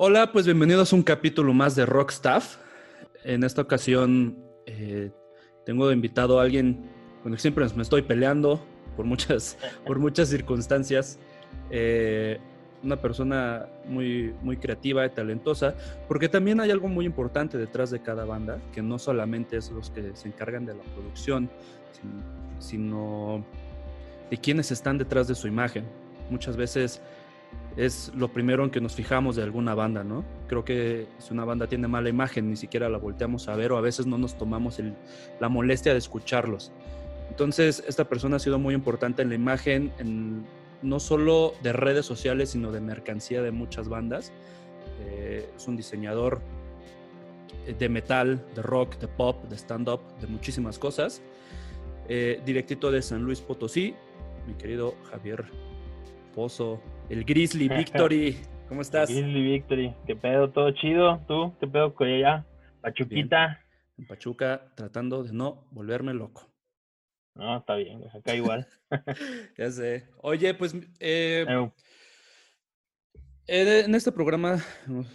Hola, 0.00 0.30
pues 0.30 0.46
bienvenidos 0.46 0.92
a 0.92 0.96
un 0.96 1.02
capítulo 1.02 1.52
más 1.52 1.74
de 1.74 1.84
Rock 1.84 2.12
Staff. 2.12 2.58
En 3.24 3.42
esta 3.42 3.62
ocasión 3.62 4.38
eh, 4.64 5.10
tengo 5.66 5.90
invitado 5.90 6.38
a 6.38 6.44
alguien 6.44 6.88
con 7.20 7.32
el 7.32 7.36
que 7.36 7.42
siempre 7.42 7.66
me 7.74 7.82
estoy 7.82 8.02
peleando 8.02 8.64
por 8.96 9.06
muchas, 9.06 9.58
por 9.84 9.98
muchas 9.98 10.28
circunstancias. 10.28 11.18
Eh, 11.70 12.38
una 12.84 12.94
persona 13.02 13.66
muy, 13.86 14.32
muy 14.40 14.56
creativa 14.56 15.04
y 15.04 15.10
talentosa, 15.10 15.74
porque 16.06 16.28
también 16.28 16.60
hay 16.60 16.70
algo 16.70 16.86
muy 16.86 17.04
importante 17.04 17.58
detrás 17.58 17.90
de 17.90 18.00
cada 18.00 18.24
banda, 18.24 18.60
que 18.72 18.82
no 18.82 19.00
solamente 19.00 19.56
es 19.56 19.68
los 19.72 19.90
que 19.90 20.14
se 20.14 20.28
encargan 20.28 20.64
de 20.64 20.74
la 20.74 20.82
producción, 20.94 21.50
sino 22.60 23.44
de 24.30 24.36
quienes 24.36 24.70
están 24.70 24.96
detrás 24.96 25.26
de 25.26 25.34
su 25.34 25.48
imagen. 25.48 25.86
Muchas 26.30 26.56
veces 26.56 27.02
es 27.76 28.12
lo 28.14 28.28
primero 28.32 28.64
en 28.64 28.70
que 28.70 28.80
nos 28.80 28.94
fijamos 28.94 29.36
de 29.36 29.44
alguna 29.44 29.74
banda, 29.74 30.02
¿no? 30.02 30.24
Creo 30.48 30.64
que 30.64 31.06
si 31.18 31.32
una 31.32 31.44
banda 31.44 31.68
tiene 31.68 31.86
mala 31.86 32.08
imagen, 32.08 32.50
ni 32.50 32.56
siquiera 32.56 32.88
la 32.88 32.98
volteamos 32.98 33.48
a 33.48 33.54
ver 33.54 33.70
o 33.70 33.76
a 33.76 33.80
veces 33.80 34.06
no 34.06 34.18
nos 34.18 34.36
tomamos 34.36 34.80
la 35.38 35.48
molestia 35.48 35.92
de 35.92 35.98
escucharlos. 35.98 36.72
Entonces, 37.30 37.84
esta 37.86 38.08
persona 38.08 38.36
ha 38.36 38.38
sido 38.40 38.58
muy 38.58 38.74
importante 38.74 39.22
en 39.22 39.28
la 39.28 39.36
imagen, 39.36 39.92
no 40.82 40.98
solo 40.98 41.54
de 41.62 41.72
redes 41.72 42.04
sociales, 42.04 42.50
sino 42.50 42.72
de 42.72 42.80
mercancía 42.80 43.42
de 43.42 43.52
muchas 43.52 43.88
bandas. 43.88 44.32
Eh, 45.06 45.48
es 45.56 45.68
un 45.68 45.76
diseñador 45.76 46.40
de 47.78 47.88
metal, 47.88 48.44
de 48.56 48.62
rock, 48.62 48.98
de 48.98 49.06
pop, 49.06 49.44
de 49.44 49.56
stand-up, 49.56 50.00
de 50.20 50.26
muchísimas 50.26 50.80
cosas. 50.80 51.22
Eh, 52.08 52.40
directito 52.44 52.90
de 52.90 53.02
San 53.02 53.22
Luis 53.22 53.40
Potosí, 53.40 53.94
mi 54.46 54.54
querido 54.54 54.94
Javier 55.10 55.44
Pozo, 56.34 56.80
el 57.08 57.24
Grizzly 57.24 57.68
Victory. 57.76 58.36
¿Cómo 58.68 58.82
estás? 58.82 59.08
Grizzly 59.08 59.42
Victory, 59.42 59.94
qué 60.06 60.16
pedo, 60.16 60.50
todo 60.50 60.70
chido. 60.72 61.24
¿Tú? 61.26 61.54
¿Qué 61.60 61.66
pedo 61.66 61.94
con 61.94 62.08
ella? 62.08 62.46
Pachuquita. 62.80 63.64
En 63.96 64.06
Pachuca, 64.06 64.72
tratando 64.76 65.24
de 65.24 65.32
no 65.32 65.66
volverme 65.70 66.14
loco. 66.14 66.46
No, 67.34 67.58
está 67.58 67.76
bien, 67.76 68.02
acá 68.14 68.34
igual. 68.34 68.66
ya 69.58 69.70
sé. 69.70 70.08
Oye, 70.22 70.54
pues 70.54 70.74
eh, 71.00 71.46
eh, 73.46 73.82
en 73.84 73.94
este 73.94 74.12
programa 74.12 74.62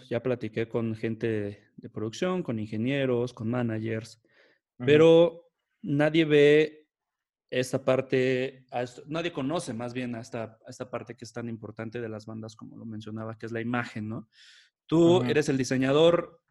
ya 0.08 0.22
platiqué 0.22 0.68
con 0.68 0.94
gente 0.96 1.62
de 1.76 1.90
producción, 1.90 2.42
con 2.42 2.58
ingenieros, 2.58 3.32
con 3.32 3.50
managers, 3.50 4.22
pero 4.78 5.50
nadie 5.82 6.24
ve 6.24 6.83
esta 7.60 7.84
parte, 7.84 8.66
nadie 9.06 9.32
conoce 9.32 9.72
más 9.72 9.94
bien 9.94 10.16
a 10.16 10.20
esta, 10.20 10.58
esta 10.66 10.90
parte 10.90 11.14
que 11.14 11.24
es 11.24 11.32
tan 11.32 11.48
importante 11.48 12.00
de 12.00 12.08
las 12.08 12.26
bandas, 12.26 12.56
como 12.56 12.76
lo 12.76 12.84
mencionaba, 12.84 13.38
que 13.38 13.46
es 13.46 13.52
la 13.52 13.60
imagen, 13.60 14.08
¿no? 14.08 14.28
Tú 14.86 15.22
eres 15.22 15.48
el 15.48 15.56
diseñador 15.56 16.42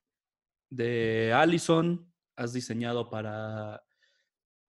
de 0.69 1.33
Allison, 1.35 2.09
has 2.37 2.53
diseñado 2.53 3.09
para, 3.09 3.83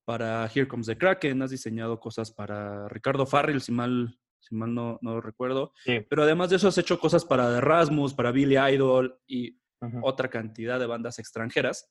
para 0.04 0.50
Here 0.52 0.66
Comes 0.66 0.88
the 0.88 0.98
Kraken, 0.98 1.40
has 1.40 1.52
diseñado 1.52 2.00
cosas 2.00 2.32
para 2.32 2.88
Ricardo 2.88 3.26
Farrell, 3.26 3.60
si 3.60 3.70
mal, 3.70 4.18
si 4.40 4.56
mal 4.56 4.74
no, 4.74 4.98
no 5.02 5.20
recuerdo. 5.20 5.72
Pero 5.84 6.24
además 6.24 6.50
de 6.50 6.56
eso 6.56 6.66
has 6.66 6.78
hecho 6.78 6.98
cosas 6.98 7.24
para 7.24 7.56
Erasmus, 7.56 8.12
para 8.12 8.32
Billy 8.32 8.56
Idol 8.58 9.20
y 9.28 9.56
otra 10.02 10.28
cantidad 10.28 10.80
de 10.80 10.86
bandas 10.86 11.20
extranjeras. 11.20 11.88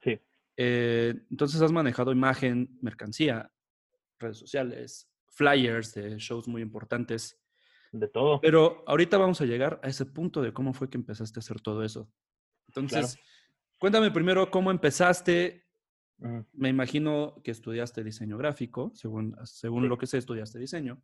Sí. 0.00 0.18
Eh, 0.56 1.14
entonces 1.30 1.60
has 1.60 1.72
manejado 1.72 2.10
imagen, 2.10 2.78
mercancía 2.80 3.52
redes 4.18 4.38
sociales, 4.38 5.10
flyers 5.28 5.94
de 5.94 6.18
shows 6.18 6.48
muy 6.48 6.62
importantes. 6.62 7.40
De 7.92 8.08
todo. 8.08 8.40
Pero 8.40 8.84
ahorita 8.86 9.16
vamos 9.18 9.40
a 9.40 9.46
llegar 9.46 9.80
a 9.82 9.88
ese 9.88 10.06
punto 10.06 10.42
de 10.42 10.52
cómo 10.52 10.72
fue 10.72 10.90
que 10.90 10.98
empezaste 10.98 11.38
a 11.38 11.40
hacer 11.40 11.60
todo 11.60 11.82
eso. 11.82 12.10
Entonces, 12.68 13.18
cuéntame 13.78 14.10
primero 14.10 14.50
cómo 14.50 14.70
empezaste. 14.70 15.64
Me 16.52 16.68
imagino 16.68 17.40
que 17.44 17.50
estudiaste 17.50 18.02
diseño 18.02 18.38
gráfico, 18.38 18.90
según, 18.94 19.36
según 19.44 19.88
lo 19.88 19.98
que 19.98 20.06
sé, 20.06 20.18
estudiaste 20.18 20.58
diseño. 20.58 21.00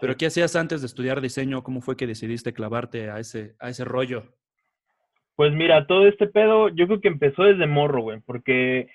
Pero 0.00 0.16
¿qué 0.16 0.26
hacías 0.26 0.54
antes 0.54 0.80
de 0.80 0.86
estudiar 0.86 1.20
diseño? 1.20 1.62
¿Cómo 1.64 1.80
fue 1.80 1.96
que 1.96 2.06
decidiste 2.06 2.52
clavarte 2.52 3.10
a 3.10 3.18
ese, 3.18 3.56
a 3.58 3.68
ese 3.68 3.84
rollo? 3.84 4.32
Pues 5.34 5.52
mira, 5.52 5.86
todo 5.86 6.06
este 6.06 6.26
pedo 6.26 6.68
yo 6.68 6.86
creo 6.86 7.00
que 7.00 7.08
empezó 7.08 7.44
desde 7.44 7.66
morro, 7.66 8.02
güey, 8.02 8.20
porque 8.20 8.88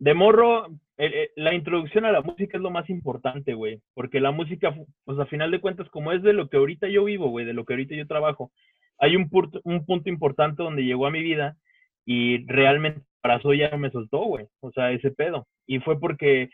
de 0.00 0.14
morro 0.14 0.66
eh, 0.96 1.30
la 1.36 1.54
introducción 1.54 2.04
a 2.04 2.12
la 2.12 2.20
música 2.20 2.56
es 2.56 2.62
lo 2.62 2.70
más 2.70 2.90
importante, 2.90 3.54
güey, 3.54 3.80
porque 3.94 4.20
la 4.20 4.32
música, 4.32 4.74
pues 5.04 5.18
a 5.18 5.26
final 5.26 5.50
de 5.50 5.60
cuentas, 5.60 5.88
como 5.90 6.12
es 6.12 6.22
de 6.22 6.32
lo 6.32 6.48
que 6.48 6.56
ahorita 6.56 6.88
yo 6.88 7.04
vivo, 7.04 7.28
güey, 7.28 7.46
de 7.46 7.54
lo 7.54 7.64
que 7.64 7.74
ahorita 7.74 7.94
yo 7.94 8.06
trabajo, 8.06 8.50
hay 8.98 9.16
un, 9.16 9.30
un 9.64 9.86
punto 9.86 10.10
importante 10.10 10.62
donde 10.62 10.84
llegó 10.84 11.06
a 11.06 11.10
mi 11.10 11.22
vida 11.22 11.56
y 12.04 12.44
realmente 12.46 13.02
para 13.22 13.36
eso 13.36 13.54
ya 13.54 13.74
me 13.76 13.90
soltó, 13.90 14.24
güey, 14.24 14.46
o 14.60 14.72
sea, 14.72 14.90
ese 14.92 15.10
pedo. 15.10 15.46
Y 15.66 15.80
fue 15.80 15.98
porque 15.98 16.50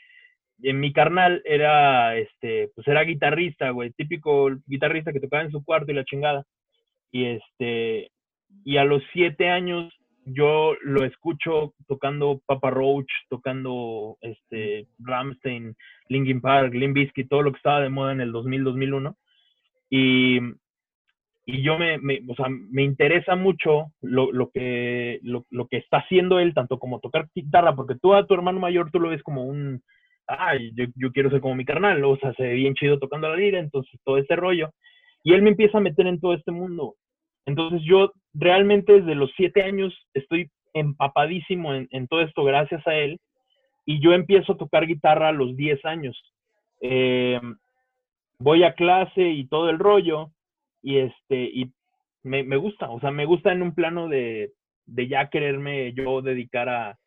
en 0.63 0.81
mi 0.81 0.93
carnal 0.93 1.43
era, 1.45 2.17
este, 2.17 2.71
pues 2.75 2.87
era 2.89 3.03
guitarrista, 3.03 3.71
güey, 3.71 3.91
típico 3.93 4.51
guitarrista 4.67 5.13
que 5.13 5.21
tocaba 5.21 5.43
en 5.43 5.51
su 5.53 5.65
cuarto 5.65 5.93
y 5.93 5.95
la 5.95 6.05
chingada. 6.05 6.45
Y 7.13 7.27
este, 7.27 8.11
y 8.65 8.77
a 8.77 8.85
los 8.85 9.03
siete 9.13 9.49
años 9.51 9.93
yo 10.27 10.75
lo 10.83 11.05
escucho 11.05 11.75
tocando 11.87 12.41
Papa 12.47 12.71
Roach, 12.71 13.11
tocando 13.29 14.19
este 14.21 14.89
Ramstein, 14.99 15.77
Linkin 16.09 16.41
Park, 16.41 16.75
Limp 16.75 16.95
Bizkit, 16.95 17.29
todo 17.29 17.43
lo 17.43 17.53
que 17.53 17.59
estaba 17.59 17.81
de 17.81 17.91
moda 17.91 18.13
en 18.13 18.21
el 18.21 18.33
2000, 18.33 18.65
2001. 18.65 19.17
Y, 19.89 20.39
y 21.47 21.63
yo 21.63 21.79
me, 21.79 21.99
me, 21.99 22.21
o 22.27 22.35
sea, 22.35 22.47
me 22.49 22.83
interesa 22.83 23.37
mucho 23.37 23.93
lo, 24.03 24.33
lo 24.33 24.51
que, 24.51 25.21
lo, 25.23 25.47
lo, 25.51 25.69
que 25.69 25.77
está 25.77 25.99
haciendo 25.99 26.41
él, 26.41 26.55
tanto 26.55 26.81
como 26.81 26.99
tocar 26.99 27.29
guitarra, 27.33 27.77
porque 27.77 27.95
tú 27.95 28.13
a 28.13 28.27
tu 28.27 28.35
hermano 28.35 28.59
mayor 28.59 28.91
tú 28.91 28.99
lo 28.99 29.11
ves 29.11 29.23
como 29.23 29.45
un, 29.45 29.81
ay, 30.27 30.73
yo, 30.75 30.87
yo 30.97 31.13
quiero 31.13 31.31
ser 31.31 31.41
como 31.41 31.55
mi 31.55 31.65
carnal, 31.65 32.03
o 32.05 32.17
sea, 32.17 32.35
se 32.35 32.43
ve 32.43 32.55
bien 32.55 32.75
chido 32.75 32.99
tocando 32.99 33.29
la 33.29 33.37
lira, 33.37 33.61
entonces 33.61 34.01
todo 34.05 34.19
ese 34.19 34.35
rollo. 34.35 34.71
Y 35.23 35.35
él 35.35 35.43
me 35.43 35.51
empieza 35.51 35.79
a 35.79 35.83
meter 35.83 36.09
en 36.09 36.19
todo 36.19 36.35
este 36.35 36.51
mundo. 36.51 36.97
Entonces 37.47 37.81
yo 37.85 38.13
realmente 38.39 39.01
desde 39.01 39.15
los 39.15 39.31
siete 39.37 39.63
años 39.63 39.95
estoy 40.15 40.51
empapadísimo 40.75 41.75
en, 41.75 42.07
todo 42.09 42.21
esto 42.21 42.45
gracias 42.45 42.87
a 42.87 42.95
él 42.95 43.19
y 43.87 44.01
yo 44.01 44.13
empiezo 44.13 44.53
a 44.53 44.57
tocar 44.59 44.87
guitarra 44.87 45.29
a 45.29 45.33
los 45.33 45.57
diez 45.57 45.83
años. 45.85 46.21
Eh, 46.83 47.41
voy 48.39 48.65
a 48.65 48.75
clase 48.75 49.23
y 49.23 49.47
todo 49.49 49.71
el 49.71 49.79
rollo 49.79 50.31
y 50.83 50.99
este 50.99 51.45
y 51.45 51.73
me, 52.23 52.57
gusta, 52.57 52.91
o 52.91 52.99
sea, 52.99 53.13
me 53.13 53.25
gusta 53.25 53.53
en 53.53 53.63
un 53.63 53.73
plano 53.73 54.09
de, 54.09 54.51
de 54.85 55.07
ya 55.07 55.31
quererme 55.31 55.93
yo 55.93 56.23
dedicar 56.23 56.69
a, 56.69 56.99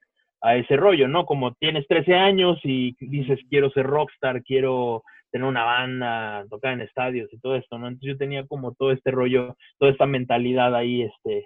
a, 0.41 0.55
ese 0.55 0.77
rollo, 0.77 1.09
¿no? 1.09 1.25
Como 1.25 1.53
tienes 1.55 1.85
13 1.87 2.15
años 2.15 2.57
y 2.63 2.95
dices 3.01 3.37
quiero 3.49 3.69
ser 3.71 3.85
rockstar, 3.85 4.41
quiero 4.43 5.03
tener 5.31 5.47
una 5.47 5.63
banda, 5.63 6.45
tocar 6.49 6.73
en 6.73 6.81
estadios 6.81 7.31
y 7.33 7.39
todo 7.39 7.55
esto, 7.55 7.77
¿no? 7.77 7.87
Entonces 7.87 8.13
yo 8.13 8.17
tenía 8.17 8.45
como 8.47 8.73
todo 8.73 8.91
este 8.91 9.11
rollo, 9.11 9.55
toda 9.77 9.91
esta 9.91 10.05
mentalidad 10.05 10.75
ahí, 10.75 11.03
este, 11.03 11.45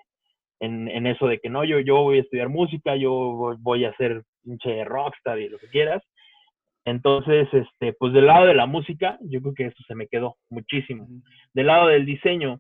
en, 0.59 0.87
en 0.87 1.07
eso 1.07 1.27
de 1.27 1.39
que 1.39 1.49
no, 1.49 1.63
yo, 1.63 1.79
yo 1.79 2.01
voy 2.01 2.17
a 2.17 2.21
estudiar 2.21 2.49
música, 2.49 2.95
yo 2.95 3.55
voy, 3.59 3.85
a 3.85 3.95
ser 3.95 4.23
pinche 4.43 4.83
rockstar 4.85 5.39
y 5.39 5.49
lo 5.49 5.57
que 5.57 5.67
quieras. 5.67 6.01
Entonces, 6.85 7.47
este, 7.53 7.93
pues 7.93 8.13
del 8.13 8.27
lado 8.27 8.45
de 8.47 8.53
la 8.53 8.65
música, 8.65 9.17
yo 9.21 9.41
creo 9.41 9.53
que 9.53 9.65
eso 9.67 9.83
se 9.87 9.95
me 9.95 10.07
quedó 10.07 10.37
muchísimo. 10.49 11.07
Del 11.53 11.67
lado 11.67 11.87
del 11.87 12.05
diseño, 12.05 12.59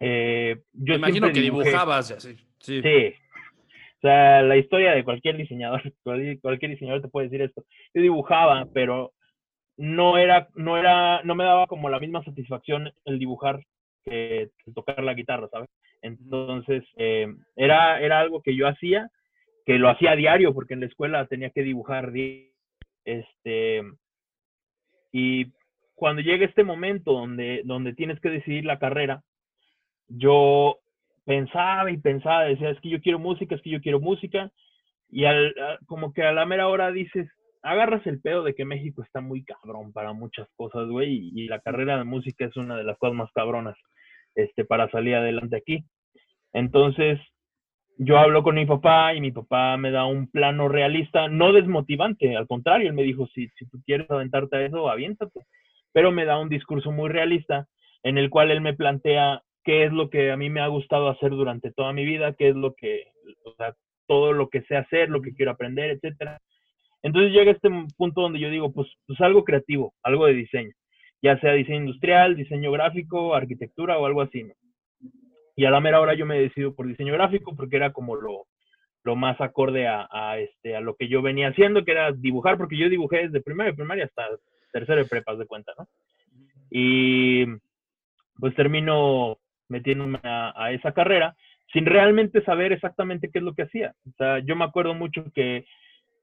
eh, 0.00 0.56
yo 0.72 0.94
Me 0.94 0.98
imagino 0.98 1.32
que 1.32 1.40
dibujabas. 1.40 2.08
Sí. 2.18 2.82
sí. 2.82 3.14
O 3.96 4.00
sea, 4.00 4.42
la 4.42 4.56
historia 4.56 4.92
de 4.92 5.04
cualquier 5.04 5.36
diseñador, 5.36 5.82
cualquier 6.42 6.70
diseñador 6.70 7.02
te 7.02 7.08
puede 7.08 7.28
decir 7.28 7.42
esto. 7.42 7.64
Yo 7.94 8.02
dibujaba, 8.02 8.66
pero 8.72 9.12
no 9.76 10.18
era, 10.18 10.48
no 10.54 10.78
era, 10.78 11.22
no 11.22 11.34
me 11.34 11.44
daba 11.44 11.66
como 11.66 11.88
la 11.88 12.00
misma 12.00 12.24
satisfacción 12.24 12.92
el 13.04 13.18
dibujar 13.18 13.60
que 14.04 14.50
tocar 14.74 15.02
la 15.02 15.14
guitarra, 15.14 15.48
¿sabes? 15.48 15.68
Entonces, 16.00 16.84
eh, 16.96 17.26
era, 17.56 18.00
era 18.00 18.20
algo 18.20 18.40
que 18.40 18.54
yo 18.54 18.68
hacía, 18.68 19.10
que 19.64 19.78
lo 19.78 19.88
hacía 19.88 20.12
a 20.12 20.16
diario, 20.16 20.54
porque 20.54 20.74
en 20.74 20.80
la 20.80 20.86
escuela 20.86 21.26
tenía 21.26 21.50
que 21.50 21.62
dibujar, 21.62 22.12
este, 23.04 23.82
y 25.12 25.46
cuando 25.94 26.22
llega 26.22 26.46
este 26.46 26.62
momento 26.62 27.12
donde, 27.12 27.62
donde 27.64 27.94
tienes 27.94 28.20
que 28.20 28.30
decidir 28.30 28.64
la 28.64 28.78
carrera, 28.78 29.24
yo 30.08 30.78
pensaba 31.24 31.90
y 31.90 31.96
pensaba, 31.96 32.44
decía, 32.44 32.70
es 32.70 32.80
que 32.80 32.90
yo 32.90 33.00
quiero 33.00 33.18
música, 33.18 33.56
es 33.56 33.62
que 33.62 33.70
yo 33.70 33.80
quiero 33.80 33.98
música, 33.98 34.52
y 35.10 35.24
al, 35.24 35.54
como 35.86 36.12
que 36.12 36.22
a 36.22 36.32
la 36.32 36.46
mera 36.46 36.68
hora 36.68 36.92
dices, 36.92 37.28
agarras 37.66 38.06
el 38.06 38.20
pedo 38.20 38.44
de 38.44 38.54
que 38.54 38.64
México 38.64 39.02
está 39.02 39.20
muy 39.20 39.44
cabrón 39.44 39.92
para 39.92 40.12
muchas 40.12 40.48
cosas, 40.56 40.86
güey, 40.88 41.30
y, 41.34 41.48
la 41.48 41.60
carrera 41.60 41.98
de 41.98 42.04
música 42.04 42.44
es 42.44 42.56
una 42.56 42.76
de 42.76 42.84
las 42.84 42.96
cosas 42.98 43.16
más 43.16 43.30
cabronas 43.32 43.76
este, 44.34 44.64
para 44.64 44.88
salir 44.90 45.16
adelante 45.16 45.56
aquí. 45.56 45.84
Entonces, 46.52 47.18
yo 47.98 48.18
hablo 48.18 48.42
con 48.42 48.54
mi 48.54 48.66
papá 48.66 49.14
y 49.14 49.20
mi 49.20 49.32
papá 49.32 49.76
me 49.76 49.90
da 49.90 50.06
un 50.06 50.30
plano 50.30 50.68
realista, 50.68 51.28
no 51.28 51.52
desmotivante, 51.52 52.36
al 52.36 52.46
contrario, 52.46 52.88
él 52.88 52.94
me 52.94 53.02
dijo, 53.02 53.26
si, 53.34 53.48
si 53.58 53.66
tú 53.68 53.78
quieres 53.84 54.08
aventarte 54.10 54.56
a 54.56 54.62
eso, 54.62 54.88
aviéntate, 54.88 55.40
pero 55.92 56.12
me 56.12 56.24
da 56.24 56.38
un 56.38 56.48
discurso 56.48 56.92
muy 56.92 57.08
realista 57.08 57.66
en 58.04 58.16
el 58.16 58.30
cual 58.30 58.52
él 58.52 58.60
me 58.60 58.74
plantea 58.74 59.42
qué 59.64 59.84
es 59.84 59.92
lo 59.92 60.08
que 60.08 60.30
a 60.30 60.36
mí 60.36 60.50
me 60.50 60.60
ha 60.60 60.68
gustado 60.68 61.08
hacer 61.08 61.30
durante 61.30 61.72
toda 61.72 61.92
mi 61.92 62.04
vida, 62.04 62.34
qué 62.34 62.50
es 62.50 62.54
lo 62.54 62.74
que, 62.74 63.10
o 63.44 63.54
sea, 63.54 63.74
todo 64.06 64.32
lo 64.32 64.48
que 64.48 64.62
sé 64.62 64.76
hacer, 64.76 65.08
lo 65.08 65.20
que 65.20 65.34
quiero 65.34 65.50
aprender, 65.50 65.90
etcétera. 65.90 66.38
Entonces 67.06 67.32
llega 67.32 67.52
este 67.52 67.70
punto 67.96 68.22
donde 68.22 68.40
yo 68.40 68.50
digo, 68.50 68.72
pues, 68.72 68.88
pues 69.06 69.20
algo 69.20 69.44
creativo, 69.44 69.94
algo 70.02 70.26
de 70.26 70.34
diseño, 70.34 70.72
ya 71.22 71.38
sea 71.38 71.52
diseño 71.52 71.78
industrial, 71.78 72.34
diseño 72.34 72.72
gráfico, 72.72 73.32
arquitectura 73.32 73.96
o 73.96 74.06
algo 74.06 74.22
así, 74.22 74.42
¿no? 74.42 74.54
Y 75.54 75.66
a 75.66 75.70
la 75.70 75.80
mera 75.80 76.00
hora 76.00 76.14
yo 76.14 76.26
me 76.26 76.40
decido 76.40 76.74
por 76.74 76.88
diseño 76.88 77.12
gráfico 77.12 77.54
porque 77.54 77.76
era 77.76 77.92
como 77.92 78.16
lo, 78.16 78.46
lo 79.04 79.14
más 79.14 79.40
acorde 79.40 79.86
a, 79.86 80.08
a, 80.10 80.40
este, 80.40 80.74
a 80.74 80.80
lo 80.80 80.96
que 80.96 81.06
yo 81.06 81.22
venía 81.22 81.50
haciendo, 81.50 81.84
que 81.84 81.92
era 81.92 82.10
dibujar, 82.10 82.58
porque 82.58 82.76
yo 82.76 82.88
dibujé 82.88 83.28
desde 83.28 83.40
primero 83.40 83.70
de 83.70 83.76
primaria 83.76 84.06
hasta 84.06 84.24
tercero 84.72 85.00
de 85.00 85.08
prepas 85.08 85.38
de 85.38 85.46
cuenta, 85.46 85.72
¿no? 85.78 85.86
Y 86.72 87.46
pues 88.40 88.52
termino 88.56 89.38
metiéndome 89.68 90.18
a, 90.24 90.72
esa 90.72 90.90
carrera 90.90 91.36
sin 91.72 91.86
realmente 91.86 92.42
saber 92.42 92.72
exactamente 92.72 93.30
qué 93.30 93.38
es 93.38 93.44
lo 93.44 93.54
que 93.54 93.62
hacía. 93.62 93.94
O 94.08 94.12
sea, 94.18 94.40
yo 94.40 94.56
me 94.56 94.64
acuerdo 94.64 94.92
mucho 94.92 95.24
que 95.32 95.64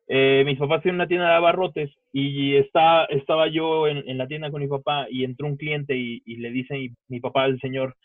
eh, 0.07 0.43
mis 0.45 0.57
papás 0.57 0.81
tienen 0.81 0.95
una 0.95 1.07
tienda 1.07 1.29
de 1.29 1.35
abarrotes 1.35 1.91
y 2.11 2.55
está, 2.55 3.05
estaba 3.05 3.47
yo 3.47 3.87
en, 3.87 4.17
la 4.17 4.27
tienda 4.27 4.51
con 4.51 4.61
mi 4.61 4.67
papá 4.67 5.07
y 5.09 5.23
entró 5.23 5.47
un 5.47 5.57
cliente 5.57 5.95
y, 5.95 6.21
le 6.37 6.51
dice 6.51 6.91
mi, 7.07 7.19
papá 7.19 7.43
al 7.43 7.59
señor, 7.59 7.95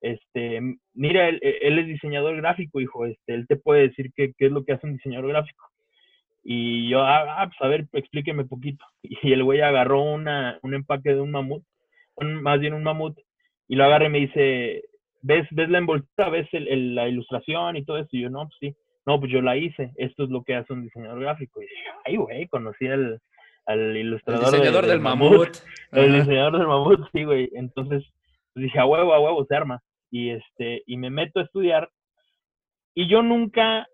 este, 0.00 0.60
mira, 0.94 1.28
él, 1.28 1.40
es 1.42 1.86
diseñador 1.86 2.36
gráfico, 2.36 2.80
hijo, 2.80 3.06
este, 3.06 3.34
él 3.34 3.46
te 3.46 3.56
puede 3.56 3.88
decir 3.88 4.12
qué, 4.14 4.32
qué 4.36 4.46
es 4.46 4.52
lo 4.52 4.64
que 4.64 4.72
hace 4.72 4.86
un 4.86 4.94
diseñador 4.94 5.28
gráfico. 5.28 5.64
Y 6.48 6.88
yo, 6.88 7.00
ah, 7.00 7.42
ah 7.42 7.46
pues 7.48 7.60
a 7.60 7.66
ver, 7.66 7.88
explíqueme 7.92 8.44
poquito. 8.44 8.84
Y 9.02 9.32
el 9.32 9.42
güey 9.42 9.62
agarró 9.62 10.02
una, 10.02 10.58
un 10.62 10.74
empaque 10.74 11.14
de 11.14 11.20
un 11.20 11.32
mamut, 11.32 11.64
más 12.20 12.60
bien 12.60 12.74
un 12.74 12.84
mamut, 12.84 13.18
y 13.68 13.76
lo 13.76 13.84
agarra 13.84 14.06
y 14.06 14.10
me 14.10 14.20
dice, 14.20 14.84
¿ves, 15.22 15.46
ves 15.50 15.68
la 15.68 15.78
envoltura, 15.78 16.28
ves 16.28 16.48
el, 16.52 16.94
la 16.94 17.08
ilustración 17.08 17.76
y 17.76 17.84
todo 17.84 17.98
eso? 17.98 18.10
Y 18.12 18.22
yo, 18.22 18.30
no, 18.30 18.48
pues 18.48 18.56
sí. 18.60 18.76
No, 19.06 19.20
pues 19.20 19.30
yo 19.30 19.40
la 19.40 19.56
hice. 19.56 19.92
Esto 19.96 20.24
es 20.24 20.30
lo 20.30 20.42
que 20.42 20.56
hace 20.56 20.72
un 20.72 20.82
diseñador 20.82 21.20
gráfico. 21.20 21.62
Y 21.62 21.66
dije, 21.66 21.84
ay, 22.04 22.16
güey, 22.16 22.48
conocí 22.48 22.86
al, 22.88 23.20
al 23.64 23.96
ilustrador. 23.96 24.44
El 24.44 24.50
diseñador 24.50 24.86
del, 24.86 25.00
mamut. 25.00 25.56
El 25.92 26.12
diseñador 26.12 26.58
del 26.58 26.66
mamut, 26.66 27.08
sí, 27.12 27.24
güey. 27.24 27.50
Entonces, 27.54 28.04
pues 28.52 28.64
dije, 28.64 28.78
a 28.80 28.84
huevo, 28.84 29.14
a 29.14 29.20
huevo, 29.20 29.46
se 29.46 29.54
arma. 29.54 29.82
Y, 30.10 30.30
este, 30.30 30.82
y 30.86 30.96
me 30.96 31.10
meto 31.10 31.38
a 31.38 31.44
estudiar. 31.44 31.88
Y 32.94 33.08
yo 33.08 33.22
nunca, 33.22 33.86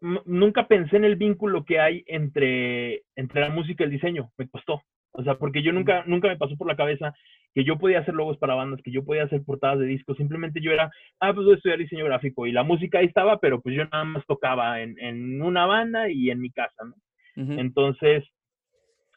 nunca 0.00 0.68
pensé 0.68 0.96
en 0.96 1.04
el 1.04 1.16
vínculo 1.16 1.64
que 1.64 1.80
hay 1.80 2.04
entre, 2.06 3.04
entre 3.16 3.40
la 3.40 3.50
música 3.50 3.84
y 3.84 3.86
el 3.86 3.92
diseño. 3.92 4.30
Me 4.36 4.48
costó. 4.48 4.82
O 5.12 5.22
sea, 5.24 5.36
porque 5.36 5.62
yo 5.62 5.72
nunca, 5.72 6.04
nunca 6.06 6.28
me 6.28 6.36
pasó 6.36 6.56
por 6.56 6.66
la 6.66 6.76
cabeza 6.76 7.14
que 7.54 7.64
yo 7.64 7.78
podía 7.78 8.00
hacer 8.00 8.14
logos 8.14 8.38
para 8.38 8.54
bandas, 8.54 8.80
que 8.82 8.92
yo 8.92 9.04
podía 9.04 9.24
hacer 9.24 9.42
portadas 9.44 9.80
de 9.80 9.86
discos, 9.86 10.16
simplemente 10.16 10.60
yo 10.60 10.70
era, 10.70 10.90
ah, 11.20 11.32
pues 11.32 11.44
voy 11.44 11.54
a 11.54 11.56
estudiar 11.56 11.78
diseño 11.78 12.04
gráfico 12.04 12.46
y 12.46 12.52
la 12.52 12.62
música 12.62 12.98
ahí 12.98 13.06
estaba, 13.06 13.38
pero 13.38 13.60
pues 13.60 13.74
yo 13.74 13.84
nada 13.86 14.04
más 14.04 14.24
tocaba 14.26 14.80
en, 14.80 14.98
en 15.00 15.42
una 15.42 15.66
banda 15.66 16.08
y 16.10 16.30
en 16.30 16.40
mi 16.40 16.50
casa, 16.50 16.84
¿no? 16.84 16.94
Entonces, 17.36 18.22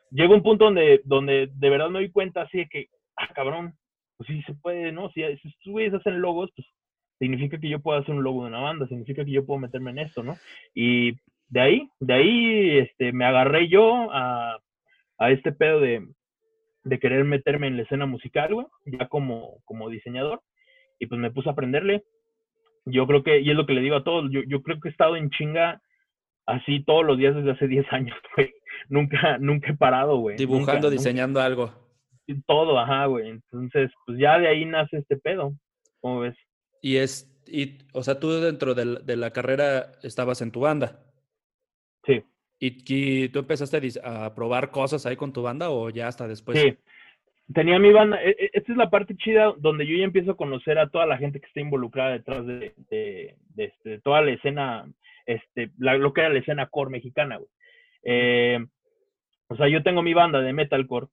llegó 0.10 0.34
un 0.34 0.44
punto 0.44 0.66
donde, 0.66 1.02
donde 1.04 1.50
de 1.54 1.70
verdad 1.70 1.90
me 1.90 2.00
di 2.00 2.10
cuenta 2.10 2.44
así 2.44 2.60
de 2.60 2.68
que, 2.68 2.88
ah, 3.18 3.28
cabrón, 3.36 3.74
pues 4.16 4.28
sí 4.28 4.42
se 4.44 4.54
puede, 4.54 4.94
¿no? 4.94 5.10
Si, 5.10 5.22
si 5.62 5.72
güeyes 5.72 5.94
hacen 5.94 6.22
logos, 6.22 6.50
pues 6.56 6.66
significa 7.20 7.60
que 7.60 7.68
yo 7.68 7.82
puedo 7.82 8.00
hacer 8.00 8.16
un 8.16 8.24
logo 8.24 8.44
de 8.44 8.50
una 8.50 8.62
banda, 8.62 8.88
significa 8.88 9.26
que 9.26 9.32
yo 9.32 9.46
puedo 9.46 9.60
meterme 9.60 9.92
en 9.92 10.00
esto, 10.00 10.24
¿no? 10.24 10.36
Y 10.74 11.18
de 11.50 11.60
ahí, 11.60 11.90
de 12.00 12.14
ahí, 12.14 12.78
este, 12.78 13.12
me 13.12 13.26
agarré 13.26 13.68
yo 13.68 14.10
a, 14.12 14.58
a 15.18 15.32
este 15.32 15.52
pedo 15.52 15.82
de, 15.82 16.08
de 16.84 17.00
querer 17.00 17.24
meterme 17.24 17.68
en 17.68 17.78
la 17.78 17.84
escena 17.84 18.06
musical, 18.06 18.54
güey, 18.54 18.68
ya 18.86 19.08
como, 19.08 19.62
como 19.66 19.90
diseñador. 19.90 20.42
Y 21.00 21.08
pues 21.08 21.20
me 21.20 21.32
puse 21.32 21.50
a 21.50 21.54
aprenderle. 21.54 22.04
Yo 22.86 23.08
creo 23.08 23.24
que, 23.24 23.40
y 23.40 23.50
es 23.50 23.56
lo 23.56 23.66
que 23.66 23.74
le 23.74 23.82
digo 23.82 23.96
a 23.96 24.04
todos, 24.04 24.30
yo, 24.32 24.42
yo 24.48 24.62
creo 24.62 24.80
que 24.80 24.90
he 24.90 24.92
estado 24.92 25.16
en 25.16 25.30
chinga 25.30 25.82
así 26.46 26.84
todos 26.84 27.06
los 27.06 27.18
días 27.18 27.36
desde 27.36 27.52
hace 27.52 27.68
10 27.70 27.86
años, 27.92 28.18
güey. 28.36 28.54
Nunca, 28.90 29.38
nunca 29.38 29.72
he 29.72 29.76
parado, 29.76 30.18
güey. 30.18 30.38
Dibujando, 30.38 30.90
diseñando 30.90 31.40
algo. 31.40 31.74
Todo, 32.46 32.80
ajá, 32.80 33.06
güey. 33.06 33.30
Entonces, 33.30 33.92
pues 34.06 34.18
ya 34.18 34.40
de 34.40 34.48
ahí 34.48 34.66
nace 34.66 34.98
este 34.98 35.18
pedo. 35.18 35.54
¿Cómo 36.02 36.22
ves? 36.22 36.36
Y 36.82 36.98
es, 36.98 37.30
y, 37.48 37.78
o 37.94 38.04
sea, 38.04 38.20
tú 38.20 38.30
dentro 38.32 38.74
de 38.74 38.98
de 39.04 39.16
la 39.16 39.32
carrera 39.32 39.94
estabas 40.04 40.42
en 40.42 40.52
tu 40.52 40.62
banda. 40.62 41.00
Sí. 42.06 42.24
¿Y, 42.66 43.28
tú 43.28 43.40
empezaste 43.40 43.82
a, 44.04 44.34
probar 44.34 44.72
cosas 44.72 45.06
ahí 45.06 45.18
con 45.18 45.34
tu 45.34 45.42
banda 45.42 45.70
o 45.70 45.90
ya 45.90 46.08
hasta 46.08 46.30
después? 46.30 46.58
Sí, 46.58 46.78
tenía 47.54 47.78
mi 47.78 47.92
banda. 47.92 48.24
E, 48.24 48.30
e, 48.30 48.50
esta 48.54 48.72
es 48.72 48.78
la 48.78 48.90
parte 48.90 49.18
chida 49.18 49.54
donde 49.58 49.86
yo 49.86 49.98
ya 49.98 50.06
empiezo 50.06 50.32
a 50.32 50.38
conocer 50.38 50.80
a 50.80 50.88
toda 50.88 51.06
la 51.06 51.18
gente 51.18 51.42
que 51.42 51.48
está 51.48 51.60
involucrada 51.60 52.12
detrás 52.12 52.46
de, 52.46 52.74
de, 52.90 53.36
este, 53.58 54.00
toda 54.00 54.22
la 54.22 54.32
escena, 54.32 54.90
este, 55.26 55.72
lo 55.78 56.14
que 56.14 56.22
era 56.22 56.30
la 56.30 56.40
escena 56.40 56.68
core 56.68 56.92
mexicana, 56.92 57.36
güey. 57.36 57.50
Eh, 58.04 58.66
o 59.50 59.58
sea, 59.58 59.68
yo 59.68 59.84
tengo 59.84 60.02
mi 60.02 60.14
banda 60.14 60.40
de 60.40 60.54
metalcore 60.54 61.08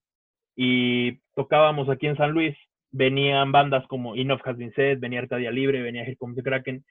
y 0.55 1.19
tocábamos 1.35 1.89
aquí 1.89 2.07
en 2.07 2.17
San 2.17 2.31
Luis. 2.31 2.57
Venían 2.93 3.51
bandas 3.51 3.85
como 3.89 4.15
Enough 4.15 4.43
Has 4.45 4.57
Been 4.57 4.73
Said, 4.75 5.01
venía 5.01 5.19
Arcadia 5.19 5.51
Libre, 5.51 5.83
venía 5.83 6.03
Here 6.03 6.17
Comes 6.17 6.37
the 6.37 6.45
Kraken 6.45 6.85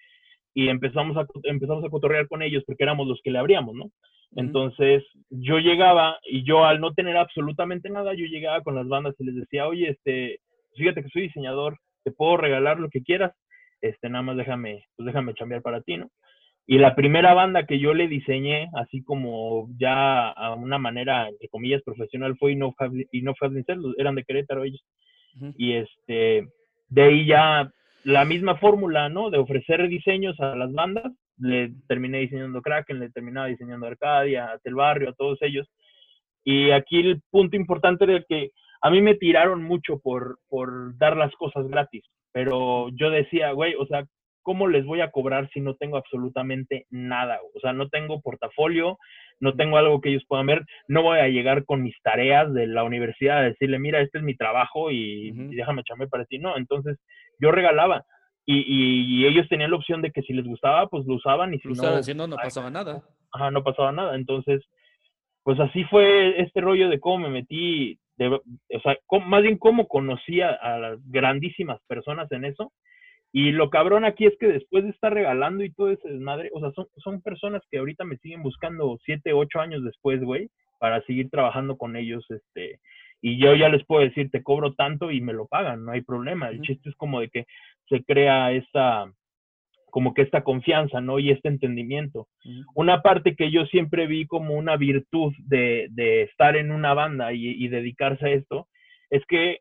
y 0.54 0.68
empezamos 0.68 1.16
a, 1.16 1.26
empezamos 1.44 1.86
a 1.86 1.90
cotorrear 1.90 2.28
con 2.28 2.42
ellos 2.42 2.64
porque 2.66 2.84
éramos 2.84 3.08
los 3.08 3.22
que 3.22 3.32
le 3.32 3.40
abríamos, 3.40 3.74
¿no? 3.76 3.92
Entonces, 4.36 5.04
yo 5.30 5.58
llegaba 5.58 6.20
y 6.24 6.44
yo 6.44 6.66
al 6.66 6.80
no 6.80 6.94
tener 6.94 7.18
absolutamente 7.18 7.90
nada, 7.90 8.14
yo 8.14 8.26
llegaba 8.26 8.62
con 8.62 8.76
las 8.76 8.88
bandas 8.88 9.16
y 9.20 9.26
les 9.26 9.36
decía, 9.36 9.68
oye, 9.68 9.90
este, 9.90 10.40
fíjate 10.76 11.04
que 11.04 11.10
soy 11.10 11.24
diseñador, 11.24 11.78
te 12.04 12.12
puedo 12.12 12.38
regalar 12.38 12.80
lo 12.80 12.90
que 12.90 13.02
quieras, 13.02 13.34
este, 13.82 14.10
nada 14.10 14.22
más 14.24 14.38
déjame, 14.38 14.86
pues 14.96 15.08
déjame 15.08 15.34
chambear 15.34 15.62
para 15.62 15.82
ti, 15.82 15.98
¿no? 15.98 16.10
Y 16.68 16.78
la 16.78 16.96
primera 16.96 17.34
banda 17.34 17.66
que 17.66 17.80
yo 17.80 17.96
le 17.96 18.08
diseñé, 18.08 18.70
así 18.76 19.02
como 19.04 19.70
ya 19.80 20.30
a 20.30 20.54
una 20.54 20.78
manera, 20.78 21.28
entre 21.28 21.48
comillas, 21.50 21.82
profesional, 21.82 22.38
fue 22.38 22.56
No 22.56 22.76
Have, 22.78 23.08
no 23.12 23.34
eran 23.98 24.14
de 24.14 24.24
Querétaro 24.24 24.64
ellos. 24.64 24.86
Y 25.58 25.74
este, 25.74 26.48
de 26.90 27.02
ahí 27.02 27.26
ya 27.26 27.72
la 28.04 28.24
misma 28.24 28.58
fórmula, 28.58 29.10
¿no? 29.10 29.32
De 29.32 29.40
ofrecer 29.40 29.88
diseños 29.88 30.40
a 30.40 30.56
las 30.56 30.72
bandas 30.72 31.12
le 31.40 31.72
terminé 31.88 32.20
diseñando 32.20 32.62
Kraken, 32.62 33.00
le 33.00 33.10
terminaba 33.10 33.48
diseñando 33.48 33.88
Arcadia, 33.88 34.54
a 34.54 34.60
Barrio, 34.72 35.10
a 35.10 35.14
todos 35.14 35.42
ellos. 35.42 35.68
Y 36.44 36.72
aquí 36.72 37.00
el 37.00 37.22
punto 37.30 37.56
importante 37.56 38.06
era 38.06 38.24
que 38.28 38.52
a 38.82 38.90
mí 38.90 39.02
me 39.02 39.16
tiraron 39.16 39.64
mucho 39.64 40.00
por, 40.00 40.40
por 40.48 40.98
dar 40.98 41.18
las 41.18 41.34
cosas 41.36 41.68
gratis, 41.68 42.04
pero 42.32 42.90
yo 42.90 43.10
decía, 43.10 43.52
güey, 43.52 43.76
o 43.76 43.86
sea, 43.86 44.06
¿cómo 44.42 44.68
les 44.68 44.86
voy 44.86 45.02
a 45.02 45.12
cobrar 45.12 45.50
si 45.52 45.60
no 45.60 45.76
tengo 45.76 45.98
absolutamente 45.98 46.86
nada? 46.90 47.40
O 47.56 47.60
sea, 47.60 47.74
no 47.74 47.90
tengo 47.90 48.22
portafolio, 48.22 48.98
no 49.40 49.54
tengo 49.54 49.78
algo 49.78 50.02
que 50.02 50.10
ellos 50.10 50.26
puedan 50.28 50.48
ver, 50.48 50.66
no 50.88 51.04
voy 51.04 51.20
a 51.20 51.28
llegar 51.28 51.66
con 51.66 51.84
mis 51.84 51.96
tareas 52.02 52.54
de 52.54 52.68
la 52.68 52.84
universidad 52.84 53.40
a 53.40 53.44
decirle, 53.44 53.80
mira, 53.80 54.02
este 54.02 54.20
es 54.20 54.24
mi 54.24 54.36
trabajo 54.36 54.92
y, 54.92 55.32
déjame 55.56 55.82
echarme 55.82 56.08
para 56.08 56.26
ti. 56.26 56.40
No, 56.40 56.58
entonces 56.58 56.98
yo 57.40 57.52
regalaba. 57.52 58.04
Y, 58.52 59.26
ellos 59.28 59.48
tenían 59.48 59.70
la 59.70 59.78
opción 59.78 60.02
de 60.02 60.12
que 60.12 60.24
si 60.24 60.34
les 60.34 60.46
gustaba, 60.46 60.88
pues 60.88 61.06
lo 61.06 61.16
usaban 61.16 61.54
y 61.54 61.60
si 61.60 61.68
no... 61.68 62.28
no 62.28 62.36
pasaba 62.36 62.72
nada. 62.72 63.04
Ajá, 63.32 63.52
no 63.52 63.64
pasaba 63.64 63.92
nada. 63.92 64.16
Entonces, 64.16 64.64
pues 65.44 65.60
así 65.60 65.84
fue 65.86 66.42
este 66.42 66.60
rollo 66.62 66.90
de 66.90 67.00
cómo 67.00 67.20
me 67.20 67.30
metí, 67.30 68.00
de, 68.18 68.28
o 68.28 68.42
sea, 68.82 68.98
más 69.26 69.44
bien 69.44 69.58
cómo 69.58 69.88
conocía 69.88 70.50
a 70.50 70.80
las 70.80 71.00
grandísimas 71.12 71.80
personas 71.88 72.32
en 72.32 72.46
eso. 72.46 72.72
Y 73.32 73.52
lo 73.52 73.70
cabrón 73.70 74.04
aquí 74.04 74.26
es 74.26 74.34
que 74.40 74.48
después 74.48 74.84
de 74.84 74.90
estar 74.90 75.14
regalando 75.14 75.64
y 75.64 75.72
todo 75.72 75.92
ese 75.92 76.10
desmadre, 76.10 76.50
o 76.52 76.60
sea, 76.60 76.72
son, 76.72 76.88
son 76.98 77.22
personas 77.22 77.62
que 77.70 77.78
ahorita 77.78 78.04
me 78.04 78.18
siguen 78.18 78.42
buscando 78.42 78.98
siete, 79.06 79.32
ocho 79.32 79.60
años 79.60 79.84
después, 79.84 80.24
güey, 80.24 80.50
para 80.80 81.04
seguir 81.04 81.30
trabajando 81.30 81.78
con 81.78 81.96
ellos, 81.96 82.26
este, 82.30 82.80
y 83.22 83.38
yo 83.38 83.56
ya 83.56 83.70
les 83.70 83.86
puedo 83.86 84.02
decir, 84.02 84.30
te 84.32 84.44
cobro 84.44 84.74
tanto 84.74 85.12
y 85.12 85.22
me 85.22 85.34
lo 85.34 85.48
pagan, 85.48 85.86
no 85.86 85.92
hay 85.92 86.02
problema. 86.02 86.50
El 86.50 86.62
chiste 86.62 86.90
es 86.90 86.96
como 86.96 87.20
de 87.20 87.30
que 87.30 87.46
se 87.90 88.04
crea 88.04 88.52
esta, 88.52 89.12
como 89.90 90.14
que 90.14 90.22
esta 90.22 90.44
confianza, 90.44 91.02
¿no? 91.02 91.20
Y 91.20 91.32
este 91.32 91.50
entendimiento. 91.50 92.28
Una 92.76 93.02
parte 93.02 93.36
que 93.36 93.52
yo 93.52 93.66
siempre 93.66 94.08
vi 94.08 94.26
como 94.26 94.54
una 94.54 94.78
virtud 94.78 95.34
de, 95.46 95.88
de 95.92 96.24
estar 96.24 96.56
en 96.56 96.72
una 96.72 96.94
banda 96.94 97.34
y, 97.34 97.68
dedicarse 97.68 98.26
a 98.26 98.32
esto, 98.32 98.68
es 99.10 99.26
que 99.26 99.60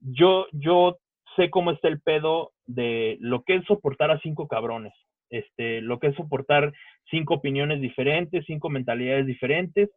yo, 0.00 0.46
yo 0.52 0.98
sé 1.36 1.50
cómo 1.50 1.70
está 1.70 1.88
el 1.88 2.00
pedo 2.00 2.52
de 2.66 3.16
lo 3.20 3.42
que 3.42 3.56
es 3.56 3.64
soportar 3.64 4.10
a 4.10 4.20
cinco 4.20 4.48
cabrones, 4.48 4.92
este, 5.30 5.80
lo 5.80 5.98
que 5.98 6.08
es 6.08 6.16
soportar 6.16 6.72
cinco 7.10 7.34
opiniones 7.34 7.80
diferentes, 7.80 8.44
cinco 8.46 8.68
mentalidades 8.68 9.26
diferentes, 9.26 9.88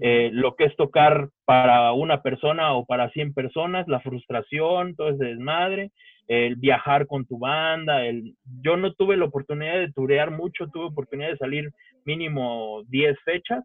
eh, 0.00 0.30
lo 0.32 0.56
que 0.56 0.64
es 0.64 0.76
tocar 0.76 1.28
para 1.44 1.92
una 1.92 2.22
persona 2.22 2.74
o 2.74 2.84
para 2.84 3.10
100 3.10 3.34
personas, 3.34 3.86
la 3.88 4.00
frustración, 4.00 4.96
todo 4.96 5.10
ese 5.10 5.24
desmadre, 5.24 5.90
el 6.28 6.56
viajar 6.56 7.06
con 7.06 7.26
tu 7.26 7.38
banda, 7.38 8.06
el... 8.06 8.34
yo 8.62 8.76
no 8.76 8.92
tuve 8.94 9.16
la 9.16 9.26
oportunidad 9.26 9.74
de 9.74 9.92
turear 9.92 10.30
mucho, 10.30 10.68
tuve 10.68 10.86
oportunidad 10.86 11.30
de 11.30 11.36
salir 11.36 11.70
mínimo 12.04 12.82
10 12.88 13.18
fechas, 13.24 13.64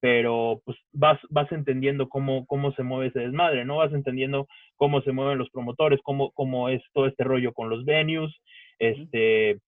pero 0.00 0.60
pues 0.64 0.76
vas, 0.92 1.18
vas 1.30 1.50
entendiendo 1.50 2.08
cómo, 2.08 2.46
cómo 2.46 2.72
se 2.72 2.82
mueve 2.82 3.06
ese 3.06 3.20
desmadre, 3.20 3.64
¿no? 3.64 3.78
Vas 3.78 3.92
entendiendo 3.92 4.46
cómo 4.76 5.00
se 5.00 5.12
mueven 5.12 5.38
los 5.38 5.50
promotores, 5.50 5.98
cómo, 6.02 6.30
cómo 6.32 6.68
es 6.68 6.82
todo 6.92 7.06
este 7.06 7.24
rollo 7.24 7.52
con 7.52 7.70
los 7.70 7.84
venues, 7.86 8.30
este, 8.78 9.58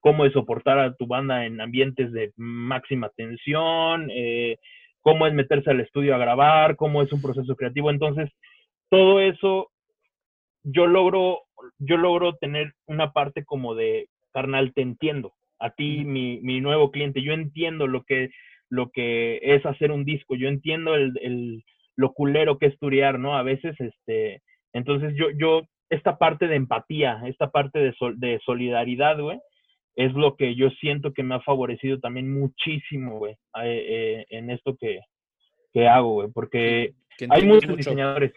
cómo 0.00 0.24
es 0.24 0.32
soportar 0.32 0.80
a 0.80 0.94
tu 0.94 1.06
banda 1.06 1.46
en 1.46 1.60
ambientes 1.60 2.12
de 2.12 2.32
máxima 2.36 3.08
tensión, 3.10 4.10
eh, 4.10 4.58
cómo 5.02 5.26
es 5.26 5.34
meterse 5.34 5.70
al 5.70 5.80
estudio 5.80 6.14
a 6.14 6.18
grabar, 6.18 6.76
cómo 6.76 7.02
es 7.02 7.12
un 7.12 7.20
proceso 7.20 7.54
creativo. 7.54 7.90
Entonces, 7.90 8.30
todo 8.88 9.20
eso 9.20 9.70
yo 10.64 10.86
logro, 10.86 11.40
yo 11.78 11.96
logro 11.96 12.36
tener 12.36 12.72
una 12.86 13.12
parte 13.12 13.44
como 13.44 13.74
de, 13.74 14.08
carnal, 14.32 14.72
te 14.72 14.82
entiendo. 14.82 15.32
A 15.58 15.70
ti, 15.70 16.04
mi, 16.04 16.40
mi 16.40 16.60
nuevo 16.60 16.90
cliente, 16.90 17.22
yo 17.22 17.32
entiendo 17.32 17.86
lo 17.86 18.02
que, 18.04 18.30
lo 18.68 18.90
que 18.90 19.38
es 19.42 19.64
hacer 19.66 19.92
un 19.92 20.04
disco, 20.04 20.34
yo 20.34 20.48
entiendo 20.48 20.94
el, 20.94 21.12
el, 21.20 21.64
lo 21.96 22.12
culero 22.12 22.58
que 22.58 22.66
es 22.66 22.78
turear, 22.78 23.18
¿no? 23.18 23.36
A 23.36 23.42
veces, 23.42 23.78
este, 23.80 24.42
entonces 24.72 25.14
yo, 25.16 25.26
yo, 25.38 25.62
esta 25.90 26.16
parte 26.16 26.48
de 26.48 26.56
empatía, 26.56 27.22
esta 27.26 27.50
parte 27.50 27.78
de, 27.78 27.94
de 28.16 28.40
solidaridad, 28.44 29.20
güey, 29.20 29.38
es 29.96 30.12
lo 30.14 30.36
que 30.36 30.54
yo 30.54 30.70
siento 30.70 31.12
que 31.12 31.22
me 31.22 31.34
ha 31.34 31.40
favorecido 31.40 31.98
también 32.00 32.32
muchísimo, 32.32 33.18
güey, 33.18 33.36
eh, 33.62 34.24
en 34.30 34.50
esto 34.50 34.76
que, 34.78 35.00
que 35.72 35.88
hago, 35.88 36.14
güey, 36.14 36.28
porque 36.32 36.94
hay 37.28 37.46
muchos 37.46 37.76
diseñadores, 37.76 38.32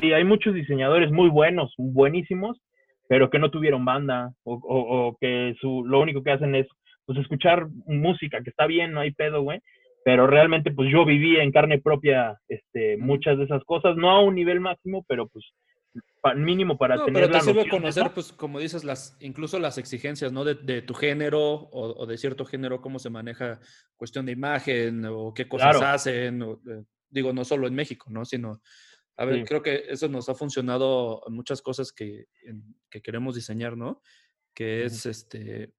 sí, 0.00 0.12
hay 0.12 0.24
muchos 0.24 0.54
diseñadores 0.54 1.10
muy 1.12 1.28
buenos, 1.28 1.72
buenísimos, 1.78 2.60
pero 3.08 3.30
que 3.30 3.38
no 3.38 3.50
tuvieron 3.50 3.84
banda 3.84 4.32
o, 4.42 4.54
o, 4.54 5.16
que 5.20 5.54
su, 5.60 5.84
lo 5.84 6.00
único 6.00 6.22
que 6.22 6.32
hacen 6.32 6.54
es 6.54 6.66
pues 7.04 7.18
escuchar 7.18 7.68
música, 7.86 8.42
que 8.42 8.50
está 8.50 8.66
bien, 8.66 8.92
no 8.92 9.00
hay 9.00 9.12
pedo, 9.12 9.42
güey, 9.42 9.60
pero 10.04 10.26
realmente 10.26 10.72
pues 10.72 10.90
yo 10.90 11.04
viví 11.04 11.36
en 11.36 11.52
carne 11.52 11.80
propia 11.80 12.36
este, 12.48 12.96
muchas 12.96 13.38
de 13.38 13.44
esas 13.44 13.62
cosas, 13.64 13.96
no 13.96 14.10
a 14.10 14.20
un 14.20 14.34
nivel 14.34 14.60
máximo, 14.60 15.04
pero 15.06 15.28
pues 15.28 15.44
mínimo 16.34 16.76
para 16.76 17.04
tener 17.04 17.24
pero 17.28 17.38
te 17.38 17.44
sirve 17.44 17.68
conocer, 17.68 18.10
pues, 18.12 18.32
como 18.32 18.58
dices, 18.58 18.84
las, 18.84 19.16
incluso 19.20 19.58
las 19.58 19.78
exigencias, 19.78 20.32
¿no? 20.32 20.44
De, 20.44 20.82
tu 20.82 20.94
género 20.94 21.68
o, 21.70 22.06
de 22.06 22.18
cierto 22.18 22.44
género, 22.44 22.80
cómo 22.80 22.98
se 22.98 23.10
maneja 23.10 23.60
cuestión 23.96 24.26
de 24.26 24.32
imagen 24.32 25.04
o 25.06 25.32
qué 25.32 25.48
cosas 25.48 25.80
hacen. 25.80 26.42
Eh, 26.42 26.84
digo, 27.08 27.32
no 27.32 27.44
solo 27.44 27.66
en 27.66 27.74
México, 27.74 28.06
¿no? 28.10 28.24
Sino, 28.24 28.60
a 29.16 29.24
ver, 29.24 29.44
creo 29.44 29.62
que 29.62 29.84
eso 29.88 30.08
nos 30.08 30.28
ha 30.28 30.34
funcionado 30.34 31.22
en 31.26 31.34
muchas 31.34 31.62
cosas 31.62 31.92
que, 31.92 32.26
que 32.90 33.00
queremos 33.00 33.34
diseñar, 33.34 33.76
¿no? 33.76 34.02
Que 34.52 34.84
es, 34.84 35.06
este, 35.06 35.72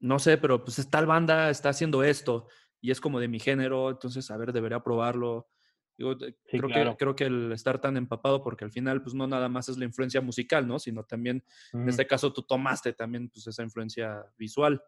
no 0.00 0.18
sé, 0.18 0.38
pero 0.38 0.64
pues 0.64 0.88
tal 0.90 1.06
banda 1.06 1.50
está 1.50 1.70
haciendo 1.70 2.02
esto 2.04 2.48
y 2.80 2.90
es 2.90 3.00
como 3.00 3.20
de 3.20 3.28
mi 3.28 3.40
género, 3.40 3.90
entonces, 3.90 4.30
a 4.30 4.36
ver, 4.36 4.52
debería 4.52 4.80
probarlo 4.80 5.48
creo, 5.96 6.68
que, 6.68 6.96
creo 6.98 7.16
que 7.16 7.24
el 7.24 7.52
estar 7.52 7.80
tan 7.80 7.96
empapado, 7.96 8.42
porque 8.42 8.64
al 8.64 8.70
final, 8.70 9.02
pues 9.02 9.14
no 9.14 9.26
nada 9.26 9.48
más 9.48 9.68
es 9.68 9.78
la 9.78 9.84
influencia 9.84 10.20
musical, 10.20 10.66
¿no? 10.66 10.78
Sino 10.78 11.04
también, 11.04 11.42
en 11.72 11.88
este 11.88 12.06
caso, 12.06 12.32
tú 12.32 12.42
tomaste 12.42 12.92
también 12.92 13.28
pues, 13.28 13.46
esa 13.46 13.62
influencia 13.62 14.24
visual. 14.36 14.82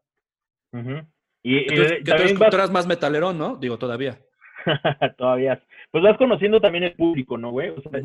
Y, 1.42 1.66
tú, 1.66 2.44
eras 2.44 2.70
más 2.70 2.86
metalero, 2.86 3.32
¿no? 3.32 3.56
Digo, 3.56 3.78
todavía. 3.78 4.18
todavía. 5.16 5.62
Pues 5.90 6.02
vas 6.02 6.18
conociendo 6.18 6.60
también 6.60 6.84
el 6.84 6.94
público, 6.94 7.38
¿no, 7.38 7.50
güey? 7.50 7.70
O 7.70 7.80
sea, 7.80 8.02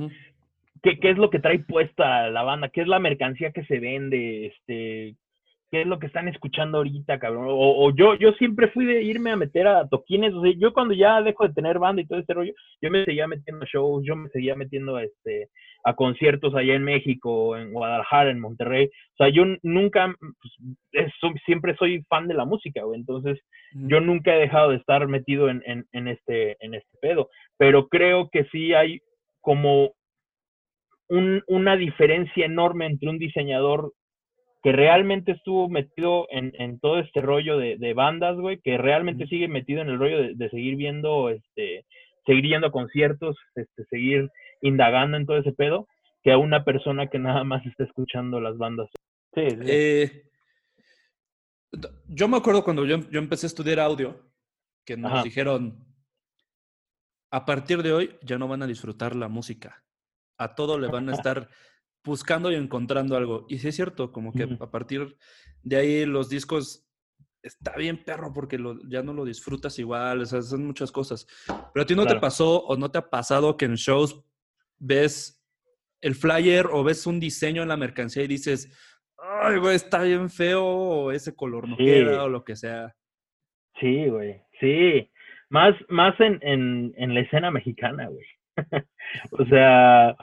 ¿qué, 0.84 1.00
¿qué, 1.00 1.10
es 1.10 1.18
lo 1.18 1.30
que 1.30 1.40
trae 1.40 1.60
puesta 1.60 2.30
la 2.30 2.44
banda? 2.44 2.70
¿Qué 2.70 2.82
es 2.82 2.88
la 2.88 3.00
mercancía 3.00 3.52
que 3.52 3.66
se 3.66 3.80
vende? 3.80 4.48
Este, 4.48 5.16
qué 5.72 5.82
es 5.82 5.88
lo 5.88 6.00
que 6.00 6.08
están 6.08 6.28
escuchando 6.28 6.80
ahorita, 6.80 7.18
cabrón. 7.18 7.46
O, 7.50 7.92
yo, 7.96 8.16
yo 8.16 8.34
siempre 8.34 8.68
fui 8.68 8.86
de 8.86 9.04
irme 9.04 9.32
a 9.32 9.38
meter 9.38 9.68
a 9.68 9.88
toquines, 9.88 10.34
o 10.34 10.42
sea, 10.42 10.52
yo 10.58 10.74
cuando 10.74 10.94
ya 10.94 11.22
dejo 11.22 11.48
de 11.48 11.54
tener 11.54 11.80
banda 11.80 12.02
y 12.02 12.08
todo 12.08 12.20
este 12.20 12.34
rollo, 12.34 12.54
yo 12.82 12.92
me 12.92 13.06
seguía 13.06 13.26
metiendo 13.26 13.64
a 13.64 13.70
shows, 13.72 14.04
yo 14.06 14.18
me 14.18 14.30
seguía 14.30 14.56
metiendo 14.56 14.98
a, 14.98 15.04
este, 15.04 15.48
a 15.86 15.96
conciertos 15.96 16.54
allá 16.56 16.76
en 16.76 16.84
México, 16.84 17.56
en 17.56 17.72
Guadalajara, 17.72 18.30
en 18.32 18.42
Monterrey. 18.42 18.88
O 18.88 19.16
sea, 19.18 19.30
yo 19.30 19.46
nunca, 19.64 20.14
pues, 20.92 21.40
siempre 21.46 21.74
soy 21.78 22.04
fan 22.10 22.28
de 22.28 22.34
la 22.34 22.44
música, 22.44 22.84
güey. 22.84 23.00
Entonces, 23.00 23.40
yo 23.74 24.02
nunca 24.02 24.36
he 24.36 24.40
dejado 24.40 24.72
de 24.72 24.76
estar 24.76 25.08
metido 25.08 25.50
en, 25.50 25.64
en, 25.66 25.86
en, 25.94 26.10
este, 26.10 26.58
en 26.60 26.74
este 26.74 26.98
pedo. 27.02 27.30
Pero 27.58 27.88
creo 27.88 28.28
que 28.30 28.44
sí 28.52 28.74
hay 28.74 29.00
como 29.40 29.94
un, 31.08 31.42
una 31.48 31.78
diferencia 31.78 32.46
enorme 32.46 32.88
entre 32.88 33.10
un 33.10 33.20
diseñador 33.20 33.94
que 34.64 34.72
realmente 34.72 35.32
estuvo 35.32 35.70
metido 35.70 36.28
en, 36.30 36.54
en 36.58 36.80
todo 36.80 37.00
este 37.00 37.22
rollo 37.22 37.58
de, 37.58 37.78
de 37.78 37.94
bandas, 37.94 38.38
güey, 38.38 38.60
que 38.60 38.78
realmente 38.78 39.28
sigue 39.28 39.48
metido 39.48 39.82
en 39.82 39.90
el 39.90 39.98
rollo 39.98 40.18
de, 40.18 40.36
de, 40.36 40.50
seguir 40.50 40.76
viendo, 40.76 41.30
este, 41.30 41.86
seguir 42.26 42.46
yendo 42.46 42.68
a 42.68 42.72
conciertos, 42.72 43.38
este, 43.56 43.86
seguir 43.86 44.30
indagando 44.62 45.18
en 45.18 45.26
todo 45.26 45.38
ese 45.38 45.52
pedo, 45.52 45.88
que 46.24 46.32
a 46.32 46.38
una 46.38 46.64
persona 46.64 47.08
que 47.08 47.18
nada 47.18 47.44
más 47.44 47.66
está 47.66 47.84
escuchando 47.84 48.40
las 48.40 48.58
bandas. 48.58 48.90
Sí, 49.34 49.42
eh, 49.66 50.24
yo 52.08 52.28
me 52.28 52.38
acuerdo 52.38 52.64
cuando 52.64 52.86
yo, 52.86 53.10
yo, 53.10 53.20
empecé 53.20 53.46
a 53.46 53.48
estudiar 53.48 53.80
audio, 53.80 54.32
que 54.86 54.98
nos 54.98 55.24
dijeron, 55.24 55.86
a 57.32 57.46
partir 57.46 57.82
de 57.82 57.94
hoy 57.94 58.18
ya 58.22 58.38
no 58.38 58.48
van 58.48 58.62
a 58.62 58.68
disfrutar 58.68 59.16
la 59.16 59.28
música, 59.28 59.84
a 60.38 60.54
todo 60.54 60.78
le 60.78 60.88
van 60.88 61.10
a 61.10 61.14
estar 61.26 61.50
buscando 62.04 62.52
y 62.52 62.56
encontrando 62.56 63.16
algo. 63.16 63.46
Y 63.50 63.60
sí 63.60 63.70
es 63.70 63.76
cierto, 63.76 64.12
como 64.12 64.34
que 64.34 64.44
a 64.60 64.72
partir 64.72 65.18
de 65.64 65.76
ahí 65.76 66.06
los 66.06 66.30
discos 66.30 66.88
está 67.44 67.76
bien 67.76 68.04
perro 68.04 68.34
porque 68.34 68.60
ya 68.88 69.02
no 69.02 69.14
lo 69.14 69.26
disfrutas 69.26 69.80
igual, 69.80 70.22
o 70.22 70.26
sea, 70.26 70.42
son 70.42 70.66
muchas 70.66 70.92
cosas. 70.92 71.28
Pero 71.74 71.84
a 71.84 71.86
ti 71.86 71.96
no 71.96 72.06
te 72.06 72.16
pasó 72.18 72.64
o 72.64 72.78
no 72.78 72.92
te 72.92 73.00
ha 73.00 73.10
pasado 73.10 73.58
que 73.58 73.66
en 73.66 73.76
shows 73.76 74.24
ves 74.78 75.44
el 76.02 76.16
flyer 76.16 76.68
o 76.72 76.84
ves 76.84 77.06
un 77.06 77.20
diseño 77.20 77.62
en 77.62 77.70
la 77.70 77.78
mercancía 77.78 78.24
y 78.24 78.28
dices, 78.28 78.70
ay, 79.18 79.58
güey, 79.58 79.76
está 79.76 80.02
bien 80.04 80.30
feo 80.30 80.64
o 80.64 81.12
ese 81.12 81.36
color 81.36 81.68
no 81.68 81.78
queda 81.78 82.24
o 82.24 82.30
lo 82.30 82.44
que 82.44 82.56
sea. 82.56 82.96
Sí, 83.80 84.08
güey, 84.08 84.42
sí. 84.60 85.10
Más, 85.50 85.76
más 85.90 86.20
en, 86.20 86.40
en, 86.42 86.94
en 86.98 87.14
la 87.14 87.22
escena 87.22 87.52
mexicana, 87.52 88.08
güey. 88.08 88.26
o 89.32 89.46
sea, 89.46 90.16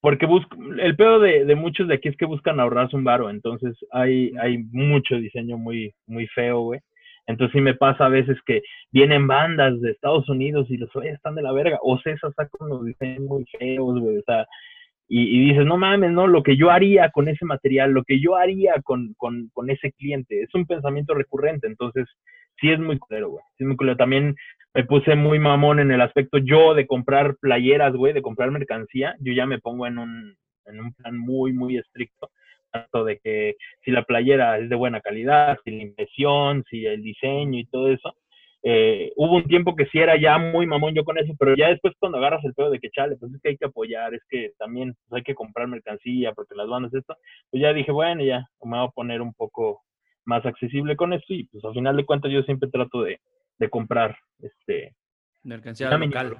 porque 0.00 0.26
busco, 0.26 0.56
el 0.80 0.96
pedo 0.96 1.18
de, 1.18 1.44
de, 1.44 1.54
muchos 1.54 1.88
de 1.88 1.94
aquí 1.94 2.08
es 2.08 2.16
que 2.16 2.26
buscan 2.26 2.60
ahorrarse 2.60 2.96
un 2.96 3.04
varo, 3.04 3.30
entonces 3.30 3.76
hay, 3.90 4.32
hay 4.40 4.58
mucho 4.70 5.16
diseño 5.16 5.58
muy, 5.58 5.92
muy 6.06 6.26
feo, 6.28 6.60
güey. 6.60 6.80
Entonces 7.26 7.52
sí 7.52 7.60
me 7.60 7.74
pasa 7.74 8.06
a 8.06 8.08
veces 8.08 8.38
que 8.46 8.62
vienen 8.90 9.26
bandas 9.26 9.78
de 9.80 9.90
Estados 9.90 10.28
Unidos 10.30 10.66
y 10.70 10.78
los 10.78 10.94
oye, 10.96 11.10
están 11.10 11.34
de 11.34 11.42
la 11.42 11.52
verga, 11.52 11.78
o 11.82 11.98
César 11.98 12.32
saca 12.34 12.50
unos 12.60 12.86
diseños 12.86 13.20
muy 13.20 13.44
feos, 13.58 14.00
güey, 14.00 14.18
o 14.18 14.22
sea, 14.22 14.46
y, 15.10 15.22
y, 15.22 15.48
dices, 15.50 15.64
no 15.64 15.78
mames, 15.78 16.10
no, 16.10 16.26
lo 16.26 16.42
que 16.42 16.56
yo 16.56 16.70
haría 16.70 17.10
con 17.10 17.28
ese 17.28 17.44
material, 17.46 17.92
lo 17.92 18.04
que 18.04 18.20
yo 18.20 18.36
haría 18.36 18.74
con, 18.82 19.14
con, 19.16 19.48
con 19.54 19.70
ese 19.70 19.92
cliente, 19.92 20.42
es 20.42 20.54
un 20.54 20.66
pensamiento 20.66 21.14
recurrente, 21.14 21.66
entonces 21.66 22.06
sí 22.60 22.70
es 22.70 22.78
muy 22.78 22.98
culero, 22.98 23.30
güey, 23.30 23.44
sí 23.56 23.64
es 23.64 23.66
muy 23.66 23.76
culero. 23.76 23.96
También 23.96 24.34
me 24.74 24.84
puse 24.84 25.14
muy 25.16 25.38
mamón 25.38 25.80
en 25.80 25.90
el 25.90 26.00
aspecto 26.00 26.38
yo 26.38 26.74
de 26.74 26.86
comprar 26.86 27.36
playeras, 27.40 27.94
güey, 27.94 28.12
de 28.12 28.22
comprar 28.22 28.50
mercancía, 28.50 29.14
yo 29.20 29.32
ya 29.32 29.46
me 29.46 29.58
pongo 29.58 29.86
en 29.86 29.98
un, 29.98 30.36
en 30.66 30.80
un 30.80 30.92
plan 30.94 31.16
muy, 31.16 31.52
muy 31.52 31.78
estricto, 31.78 32.30
tanto 32.70 33.04
de 33.04 33.18
que 33.18 33.56
si 33.84 33.90
la 33.90 34.04
playera 34.04 34.58
es 34.58 34.68
de 34.68 34.76
buena 34.76 35.00
calidad, 35.00 35.58
si 35.64 35.70
la 35.70 35.82
impresión, 35.82 36.64
si 36.70 36.86
el 36.86 37.02
diseño 37.02 37.58
y 37.58 37.66
todo 37.66 37.90
eso. 37.90 38.14
Eh, 38.64 39.12
hubo 39.16 39.36
un 39.36 39.44
tiempo 39.44 39.76
que 39.76 39.86
sí 39.86 39.98
era 39.98 40.20
ya 40.20 40.36
muy 40.36 40.66
mamón 40.66 40.92
yo 40.92 41.04
con 41.04 41.16
eso, 41.16 41.32
pero 41.38 41.54
ya 41.54 41.68
después 41.68 41.94
cuando 41.98 42.18
agarras 42.18 42.44
el 42.44 42.54
pedo 42.54 42.70
de 42.70 42.80
que 42.80 42.90
chale, 42.90 43.16
pues 43.16 43.32
es 43.32 43.40
que 43.40 43.50
hay 43.50 43.56
que 43.56 43.66
apoyar, 43.66 44.14
es 44.14 44.22
que 44.28 44.50
también 44.58 44.94
pues, 45.08 45.20
hay 45.20 45.22
que 45.22 45.36
comprar 45.36 45.68
mercancía 45.68 46.32
porque 46.32 46.56
las 46.56 46.68
bandas 46.68 46.92
esto, 46.92 47.16
pues 47.50 47.62
ya 47.62 47.72
dije, 47.72 47.92
bueno, 47.92 48.24
ya 48.24 48.48
me 48.62 48.78
voy 48.78 48.86
a 48.88 48.90
poner 48.90 49.22
un 49.22 49.32
poco 49.32 49.82
más 50.28 50.44
accesible 50.44 50.94
con 50.94 51.14
esto 51.14 51.32
y 51.32 51.44
pues 51.44 51.64
al 51.64 51.72
final 51.72 51.96
de 51.96 52.04
cuentas 52.04 52.30
yo 52.30 52.42
siempre 52.42 52.68
trato 52.68 53.02
de, 53.02 53.18
de 53.58 53.70
comprar 53.70 54.16
este 54.38 54.94
mercancía 55.42 55.96
local. 55.96 56.38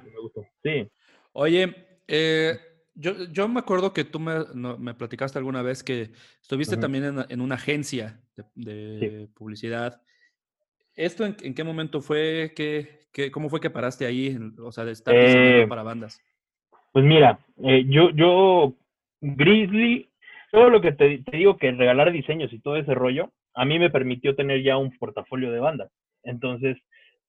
Sí. 0.63 0.87
Oye, 1.33 1.75
eh, 2.07 2.59
yo, 2.93 3.25
yo, 3.31 3.47
me 3.47 3.59
acuerdo 3.59 3.91
que 3.91 4.03
tú 4.03 4.19
me, 4.19 4.33
me 4.77 4.93
platicaste 4.93 5.39
alguna 5.39 5.63
vez 5.63 5.83
que 5.83 6.11
estuviste 6.41 6.77
también 6.77 7.05
en, 7.05 7.25
en, 7.29 7.41
una 7.41 7.55
agencia 7.55 8.19
de, 8.55 9.27
publicidad. 9.33 10.01
¿Esto 10.95 11.25
en, 11.25 11.33
qué 11.33 11.63
momento 11.63 12.01
fue? 12.01 12.53
¿Qué, 12.55 13.07
qué, 13.11 13.31
¿Cómo 13.31 13.49
fue 13.49 13.59
que 13.59 13.69
paraste 13.71 14.05
ahí? 14.05 14.37
O 14.61 14.71
sea, 14.71 14.85
de 14.85 14.91
estar 14.91 15.15
eh, 15.17 15.65
para 15.67 15.81
bandas. 15.81 16.21
Pues 16.91 17.05
mira, 17.05 17.39
eh, 17.63 17.85
yo, 17.87 18.11
yo, 18.11 18.75
Grizzly, 19.21 20.09
todo 20.51 20.69
lo 20.69 20.81
que 20.81 20.91
te, 20.91 21.19
te, 21.19 21.37
digo 21.37 21.57
que 21.57 21.71
regalar 21.71 22.11
diseños 22.11 22.51
y 22.53 22.59
todo 22.59 22.75
ese 22.75 22.93
rollo, 22.93 23.31
a 23.55 23.65
mí 23.65 23.79
me 23.79 23.89
permitió 23.89 24.35
tener 24.35 24.63
ya 24.63 24.77
un 24.77 24.91
portafolio 24.97 25.51
de 25.51 25.59
bandas. 25.59 25.91
Entonces, 26.23 26.77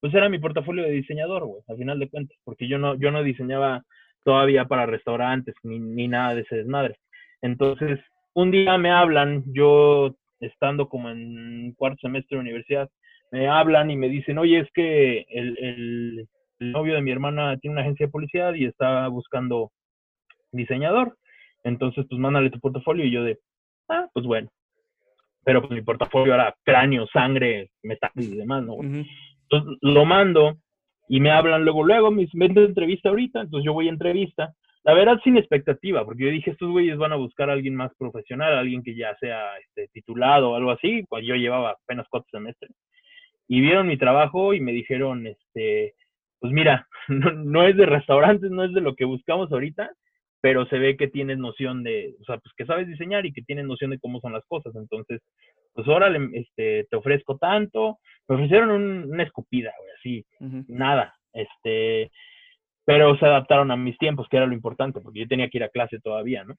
pues 0.00 0.14
era 0.14 0.28
mi 0.28 0.38
portafolio 0.38 0.84
de 0.84 0.90
diseñador, 0.90 1.44
güey, 1.44 1.62
al 1.68 1.76
final 1.76 1.98
de 1.98 2.08
cuentas, 2.08 2.38
porque 2.44 2.68
yo 2.68 2.78
no, 2.78 2.94
yo 2.98 3.10
no 3.10 3.22
diseñaba 3.22 3.82
todavía 4.24 4.64
para 4.66 4.86
restaurantes 4.86 5.54
ni, 5.62 5.78
ni 5.78 6.08
nada 6.08 6.34
de 6.34 6.42
ese 6.42 6.56
desmadre. 6.56 6.96
Entonces, 7.42 8.00
un 8.34 8.50
día 8.50 8.78
me 8.78 8.90
hablan, 8.90 9.44
yo 9.46 10.14
estando 10.40 10.88
como 10.88 11.10
en 11.10 11.72
cuarto 11.76 11.98
semestre 12.02 12.36
de 12.36 12.42
universidad, 12.42 12.88
me 13.30 13.48
hablan 13.48 13.90
y 13.90 13.96
me 13.96 14.08
dicen, 14.08 14.38
oye, 14.38 14.60
es 14.60 14.68
que 14.72 15.24
el, 15.28 15.56
el, 15.58 16.28
el 16.58 16.72
novio 16.72 16.94
de 16.94 17.02
mi 17.02 17.10
hermana 17.10 17.56
tiene 17.58 17.74
una 17.74 17.82
agencia 17.82 18.06
de 18.06 18.12
publicidad 18.12 18.54
y 18.54 18.66
está 18.66 19.08
buscando 19.08 19.70
diseñador. 20.52 21.16
Entonces, 21.64 22.06
pues 22.08 22.18
mándale 22.18 22.50
tu 22.50 22.58
portafolio 22.60 23.04
y 23.04 23.10
yo 23.10 23.22
de, 23.24 23.38
ah, 23.88 24.08
pues 24.12 24.26
bueno. 24.26 24.50
Pero 25.44 25.60
pues 25.60 25.72
mi 25.72 25.82
portafolio 25.82 26.34
era 26.34 26.54
cráneo, 26.62 27.06
sangre, 27.06 27.70
metal 27.82 28.10
y 28.16 28.36
demás, 28.36 28.64
¿no? 28.64 28.74
Entonces 28.80 29.78
lo 29.80 30.04
mando 30.04 30.58
y 31.08 31.20
me 31.20 31.30
hablan 31.30 31.64
luego, 31.64 31.82
luego, 31.82 32.10
me 32.10 32.22
dicen, 32.22 32.42
entrevista 32.42 33.08
ahorita, 33.08 33.40
entonces 33.40 33.64
yo 33.64 33.72
voy 33.72 33.88
a 33.88 33.90
entrevista. 33.90 34.54
La 34.84 34.94
verdad 34.94 35.20
sin 35.24 35.36
expectativa, 35.36 36.04
porque 36.04 36.24
yo 36.24 36.30
dije, 36.30 36.52
estos 36.52 36.70
güeyes 36.70 36.96
van 36.96 37.12
a 37.12 37.16
buscar 37.16 37.50
a 37.50 37.54
alguien 37.54 37.74
más 37.74 37.92
profesional, 37.98 38.56
alguien 38.56 38.82
que 38.82 38.94
ya 38.94 39.14
sea 39.16 39.58
este, 39.58 39.88
titulado 39.92 40.50
o 40.50 40.54
algo 40.54 40.70
así, 40.70 41.04
pues 41.08 41.26
yo 41.26 41.34
llevaba 41.34 41.72
apenas 41.72 42.06
cuatro 42.08 42.28
semestres. 42.30 42.70
Y 43.48 43.60
vieron 43.60 43.88
mi 43.88 43.98
trabajo 43.98 44.54
y 44.54 44.60
me 44.60 44.72
dijeron, 44.72 45.26
este, 45.26 45.94
pues 46.38 46.52
mira, 46.52 46.86
no, 47.08 47.32
no 47.32 47.66
es 47.66 47.76
de 47.76 47.86
restaurantes, 47.86 48.50
no 48.50 48.64
es 48.64 48.72
de 48.72 48.80
lo 48.80 48.94
que 48.94 49.04
buscamos 49.04 49.50
ahorita, 49.50 49.90
pero 50.40 50.66
se 50.66 50.78
ve 50.78 50.96
que 50.96 51.08
tienes 51.08 51.38
noción 51.38 51.82
de, 51.82 52.14
o 52.20 52.24
sea, 52.24 52.38
pues 52.38 52.52
que 52.56 52.64
sabes 52.64 52.88
diseñar 52.88 53.26
y 53.26 53.32
que 53.32 53.42
tienes 53.42 53.66
noción 53.66 53.90
de 53.90 53.98
cómo 53.98 54.20
son 54.20 54.32
las 54.32 54.44
cosas. 54.46 54.74
Entonces, 54.74 55.20
pues 55.74 55.86
órale, 55.86 56.28
este, 56.32 56.86
te 56.90 56.96
ofrezco 56.96 57.36
tanto. 57.36 57.98
Me 58.28 58.36
ofrecieron 58.36 58.70
una 58.70 59.22
escupida, 59.22 59.72
güey, 59.78 59.90
así, 59.98 60.26
nada. 60.68 61.14
Este, 61.32 62.10
pero 62.84 63.16
se 63.18 63.26
adaptaron 63.26 63.70
a 63.70 63.76
mis 63.76 63.98
tiempos, 63.98 64.28
que 64.28 64.36
era 64.36 64.46
lo 64.46 64.54
importante, 64.54 65.00
porque 65.00 65.20
yo 65.20 65.28
tenía 65.28 65.48
que 65.48 65.58
ir 65.58 65.64
a 65.64 65.68
clase 65.68 66.00
todavía, 66.00 66.44
¿no? 66.44 66.54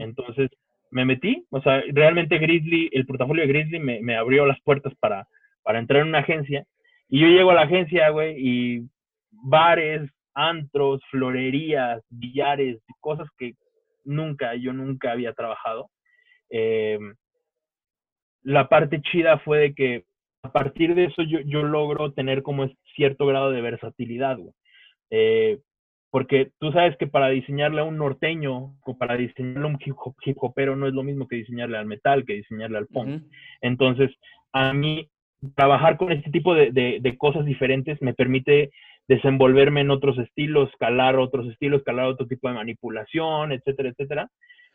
Entonces, 0.00 0.50
me 0.90 1.04
metí, 1.04 1.46
o 1.50 1.62
sea, 1.62 1.82
realmente 1.92 2.38
Grizzly, 2.38 2.90
el 2.92 3.06
portafolio 3.06 3.42
de 3.42 3.52
Grizzly 3.52 3.78
me, 3.78 4.00
me 4.02 4.16
abrió 4.16 4.44
las 4.44 4.60
puertas 4.60 4.92
para, 5.00 5.26
para 5.62 5.78
entrar 5.78 6.02
en 6.02 6.08
una 6.08 6.18
agencia. 6.18 6.64
Y 7.08 7.20
yo 7.20 7.28
llego 7.28 7.50
a 7.50 7.54
la 7.54 7.62
agencia, 7.62 8.10
güey, 8.10 8.34
y 8.38 8.88
bares, 9.30 10.10
antros, 10.34 11.00
florerías, 11.10 12.02
billares, 12.10 12.80
cosas 13.00 13.28
que 13.38 13.54
nunca, 14.04 14.54
yo 14.54 14.72
nunca 14.72 15.12
había 15.12 15.32
trabajado. 15.32 15.90
Eh, 16.50 16.98
la 18.42 18.68
parte 18.68 19.00
chida 19.02 19.38
fue 19.38 19.58
de 19.58 19.74
que 19.74 20.04
a 20.42 20.50
partir 20.50 20.94
de 20.94 21.04
eso 21.04 21.22
yo, 21.22 21.40
yo 21.40 21.62
logro 21.62 22.12
tener 22.12 22.42
como 22.42 22.68
cierto 22.96 23.26
grado 23.26 23.50
de 23.52 23.60
versatilidad, 23.60 24.38
eh, 25.10 25.60
porque 26.10 26.50
tú 26.58 26.72
sabes 26.72 26.96
que 26.98 27.06
para 27.06 27.28
diseñarle 27.28 27.80
a 27.80 27.84
un 27.84 27.96
norteño 27.96 28.74
o 28.84 28.98
para 28.98 29.16
diseñarle 29.16 29.62
a 29.62 29.66
un 29.66 29.78
hip, 29.80 30.36
hopero 30.36 30.76
no 30.76 30.86
es 30.86 30.92
lo 30.92 31.02
mismo 31.02 31.26
que 31.26 31.36
diseñarle 31.36 31.78
al 31.78 31.86
metal, 31.86 32.26
que 32.26 32.34
diseñarle 32.34 32.76
al 32.76 32.86
punk. 32.86 33.22
Entonces, 33.62 34.10
a 34.52 34.74
mí 34.74 35.08
trabajar 35.56 35.96
con 35.96 36.12
este 36.12 36.30
tipo 36.30 36.54
de, 36.54 36.70
de, 36.70 37.16
cosas 37.16 37.44
diferentes 37.44 38.00
me 38.02 38.14
permite 38.14 38.70
desenvolverme 39.14 39.82
en 39.82 39.90
otros 39.90 40.18
estilos, 40.18 40.70
calar 40.78 41.16
otros 41.16 41.46
estilos, 41.48 41.82
calar 41.82 42.06
otro 42.06 42.26
tipo 42.26 42.48
de 42.48 42.54
manipulación, 42.54 43.52
etcétera, 43.52 43.90
etcétera. 43.90 44.30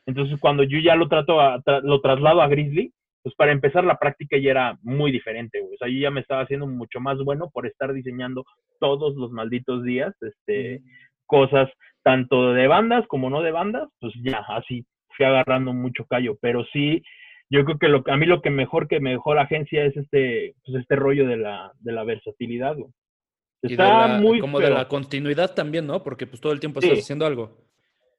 Entonces, 0.06 0.40
cuando 0.40 0.64
yo 0.64 0.80
ya 0.80 0.96
lo 0.96 1.08
trato 1.08 1.42
a, 1.42 1.62
lo 1.84 2.02
traslado 2.02 2.42
a 2.42 2.48
Grizzly, 2.48 2.94
pues 3.24 3.36
para 3.36 3.52
empezar 3.52 3.84
la 3.84 3.98
práctica 3.98 4.38
ya 4.38 4.52
era 4.52 4.78
muy 4.84 5.12
diferente, 5.12 5.60
güey. 5.60 5.74
O 5.74 5.78
sea, 5.78 5.88
yo 5.88 6.00
ya 6.00 6.12
me 6.12 6.22
estaba 6.22 6.44
haciendo 6.44 6.68
mucho 6.68 7.00
más 7.00 7.18
bueno 7.24 7.50
por 7.52 7.66
estar 7.66 7.92
diseñando 7.94 8.46
todos 8.80 9.16
los 9.16 9.32
malditos 9.32 9.84
días, 9.84 10.14
este, 10.22 10.82
cosas 11.26 11.70
tanto 12.04 12.54
de 12.54 12.68
bandas 12.68 13.06
como 13.08 13.30
no 13.30 13.42
de 13.42 13.52
bandas, 13.52 13.90
pues 14.00 14.14
ya, 14.24 14.46
así 14.50 14.86
fui 15.10 15.26
agarrando 15.26 15.74
mucho 15.74 16.06
callo, 16.06 16.38
pero 16.40 16.64
sí, 16.72 17.02
yo 17.50 17.66
creo 17.66 17.80
que 17.80 17.90
lo, 17.90 18.04
a 18.06 18.18
mí 18.18 18.28
lo 18.28 18.42
que 18.42 18.52
mejor 18.52 18.88
que 18.88 19.00
me 19.00 19.12
dejó 19.12 19.34
la 19.34 19.42
agencia 19.42 19.84
es 19.84 19.98
este, 19.98 20.54
pues 20.64 20.80
este 20.80 20.96
rollo 20.96 21.28
de 21.28 21.38
la, 21.38 21.72
de 21.80 21.92
la 21.92 22.04
versatilidad, 22.04 22.76
güey. 22.76 22.92
Está 23.62 24.20
muy 24.20 24.40
como 24.40 24.60
de 24.60 24.70
la 24.70 24.88
continuidad 24.88 25.54
también, 25.54 25.88
¿no? 25.88 26.04
Porque 26.04 26.28
pues 26.28 26.42
todo 26.42 26.54
el 26.54 26.60
tiempo 26.60 26.80
estás 26.80 27.00
haciendo 27.00 27.26
algo. 27.26 27.58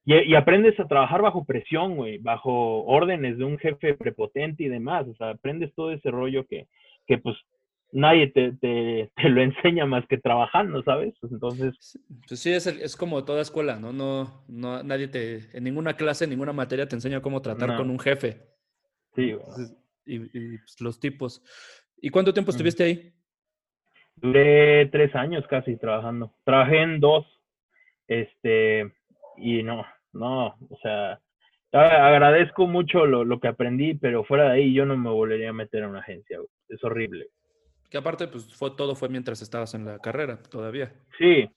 Y, 0.04 0.34
aprendes 0.34 0.78
a 0.80 0.88
trabajar 0.88 1.20
bajo 1.20 1.44
presión, 1.44 1.96
güey, 1.96 2.16
bajo 2.16 2.82
órdenes 2.86 3.36
de 3.36 3.44
un 3.44 3.58
jefe 3.58 3.92
prepotente 3.92 4.64
y 4.64 4.68
demás. 4.68 5.06
O 5.06 5.14
sea, 5.14 5.30
aprendes 5.30 5.74
todo 5.74 5.92
ese 5.92 6.10
rollo 6.10 6.46
que, 6.46 6.66
que 7.06 7.18
pues 7.18 7.36
nadie 7.92 8.28
te, 8.28 8.52
te, 8.52 9.10
lo 9.28 9.42
enseña 9.42 9.84
más 9.84 10.06
que 10.06 10.16
trabajando, 10.16 10.82
¿sabes? 10.82 11.14
Pues 11.20 11.30
entonces... 11.32 11.98
Pues 12.26 12.40
sí, 12.40 12.52
es, 12.52 12.66
es 12.66 12.96
como 12.96 13.24
toda 13.24 13.42
escuela, 13.42 13.78
¿no? 13.78 13.92
No, 13.92 14.44
no 14.48 14.82
nadie 14.82 15.08
te, 15.08 15.56
en 15.56 15.64
ninguna 15.64 15.94
clase, 15.94 16.24
en 16.24 16.30
ninguna 16.30 16.54
materia 16.54 16.88
te 16.88 16.96
enseña 16.96 17.20
cómo 17.20 17.42
tratar 17.42 17.76
con 17.76 17.90
un 17.90 17.98
jefe. 17.98 18.40
Sí, 19.14 19.32
güey. 19.32 19.68
Y, 20.06 20.18
pues, 20.56 20.80
los 20.80 20.98
tipos. 21.00 21.42
¿Y 22.00 22.08
cuánto 22.08 22.32
tiempo 22.32 22.50
estuviste 22.50 22.82
ahí? 22.82 23.12
Duré 24.20 24.86
tres 24.86 25.14
años 25.14 25.46
casi 25.48 25.76
trabajando. 25.76 26.32
Trabajé 26.44 26.82
en 26.82 27.00
dos, 27.00 27.26
este, 28.06 28.92
y 29.36 29.62
no, 29.62 29.84
no, 30.12 30.46
o 30.46 30.78
sea, 30.82 31.20
agradezco 31.72 32.66
mucho 32.66 33.06
lo, 33.06 33.24
lo, 33.24 33.40
que 33.40 33.48
aprendí, 33.48 33.94
pero 33.94 34.24
fuera 34.24 34.44
de 34.44 34.52
ahí 34.52 34.72
yo 34.72 34.86
no 34.86 34.96
me 34.96 35.10
volvería 35.10 35.50
a 35.50 35.54
meter 35.54 35.82
en 35.82 35.90
una 35.90 36.00
agencia, 36.00 36.38
es 36.68 36.82
horrible. 36.82 37.26
Que 37.90 37.98
aparte, 37.98 38.28
pues 38.28 38.54
fue, 38.54 38.72
todo 38.76 38.94
fue 38.94 39.08
mientras 39.08 39.40
estabas 39.40 39.74
en 39.74 39.86
la 39.86 39.98
carrera 39.98 40.38
todavía. 40.50 40.92
Sí, 41.18 41.48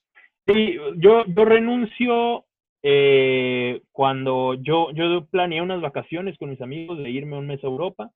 sí, 0.47 0.77
yo, 0.97 1.25
yo 1.25 1.45
renuncio 1.45 2.45
eh, 2.83 3.81
cuando 3.91 4.55
yo, 4.55 4.91
yo 4.91 5.25
planeé 5.25 5.61
unas 5.61 5.81
vacaciones 5.81 6.37
con 6.37 6.49
mis 6.49 6.61
amigos 6.61 6.97
de 6.97 7.09
irme 7.09 7.37
un 7.37 7.47
mes 7.47 7.63
a 7.63 7.67
Europa 7.67 8.11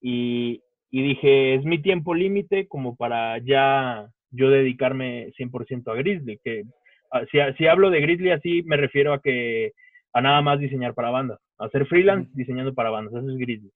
y, 0.00 0.62
y 0.90 1.02
dije, 1.02 1.54
es 1.54 1.64
mi 1.64 1.80
tiempo 1.80 2.14
límite 2.14 2.68
como 2.68 2.96
para 2.96 3.38
ya 3.38 4.08
yo 4.30 4.50
dedicarme 4.50 5.32
100% 5.38 5.90
a 5.90 5.94
Grizzly, 5.94 6.38
que 6.42 6.64
ah, 7.10 7.22
si, 7.30 7.38
si, 7.56 7.66
hablo 7.66 7.90
de 7.90 8.00
Grizzly 8.00 8.30
así 8.30 8.62
me 8.62 8.76
refiero 8.76 9.12
a 9.12 9.20
que 9.20 9.72
a 10.12 10.20
nada 10.20 10.40
más 10.42 10.58
diseñar 10.58 10.94
para 10.94 11.10
bandas, 11.10 11.38
a 11.58 11.66
hacer 11.66 11.86
freelance 11.86 12.30
diseñando 12.34 12.74
para 12.74 12.90
bandas, 12.90 13.14
eso 13.14 13.30
es 13.30 13.38
Grizzly. 13.38 13.70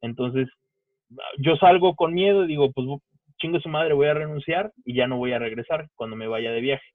Entonces, 0.00 0.48
yo 1.38 1.56
salgo 1.56 1.94
con 1.94 2.14
miedo 2.14 2.44
y 2.44 2.48
digo, 2.48 2.72
pues 2.72 2.86
chingo 3.38 3.60
su 3.60 3.68
madre, 3.68 3.94
voy 3.94 4.08
a 4.08 4.14
renunciar 4.14 4.72
y 4.84 4.94
ya 4.94 5.06
no 5.06 5.18
voy 5.18 5.32
a 5.32 5.38
regresar 5.38 5.88
cuando 5.94 6.16
me 6.16 6.26
vaya 6.26 6.50
de 6.52 6.60
viaje. 6.60 6.86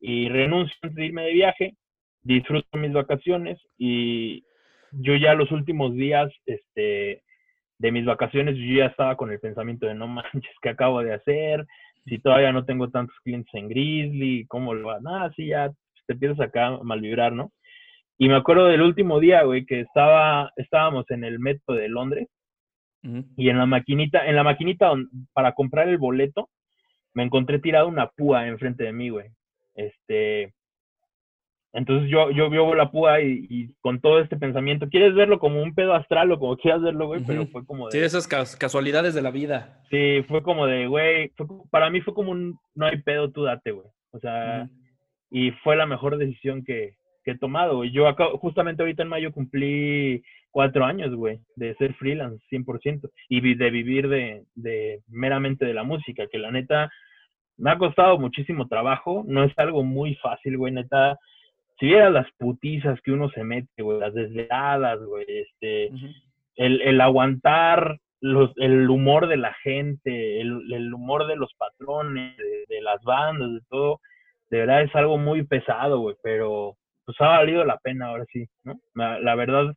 Y 0.00 0.28
renuncio 0.28 0.76
antes 0.82 0.96
de 0.96 1.06
irme 1.06 1.22
de 1.22 1.32
viaje, 1.32 1.74
disfruto 2.22 2.78
mis 2.78 2.92
vacaciones 2.92 3.58
y 3.78 4.44
yo 4.92 5.14
ya 5.16 5.34
los 5.34 5.50
últimos 5.50 5.94
días, 5.94 6.30
este, 6.46 7.22
de 7.82 7.90
mis 7.90 8.04
vacaciones 8.04 8.56
yo 8.56 8.76
ya 8.76 8.86
estaba 8.86 9.16
con 9.16 9.32
el 9.32 9.40
pensamiento 9.40 9.86
de 9.86 9.94
no 9.94 10.06
manches, 10.06 10.54
¿qué 10.62 10.68
acabo 10.68 11.02
de 11.02 11.14
hacer? 11.14 11.66
Si 12.04 12.18
todavía 12.20 12.52
no 12.52 12.64
tengo 12.64 12.90
tantos 12.90 13.16
clientes 13.24 13.52
en 13.54 13.68
Grizzly, 13.68 14.46
¿cómo 14.46 14.72
lo 14.72 14.88
va? 14.88 15.00
Nada, 15.00 15.32
sí, 15.34 15.48
ya 15.48 15.68
te 16.06 16.12
empiezas 16.12 16.40
acá 16.40 16.68
a 16.68 16.82
malvibrar, 16.84 17.32
¿no? 17.32 17.52
Y 18.18 18.28
me 18.28 18.36
acuerdo 18.36 18.66
del 18.66 18.82
último 18.82 19.18
día, 19.18 19.42
güey, 19.42 19.66
que 19.66 19.80
estaba, 19.80 20.52
estábamos 20.54 21.10
en 21.10 21.24
el 21.24 21.40
metro 21.40 21.74
de 21.74 21.88
Londres 21.88 22.28
y 23.36 23.48
en 23.48 23.58
la 23.58 23.66
maquinita, 23.66 24.26
en 24.26 24.36
la 24.36 24.44
maquinita 24.44 24.92
para 25.32 25.52
comprar 25.52 25.88
el 25.88 25.98
boleto, 25.98 26.50
me 27.14 27.24
encontré 27.24 27.58
tirada 27.58 27.86
una 27.86 28.06
púa 28.06 28.46
enfrente 28.46 28.84
de 28.84 28.92
mí, 28.92 29.08
güey. 29.08 29.28
Este, 29.74 30.54
entonces 31.74 32.10
yo, 32.10 32.30
yo 32.30 32.50
vio 32.50 32.74
la 32.74 32.90
púa 32.90 33.22
y, 33.22 33.74
con 33.80 34.00
todo 34.00 34.20
este 34.20 34.36
pensamiento, 34.36 34.88
quieres 34.88 35.14
verlo 35.14 35.38
como 35.38 35.62
un 35.62 35.74
pedo 35.74 35.94
astral 35.94 36.30
o 36.30 36.38
como 36.38 36.56
quieras 36.56 36.82
verlo, 36.82 37.06
güey, 37.06 37.22
pero 37.26 37.46
fue 37.46 37.64
como 37.64 37.88
de... 37.88 37.92
Sí, 37.92 38.04
esas 38.04 38.28
casualidades 38.58 39.14
de 39.14 39.22
la 39.22 39.30
vida. 39.30 39.80
Sí, 39.90 40.22
fue 40.28 40.42
como 40.42 40.66
de, 40.66 40.86
güey, 40.86 41.32
para 41.70 41.88
mí 41.88 42.02
fue 42.02 42.12
como 42.12 42.30
un, 42.30 42.58
no 42.74 42.86
hay 42.86 43.00
pedo, 43.00 43.30
tú 43.30 43.44
date, 43.44 43.70
güey. 43.70 43.86
O 44.10 44.18
sea, 44.18 44.68
y 45.30 45.50
fue 45.62 45.76
la 45.76 45.86
mejor 45.86 46.18
decisión 46.18 46.62
que, 46.62 46.96
que 47.24 47.32
he 47.32 47.38
tomado, 47.38 47.76
güey. 47.76 47.90
Yo 47.90 48.06
acá, 48.06 48.26
justamente 48.38 48.82
ahorita 48.82 49.02
en 49.02 49.08
mayo 49.08 49.32
cumplí 49.32 50.22
cuatro 50.50 50.84
años, 50.84 51.14
güey, 51.14 51.40
de 51.56 51.74
ser 51.76 51.94
freelance 51.94 52.44
100% 52.50 53.10
y 53.30 53.54
de 53.54 53.70
vivir 53.70 54.10
de, 54.10 54.44
de 54.54 55.00
meramente 55.08 55.64
de 55.64 55.72
la 55.72 55.84
música, 55.84 56.26
que 56.30 56.38
la 56.38 56.50
neta 56.50 56.90
me 57.56 57.70
ha 57.70 57.78
costado 57.78 58.18
muchísimo 58.18 58.68
trabajo, 58.68 59.24
no 59.26 59.42
es 59.44 59.52
algo 59.58 59.82
muy 59.82 60.14
fácil, 60.16 60.58
güey, 60.58 60.74
neta 60.74 61.18
si 61.82 61.88
vieras 61.88 62.12
las 62.12 62.30
putizas 62.38 63.00
que 63.00 63.10
uno 63.10 63.28
se 63.30 63.42
mete, 63.42 63.82
güey, 63.82 63.98
las 63.98 64.14
desveladas, 64.14 65.00
güey, 65.00 65.26
este, 65.28 65.90
el, 66.54 66.80
el, 66.80 67.00
aguantar 67.00 67.98
los, 68.20 68.52
el 68.58 68.88
humor 68.88 69.26
de 69.26 69.36
la 69.36 69.52
gente, 69.64 70.40
el, 70.40 70.72
el 70.72 70.94
humor 70.94 71.26
de 71.26 71.34
los 71.34 71.52
patrones, 71.54 72.36
de, 72.68 72.80
las 72.82 73.02
bandas, 73.02 73.52
de 73.52 73.60
todo, 73.68 74.00
de 74.48 74.58
verdad 74.58 74.82
es 74.82 74.94
algo 74.94 75.18
muy 75.18 75.44
pesado, 75.44 75.98
güey, 75.98 76.14
pero 76.22 76.76
pues 77.04 77.20
ha 77.20 77.38
valido 77.38 77.64
la 77.64 77.78
pena 77.78 78.06
ahora 78.06 78.26
sí, 78.32 78.46
¿no? 78.62 78.78
La, 78.94 79.34
verdad, 79.34 79.74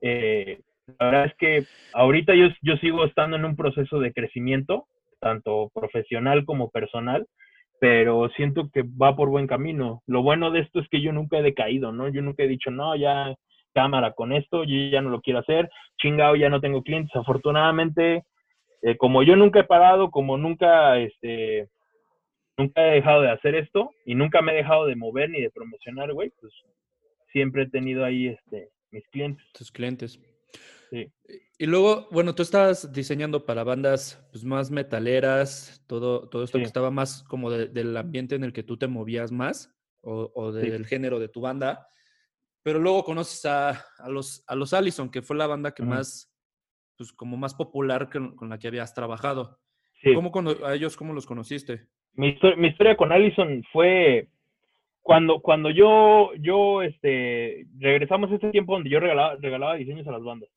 eh, 0.00 0.60
la 1.00 1.06
verdad 1.06 1.24
es 1.24 1.34
que 1.38 1.64
ahorita 1.92 2.36
yo, 2.36 2.50
yo 2.62 2.76
sigo 2.76 3.04
estando 3.04 3.36
en 3.36 3.44
un 3.44 3.56
proceso 3.56 3.98
de 3.98 4.12
crecimiento, 4.12 4.86
tanto 5.18 5.72
profesional 5.74 6.44
como 6.44 6.70
personal, 6.70 7.26
pero 7.82 8.28
siento 8.36 8.70
que 8.72 8.84
va 8.84 9.16
por 9.16 9.28
buen 9.28 9.48
camino. 9.48 10.04
Lo 10.06 10.22
bueno 10.22 10.52
de 10.52 10.60
esto 10.60 10.78
es 10.78 10.88
que 10.88 11.00
yo 11.00 11.12
nunca 11.12 11.38
he 11.38 11.42
decaído, 11.42 11.90
¿no? 11.90 12.08
Yo 12.08 12.22
nunca 12.22 12.44
he 12.44 12.46
dicho, 12.46 12.70
no, 12.70 12.94
ya 12.94 13.34
cámara 13.74 14.12
con 14.12 14.32
esto, 14.32 14.62
yo 14.62 14.88
ya 14.88 15.00
no 15.00 15.10
lo 15.10 15.20
quiero 15.20 15.40
hacer, 15.40 15.68
chingado, 16.00 16.36
ya 16.36 16.48
no 16.48 16.60
tengo 16.60 16.84
clientes. 16.84 17.10
Afortunadamente, 17.16 18.22
eh, 18.82 18.96
como 18.96 19.24
yo 19.24 19.34
nunca 19.34 19.58
he 19.58 19.64
parado, 19.64 20.12
como 20.12 20.38
nunca, 20.38 20.96
este, 21.00 21.66
nunca 22.56 22.86
he 22.86 22.94
dejado 22.94 23.22
de 23.22 23.30
hacer 23.32 23.56
esto 23.56 23.90
y 24.06 24.14
nunca 24.14 24.42
me 24.42 24.52
he 24.52 24.58
dejado 24.58 24.86
de 24.86 24.94
mover 24.94 25.30
ni 25.30 25.40
de 25.40 25.50
promocionar, 25.50 26.12
güey, 26.12 26.30
pues 26.40 26.52
siempre 27.32 27.64
he 27.64 27.68
tenido 27.68 28.04
ahí 28.04 28.28
este, 28.28 28.68
mis 28.92 29.08
clientes. 29.08 29.44
Tus 29.54 29.72
clientes. 29.72 30.20
Sí. 30.90 31.10
Y 31.62 31.66
luego, 31.66 32.08
bueno, 32.10 32.34
tú 32.34 32.42
estabas 32.42 32.92
diseñando 32.92 33.46
para 33.46 33.62
bandas 33.62 34.20
pues, 34.32 34.44
más 34.44 34.72
metaleras, 34.72 35.80
todo, 35.86 36.28
todo 36.28 36.42
esto 36.42 36.58
que 36.58 36.64
estaba 36.64 36.90
más 36.90 37.22
como 37.22 37.52
del 37.52 37.96
ambiente 37.96 38.34
en 38.34 38.42
el 38.42 38.52
que 38.52 38.64
tú 38.64 38.76
te 38.76 38.88
movías 38.88 39.30
más 39.30 39.72
o, 40.00 40.50
del 40.50 40.84
género 40.86 41.20
de 41.20 41.28
tu 41.28 41.40
banda. 41.40 41.86
Pero 42.64 42.80
luego 42.80 43.04
conoces 43.04 43.44
a, 43.44 43.80
los, 44.08 44.42
a 44.48 44.56
los 44.56 44.74
Allison, 44.74 45.08
que 45.08 45.22
fue 45.22 45.36
la 45.36 45.46
banda 45.46 45.72
que 45.72 45.84
más, 45.84 46.34
pues 46.98 47.12
como 47.12 47.36
más 47.36 47.54
popular 47.54 48.10
con 48.10 48.48
la 48.48 48.58
que 48.58 48.66
habías 48.66 48.92
trabajado. 48.92 49.60
¿Cómo 50.16 50.32
a 50.64 50.74
ellos 50.74 50.96
cómo 50.96 51.12
los 51.12 51.26
conociste? 51.26 51.86
Mi, 52.14 52.36
historia, 52.66 52.96
con 52.96 53.12
Allison 53.12 53.62
fue 53.72 54.26
cuando, 55.00 55.40
cuando 55.40 55.70
yo, 55.70 56.32
yo, 56.40 56.82
este, 56.82 57.68
regresamos 57.78 58.32
a 58.32 58.34
este 58.34 58.50
tiempo 58.50 58.74
donde 58.74 58.90
yo 58.90 58.98
regalaba, 58.98 59.36
regalaba 59.36 59.76
diseños 59.76 60.08
a 60.08 60.10
las 60.10 60.24
bandas. 60.24 60.50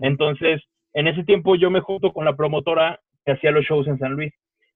Entonces, 0.00 0.62
en 0.94 1.06
ese 1.06 1.24
tiempo 1.24 1.56
yo 1.56 1.70
me 1.70 1.80
junto 1.80 2.12
con 2.12 2.24
la 2.24 2.36
promotora 2.36 3.00
que 3.24 3.32
hacía 3.32 3.50
los 3.50 3.64
shows 3.64 3.86
en 3.86 3.98
San 3.98 4.12
Luis, 4.12 4.32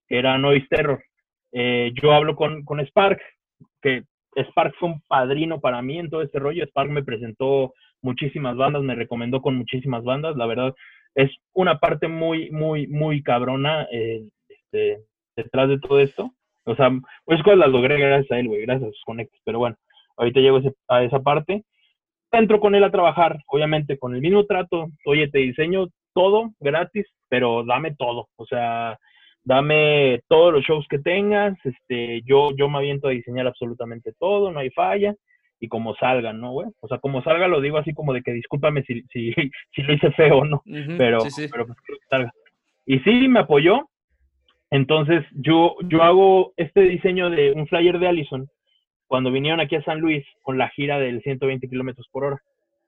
que 0.08 0.18
era 0.18 0.38
Noise 0.38 0.66
Terror. 0.68 1.02
Eh, 1.52 1.92
yo 2.00 2.12
hablo 2.12 2.37
con, 2.37 2.64
con 2.64 2.80
Spark, 2.80 3.20
que 3.82 4.04
Spark 4.37 4.74
fue 4.78 4.90
un 4.90 5.00
padrino 5.08 5.60
para 5.60 5.82
mí 5.82 5.98
en 5.98 6.10
todo 6.10 6.22
este 6.22 6.38
rollo. 6.38 6.64
Spark 6.66 6.90
me 6.90 7.04
presentó 7.04 7.72
muchísimas 8.02 8.56
bandas, 8.56 8.82
me 8.82 8.94
recomendó 8.94 9.40
con 9.40 9.56
muchísimas 9.56 10.04
bandas. 10.04 10.37
La 10.37 10.46
verdad, 10.46 10.74
es 11.14 11.30
una 11.52 11.78
parte 11.78 12.08
muy, 12.08 12.50
muy, 12.50 12.87
muy 12.87 13.22
cabrona 13.22 13.87
eh, 13.90 14.24
este, 14.48 15.00
detrás 15.37 15.68
de 15.68 15.78
todo 15.78 16.00
esto. 16.00 16.30
O 16.64 16.74
sea, 16.74 16.90
pues 17.24 17.42
cosas 17.42 17.58
las 17.58 17.70
logré 17.70 17.98
gracias 17.98 18.30
a 18.32 18.38
él, 18.38 18.48
güey, 18.48 18.62
gracias 18.62 18.88
a 18.88 18.92
sus 18.92 19.04
conectos. 19.04 19.40
Pero 19.44 19.58
bueno, 19.58 19.76
ahorita 20.16 20.40
llego 20.40 20.60
a 20.88 21.02
esa 21.04 21.20
parte. 21.20 21.64
Entro 22.38 22.61
con 22.61 22.75
él 22.75 22.85
a 22.85 22.90
trabajar, 22.90 23.38
obviamente, 23.49 23.99
con 23.99 24.14
el 24.14 24.20
mismo 24.20 24.44
trato. 24.44 24.88
Oye, 25.05 25.29
te 25.29 25.38
diseño 25.38 25.88
todo 26.12 26.51
gratis, 26.61 27.07
pero 27.29 27.64
dame 27.64 27.94
todo. 27.97 28.29
O 28.37 28.47
sea, 28.47 28.99
dame 29.44 30.20
todos 30.29 30.53
los 30.53 30.64
shows 30.64 30.87
que 30.88 30.99
tengas. 30.99 31.57
Este, 31.64 32.23
yo, 32.23 32.51
yo 32.57 32.68
me 32.68 32.79
aviento 32.79 33.09
a 33.09 33.12
diseñar 33.12 33.47
absolutamente 33.47 34.12
todo, 34.18 34.51
no 34.51 34.61
hay 34.61 34.70
falla 34.70 35.14
y 35.61 35.68
como 35.68 35.94
salgan, 35.97 36.40
¿no, 36.40 36.53
güey? 36.53 36.68
O 36.81 36.88
sea, 36.88 36.99
como 36.99 37.23
salga 37.23 37.49
lo 37.49 37.61
digo 37.61 37.79
así 37.79 37.94
como 37.94 38.12
de 38.12 38.23
que 38.23 38.33
discúlpame 38.33 38.83
si, 38.83 39.03
si, 39.12 39.33
si 39.75 39.83
lo 39.83 39.94
hice 39.94 40.11
feo 40.12 40.44
no, 40.44 40.62
pero, 40.99 41.18
pero 41.51 41.66
pues 41.66 41.79
que 41.87 41.94
salga. 42.09 42.33
Y 42.87 42.99
sí, 43.01 43.29
me 43.29 43.40
apoyó. 43.40 43.88
Entonces, 44.70 45.25
yo, 45.33 45.77
yo 45.88 46.03
hago 46.03 46.53
este 46.57 46.81
diseño 46.83 47.31
de 47.31 47.53
un 47.53 47.66
flyer 47.66 47.99
de 47.99 48.09
Allison 48.09 48.49
cuando 49.06 49.30
vinieron 49.30 49.60
aquí 49.60 49.76
a 49.76 49.84
San 49.84 50.00
Luis 50.00 50.24
con 50.42 50.58
la 50.58 50.68
gira 50.70 50.98
del 50.98 51.22
120 51.22 51.68
kilómetros 51.68 52.08
por 52.10 52.24
hora. 52.24 52.42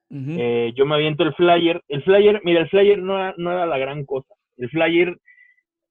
Eh, 0.09 0.73
yo 0.75 0.85
me 0.85 0.95
aviento 0.95 1.23
el 1.23 1.33
flyer. 1.33 1.81
El 1.87 2.03
flyer, 2.03 2.41
mira, 2.43 2.61
el 2.61 2.69
flyer 2.69 2.99
no 2.99 3.17
era, 3.17 3.33
no 3.37 3.51
era 3.51 3.65
la 3.65 3.77
gran 3.77 4.05
cosa. 4.05 4.33
El 4.57 4.69
flyer, 4.69 5.17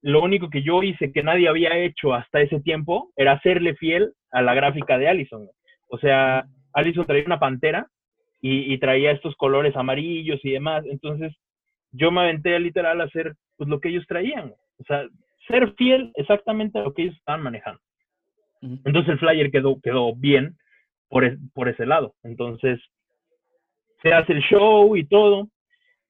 lo 0.03 0.23
único 0.23 0.49
que 0.51 0.63
yo 0.63 0.83
hice 0.83 1.13
que 1.13 1.23
nadie 1.23 1.49
había 1.49 1.77
hecho 1.79 2.15
hasta 2.15 2.41
ese 2.41 2.61
tiempo 2.61 3.11
era 3.17 3.33
hacerle 3.33 3.75
fiel 3.75 4.13
a 4.31 4.43
la 4.43 4.55
gráfica 4.55 4.99
de 4.99 5.09
Allison. 5.09 5.49
O 5.89 5.99
sea, 5.99 6.45
Alison 6.73 7.07
traía 7.07 7.25
una 7.27 7.39
pantera 7.39 7.89
y, 8.41 8.79
traía 8.79 9.11
estos 9.11 9.35
colores 9.37 9.75
amarillos 9.77 10.39
y 10.45 10.53
demás. 10.53 10.85
Entonces, 10.87 11.35
yo 11.91 12.11
me 12.11 12.21
aventé 12.21 12.59
literal 12.61 13.01
a 13.01 13.05
hacer 13.05 13.35
pues, 13.57 13.69
lo 13.69 13.81
que 13.81 13.89
ellos 13.89 14.05
traían. 14.07 14.55
O 14.79 14.85
sea, 14.85 15.05
ser 15.49 15.73
fiel 15.75 16.13
exactamente 16.15 16.79
a 16.79 16.83
lo 16.83 16.93
que 16.93 17.03
ellos 17.03 17.17
estaban 17.17 17.43
manejando. 17.43 17.81
Entonces 18.85 19.13
el 19.13 19.19
flyer 19.19 19.51
quedó, 19.51 19.81
quedó 19.81 20.15
bien 20.15 20.57
por, 21.09 21.25
por 21.55 21.69
ese 21.69 21.87
lado. 21.87 22.15
Entonces, 22.23 22.81
se 24.03 24.13
hace 24.13 24.33
el 24.33 24.43
show 24.43 24.97
y 24.97 25.05
todo. 25.05 25.49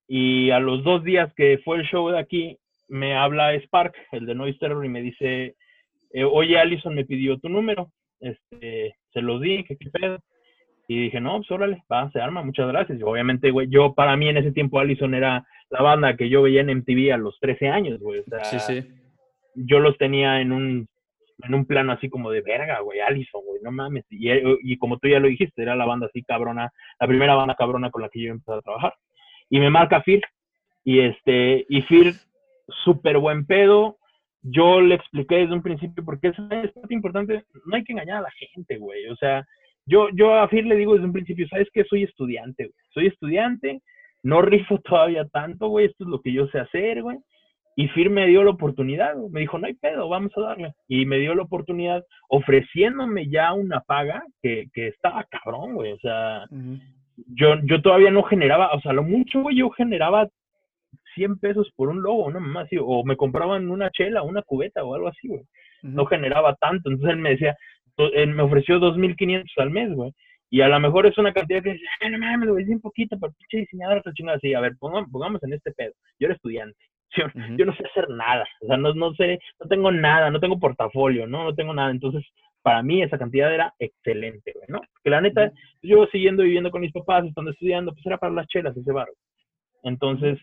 Y 0.08 0.50
a 0.50 0.60
los 0.60 0.84
dos 0.84 1.02
días 1.02 1.32
que 1.34 1.58
fue 1.64 1.78
el 1.78 1.84
show 1.84 2.08
de 2.10 2.18
aquí, 2.18 2.58
me 2.88 3.16
habla 3.16 3.54
Spark, 3.60 3.94
el 4.12 4.26
de 4.26 4.34
Noise 4.34 4.58
Terror, 4.58 4.84
y 4.84 4.88
me 4.88 5.02
dice, 5.02 5.56
eh, 6.12 6.24
oye, 6.24 6.58
Allison 6.58 6.94
me 6.94 7.04
pidió 7.04 7.38
tu 7.38 7.48
número. 7.48 7.90
Este, 8.20 8.96
se 9.12 9.20
lo 9.20 9.38
di, 9.38 9.64
que 9.64 9.76
qué 9.76 9.90
pedo. 9.90 10.18
Y 10.88 11.00
dije, 11.00 11.20
no, 11.20 11.38
pues 11.38 11.50
órale, 11.50 11.82
va, 11.90 12.10
se 12.12 12.20
arma, 12.20 12.44
muchas 12.44 12.68
gracias. 12.68 13.00
Y 13.00 13.02
obviamente, 13.02 13.50
güey, 13.50 13.68
yo 13.68 13.94
para 13.94 14.16
mí 14.16 14.28
en 14.28 14.36
ese 14.36 14.52
tiempo 14.52 14.78
Allison 14.78 15.14
era 15.14 15.44
la 15.68 15.82
banda 15.82 16.16
que 16.16 16.28
yo 16.28 16.42
veía 16.42 16.60
en 16.60 16.78
MTV 16.78 17.12
a 17.12 17.16
los 17.16 17.38
13 17.40 17.68
años, 17.68 17.98
güey. 17.98 18.20
O 18.20 18.24
sea, 18.24 18.44
sí, 18.44 18.60
sí. 18.60 18.88
Yo 19.56 19.80
los 19.80 19.98
tenía 19.98 20.40
en 20.40 20.52
un, 20.52 20.88
en 21.42 21.54
un 21.54 21.66
plano 21.66 21.92
así 21.92 22.08
como 22.08 22.30
de 22.30 22.40
verga, 22.40 22.80
güey, 22.80 23.00
Allison, 23.00 23.42
güey, 23.44 23.60
no 23.62 23.72
mames. 23.72 24.04
Y, 24.10 24.30
y, 24.62 24.78
como 24.78 24.98
tú 24.98 25.08
ya 25.08 25.20
lo 25.20 25.28
dijiste, 25.28 25.62
era 25.62 25.76
la 25.76 25.84
banda 25.84 26.06
así 26.06 26.22
cabrona, 26.22 26.72
la 26.98 27.06
primera 27.06 27.34
banda 27.34 27.54
cabrona 27.54 27.90
con 27.90 28.02
la 28.02 28.08
que 28.08 28.22
yo 28.22 28.30
empecé 28.30 28.58
a 28.58 28.62
trabajar. 28.62 28.94
Y 29.50 29.60
me 29.60 29.70
marca 29.70 30.02
Fir, 30.02 30.22
y 30.84 31.00
este, 31.00 31.66
y 31.68 31.82
Fir, 31.82 32.14
súper 32.84 33.18
buen 33.18 33.46
pedo. 33.46 33.98
Yo 34.42 34.80
le 34.80 34.94
expliqué 34.94 35.36
desde 35.38 35.54
un 35.54 35.62
principio 35.62 36.04
porque 36.04 36.28
es, 36.28 36.36
es 36.38 36.90
importante, 36.90 37.44
no 37.64 37.76
hay 37.76 37.84
que 37.84 37.92
engañar 37.92 38.18
a 38.18 38.22
la 38.22 38.30
gente, 38.30 38.78
güey. 38.78 39.06
O 39.08 39.16
sea, 39.16 39.44
yo, 39.84 40.08
yo 40.12 40.34
a 40.34 40.48
Fir 40.48 40.64
le 40.66 40.76
digo 40.76 40.94
desde 40.94 41.06
un 41.06 41.12
principio, 41.12 41.46
¿sabes 41.48 41.68
qué? 41.72 41.84
Soy 41.84 42.04
estudiante. 42.04 42.70
Soy 42.90 43.06
estudiante, 43.06 43.82
no 44.22 44.42
rifo 44.42 44.78
todavía 44.84 45.26
tanto, 45.26 45.68
güey. 45.68 45.86
Esto 45.86 46.04
es 46.04 46.10
lo 46.10 46.20
que 46.20 46.32
yo 46.32 46.46
sé 46.48 46.60
hacer, 46.60 47.02
güey. 47.02 47.18
Y 47.78 47.88
Fir 47.88 48.08
me 48.08 48.26
dio 48.26 48.42
la 48.42 48.50
oportunidad, 48.52 49.14
güey. 49.14 49.30
me 49.30 49.40
dijo, 49.40 49.58
no 49.58 49.66
hay 49.66 49.74
pedo, 49.74 50.08
vamos 50.08 50.32
a 50.36 50.40
darle. 50.40 50.72
Y 50.88 51.04
me 51.04 51.18
dio 51.18 51.34
la 51.34 51.42
oportunidad 51.42 52.02
ofreciéndome 52.30 53.28
ya 53.28 53.52
una 53.52 53.80
paga 53.80 54.24
que, 54.42 54.64
que 54.72 54.88
estaba 54.88 55.24
cabrón, 55.24 55.74
güey. 55.74 55.92
O 55.92 55.98
sea, 55.98 56.46
yo, 57.28 57.56
yo 57.64 57.82
todavía 57.82 58.10
no 58.10 58.22
generaba, 58.22 58.72
o 58.72 58.80
sea, 58.80 58.94
lo 58.94 59.02
mucho, 59.02 59.42
güey, 59.42 59.56
yo 59.56 59.68
generaba 59.70 60.26
100 61.14 61.38
pesos 61.38 61.70
por 61.76 61.90
un 61.90 62.02
logo, 62.02 62.30
no 62.30 62.40
más, 62.40 62.66
o 62.80 63.04
me 63.04 63.16
compraban 63.16 63.70
una 63.70 63.90
chela, 63.90 64.22
una 64.22 64.42
cubeta 64.42 64.82
o 64.82 64.94
algo 64.94 65.08
así, 65.08 65.28
güey. 65.28 65.42
No 65.82 66.06
generaba 66.06 66.54
tanto. 66.54 66.88
Entonces 66.88 67.14
él 67.14 67.20
me 67.20 67.30
decía, 67.30 67.54
él 68.14 68.34
me 68.34 68.42
ofreció 68.42 68.78
2.500 68.80 69.44
al 69.58 69.70
mes, 69.70 69.92
güey. 69.92 70.12
Y 70.48 70.62
a 70.62 70.68
lo 70.68 70.80
mejor 70.80 71.06
es 71.06 71.18
una 71.18 71.32
cantidad 71.32 71.62
que 71.62 71.72
dice, 71.72 71.84
ay, 72.00 72.10
no 72.10 72.18
mames, 72.18 72.48
lo 72.48 72.54
un 72.54 72.80
poquito, 72.80 73.18
pero 73.20 73.32
pinche 73.32 73.66
diseñador, 73.66 73.98
otra 73.98 74.12
chingada 74.14 74.38
así. 74.38 74.54
A 74.54 74.60
ver, 74.60 74.76
pongamos, 74.78 75.10
pongamos, 75.10 75.42
en 75.42 75.52
este 75.52 75.72
pedo. 75.72 75.92
Yo 76.18 76.26
era 76.26 76.34
estudiante. 76.34 76.78
Yo, 77.14 77.64
no 77.64 77.74
sé 77.74 77.84
hacer 77.86 78.08
nada. 78.10 78.44
O 78.62 78.66
sea, 78.66 78.76
no, 78.76 78.92
no 78.94 79.14
sé, 79.14 79.38
no 79.60 79.68
tengo 79.68 79.90
nada, 79.90 80.30
no 80.30 80.40
tengo 80.40 80.58
portafolio, 80.58 81.26
¿no? 81.26 81.44
No 81.44 81.54
tengo 81.54 81.72
nada. 81.72 81.90
Entonces, 81.90 82.24
para 82.62 82.82
mí 82.82 83.02
esa 83.02 83.18
cantidad 83.18 83.52
era 83.54 83.72
excelente, 83.78 84.52
güey, 84.52 84.66
¿no? 84.68 84.80
Porque 84.92 85.10
la 85.10 85.20
neta, 85.20 85.52
yo 85.82 86.06
siguiendo 86.06 86.42
viviendo 86.42 86.70
con 86.70 86.80
mis 86.80 86.92
papás, 86.92 87.24
estando 87.24 87.52
estudiando, 87.52 87.92
pues 87.92 88.04
era 88.04 88.18
para 88.18 88.34
las 88.34 88.46
chelas 88.48 88.76
ese 88.76 88.92
barro. 88.92 89.12
Entonces, 89.82 90.38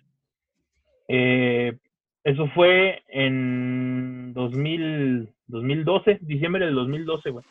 eh, 1.09 1.77
eso 2.23 2.47
fue 2.55 3.03
en 3.09 4.33
2000, 4.33 5.29
2012, 5.47 6.19
diciembre 6.21 6.65
del 6.65 6.75
2012, 6.75 7.29
güey. 7.29 7.45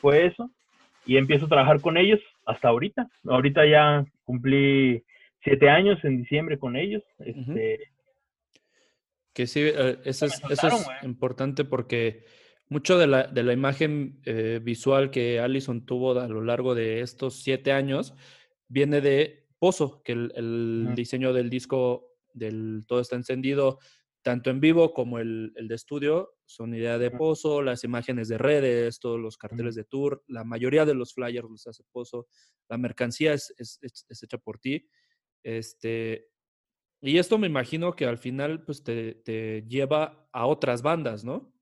Fue 0.00 0.26
eso. 0.26 0.50
Y 1.06 1.16
empiezo 1.16 1.46
a 1.46 1.48
trabajar 1.48 1.80
con 1.80 1.96
ellos 1.96 2.20
hasta 2.44 2.68
ahorita. 2.68 3.08
Ahorita 3.26 3.64
ya 3.64 4.04
cumplí 4.24 5.02
siete 5.42 5.70
años 5.70 5.98
en 6.04 6.18
diciembre 6.18 6.58
con 6.58 6.76
ellos. 6.76 7.02
Este, 7.18 7.80
que 9.38 9.46
sí, 9.46 9.60
eh, 9.62 10.00
eso 10.04 10.26
es, 10.26 10.42
eso 10.50 10.66
es 10.66 10.84
importante 11.04 11.64
porque 11.64 12.24
mucho 12.68 12.98
de 12.98 13.06
la, 13.06 13.28
de 13.28 13.44
la 13.44 13.52
imagen 13.52 14.20
eh, 14.24 14.58
visual 14.60 15.12
que 15.12 15.38
Allison 15.38 15.86
tuvo 15.86 16.18
a 16.18 16.26
lo 16.26 16.42
largo 16.42 16.74
de 16.74 17.02
estos 17.02 17.40
siete 17.40 17.70
años 17.70 18.14
viene 18.66 19.00
de 19.00 19.46
Pozo, 19.60 20.02
que 20.02 20.10
el, 20.10 20.92
diseño 20.96 21.32
del 21.32 21.50
disco 21.50 22.16
del 22.34 22.82
Todo 22.88 22.98
está 22.98 23.14
encendido 23.14 23.78
tanto 24.22 24.50
en 24.50 24.58
vivo 24.58 24.92
como 24.92 25.20
el, 25.20 25.52
de 25.54 25.74
estudio, 25.76 26.32
son 26.44 26.74
idea 26.74 26.98
de 26.98 27.12
Pozo, 27.12 27.62
las 27.62 27.84
imágenes 27.84 28.26
de 28.26 28.38
redes, 28.38 28.98
todos 28.98 29.20
los 29.20 29.36
carteles 29.36 29.76
de 29.76 29.84
tour, 29.84 30.24
la 30.26 30.42
mayoría 30.42 30.84
de 30.84 30.94
los 30.94 31.14
flyers 31.14 31.48
los 31.48 31.64
hace 31.68 31.84
Pozo, 31.92 32.26
la 32.68 32.76
mercancía 32.76 33.34
es, 33.34 33.54
hecha 34.20 34.38
por 34.38 34.58
ti. 34.58 34.84
Este, 35.44 36.26
y 37.00 37.18
esto 37.18 37.38
me 37.38 37.46
imagino 37.46 37.94
que 37.94 38.06
al 38.06 38.18
final 38.18 38.62
pues 38.64 38.82
te, 38.82 39.64
lleva 39.68 40.28
a 40.32 40.46
otras 40.46 40.82
bandas, 40.82 41.24
¿no? 41.24 41.52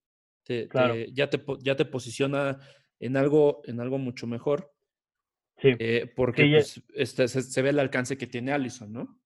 ya, 0.48 1.28
te, 1.28 1.42
ya 1.60 1.74
te 1.74 1.84
posiciona 1.84 2.58
en 3.00 3.16
algo, 3.16 3.62
en 3.66 3.80
algo 3.80 3.98
mucho 3.98 4.26
mejor. 4.26 4.72
Sí. 5.58 5.74
Eh, 5.78 6.12
porque 6.14 6.48
pues, 6.50 6.82
este, 6.94 7.28
se, 7.28 7.62
ve 7.62 7.70
el 7.70 7.78
alcance 7.78 8.18
que 8.18 8.26
tiene 8.26 8.52
Allison, 8.52 8.92
¿no? 8.92 9.18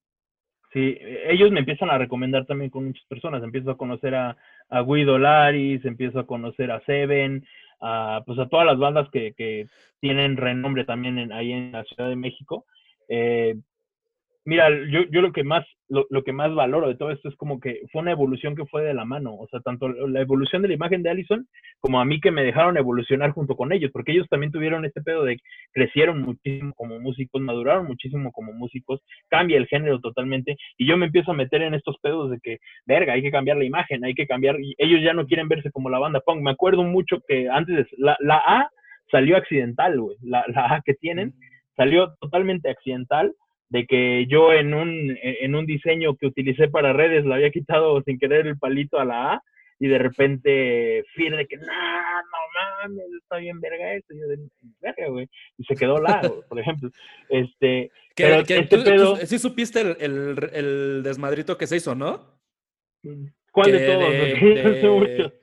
Sí, 0.72 0.96
ellos 1.26 1.50
me 1.50 1.60
empiezan 1.60 1.90
a 1.90 1.98
recomendar 1.98 2.46
también 2.46 2.70
con 2.70 2.86
muchas 2.86 3.04
personas. 3.06 3.42
Empiezo 3.42 3.72
a 3.72 3.76
conocer 3.76 4.14
a, 4.14 4.36
a 4.68 4.82
Guido 4.82 5.18
Laris, 5.18 5.84
empiezo 5.84 6.20
a 6.20 6.26
conocer 6.26 6.70
a 6.70 6.80
Seven, 6.84 7.44
a, 7.80 8.22
pues 8.24 8.38
a 8.38 8.48
todas 8.48 8.66
las 8.66 8.78
bandas 8.78 9.08
que, 9.10 9.34
que 9.34 9.66
tienen 9.98 10.36
renombre 10.36 10.84
también 10.84 11.18
en, 11.18 11.32
ahí 11.32 11.50
en 11.50 11.72
la 11.72 11.82
Ciudad 11.84 12.08
de 12.08 12.16
México. 12.16 12.66
Eh, 13.08 13.56
mira, 14.44 14.68
yo, 14.70 15.02
yo 15.10 15.20
lo 15.22 15.32
que 15.32 15.42
más, 15.42 15.66
lo, 15.90 16.06
lo, 16.08 16.22
que 16.22 16.32
más 16.32 16.54
valoro 16.54 16.88
de 16.88 16.94
todo 16.94 17.10
esto 17.10 17.28
es 17.28 17.36
como 17.36 17.60
que 17.60 17.82
fue 17.92 18.00
una 18.00 18.12
evolución 18.12 18.54
que 18.54 18.64
fue 18.64 18.82
de 18.82 18.94
la 18.94 19.04
mano. 19.04 19.34
O 19.34 19.46
sea, 19.48 19.60
tanto 19.60 19.88
la 19.88 20.20
evolución 20.20 20.62
de 20.62 20.68
la 20.68 20.74
imagen 20.74 21.02
de 21.02 21.10
Allison 21.10 21.46
como 21.80 22.00
a 22.00 22.04
mí 22.04 22.20
que 22.20 22.30
me 22.30 22.44
dejaron 22.44 22.76
evolucionar 22.76 23.32
junto 23.32 23.56
con 23.56 23.72
ellos, 23.72 23.90
porque 23.92 24.12
ellos 24.12 24.26
también 24.30 24.52
tuvieron 24.52 24.84
este 24.84 25.02
pedo 25.02 25.24
de 25.24 25.38
crecieron 25.72 26.22
muchísimo 26.22 26.72
como 26.74 27.00
músicos, 27.00 27.42
maduraron 27.42 27.86
muchísimo 27.86 28.32
como 28.32 28.52
músicos, 28.52 29.00
cambia 29.28 29.58
el 29.58 29.66
género 29.66 30.00
totalmente, 30.00 30.56
y 30.78 30.86
yo 30.86 30.96
me 30.96 31.06
empiezo 31.06 31.32
a 31.32 31.34
meter 31.34 31.62
en 31.62 31.74
estos 31.74 31.96
pedos 32.00 32.30
de 32.30 32.38
que, 32.40 32.58
verga, 32.86 33.14
hay 33.14 33.22
que 33.22 33.30
cambiar 33.30 33.56
la 33.56 33.64
imagen, 33.64 34.04
hay 34.04 34.14
que 34.14 34.26
cambiar, 34.26 34.60
y 34.60 34.74
ellos 34.78 35.00
ya 35.02 35.12
no 35.12 35.26
quieren 35.26 35.48
verse 35.48 35.70
como 35.70 35.90
la 35.90 35.98
banda 35.98 36.20
punk. 36.20 36.40
Me 36.42 36.50
acuerdo 36.50 36.84
mucho 36.84 37.18
que 37.26 37.48
antes 37.48 37.86
la, 37.98 38.16
la 38.20 38.36
A 38.36 38.70
salió 39.10 39.36
accidental, 39.36 40.00
güey, 40.00 40.16
la, 40.22 40.44
la 40.48 40.74
A 40.74 40.82
que 40.84 40.94
tienen 40.94 41.34
salió 41.76 42.14
totalmente 42.20 42.70
accidental 42.70 43.34
de 43.70 43.86
que 43.86 44.26
yo 44.26 44.52
en 44.52 44.74
un, 44.74 45.16
en 45.22 45.54
un 45.54 45.64
diseño 45.64 46.16
que 46.16 46.26
utilicé 46.26 46.68
para 46.68 46.92
redes 46.92 47.24
le 47.24 47.34
había 47.34 47.50
quitado 47.50 48.02
sin 48.02 48.18
querer 48.18 48.46
el 48.46 48.58
palito 48.58 48.98
a 48.98 49.04
la 49.04 49.34
A 49.34 49.42
y 49.78 49.88
de 49.88 49.98
repente 49.98 51.04
Fir 51.14 51.34
de 51.34 51.46
que, 51.46 51.56
no, 51.56 51.64
no 51.64 52.88
mames, 52.88 53.06
está 53.22 53.36
bien 53.36 53.60
verga 53.60 53.94
esto, 53.94 54.12
y 54.12 54.20
yo 54.20 54.28
de 54.28 54.38
verga, 54.80 55.08
güey, 55.08 55.28
y 55.56 55.64
se 55.64 55.74
quedó 55.74 55.98
la, 55.98 56.20
por 56.48 56.60
ejemplo. 56.60 56.90
Este, 57.30 57.90
pero 58.14 58.40
este 58.40 58.62
pedo... 58.62 59.16
sí 59.16 59.38
supiste 59.38 59.80
el, 59.80 59.96
el, 59.98 60.50
el, 60.52 61.02
desmadrito 61.02 61.56
que 61.56 61.66
se 61.66 61.76
hizo, 61.76 61.94
¿no? 61.94 62.38
¿Cuál 63.50 63.72
de 63.72 63.86
todos? 63.86 65.32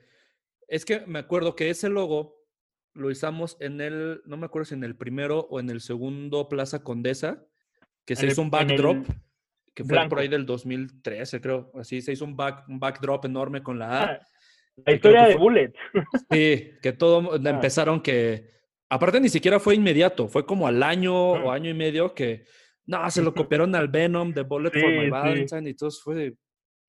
Es 0.68 0.84
que 0.84 1.00
me 1.06 1.18
acuerdo 1.18 1.56
que 1.56 1.70
ese 1.70 1.88
logo 1.88 2.44
lo 2.92 3.08
usamos 3.08 3.56
en 3.58 3.80
el, 3.80 4.20
no 4.26 4.36
me 4.36 4.44
acuerdo 4.44 4.66
si 4.66 4.74
en 4.74 4.84
el 4.84 4.96
primero 4.96 5.46
o 5.50 5.60
en 5.60 5.70
el 5.70 5.80
segundo 5.80 6.50
Plaza 6.50 6.84
Condesa, 6.84 7.47
que 8.08 8.16
se 8.16 8.26
hizo 8.26 8.40
un 8.40 8.50
backdrop, 8.50 9.06
que 9.74 9.84
fue 9.84 10.08
por 10.08 10.18
ahí 10.18 10.28
del 10.28 10.46
2013, 10.46 11.42
creo. 11.42 11.70
Así 11.74 12.00
se 12.00 12.12
hizo 12.12 12.24
un, 12.24 12.34
back, 12.34 12.66
un 12.66 12.80
backdrop 12.80 13.26
enorme 13.26 13.62
con 13.62 13.78
la 13.78 14.00
A. 14.00 14.04
Ah, 14.04 14.20
la 14.86 14.94
historia 14.94 15.26
de 15.26 15.36
Bullet. 15.36 15.74
Sí, 16.30 16.70
que 16.80 16.92
todo 16.94 17.32
ah. 17.34 17.50
empezaron 17.50 18.00
que. 18.00 18.48
Aparte, 18.88 19.20
ni 19.20 19.28
siquiera 19.28 19.60
fue 19.60 19.74
inmediato, 19.74 20.26
fue 20.26 20.46
como 20.46 20.66
al 20.66 20.82
año 20.82 21.14
o 21.14 21.50
año 21.50 21.68
y 21.68 21.74
medio 21.74 22.14
que. 22.14 22.46
No, 22.86 23.10
se 23.10 23.20
lo 23.20 23.34
copiaron 23.34 23.74
al 23.74 23.88
Venom 23.88 24.32
de 24.32 24.40
Bullet 24.40 24.70
for 24.70 24.90
My 24.90 25.10
Valentine 25.10 25.68
y 25.68 25.74
todo 25.74 25.90
fue. 25.90 26.32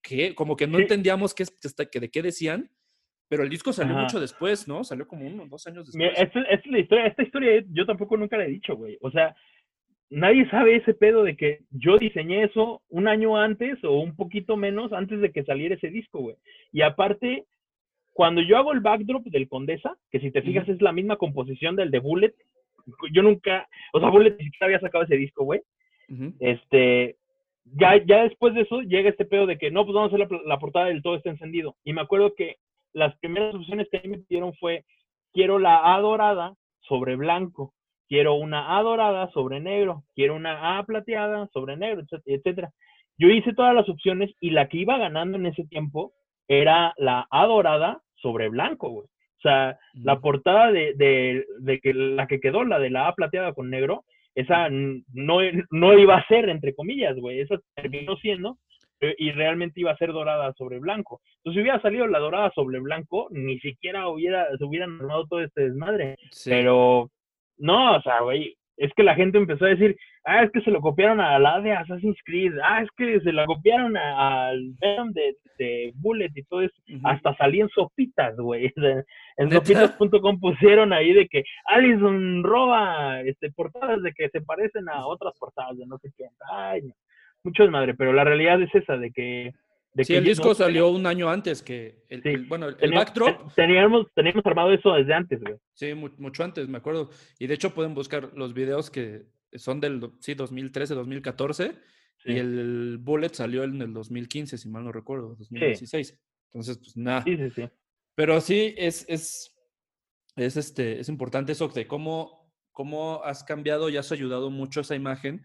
¿Qué? 0.01 0.33
Como 0.33 0.55
que 0.55 0.67
no 0.67 0.79
entendíamos 0.79 1.33
qué, 1.33 1.43
que, 1.91 1.99
de 1.99 2.09
qué 2.09 2.21
decían. 2.21 2.71
Pero 3.27 3.43
el 3.43 3.49
disco 3.49 3.73
salió 3.73 3.93
mucho 3.93 4.21
después, 4.21 4.69
¿no? 4.69 4.85
Salió 4.85 5.05
como 5.05 5.27
uno, 5.27 5.45
dos 5.47 5.67
años 5.67 5.85
después. 5.85 6.17
esta, 6.17 6.41
es 6.43 6.65
la 6.65 6.79
historia, 6.79 7.07
esta 7.07 7.23
historia 7.23 7.63
yo 7.67 7.85
tampoco 7.85 8.15
nunca 8.15 8.37
la 8.37 8.45
he 8.45 8.49
dicho, 8.49 8.75
güey. 8.77 8.97
O 9.01 9.11
sea, 9.11 9.35
nadie 10.09 10.49
sabe 10.49 10.75
ese 10.75 10.93
pedo 10.93 11.23
de 11.23 11.35
que 11.35 11.59
yo 11.71 11.97
diseñé 11.97 12.43
eso 12.43 12.81
un 12.89 13.07
año 13.07 13.37
antes 13.37 13.83
o 13.83 13.99
un 13.99 14.15
poquito 14.15 14.57
menos 14.57 14.91
antes 14.91 15.21
de 15.21 15.31
que 15.31 15.43
saliera 15.43 15.75
ese 15.75 15.89
disco, 15.89 16.19
güey. 16.19 16.35
Y 16.71 16.81
aparte, 16.81 17.45
cuando 18.13 18.41
yo 18.41 18.57
hago 18.57 18.73
el 18.73 18.79
backdrop 18.79 19.23
del 19.25 19.47
Condesa, 19.47 19.97
que 20.11 20.19
si 20.19 20.31
te 20.31 20.41
fijas 20.41 20.67
es 20.67 20.81
la 20.81 20.91
misma 20.91 21.17
composición 21.17 21.75
del 21.75 21.91
de 21.91 21.99
Bullet, 21.99 22.33
yo 23.11 23.21
nunca, 23.21 23.67
o 23.93 23.99
sea, 23.99 24.09
Bullet 24.09 24.35
ni 24.37 24.45
siquiera 24.45 24.65
había 24.65 24.79
sacado 24.79 25.03
ese 25.03 25.15
disco, 25.15 25.43
güey. 25.43 25.61
Este, 26.39 27.17
ya, 27.65 28.03
ya 28.03 28.23
después 28.23 28.55
de 28.55 28.61
eso 28.61 28.81
llega 28.81 29.09
este 29.09 29.25
pedo 29.25 29.45
de 29.45 29.59
que 29.59 29.69
no, 29.69 29.85
pues 29.85 29.93
vamos 29.93 30.11
a 30.11 30.15
hacer 30.15 30.27
la, 30.31 30.41
la 30.43 30.59
portada 30.59 30.87
del 30.87 31.03
todo 31.03 31.15
está 31.15 31.29
encendido. 31.29 31.75
Y 31.83 31.93
me 31.93 32.01
acuerdo 32.01 32.33
que 32.33 32.57
las 32.93 33.15
primeras 33.19 33.53
opciones 33.53 33.87
que 33.91 33.97
a 33.97 34.01
mí 34.01 34.09
me 34.09 34.17
pidieron 34.17 34.55
fue, 34.55 34.85
quiero 35.33 35.59
la 35.59 35.93
A 35.93 35.99
dorada 35.99 36.55
sobre 36.81 37.15
blanco 37.15 37.75
quiero 38.09 38.33
una 38.33 38.77
A 38.77 38.81
dorada 38.81 39.29
sobre 39.31 39.61
negro, 39.61 40.03
quiero 40.15 40.35
una 40.35 40.77
A 40.77 40.83
plateada 40.83 41.47
sobre 41.53 41.77
negro, 41.77 42.03
etcétera. 42.25 42.71
Yo 43.17 43.29
hice 43.29 43.53
todas 43.53 43.75
las 43.75 43.87
opciones 43.87 44.31
y 44.39 44.49
la 44.49 44.67
que 44.67 44.77
iba 44.77 44.97
ganando 44.97 45.37
en 45.37 45.45
ese 45.45 45.63
tiempo 45.65 46.11
era 46.47 46.93
la 46.97 47.27
A 47.29 47.45
dorada 47.45 48.01
sobre 48.15 48.49
blanco, 48.49 48.89
güey. 48.89 49.05
O 49.05 49.41
sea, 49.41 49.77
la 49.93 50.19
portada 50.19 50.71
de, 50.71 50.93
de, 50.95 51.79
que 51.79 51.93
la 51.93 52.27
que 52.27 52.41
quedó, 52.41 52.65
la 52.65 52.79
de 52.79 52.89
la 52.89 53.07
A 53.07 53.15
plateada 53.15 53.53
con 53.53 53.69
negro, 53.69 54.03
esa 54.35 54.67
no, 54.69 55.39
no 55.69 55.97
iba 55.97 56.17
a 56.17 56.27
ser, 56.27 56.49
entre 56.49 56.73
comillas, 56.75 57.15
güey. 57.17 57.39
Esa 57.39 57.55
terminó 57.75 58.17
siendo 58.17 58.57
eh, 59.01 59.15
y 59.17 59.31
realmente 59.31 59.79
iba 59.79 59.91
a 59.91 59.97
ser 59.97 60.11
dorada 60.11 60.53
sobre 60.57 60.79
blanco. 60.79 61.21
Entonces, 61.37 61.59
si 61.59 61.61
hubiera 61.61 61.81
salido 61.81 62.07
la 62.07 62.19
dorada 62.19 62.51
sobre 62.53 62.79
blanco, 62.79 63.27
ni 63.31 63.59
siquiera 63.59 64.09
hubiera, 64.09 64.47
se 64.57 64.63
hubieran 64.63 64.99
armado 64.99 65.25
todo 65.27 65.41
este 65.41 65.61
desmadre. 65.61 66.17
Pero 66.43 67.09
no, 67.59 67.97
o 67.97 68.01
sea, 68.01 68.21
güey, 68.21 68.55
es 68.77 68.91
que 68.93 69.03
la 69.03 69.13
gente 69.13 69.37
empezó 69.37 69.65
a 69.65 69.69
decir, 69.69 69.95
ah, 70.23 70.43
es 70.43 70.51
que 70.51 70.61
se 70.61 70.71
lo 70.71 70.79
copiaron 70.79 71.19
a 71.19 71.37
la 71.37 71.59
de 71.59 71.73
Assassin's 71.73 72.17
Creed, 72.23 72.53
ah, 72.63 72.81
es 72.81 72.89
que 72.97 73.19
se 73.19 73.33
la 73.33 73.45
copiaron 73.45 73.97
al 73.97 74.71
Venom 74.79 75.11
de, 75.11 75.35
de, 75.57 75.91
Bullet 75.95 76.31
y 76.33 76.43
todo 76.43 76.61
eso, 76.61 76.75
hasta 77.03 77.35
salí 77.35 77.59
en 77.59 77.69
sopitas, 77.69 78.35
güey. 78.37 78.73
En 79.37 79.49
sopitas.com 79.51 80.39
pusieron 80.39 80.91
ahí 80.91 81.13
de 81.13 81.27
que 81.27 81.43
Allison 81.65 82.43
roba 82.43 83.21
este, 83.21 83.49
portadas 83.51 84.01
de 84.01 84.11
que 84.11 84.27
se 84.29 84.41
parecen 84.41 84.89
a 84.89 85.05
otras 85.05 85.33
portadas 85.39 85.77
de 85.77 85.85
no 85.85 85.97
sé 85.99 86.11
qué. 86.17 86.25
Ay, 86.51 86.81
mucho 87.43 87.63
es 87.63 87.69
madre, 87.69 87.93
pero 87.93 88.11
la 88.11 88.25
realidad 88.25 88.61
es 88.61 88.73
esa, 88.75 88.97
de 88.97 89.11
que 89.11 89.53
sí, 89.97 90.15
el 90.15 90.23
disco 90.23 90.53
salió 90.53 90.89
un 90.89 91.05
año 91.05 91.29
antes 91.29 91.61
que 91.61 92.03
el, 92.09 92.45
bueno, 92.45 92.67
el, 92.67 92.91
backdrop. 92.91 93.53
Teníamos, 93.55 94.07
teníamos 94.13 94.45
armado 94.45 94.71
eso 94.71 94.93
desde 94.93 95.13
antes, 95.13 95.39
güey. 95.41 95.55
Sí, 95.73 95.93
mucho 95.93 96.43
antes, 96.43 96.67
me 96.67 96.77
acuerdo. 96.77 97.09
Y 97.39 97.47
de 97.47 97.53
hecho 97.53 97.73
pueden 97.73 97.93
buscar 97.93 98.31
los 98.35 98.53
videos 98.53 98.89
que 98.89 99.25
son 99.53 99.79
del 99.79 100.11
sí, 100.19 100.33
2013, 100.35 100.93
2014. 100.93 101.75
Y 102.25 102.37
el 102.37 102.97
Bullet 102.99 103.29
salió 103.29 103.63
en 103.63 103.81
el 103.81 103.93
2015, 103.93 104.57
si 104.57 104.69
mal 104.69 104.83
no 104.83 104.91
recuerdo, 104.91 105.35
2016. 105.35 106.19
Entonces, 106.51 106.77
pues 106.77 106.97
nada. 106.97 107.23
Sí, 107.23 107.37
sí, 107.37 107.49
sí. 107.55 107.69
Pero 108.15 108.41
sí, 108.41 108.75
es, 108.77 109.05
es, 109.07 109.55
es, 110.35 110.57
este, 110.57 110.99
es 110.99 111.07
importante 111.07 111.53
eso 111.53 111.69
de 111.69 111.87
cómo, 111.87 112.51
cómo 112.73 113.21
has 113.23 113.43
cambiado 113.43 113.89
y 113.89 113.95
has 113.95 114.11
ayudado 114.11 114.49
mucho 114.49 114.81
esa 114.81 114.95
imagen. 114.95 115.43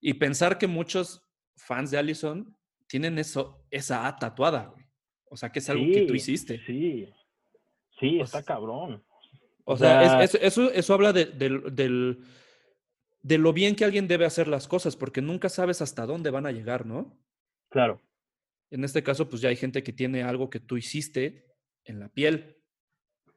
Y 0.00 0.14
pensar 0.14 0.58
que 0.58 0.68
muchos 0.68 1.22
fans 1.56 1.90
de 1.90 1.98
Allison 1.98 2.56
tienen 2.86 3.18
eso, 3.18 3.64
esa 3.70 4.06
A 4.06 4.16
tatuada, 4.16 4.66
güey. 4.66 4.84
O 5.28 5.36
sea, 5.36 5.50
que 5.50 5.58
es 5.58 5.68
algo 5.68 5.84
que 5.86 6.02
tú 6.02 6.14
hiciste. 6.14 6.60
Sí, 6.66 7.08
sí, 7.98 8.20
está 8.20 8.42
cabrón. 8.42 9.02
O, 9.64 9.76
sea, 9.76 10.22
eso, 10.22 10.70
eso 10.70 10.94
habla 10.94 11.12
de, 11.12 11.24
del, 11.26 12.18
de 13.22 13.38
lo 13.38 13.52
bien 13.52 13.74
que 13.74 13.84
alguien 13.84 14.06
debe 14.06 14.24
hacer 14.24 14.46
las 14.46 14.68
cosas, 14.68 14.96
porque 14.96 15.20
nunca 15.20 15.48
sabes 15.48 15.82
hasta 15.82 16.06
dónde 16.06 16.30
van 16.30 16.46
a 16.46 16.52
llegar, 16.52 16.86
¿no? 16.86 17.18
Claro. 17.70 18.00
En 18.70 18.84
este 18.84 19.02
caso, 19.02 19.28
pues 19.28 19.42
ya 19.42 19.48
hay 19.48 19.56
gente 19.56 19.82
que 19.82 19.92
tiene 19.92 20.22
algo 20.22 20.48
que 20.48 20.60
tú 20.60 20.76
hiciste 20.76 21.44
en 21.84 21.98
la 21.98 22.08
piel. 22.08 22.56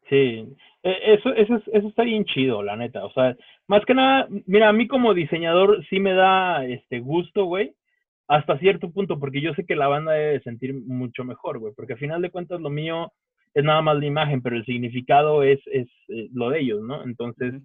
Sí, 0.07 0.55
e, 0.83 1.13
eso, 1.13 1.33
eso, 1.33 1.61
eso 1.73 1.87
está 1.87 2.03
bien 2.03 2.25
chido, 2.25 2.61
la 2.61 2.75
neta. 2.75 3.03
O 3.05 3.11
sea, 3.13 3.35
más 3.67 3.83
que 3.85 3.95
nada, 3.95 4.27
mira, 4.45 4.69
a 4.69 4.73
mí 4.73 4.87
como 4.87 5.13
diseñador 5.13 5.83
sí 5.89 5.99
me 5.99 6.13
da 6.13 6.65
este 6.65 6.99
gusto, 6.99 7.45
güey, 7.45 7.75
hasta 8.29 8.59
cierto 8.59 8.91
punto, 8.91 9.19
porque 9.19 9.41
yo 9.41 9.53
sé 9.55 9.65
que 9.65 9.75
la 9.75 9.87
banda 9.87 10.13
debe 10.13 10.39
sentir 10.41 10.75
mucho 10.75 11.23
mejor, 11.23 11.57
güey, 11.57 11.73
porque 11.75 11.93
al 11.93 11.99
final 11.99 12.21
de 12.21 12.29
cuentas 12.29 12.61
lo 12.61 12.69
mío 12.69 13.11
es 13.55 13.63
nada 13.63 13.81
más 13.81 13.97
la 13.97 14.05
imagen, 14.05 14.43
pero 14.43 14.55
el 14.55 14.63
significado 14.65 15.41
es, 15.41 15.59
es 15.65 15.87
eh, 16.09 16.29
lo 16.31 16.51
de 16.51 16.59
ellos, 16.59 16.81
¿no? 16.83 17.03
Entonces, 17.03 17.55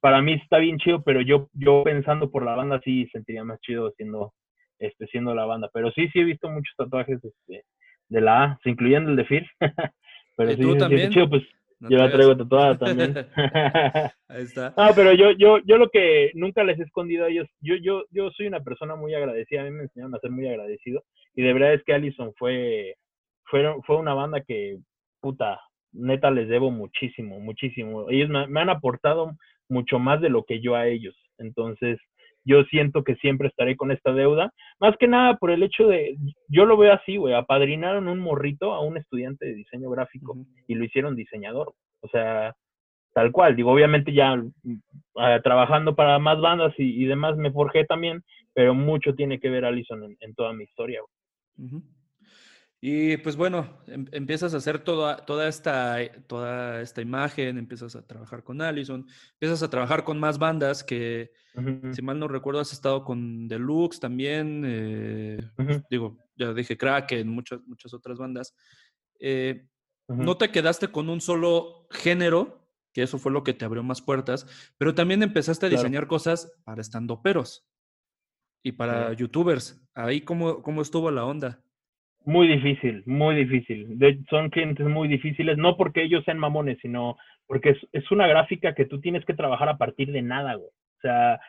para 0.00 0.20
mí 0.20 0.34
está 0.34 0.58
bien 0.58 0.76
chido, 0.78 1.02
pero 1.02 1.22
yo, 1.22 1.48
yo 1.54 1.82
pensando 1.84 2.30
por 2.30 2.44
la 2.44 2.54
banda 2.54 2.82
sí 2.84 3.08
sentiría 3.12 3.44
más 3.44 3.60
chido 3.60 3.92
siendo, 3.92 4.34
este, 4.78 5.06
siendo 5.06 5.34
la 5.34 5.46
banda. 5.46 5.70
Pero 5.72 5.90
sí, 5.92 6.08
sí 6.12 6.20
he 6.20 6.24
visto 6.24 6.50
muchos 6.50 6.74
tatuajes 6.76 7.18
este, 7.24 7.64
de 8.10 8.20
la 8.20 8.44
A, 8.44 8.58
incluyendo 8.66 9.10
el 9.10 9.16
de 9.16 9.24
Fir. 9.24 9.46
pero 10.36 10.50
sí, 10.50 10.60
tú 10.60 10.76
también? 10.76 11.10
chido, 11.10 11.30
pues 11.30 11.44
yo 11.80 11.98
la 11.98 12.10
traigo 12.10 12.36
tatuada 12.36 12.78
también. 12.78 13.14
Ahí 14.28 14.42
está. 14.42 14.74
No, 14.76 14.94
pero 14.94 15.12
yo, 15.12 15.32
yo, 15.32 15.58
yo 15.64 15.76
lo 15.78 15.88
que 15.90 16.30
nunca 16.34 16.62
les 16.64 16.78
he 16.78 16.82
escondido 16.82 17.24
a 17.24 17.28
ellos, 17.28 17.48
yo, 17.60 17.76
yo, 17.76 18.04
yo 18.10 18.30
soy 18.30 18.46
una 18.46 18.60
persona 18.60 18.96
muy 18.96 19.14
agradecida, 19.14 19.62
a 19.62 19.64
mí 19.64 19.70
me 19.70 19.84
enseñaron 19.84 20.14
a 20.14 20.20
ser 20.20 20.30
muy 20.30 20.46
agradecido, 20.46 21.02
y 21.34 21.42
de 21.42 21.52
verdad 21.52 21.74
es 21.74 21.82
que 21.84 21.94
Allison 21.94 22.32
fue, 22.36 22.96
fue, 23.44 23.64
fue 23.86 23.96
una 23.96 24.14
banda 24.14 24.42
que, 24.42 24.78
puta, 25.20 25.60
neta 25.92 26.30
les 26.30 26.48
debo 26.48 26.70
muchísimo, 26.70 27.40
muchísimo. 27.40 28.08
Ellos 28.10 28.28
me 28.28 28.60
han 28.60 28.70
aportado 28.70 29.32
mucho 29.68 29.98
más 29.98 30.20
de 30.20 30.28
lo 30.28 30.44
que 30.44 30.60
yo 30.60 30.74
a 30.74 30.86
ellos. 30.86 31.16
Entonces, 31.38 31.98
yo 32.44 32.64
siento 32.64 33.04
que 33.04 33.16
siempre 33.16 33.48
estaré 33.48 33.76
con 33.76 33.90
esta 33.90 34.12
deuda. 34.12 34.52
Más 34.80 34.96
que 34.98 35.08
nada 35.08 35.36
por 35.36 35.50
el 35.50 35.62
hecho 35.62 35.86
de, 35.86 36.16
yo 36.48 36.64
lo 36.64 36.76
veo 36.76 36.92
así, 36.92 37.16
güey, 37.16 37.34
apadrinaron 37.34 38.08
un 38.08 38.18
morrito 38.18 38.72
a 38.72 38.80
un 38.80 38.96
estudiante 38.96 39.46
de 39.46 39.54
diseño 39.54 39.90
gráfico 39.90 40.36
y 40.66 40.74
lo 40.74 40.84
hicieron 40.84 41.16
diseñador. 41.16 41.74
O 42.00 42.08
sea, 42.08 42.54
tal 43.12 43.32
cual. 43.32 43.56
Digo, 43.56 43.72
obviamente 43.72 44.12
ya 44.12 44.36
mm, 44.36 44.52
ah, 45.16 45.40
trabajando 45.42 45.94
para 45.94 46.18
más 46.18 46.40
bandas 46.40 46.72
y, 46.78 47.04
demás 47.04 47.36
me 47.36 47.52
forjé 47.52 47.84
también, 47.84 48.22
pero 48.54 48.74
mucho 48.74 49.14
tiene 49.14 49.38
que 49.38 49.50
ver 49.50 49.64
Alison 49.64 50.16
en, 50.20 50.34
toda 50.34 50.52
mi 50.52 50.64
historia. 50.64 51.00
Y 52.82 53.18
pues 53.18 53.36
bueno, 53.36 53.78
em, 53.88 54.06
empiezas 54.12 54.54
a 54.54 54.56
hacer 54.56 54.82
toda, 54.82 55.18
toda, 55.26 55.48
esta, 55.48 55.98
toda 56.26 56.80
esta 56.80 57.02
imagen, 57.02 57.58
empiezas 57.58 57.94
a 57.94 58.06
trabajar 58.06 58.42
con 58.42 58.62
Allison, 58.62 59.06
empiezas 59.32 59.62
a 59.62 59.68
trabajar 59.68 60.02
con 60.02 60.18
más 60.18 60.38
bandas 60.38 60.82
que, 60.82 61.30
si 61.92 62.00
mal 62.00 62.18
no 62.18 62.26
recuerdo, 62.26 62.60
has 62.60 62.72
estado 62.72 63.04
con 63.04 63.48
Deluxe 63.48 64.00
también, 64.00 64.62
eh, 64.66 65.38
digo, 65.90 66.16
ya 66.36 66.54
dije 66.54 66.78
Crack, 66.78 67.12
en 67.12 67.28
muchas, 67.28 67.60
muchas 67.66 67.92
otras 67.92 68.16
bandas. 68.16 68.54
Eh, 69.18 69.66
no 70.08 70.38
te 70.38 70.50
quedaste 70.50 70.88
con 70.88 71.10
un 71.10 71.20
solo 71.20 71.86
género, 71.90 72.66
que 72.94 73.02
eso 73.02 73.18
fue 73.18 73.30
lo 73.30 73.44
que 73.44 73.52
te 73.52 73.66
abrió 73.66 73.82
más 73.82 74.00
puertas, 74.00 74.46
pero 74.78 74.94
también 74.94 75.22
empezaste 75.22 75.66
a 75.66 75.68
diseñar 75.68 76.06
cosas 76.06 76.50
para 76.64 76.80
estandoperos 76.80 77.68
y 78.64 78.72
para 78.72 79.12
youtubers. 79.12 79.86
Ahí, 79.94 80.22
¿cómo, 80.22 80.62
¿cómo 80.62 80.80
estuvo 80.80 81.10
la 81.10 81.24
onda? 81.26 81.62
Muy 82.24 82.48
difícil, 82.48 83.02
muy 83.06 83.34
difícil. 83.34 83.98
son 84.28 84.50
clientes 84.50 84.86
muy 84.86 85.08
difíciles, 85.08 85.56
no 85.56 85.76
porque 85.76 86.02
ellos 86.02 86.24
sean 86.24 86.38
mamones, 86.38 86.78
sino 86.82 87.16
porque 87.46 87.74
es, 87.92 88.10
una 88.10 88.26
gráfica 88.26 88.74
que 88.74 88.84
tú 88.84 89.00
tienes 89.00 89.24
que 89.24 89.34
trabajar 89.34 89.68
a 89.68 89.78
partir 89.78 90.12
de 90.12 90.22
nada, 90.22 90.54
güey. 90.54 90.68
O 90.68 91.00
sea, 91.00 91.40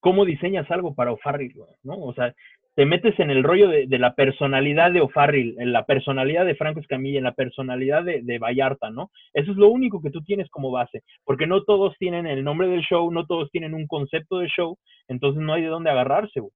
¿cómo 0.00 0.24
diseñas 0.24 0.70
algo 0.70 0.94
para 0.94 1.12
O'Farrill, 1.12 1.54
¿no? 1.82 1.94
O 1.98 2.14
sea, 2.14 2.34
te 2.74 2.86
metes 2.86 3.18
en 3.20 3.30
el 3.30 3.44
rollo 3.44 3.68
de, 3.68 3.86
la 3.98 4.14
personalidad 4.14 4.90
de 4.90 5.02
O'Farrill, 5.02 5.56
en 5.60 5.72
la 5.72 5.84
personalidad 5.84 6.44
de 6.44 6.56
Franco 6.56 6.80
Escamilla, 6.80 7.18
en 7.18 7.24
la 7.24 7.34
personalidad 7.34 8.02
de, 8.02 8.22
de, 8.22 8.38
Vallarta, 8.38 8.90
¿no? 8.90 9.10
Eso 9.32 9.52
es 9.52 9.56
lo 9.56 9.68
único 9.68 10.02
que 10.02 10.10
tú 10.10 10.22
tienes 10.22 10.50
como 10.50 10.72
base, 10.72 11.02
porque 11.24 11.46
no 11.46 11.62
todos 11.62 11.96
tienen 11.98 12.26
el 12.26 12.42
nombre 12.42 12.66
del 12.66 12.80
show, 12.80 13.08
no 13.12 13.26
todos 13.26 13.50
tienen 13.50 13.74
un 13.74 13.86
concepto 13.86 14.38
de 14.38 14.48
show, 14.48 14.76
entonces 15.06 15.40
no 15.40 15.52
hay 15.52 15.62
de 15.62 15.68
dónde 15.68 15.90
agarrarse, 15.90 16.40
güey. 16.40 16.52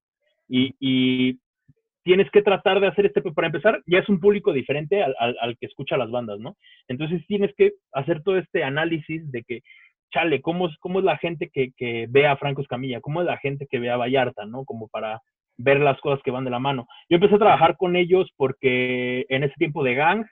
Y, 0.48 0.74
y 0.80 1.38
tienes 2.08 2.30
que 2.30 2.40
tratar 2.40 2.80
de 2.80 2.86
hacer 2.86 3.04
este, 3.04 3.20
para 3.20 3.48
empezar, 3.48 3.82
ya 3.86 3.98
es 3.98 4.08
un 4.08 4.18
público 4.18 4.54
diferente 4.54 5.02
al, 5.02 5.14
al, 5.18 5.58
que 5.58 5.66
escucha 5.66 5.98
las 5.98 6.10
bandas, 6.10 6.40
¿no? 6.40 6.56
Entonces 6.88 7.20
tienes 7.26 7.54
que 7.54 7.72
hacer 7.92 8.22
todo 8.22 8.38
este 8.38 8.64
análisis 8.64 9.30
de 9.30 9.42
que, 9.42 9.60
chale, 10.10 10.40
¿cómo 10.40 10.68
es, 10.68 10.76
cómo 10.78 11.00
es 11.00 11.04
la 11.04 11.18
gente 11.18 11.50
que, 11.52 11.72
que 11.76 12.06
ve 12.08 12.26
a 12.26 12.38
Franco 12.38 12.62
Escamilla? 12.62 13.02
¿Cómo 13.02 13.20
es 13.20 13.26
la 13.26 13.36
gente 13.36 13.66
que 13.70 13.78
ve 13.78 13.90
a 13.90 13.98
Vallarta, 13.98 14.46
¿no? 14.46 14.64
Como 14.64 14.88
para 14.88 15.20
ver 15.58 15.80
las 15.80 16.00
cosas 16.00 16.22
que 16.24 16.30
van 16.30 16.44
de 16.44 16.50
la 16.50 16.58
mano. 16.58 16.86
Yo 17.10 17.16
empecé 17.16 17.34
a 17.34 17.40
trabajar 17.40 17.76
con 17.76 17.94
ellos 17.94 18.30
porque 18.38 19.26
en 19.28 19.44
ese 19.44 19.54
tiempo 19.58 19.84
de 19.84 19.94
Gang, 19.94 20.24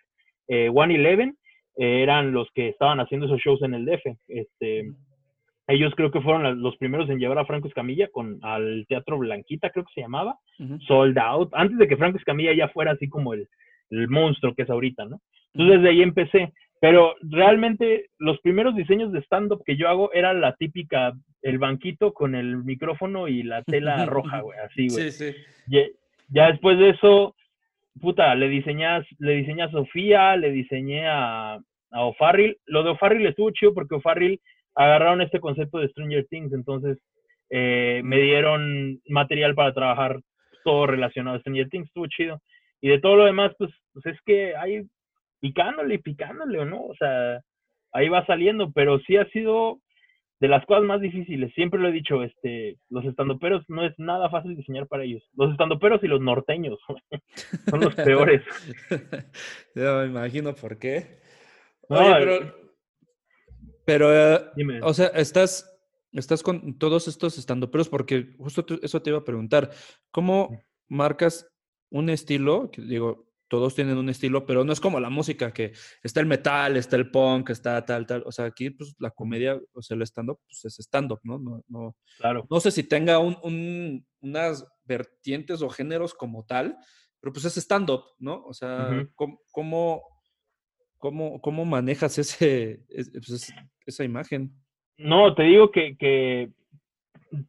eh, 0.48 0.70
One 0.72 0.94
Eleven, 0.94 1.36
eh, 1.76 2.02
eran 2.02 2.32
los 2.32 2.48
que 2.54 2.70
estaban 2.70 3.00
haciendo 3.00 3.26
esos 3.26 3.42
shows 3.42 3.60
en 3.60 3.74
el 3.74 3.84
DF. 3.84 4.16
Este, 4.28 4.92
ellos 5.68 5.92
creo 5.96 6.10
que 6.10 6.20
fueron 6.20 6.62
los 6.62 6.76
primeros 6.76 7.10
en 7.10 7.18
llevar 7.18 7.38
a 7.38 7.44
Franco 7.44 7.68
Escamilla 7.68 8.08
con 8.08 8.38
al 8.42 8.86
Teatro 8.88 9.18
Blanquita, 9.18 9.70
creo 9.70 9.84
que 9.84 9.92
se 9.94 10.00
llamaba, 10.00 10.38
Sold 10.86 11.18
Out, 11.18 11.50
antes 11.52 11.78
de 11.78 11.88
que 11.88 11.96
Franco 11.96 12.18
Escamilla 12.18 12.52
ya 12.54 12.68
fuera 12.68 12.92
así 12.92 13.08
como 13.08 13.34
el, 13.34 13.48
el 13.90 14.08
monstruo 14.08 14.54
que 14.54 14.62
es 14.62 14.70
ahorita, 14.70 15.04
¿no? 15.06 15.20
Entonces 15.54 15.80
desde 15.80 15.90
ahí 15.90 16.02
empecé, 16.02 16.52
pero 16.80 17.14
realmente 17.22 18.06
los 18.18 18.38
primeros 18.40 18.76
diseños 18.76 19.12
de 19.12 19.20
stand-up 19.22 19.62
que 19.64 19.76
yo 19.76 19.88
hago 19.88 20.12
era 20.12 20.34
la 20.34 20.54
típica, 20.54 21.14
el 21.42 21.58
banquito 21.58 22.12
con 22.12 22.34
el 22.34 22.58
micrófono 22.58 23.28
y 23.28 23.42
la 23.42 23.62
tela 23.62 24.04
roja, 24.06 24.40
güey, 24.40 24.58
así, 24.60 24.88
güey. 24.88 25.10
Sí, 25.10 25.32
sí. 25.32 25.82
Ya, 26.28 26.48
después 26.50 26.78
de 26.78 26.90
eso, 26.90 27.34
puta, 28.00 28.34
le 28.34 28.48
diseñas, 28.48 29.06
le 29.18 29.36
diseñé 29.36 29.62
a 29.62 29.70
Sofía, 29.70 30.36
le 30.36 30.50
diseñé 30.50 31.06
a, 31.06 31.54
a 31.90 32.04
O'Farrill. 32.04 32.58
Lo 32.66 32.82
de 32.82 32.90
O'Farrill 32.90 33.26
estuvo 33.26 33.50
chido 33.52 33.72
porque 33.72 33.94
O'Farrill 33.94 34.40
agarraron 34.76 35.22
este 35.22 35.40
concepto 35.40 35.78
de 35.78 35.88
Stranger 35.88 36.26
Things, 36.28 36.52
entonces 36.52 36.98
eh, 37.50 38.02
me 38.04 38.20
dieron 38.20 39.00
material 39.08 39.54
para 39.54 39.72
trabajar 39.72 40.20
todo 40.64 40.86
relacionado 40.86 41.36
a 41.36 41.40
Stranger 41.40 41.68
Things, 41.68 41.86
estuvo 41.86 42.06
chido. 42.06 42.40
Y 42.80 42.88
de 42.88 43.00
todo 43.00 43.16
lo 43.16 43.24
demás, 43.24 43.52
pues, 43.58 43.70
pues 43.92 44.06
es 44.06 44.20
que 44.26 44.54
hay 44.54 44.82
picándole 45.40 45.94
y 45.94 45.98
picándole, 45.98 46.58
¿o 46.58 46.64
no? 46.66 46.82
O 46.82 46.94
sea, 46.96 47.40
ahí 47.92 48.08
va 48.08 48.26
saliendo, 48.26 48.70
pero 48.72 48.98
sí 49.00 49.16
ha 49.16 49.26
sido 49.30 49.80
de 50.40 50.48
las 50.48 50.64
cosas 50.66 50.84
más 50.84 51.00
difíciles. 51.00 51.52
Siempre 51.54 51.80
lo 51.80 51.88
he 51.88 51.92
dicho, 51.92 52.22
este, 52.22 52.76
los 52.90 53.04
estandoperos 53.06 53.64
no 53.68 53.86
es 53.86 53.94
nada 53.98 54.28
fácil 54.28 54.54
diseñar 54.54 54.86
para 54.86 55.04
ellos. 55.04 55.22
Los 55.34 55.50
estandoperos 55.52 56.02
y 56.04 56.08
los 56.08 56.20
norteños 56.20 56.78
son 57.70 57.80
los 57.80 57.94
peores. 57.94 58.42
Yo 59.74 60.00
me 60.00 60.06
imagino 60.06 60.54
por 60.54 60.78
qué. 60.78 61.20
Oye, 61.88 62.14
pero 62.18 62.65
pero, 63.86 64.12
eh, 64.12 64.50
o 64.82 64.92
sea, 64.92 65.06
estás, 65.06 65.72
estás 66.10 66.42
con 66.42 66.76
todos 66.76 67.06
estos 67.06 67.38
estandoperos 67.38 67.88
porque 67.88 68.34
justo 68.36 68.66
eso 68.82 69.00
te 69.00 69.10
iba 69.10 69.20
a 69.20 69.24
preguntar. 69.24 69.70
¿Cómo 70.10 70.60
marcas 70.88 71.46
un 71.90 72.10
estilo? 72.10 72.68
Que 72.72 72.82
digo, 72.82 73.30
todos 73.46 73.76
tienen 73.76 73.96
un 73.96 74.08
estilo, 74.08 74.44
pero 74.44 74.64
no 74.64 74.72
es 74.72 74.80
como 74.80 74.98
la 74.98 75.08
música, 75.08 75.52
que 75.52 75.72
está 76.02 76.18
el 76.18 76.26
metal, 76.26 76.76
está 76.76 76.96
el 76.96 77.12
punk, 77.12 77.50
está 77.50 77.84
tal, 77.84 78.06
tal. 78.06 78.24
O 78.26 78.32
sea, 78.32 78.46
aquí 78.46 78.70
pues 78.70 78.96
la 78.98 79.12
comedia, 79.12 79.56
o 79.72 79.82
sea, 79.82 79.94
el 79.96 80.02
stand-up, 80.02 80.40
pues 80.48 80.64
es 80.64 80.84
stand-up, 80.84 81.20
¿no? 81.22 81.38
No, 81.38 81.62
no, 81.68 81.96
claro. 82.18 82.44
no 82.50 82.58
sé 82.58 82.72
si 82.72 82.82
tenga 82.82 83.20
un, 83.20 84.04
unas 84.20 84.66
vertientes 84.84 85.62
o 85.62 85.70
géneros 85.70 86.12
como 86.12 86.44
tal, 86.44 86.76
pero 87.20 87.32
pues 87.32 87.44
es 87.44 87.56
stand-up, 87.56 88.02
¿no? 88.18 88.42
O 88.46 88.52
sea, 88.52 89.08
¿cómo, 89.14 89.40
¿Cómo, 89.52 90.02
cómo 91.40 91.64
manejas 91.64 92.18
ese, 92.18 92.80
pues, 93.12 93.52
esa 93.86 94.04
imagen? 94.04 94.50
No, 94.98 95.34
te 95.34 95.42
digo 95.44 95.70
que, 95.70 95.96
que 95.96 96.50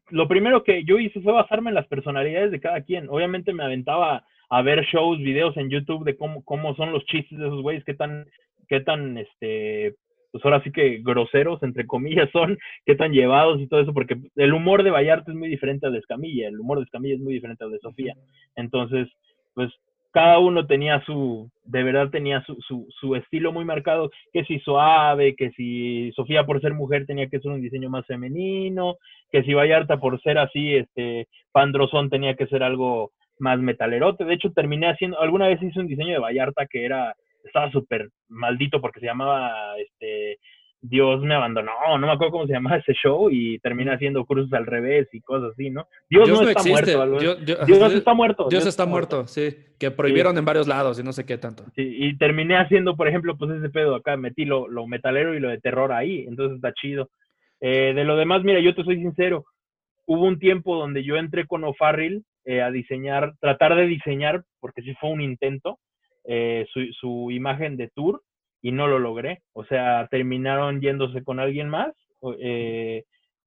lo 0.10 0.28
primero 0.28 0.64
que 0.64 0.84
yo 0.84 1.00
hice 1.00 1.22
fue 1.22 1.34
basarme 1.34 1.70
en 1.70 1.76
las 1.76 1.88
personalidades 1.88 2.52
de 2.52 2.60
cada 2.60 2.82
quien. 2.82 3.08
Obviamente 3.10 3.54
me 3.54 3.64
aventaba 3.64 4.26
a 4.50 4.62
ver 4.62 4.84
shows, 4.86 5.20
videos 5.20 5.56
en 5.58 5.70
YouTube 5.70 6.06
de 6.06 6.18
cómo, 6.18 6.44
cómo 6.44 6.76
son 6.76 6.92
los 6.92 7.06
chistes 7.06 7.38
de 7.38 7.48
esos 7.48 7.62
güeyes, 7.62 7.84
qué 7.84 7.94
tan, 7.94 8.26
qué 8.68 8.80
tan, 8.80 9.18
este, 9.18 9.96
pues 10.32 10.44
ahora 10.46 10.62
sí 10.64 10.72
que 10.72 11.00
groseros, 11.04 11.62
entre 11.64 11.86
comillas, 11.86 12.30
son, 12.32 12.58
qué 12.86 12.96
tan 12.96 13.12
llevados 13.12 13.60
y 13.60 13.68
todo 13.68 13.82
eso, 13.82 13.94
porque 13.94 14.18
el 14.36 14.54
humor 14.54 14.84
de 14.84 14.92
Vallarta 14.92 15.32
es 15.32 15.38
muy 15.38 15.50
diferente 15.50 15.86
al 15.86 15.94
de 15.94 16.00
Escamilla, 16.00 16.48
el 16.48 16.60
humor 16.60 16.78
de 16.78 16.86
Escamilla 16.86 17.16
es 17.16 17.22
muy 17.22 17.34
diferente 17.34 17.64
al 17.64 17.72
de 17.72 17.80
Sofía. 17.80 18.16
Entonces, 18.56 19.08
pues 19.54 19.72
cada 20.12 20.40
uno 20.40 20.66
tenía 20.66 21.04
su, 21.06 21.50
de 21.64 21.84
verdad 21.84 22.10
tenía 22.10 22.44
su, 22.44 22.56
su, 22.62 22.88
su, 23.00 23.16
estilo 23.16 23.52
muy 23.52 23.66
marcado, 23.66 24.10
que 24.34 24.44
si 24.46 24.60
suave, 24.60 25.36
que 25.36 25.52
si 25.52 26.12
Sofía 26.14 26.46
por 26.46 26.62
ser 26.62 26.74
mujer 26.74 27.06
tenía 27.06 27.28
que 27.28 27.40
ser 27.40 27.52
un 27.52 27.62
diseño 27.62 27.90
más 27.90 28.06
femenino, 28.06 28.96
que 29.32 29.44
si 29.44 29.54
Vallarta 29.54 29.98
por 29.98 30.22
ser 30.22 30.38
así, 30.38 30.76
este, 30.76 31.28
Pandrozón 31.52 32.10
tenía 32.10 32.36
que 32.36 32.48
ser 32.48 32.64
algo 32.64 33.12
más 33.40 33.60
metalerote. 33.60 34.26
De 34.26 34.34
hecho, 34.34 34.52
terminé 34.52 34.90
haciendo, 34.90 35.20
alguna 35.20 35.48
vez 35.48 35.62
hice 35.62 35.80
un 35.80 35.88
diseño 35.88 36.14
de 36.14 36.20
Vallarta 36.20 36.66
que 36.66 36.86
era, 36.86 37.16
estaba 37.44 37.72
súper 37.72 38.10
maldito 38.30 38.82
porque 38.82 39.00
se 39.00 39.08
llamaba, 39.08 39.78
este, 39.78 40.40
Dios 40.82 41.22
me 41.22 41.34
abandonó, 41.34 41.72
no 41.98 42.06
me 42.06 42.14
acuerdo 42.14 42.32
cómo 42.32 42.48
se 42.48 42.54
llamaba 42.54 42.78
ese 42.88 42.94
show 42.94 43.30
y 43.32 43.60
termina 43.60 43.94
haciendo 43.94 44.26
cruces 44.26 44.54
al 44.54 44.66
revés 44.66 45.08
y 45.12 45.22
cosas 45.22 45.52
así, 45.54 45.70
¿no? 45.70 45.88
Dios, 46.10 46.30
no, 46.30 46.48
está 46.48 46.64
muerto. 46.64 47.20
Dios, 47.20 47.94
está 47.94 48.14
muerto. 48.14 48.48
Dios, 48.50 48.66
está, 48.66 48.86
muerto, 48.86 49.28
sí. 49.28 49.56
Que 49.80 49.92
prohibieron 49.92 50.38
en 50.38 50.46
varios 50.46 50.68
lados 50.68 51.00
y 51.00 51.04
no 51.04 51.14
sé 51.14 51.26
qué 51.26 51.38
tanto. 51.38 51.64
Sí, 51.76 51.84
y 52.00 52.18
terminé 52.18 52.58
haciendo, 52.58 52.96
por 52.96 53.08
ejemplo, 53.08 53.38
pues 53.38 53.52
ese 53.52 53.70
pedo 53.70 53.96
acá, 53.96 54.18
metí 54.18 54.46
lo, 54.46 54.68
lo 54.68 54.88
metalero 54.88 55.36
y 55.36 55.40
lo 55.40 55.50
de 55.50 55.60
terror 55.60 55.92
ahí, 55.92 56.26
entonces 56.28 56.58
está 56.58 56.74
chido. 56.74 57.10
Eh, 57.60 57.94
de 57.96 58.04
lo 58.04 58.16
demás, 58.16 58.44
mira, 58.44 58.60
yo 58.60 58.76
te 58.76 58.84
soy 58.84 58.98
sincero, 58.98 59.46
hubo 60.06 60.26
un 60.26 60.40
tiempo 60.40 60.76
donde 60.76 61.04
yo 61.04 61.18
entré 61.18 61.48
con 61.48 61.64
O'Farrill 61.64 62.24
eh, 62.46 62.62
a 62.62 62.72
diseñar, 62.72 63.34
tratar 63.40 63.76
de 63.76 63.88
diseñar, 63.88 64.44
porque 64.60 64.82
sí 64.84 64.94
fue 65.00 65.10
un 65.10 65.22
intento, 65.22 65.80
eh, 66.26 66.66
su, 66.72 66.82
su 66.94 67.32
imagen 67.32 67.78
de 67.78 67.90
tour 67.90 68.22
y 68.68 68.74
no 68.74 68.86
lo 68.88 69.00
logré. 69.00 69.44
O 69.54 69.64
sea, 69.64 70.10
terminaron 70.12 70.82
yéndose 70.82 71.24
con 71.24 71.40
alguien 71.40 71.70
más 71.70 71.94
eh, 72.38 73.06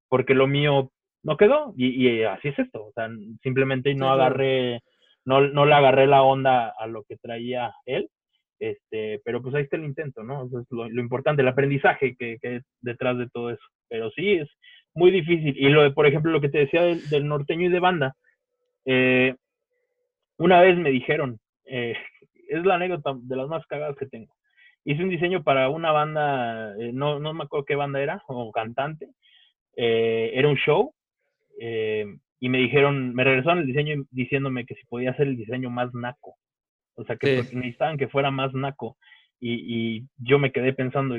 porque 0.09 0.33
lo 0.33 0.47
mío 0.47 0.91
no 1.21 1.37
quedó 1.37 1.75
y, 1.77 2.23
así 2.23 2.47
es 2.47 2.57
esto. 2.57 2.85
O 2.87 2.91
sea, 2.93 3.07
simplemente 3.43 3.93
no 3.93 4.09
agarré, 4.11 4.81
no, 5.23 5.41
no 5.41 5.67
le 5.67 5.75
agarré 5.75 6.07
la 6.07 6.23
onda 6.23 6.73
a 6.75 6.87
lo 6.87 7.03
que 7.03 7.17
traía 7.17 7.71
él. 7.85 8.09
Este, 8.59 9.21
pero 9.23 9.43
pues 9.43 9.53
ahí 9.53 9.63
está 9.63 9.75
el 9.75 9.85
intento, 9.85 10.23
¿no? 10.23 10.47
Eso 10.47 10.61
es 10.61 10.65
lo, 10.71 10.87
importante, 10.99 11.43
el 11.43 11.47
aprendizaje 11.47 12.15
que, 12.17 12.39
que 12.41 12.61
detrás 12.81 13.19
de 13.19 13.29
todo 13.29 13.51
eso. 13.51 13.63
Pero 13.89 14.09
sí, 14.11 14.33
es 14.33 14.49
muy 14.95 15.11
difícil. 15.11 15.55
Y 15.55 15.69
lo 15.69 15.83
de, 15.83 15.91
por 15.91 16.07
ejemplo, 16.07 16.31
lo 16.31 16.41
que 16.41 16.49
te 16.49 16.57
decía 16.57 16.81
del, 16.81 17.27
norteño 17.27 17.67
y 17.67 17.71
de 17.71 17.79
banda, 17.79 18.15
eh, 18.85 19.35
una 20.37 20.61
vez 20.61 20.79
me 20.79 20.89
dijeron, 20.89 21.39
eh, 21.65 21.93
es 22.49 22.65
la 22.65 22.75
anécdota 22.75 23.15
de 23.21 23.35
las 23.35 23.47
más 23.47 23.63
cagadas 23.67 23.95
que 23.97 24.07
tengo 24.07 24.33
hice 24.85 25.03
un 25.03 25.09
diseño 25.09 25.43
para 25.43 25.69
una 25.69 25.91
banda, 25.91 26.75
eh, 26.77 26.91
no, 26.93 27.19
no 27.19 27.33
me 27.33 27.43
acuerdo 27.43 27.65
qué 27.65 27.75
banda 27.75 28.01
era, 28.01 28.23
o 28.27 28.51
cantante, 28.51 29.09
eh, 29.75 30.31
era 30.33 30.47
un 30.47 30.57
show, 30.57 30.93
eh, 31.59 32.05
y 32.39 32.49
me 32.49 32.57
dijeron, 32.57 33.13
me 33.13 33.23
regresaron 33.23 33.59
el 33.59 33.67
diseño 33.67 34.03
diciéndome 34.09 34.65
que 34.65 34.75
si 34.75 34.85
podía 34.85 35.11
hacer 35.11 35.27
el 35.27 35.37
diseño 35.37 35.69
más 35.69 35.93
naco, 35.93 36.35
o 36.95 37.03
sea, 37.05 37.15
que 37.15 37.37
necesitaban 37.37 37.97
que 37.97 38.07
fuera 38.07 38.31
más 38.31 38.53
naco, 38.53 38.97
y, 39.39 39.97
y, 39.97 40.07
yo 40.17 40.39
me 40.39 40.51
quedé 40.51 40.73
pensando, 40.73 41.17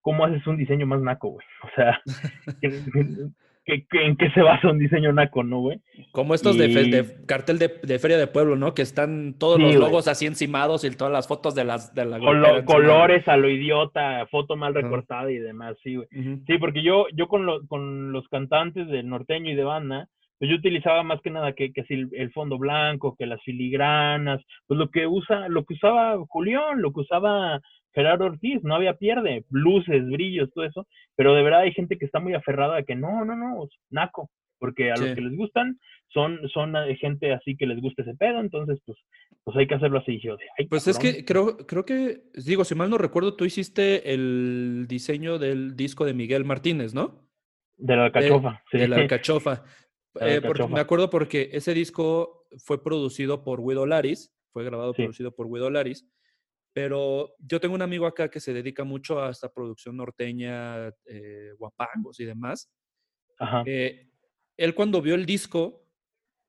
¿cómo 0.00 0.24
haces 0.24 0.46
un 0.46 0.56
diseño 0.56 0.86
más 0.86 1.00
naco, 1.00 1.30
güey? 1.30 1.46
O 1.62 1.68
sea, 1.74 2.00
en 3.68 4.16
qué 4.16 4.30
se 4.30 4.42
basa 4.42 4.70
un 4.70 4.78
diseño 4.78 5.12
naco, 5.12 5.44
¿no, 5.44 5.60
güey? 5.60 5.80
Como 6.12 6.34
estos 6.34 6.56
de, 6.56 7.04
cartel 7.26 7.58
de, 7.58 7.98
Feria 7.98 8.16
de 8.16 8.26
Pueblo, 8.26 8.56
¿no? 8.56 8.74
Que 8.74 8.82
están 8.82 9.34
todos 9.38 9.60
los 9.60 9.74
logos 9.74 10.08
así 10.08 10.26
encimados 10.26 10.84
y 10.84 10.90
todas 10.96 11.12
las 11.12 11.28
fotos 11.28 11.54
de 11.54 11.64
las 11.64 11.94
de 11.94 12.04
la 12.04 12.18
colores 12.64 13.26
a 13.28 13.36
lo 13.36 13.48
idiota, 13.48 14.26
foto 14.30 14.56
mal 14.56 14.74
recortada 14.74 15.30
y 15.30 15.38
demás, 15.38 15.76
sí, 15.82 15.96
güey. 15.96 16.08
Sí, 16.46 16.58
porque 16.58 16.82
yo, 16.82 17.06
yo 17.14 17.28
con, 17.28 17.66
con 17.66 18.12
los 18.12 18.26
cantantes 18.28 18.88
del 18.88 19.08
norteño 19.08 19.50
y 19.50 19.54
de 19.54 19.64
banda, 19.64 20.08
pues 20.38 20.50
yo 20.50 20.56
utilizaba 20.56 21.02
más 21.02 21.20
que 21.20 21.30
nada 21.30 21.52
que, 21.52 21.72
que 21.72 21.80
así 21.80 21.94
el, 22.12 22.32
fondo 22.32 22.58
blanco, 22.58 23.16
que 23.18 23.26
las 23.26 23.42
filigranas, 23.42 24.40
pues 24.66 24.78
lo 24.78 24.90
que 24.90 25.06
usa, 25.06 25.48
lo 25.48 25.64
que 25.64 25.74
usaba 25.74 26.16
Julián, 26.28 26.80
lo 26.80 26.92
que 26.92 27.00
usaba 27.00 27.60
Gerardo 27.92 28.26
Ortiz, 28.26 28.62
no 28.62 28.76
había 28.76 28.94
pierde, 28.94 29.44
luces, 29.50 30.06
brillos, 30.08 30.50
todo 30.54 30.64
eso, 30.64 30.86
pero 31.16 31.34
de 31.34 31.42
verdad 31.42 31.60
hay 31.60 31.72
gente 31.72 31.98
que 31.98 32.04
está 32.04 32.20
muy 32.20 32.34
aferrada 32.34 32.78
a 32.78 32.82
que 32.84 32.94
no, 32.94 33.24
no, 33.24 33.34
no, 33.34 33.68
naco, 33.90 34.30
porque 34.58 34.92
a 34.92 34.96
los 34.96 35.14
que 35.14 35.20
les 35.20 35.36
gustan 35.36 35.80
son, 36.12 36.38
son 36.48 36.74
gente 37.00 37.32
así 37.32 37.56
que 37.56 37.66
les 37.66 37.80
gusta 37.80 38.02
ese 38.02 38.14
pedo, 38.14 38.40
entonces 38.40 38.78
pues, 38.86 38.96
pues 39.42 39.56
hay 39.56 39.66
que 39.66 39.74
hacerlo 39.74 39.98
así. 39.98 40.20
Yo, 40.20 40.36
pues 40.70 40.86
es 40.86 40.98
que 40.98 41.24
creo, 41.24 41.56
creo 41.66 41.84
que, 41.84 42.22
digo, 42.34 42.64
si 42.64 42.76
mal 42.76 42.90
no 42.90 42.98
recuerdo, 42.98 43.34
tú 43.34 43.44
hiciste 43.44 44.14
el 44.14 44.86
diseño 44.88 45.38
del 45.38 45.76
disco 45.76 46.04
de 46.04 46.14
Miguel 46.14 46.44
Martínez, 46.44 46.94
¿no? 46.94 47.26
De 47.76 47.96
la 47.96 48.06
alcachofa, 48.06 48.62
sí. 48.70 48.78
De 48.78 48.88
la 48.88 48.96
alcachofa. 48.96 49.64
Eh, 50.20 50.40
me 50.68 50.80
acuerdo 50.80 51.10
porque 51.10 51.50
ese 51.52 51.74
disco 51.74 52.46
fue 52.58 52.82
producido 52.82 53.44
por 53.44 53.62
Guido 53.62 53.86
Laris, 53.86 54.34
fue 54.52 54.64
grabado, 54.64 54.94
producido 54.94 55.34
por 55.34 55.48
Guido 55.48 55.70
Laris, 55.70 56.06
pero 56.72 57.34
yo 57.38 57.60
tengo 57.60 57.74
un 57.74 57.82
amigo 57.82 58.06
acá 58.06 58.30
que 58.30 58.40
se 58.40 58.52
dedica 58.52 58.84
mucho 58.84 59.22
a 59.22 59.30
esta 59.30 59.52
producción 59.52 59.96
norteña, 59.96 60.88
eh, 61.06 61.52
guapangos 61.58 62.20
y 62.20 62.24
demás. 62.24 62.70
Eh, 63.66 64.10
él 64.56 64.74
cuando 64.74 65.02
vio 65.02 65.14
el 65.14 65.26
disco 65.26 65.84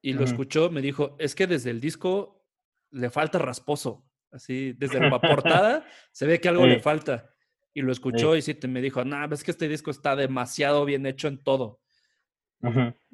y 0.02 0.14
lo 0.14 0.24
escuchó, 0.24 0.70
me 0.70 0.82
dijo, 0.82 1.16
es 1.20 1.36
que 1.36 1.48
desde 1.48 1.72
el 1.72 1.82
disco 1.82 2.46
le 2.92 3.10
falta 3.10 3.40
rasposo. 3.40 4.06
Así, 4.32 4.74
desde 4.74 5.00
la 5.00 5.20
portada 5.20 5.86
se 6.12 6.28
ve 6.28 6.40
que 6.40 6.50
algo 6.50 6.66
le 6.66 6.80
falta. 6.80 7.34
Y 7.74 7.82
lo 7.82 7.92
escuchó 7.92 8.36
y 8.36 8.42
sí 8.42 8.54
te 8.54 8.68
me 8.68 8.82
dijo, 8.82 9.04
no, 9.06 9.24
es 9.34 9.44
que 9.44 9.52
este 9.52 9.68
disco 9.68 9.92
está 9.92 10.16
demasiado 10.16 10.86
bien 10.86 11.06
hecho 11.06 11.28
en 11.28 11.42
todo. 11.44 11.82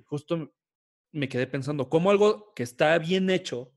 Justo 0.05 0.51
me 1.11 1.29
quedé 1.29 1.47
pensando, 1.47 1.89
¿cómo 1.89 2.11
algo 2.11 2.53
que 2.53 2.63
está 2.63 2.97
bien 2.97 3.29
hecho 3.29 3.71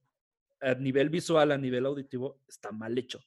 a 0.61 0.75
nivel 0.75 1.09
visual, 1.09 1.53
a 1.53 1.59
nivel 1.59 1.87
auditivo, 1.87 2.41
está 2.49 2.73
mal 2.73 2.97
hecho? 2.99 3.21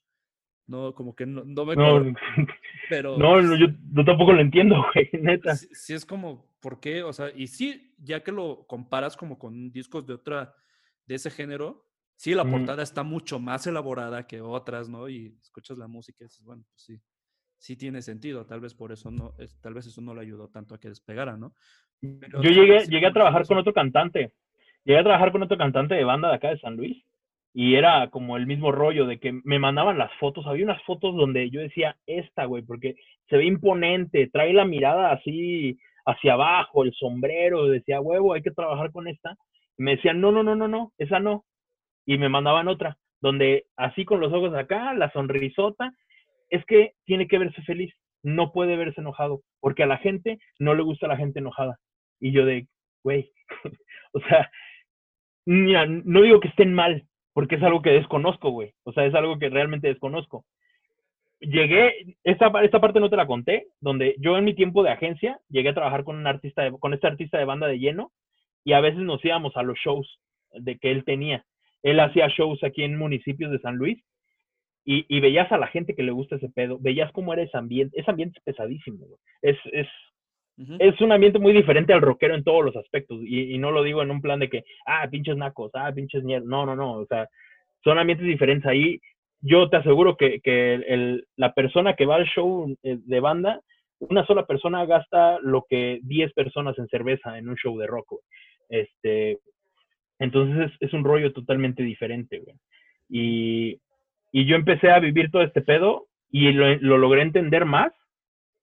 No, 0.67 0.93
como 0.93 1.15
que 1.15 1.25
no, 1.25 1.43
me... 1.65 1.75
No, 1.75 2.13
pero... 2.89 3.17
No, 3.17 3.41
yo, 3.57 3.67
tampoco 4.05 4.33
lo 4.33 4.41
entiendo, 4.41 4.83
güey, 4.93 5.09
neta. 5.21 5.55
Sí, 5.55 5.93
es 5.93 6.05
como, 6.05 6.49
¿por 6.59 6.79
qué? 6.79 7.03
O 7.03 7.13
sea, 7.13 7.31
y 7.35 7.47
sí, 7.47 7.93
ya 7.97 8.23
que 8.23 8.31
lo 8.31 8.65
comparas 8.67 9.17
como 9.17 9.37
con 9.37 9.71
discos 9.71 10.05
de 10.05 10.13
otra, 10.13 10.55
de 11.05 11.15
ese 11.15 11.29
género, 11.29 11.87
sí, 12.15 12.33
la 12.33 12.45
portada 12.45 12.83
está 12.83 13.03
mucho 13.03 13.39
más 13.39 13.65
elaborada 13.67 14.27
que 14.27 14.41
otras, 14.41 14.87
¿no? 14.87 15.09
Y 15.09 15.35
escuchas 15.41 15.77
la 15.77 15.87
música 15.87 16.23
y 16.23 16.27
dices, 16.27 16.43
bueno, 16.43 16.63
pues 16.69 16.83
sí, 16.83 17.01
sí 17.61 17.77
tiene 17.77 18.01
sentido, 18.01 18.45
tal 18.47 18.59
vez 18.59 18.73
por 18.73 18.91
eso 18.91 19.11
no, 19.11 19.33
tal 19.61 19.75
vez 19.75 19.85
eso 19.85 20.01
no 20.01 20.15
le 20.15 20.21
ayudó 20.21 20.47
tanto 20.47 20.73
a 20.73 20.79
que 20.79 20.89
despegara, 20.89 21.37
¿no? 21.37 21.53
Yo 22.01 22.49
llegué, 22.49 22.87
llegué 22.87 23.05
a 23.05 23.13
trabajar 23.13 23.45
con 23.45 23.59
otro 23.59 23.71
cantante. 23.71 24.33
Llegué 24.83 24.99
a 24.99 25.03
trabajar 25.03 25.31
con 25.31 25.43
otro 25.43 25.57
cantante 25.57 25.93
de 25.93 26.03
banda 26.03 26.29
de 26.29 26.35
acá 26.35 26.49
de 26.49 26.57
San 26.57 26.75
Luis. 26.75 27.05
Y 27.53 27.75
era 27.75 28.09
como 28.09 28.35
el 28.37 28.47
mismo 28.47 28.71
rollo 28.71 29.05
de 29.05 29.19
que 29.19 29.39
me 29.43 29.59
mandaban 29.59 29.99
las 29.99 30.11
fotos. 30.19 30.47
Había 30.47 30.65
unas 30.65 30.81
fotos 30.83 31.15
donde 31.15 31.51
yo 31.51 31.61
decía, 31.61 31.95
esta, 32.07 32.45
güey, 32.45 32.63
porque 32.63 32.95
se 33.29 33.37
ve 33.37 33.45
imponente, 33.45 34.27
trae 34.33 34.53
la 34.53 34.65
mirada 34.65 35.11
así 35.11 35.77
hacia 36.07 36.33
abajo, 36.33 36.83
el 36.83 36.93
sombrero. 36.93 37.67
Decía, 37.67 38.01
huevo, 38.01 38.33
hay 38.33 38.41
que 38.41 38.49
trabajar 38.49 38.91
con 38.91 39.07
esta. 39.07 39.37
Y 39.77 39.83
me 39.83 39.97
decían, 39.97 40.19
no, 40.19 40.31
no, 40.31 40.41
no, 40.41 40.55
no, 40.55 40.67
no, 40.67 40.93
esa 40.97 41.19
no. 41.19 41.45
Y 42.07 42.17
me 42.17 42.29
mandaban 42.29 42.67
otra, 42.67 42.97
donde 43.19 43.67
así 43.75 44.03
con 44.03 44.19
los 44.19 44.33
ojos 44.33 44.55
acá, 44.55 44.95
la 44.95 45.11
sonrisota. 45.11 45.93
Es 46.51 46.63
que 46.65 46.93
tiene 47.05 47.27
que 47.27 47.39
verse 47.39 47.61
feliz, 47.63 47.91
no 48.21 48.51
puede 48.51 48.77
verse 48.77 49.01
enojado, 49.01 49.41
porque 49.59 49.83
a 49.83 49.87
la 49.87 49.97
gente 49.97 50.37
no 50.59 50.75
le 50.75 50.83
gusta 50.83 51.07
la 51.07 51.17
gente 51.17 51.39
enojada. 51.39 51.79
Y 52.19 52.31
yo 52.31 52.45
de, 52.45 52.67
güey, 53.03 53.31
o 54.13 54.19
sea, 54.21 54.51
mira, 55.45 55.87
no 55.87 56.21
digo 56.21 56.39
que 56.39 56.49
estén 56.49 56.73
mal, 56.73 57.07
porque 57.33 57.55
es 57.55 57.63
algo 57.63 57.81
que 57.81 57.91
desconozco, 57.91 58.51
güey. 58.51 58.73
O 58.83 58.93
sea, 58.93 59.05
es 59.05 59.15
algo 59.15 59.39
que 59.39 59.49
realmente 59.49 59.87
desconozco. 59.87 60.45
Llegué, 61.39 62.17
esta, 62.23 62.51
esta 62.61 62.79
parte 62.79 62.99
no 62.99 63.09
te 63.09 63.15
la 63.15 63.25
conté, 63.25 63.67
donde 63.79 64.15
yo 64.19 64.37
en 64.37 64.45
mi 64.45 64.53
tiempo 64.53 64.83
de 64.83 64.91
agencia 64.91 65.39
llegué 65.49 65.69
a 65.69 65.73
trabajar 65.73 66.03
con 66.03 66.17
un 66.17 66.27
artista, 66.27 66.69
con 66.79 66.93
este 66.93 67.07
artista 67.07 67.39
de 67.39 67.45
banda 67.45 67.67
de 67.67 67.79
lleno, 67.79 68.11
y 68.63 68.73
a 68.73 68.81
veces 68.81 68.99
nos 68.99 69.23
íbamos 69.25 69.57
a 69.57 69.63
los 69.63 69.79
shows 69.79 70.19
de 70.51 70.77
que 70.77 70.91
él 70.91 71.03
tenía. 71.03 71.43
Él 71.81 71.99
hacía 71.99 72.27
shows 72.27 72.63
aquí 72.63 72.83
en 72.83 72.97
municipios 72.97 73.51
de 73.51 73.59
San 73.59 73.77
Luis, 73.77 74.03
y, 74.83 75.05
y 75.07 75.19
veías 75.19 75.51
a 75.51 75.57
la 75.57 75.67
gente 75.67 75.95
que 75.95 76.03
le 76.03 76.11
gusta 76.11 76.35
ese 76.35 76.49
pedo, 76.49 76.77
veías 76.79 77.11
cómo 77.11 77.33
era 77.33 77.43
ese 77.43 77.57
ambiente, 77.57 77.99
ese 77.99 78.09
ambiente 78.09 78.39
es 78.39 78.43
pesadísimo, 78.43 79.05
güey. 79.05 79.19
Es, 79.41 79.57
es, 79.71 79.87
es 80.79 81.01
un 81.01 81.11
ambiente 81.11 81.39
muy 81.39 81.53
diferente 81.53 81.93
al 81.93 82.01
rockero 82.01 82.35
en 82.35 82.43
todos 82.43 82.63
los 82.63 82.75
aspectos. 82.75 83.19
Y, 83.23 83.57
no 83.57 83.71
lo 83.71 83.83
digo 83.83 84.01
en 84.01 84.11
un 84.11 84.21
plan 84.21 84.39
de 84.39 84.49
que, 84.49 84.63
ah, 84.85 85.07
pinches 85.09 85.37
nacos, 85.37 85.71
ah, 85.73 85.91
pinches 85.93 86.23
mierda. 86.23 86.45
No, 86.47 86.65
no, 86.65 86.75
no. 86.75 86.93
O 86.93 87.05
sea, 87.05 87.27
son 87.83 87.97
ambientes 87.97 88.27
diferentes. 88.27 88.67
Ahí 88.67 88.99
yo 89.41 89.69
te 89.69 89.77
aseguro 89.77 90.17
que, 90.17 90.39
que 90.41 90.75
el, 90.75 91.25
la 91.35 91.53
persona 91.53 91.95
que 91.95 92.05
va 92.05 92.15
al 92.15 92.25
show 92.25 92.75
eh, 92.83 92.97
de 93.03 93.19
banda, 93.19 93.61
una 93.99 94.25
sola 94.25 94.45
persona 94.45 94.85
gasta 94.85 95.39
lo 95.41 95.65
que 95.67 95.99
10 96.03 96.33
personas 96.33 96.77
en 96.77 96.87
cerveza 96.87 97.37
en 97.37 97.49
un 97.49 97.55
show 97.55 97.77
de 97.77 97.87
rock. 97.87 98.19
Este, 98.69 99.39
entonces 100.19 100.71
es, 100.79 100.93
un 100.93 101.03
rollo 101.03 101.33
totalmente 101.33 101.83
diferente, 101.83 102.39
güey. 102.39 102.55
Y, 103.09 103.79
y 104.31 104.45
yo 104.45 104.55
empecé 104.55 104.91
a 104.91 104.99
vivir 104.99 105.31
todo 105.31 105.41
este 105.41 105.61
pedo 105.61 106.07
y 106.29 106.51
lo, 106.51 106.75
lo 106.77 106.97
logré 106.97 107.21
entender 107.21 107.65
más 107.65 107.91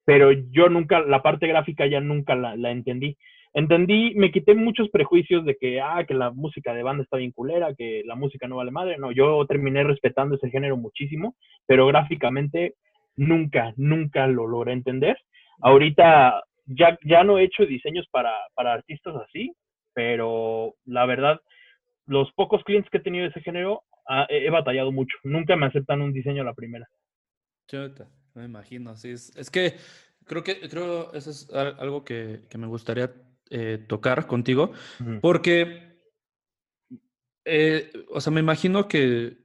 pero 0.09 0.33
yo 0.33 0.71
nunca, 0.71 1.01
la 1.01 1.21
parte 1.21 1.47
gráfica 1.47 1.87
ya 1.87 2.01
nunca 2.01 2.35
la, 2.35 2.71
entendí. 2.71 3.19
Entendí, 3.53 4.15
me 4.15 4.31
quité 4.31 4.55
muchos 4.55 4.89
prejuicios 4.89 5.45
de 5.45 5.55
que, 5.57 5.83
ah, 5.83 6.03
que 6.09 6.15
la 6.15 6.31
música 6.31 6.73
de 6.73 6.83
banda 6.83 7.03
está 7.03 7.19
bien 7.19 7.31
culera, 7.31 7.75
que 7.75 8.01
la 8.07 8.15
música 8.15 8.49
no 8.49 8.57
vale 8.57 8.71
madre. 8.71 8.97
No, 8.97 9.13
yo 9.13 9.45
terminé 9.45 9.85
respetando 9.85 10.37
ese 10.37 10.49
género 10.49 10.79
muchísimo, 10.79 11.35
pero 11.67 11.87
gráficamente 11.89 12.77
nunca, 13.17 13.75
nunca 13.77 14.27
lo 14.27 14.47
logré 14.47 14.73
entender. 14.73 15.19
Ahorita 15.61 16.43
ya, 16.65 16.99
ya 17.05 17.23
no 17.23 17.37
he 17.37 17.45
hecho 17.45 17.67
diseños 17.67 18.09
para, 18.11 18.33
para 18.55 18.73
artistas 18.73 19.15
así, 19.17 19.53
pero 19.93 20.73
la 20.87 21.05
verdad, 21.05 21.39
los 22.09 22.33
pocos 22.33 22.65
clientes 22.65 22.91
que 22.91 22.99
he 22.99 23.03
tenido 23.03 23.25
de 23.25 23.31
ese 23.31 23.41
género, 23.41 23.85
ah, 24.09 24.27
he, 24.31 24.51
batallado 24.51 24.91
mucho. 24.91 25.17
Nunca 25.23 25.55
me 25.57 25.67
aceptan 25.67 26.01
un 26.01 26.13
diseño 26.13 26.43
a 26.43 26.47
la 26.47 26.55
primera. 26.55 26.89
Chuta. 27.69 28.09
Me 28.35 28.45
imagino, 28.45 28.97
sí. 28.97 29.11
Es, 29.11 29.37
es 29.37 29.51
que 29.51 29.77
creo 30.25 30.43
que 30.43 30.69
creo 30.69 31.13
eso 31.13 31.31
es 31.31 31.51
algo 31.53 32.05
que, 32.05 32.43
que 32.49 32.59
me 32.59 32.67
gustaría 32.67 33.13
eh, 33.51 33.85
tocar 33.89 34.27
contigo, 34.27 34.73
porque, 35.21 35.99
eh, 37.45 37.91
o 38.11 38.21
sea, 38.21 38.33
me 38.33 38.41
imagino 38.41 38.89
que 38.89 39.39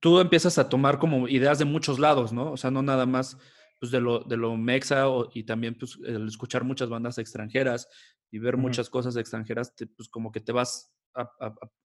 tú 0.00 0.20
empiezas 0.20 0.58
a 0.58 0.68
tomar 0.68 0.98
como 0.98 1.28
ideas 1.28 1.58
de 1.58 1.64
muchos 1.64 1.98
lados, 1.98 2.32
¿no? 2.32 2.52
O 2.52 2.56
sea, 2.56 2.70
no 2.70 2.82
nada 2.82 3.04
más 3.04 3.36
pues, 3.80 3.90
de, 3.90 4.00
lo, 4.00 4.20
de 4.20 4.36
lo 4.36 4.56
mexa 4.56 5.06
y 5.34 5.44
también 5.44 5.76
pues, 5.76 5.98
el 6.04 6.26
escuchar 6.26 6.64
muchas 6.64 6.88
bandas 6.88 7.18
extranjeras 7.18 7.88
y 8.30 8.38
ver 8.38 8.56
muchas 8.56 8.90
cosas 8.90 9.16
extranjeras, 9.16 9.74
pues 9.96 10.08
como 10.08 10.32
que 10.32 10.40
te 10.40 10.52
vas 10.52 10.95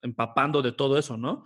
empapando 0.02 0.62
de 0.62 0.72
todo 0.72 0.98
eso, 0.98 1.16
¿no? 1.16 1.44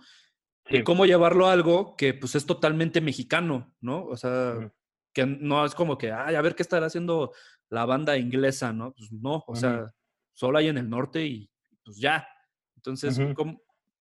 Y 0.69 0.83
cómo 0.83 1.05
llevarlo 1.05 1.47
a 1.47 1.53
algo 1.53 1.95
que 1.95 2.13
pues 2.13 2.35
es 2.35 2.45
totalmente 2.45 2.99
mexicano, 2.99 3.73
¿no? 3.79 4.05
O 4.05 4.17
sea, 4.17 4.71
que 5.13 5.25
no 5.25 5.65
es 5.65 5.73
como 5.73 5.97
que, 5.97 6.11
ay, 6.11 6.35
a 6.35 6.41
ver 6.41 6.55
qué 6.55 6.63
estará 6.63 6.87
haciendo 6.87 7.31
la 7.69 7.85
banda 7.85 8.17
inglesa, 8.17 8.73
¿no? 8.73 8.93
Pues 8.93 9.11
no, 9.11 9.43
o 9.47 9.55
sea, 9.55 9.91
solo 10.33 10.57
hay 10.57 10.67
en 10.67 10.77
el 10.77 10.89
norte 10.89 11.25
y 11.25 11.49
pues 11.83 11.99
ya. 11.99 12.27
Entonces, 12.75 13.19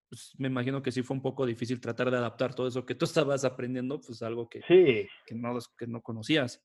pues, 0.09 0.35
me 0.39 0.49
imagino 0.49 0.83
que 0.83 0.93
sí 0.93 1.03
fue 1.03 1.17
un 1.17 1.23
poco 1.23 1.47
difícil 1.47 1.81
tratar 1.81 2.11
de 2.11 2.17
adaptar 2.17 2.55
todo 2.55 2.69
eso 2.69 2.85
que 2.85 2.95
tú 2.95 3.05
estabas 3.27 3.45
aprendiendo, 3.45 4.01
pues 4.01 4.23
algo 4.23 4.49
que, 4.49 4.61
sí. 4.69 5.09
que, 5.27 5.35
no, 5.35 5.59
que 5.79 5.87
no 5.87 6.03
conocías. 6.03 6.65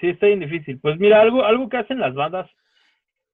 Sí, 0.00 0.08
está 0.08 0.26
bien 0.26 0.40
difícil. 0.40 0.80
Pues 0.80 0.98
mira, 0.98 1.20
algo, 1.20 1.44
algo 1.44 1.68
que 1.68 1.78
hacen 1.78 1.98
las 1.98 2.14
bandas, 2.14 2.48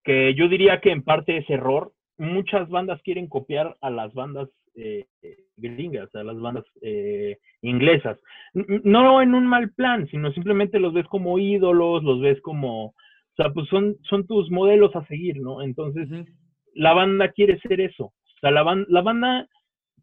que 0.04 0.34
yo 0.34 0.48
diría 0.48 0.80
que 0.80 0.90
en 0.90 1.02
parte 1.02 1.36
es 1.36 1.50
error, 1.50 1.92
muchas 2.18 2.68
bandas 2.68 3.00
quieren 3.02 3.28
copiar 3.28 3.76
a 3.80 3.90
las 3.90 4.12
bandas 4.14 4.48
eh, 4.74 5.06
gringas, 5.56 6.14
a 6.14 6.22
las 6.22 6.38
bandas 6.38 6.64
eh, 6.82 7.38
inglesas. 7.62 8.18
No 8.54 9.22
en 9.22 9.34
un 9.34 9.46
mal 9.46 9.72
plan, 9.72 10.06
sino 10.08 10.32
simplemente 10.32 10.78
los 10.78 10.92
ves 10.92 11.06
como 11.06 11.38
ídolos, 11.38 12.02
los 12.02 12.20
ves 12.20 12.40
como, 12.42 12.86
o 12.86 12.94
sea, 13.36 13.50
pues 13.52 13.68
son, 13.68 13.96
son 14.02 14.26
tus 14.26 14.50
modelos 14.50 14.94
a 14.94 15.06
seguir, 15.06 15.40
¿no? 15.40 15.62
Entonces, 15.62 16.08
la 16.74 16.92
banda 16.92 17.32
quiere 17.32 17.58
ser 17.60 17.80
eso. 17.80 18.04
O 18.06 18.38
sea, 18.40 18.50
la, 18.50 18.84
la 18.88 19.00
banda 19.00 19.48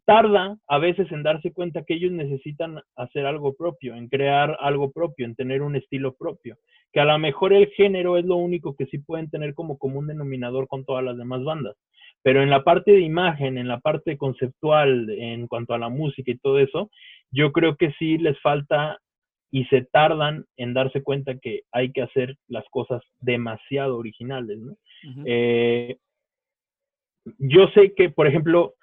tarda 0.04 0.58
a 0.66 0.78
veces 0.78 1.10
en 1.12 1.22
darse 1.22 1.52
cuenta 1.52 1.84
que 1.84 1.94
ellos 1.94 2.12
necesitan 2.12 2.80
hacer 2.96 3.26
algo 3.26 3.54
propio, 3.54 3.94
en 3.94 4.08
crear 4.08 4.56
algo 4.60 4.92
propio, 4.92 5.24
en 5.24 5.34
tener 5.34 5.62
un 5.62 5.76
estilo 5.76 6.14
propio, 6.14 6.58
que 6.92 7.00
a 7.00 7.04
lo 7.04 7.18
mejor 7.18 7.52
el 7.52 7.68
género 7.68 8.16
es 8.18 8.24
lo 8.24 8.36
único 8.36 8.76
que 8.76 8.86
sí 8.86 8.98
pueden 8.98 9.30
tener 9.30 9.54
como 9.54 9.78
común 9.78 10.06
denominador 10.06 10.68
con 10.68 10.84
todas 10.84 11.04
las 11.04 11.16
demás 11.16 11.42
bandas, 11.42 11.76
pero 12.24 12.42
en 12.42 12.48
la 12.48 12.64
parte 12.64 12.90
de 12.90 13.02
imagen, 13.02 13.58
en 13.58 13.68
la 13.68 13.80
parte 13.80 14.16
conceptual, 14.16 15.10
en 15.10 15.46
cuanto 15.46 15.74
a 15.74 15.78
la 15.78 15.90
música 15.90 16.30
y 16.30 16.38
todo 16.38 16.58
eso, 16.58 16.90
yo 17.30 17.52
creo 17.52 17.76
que 17.76 17.92
sí 17.98 18.16
les 18.16 18.40
falta 18.40 18.98
y 19.50 19.66
se 19.66 19.82
tardan 19.82 20.46
en 20.56 20.72
darse 20.72 21.02
cuenta 21.02 21.38
que 21.38 21.64
hay 21.70 21.92
que 21.92 22.00
hacer 22.00 22.36
las 22.48 22.64
cosas 22.70 23.02
demasiado 23.20 23.98
originales, 23.98 24.58
¿no? 24.58 24.74
Eh, 25.26 25.98
yo 27.38 27.68
sé 27.74 27.92
que, 27.94 28.08
por 28.08 28.26
ejemplo, 28.26 28.74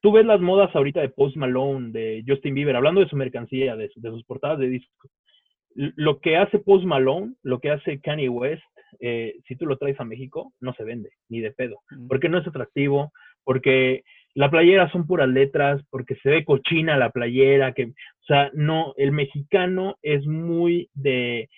tú 0.00 0.12
ves 0.12 0.24
las 0.24 0.40
modas 0.40 0.74
ahorita 0.74 1.02
de 1.02 1.10
Post 1.10 1.36
Malone, 1.36 1.92
de 1.92 2.24
Justin 2.26 2.54
Bieber, 2.54 2.76
hablando 2.76 3.02
de 3.02 3.10
su 3.10 3.16
mercancía, 3.16 3.76
de, 3.76 3.90
sus 3.90 4.24
portadas 4.24 4.58
de 4.58 4.68
discos. 4.68 5.10
Lo 5.74 6.18
que 6.20 6.38
hace 6.38 6.58
Post 6.58 6.86
Malone, 6.86 7.34
lo 7.42 7.60
que 7.60 7.70
hace 7.70 8.00
Kanye 8.00 8.30
West, 8.30 8.64
eh, 8.98 9.36
si 9.46 9.56
tú 9.56 9.66
lo 9.66 9.76
traes 9.76 9.98
a 10.00 10.04
México, 10.04 10.52
no 10.60 10.74
se 10.74 10.84
vende, 10.84 11.10
ni 11.28 11.40
de 11.40 11.52
pedo. 11.52 11.80
Porque 12.08 12.28
no 12.28 12.38
es 12.38 12.46
atractivo, 12.46 13.12
porque 13.44 14.02
la 14.34 14.50
playera 14.50 14.90
son 14.90 15.06
puras 15.06 15.28
letras, 15.28 15.82
porque 15.90 16.16
se 16.16 16.30
ve 16.30 16.44
cochina 16.44 16.96
la 16.96 17.10
playera, 17.10 17.72
que, 17.72 17.84
o 17.84 18.24
sea, 18.26 18.50
no, 18.54 18.94
el 18.96 19.12
mexicano 19.12 19.96
es 20.02 20.26
muy 20.26 20.88
de, 20.94 21.48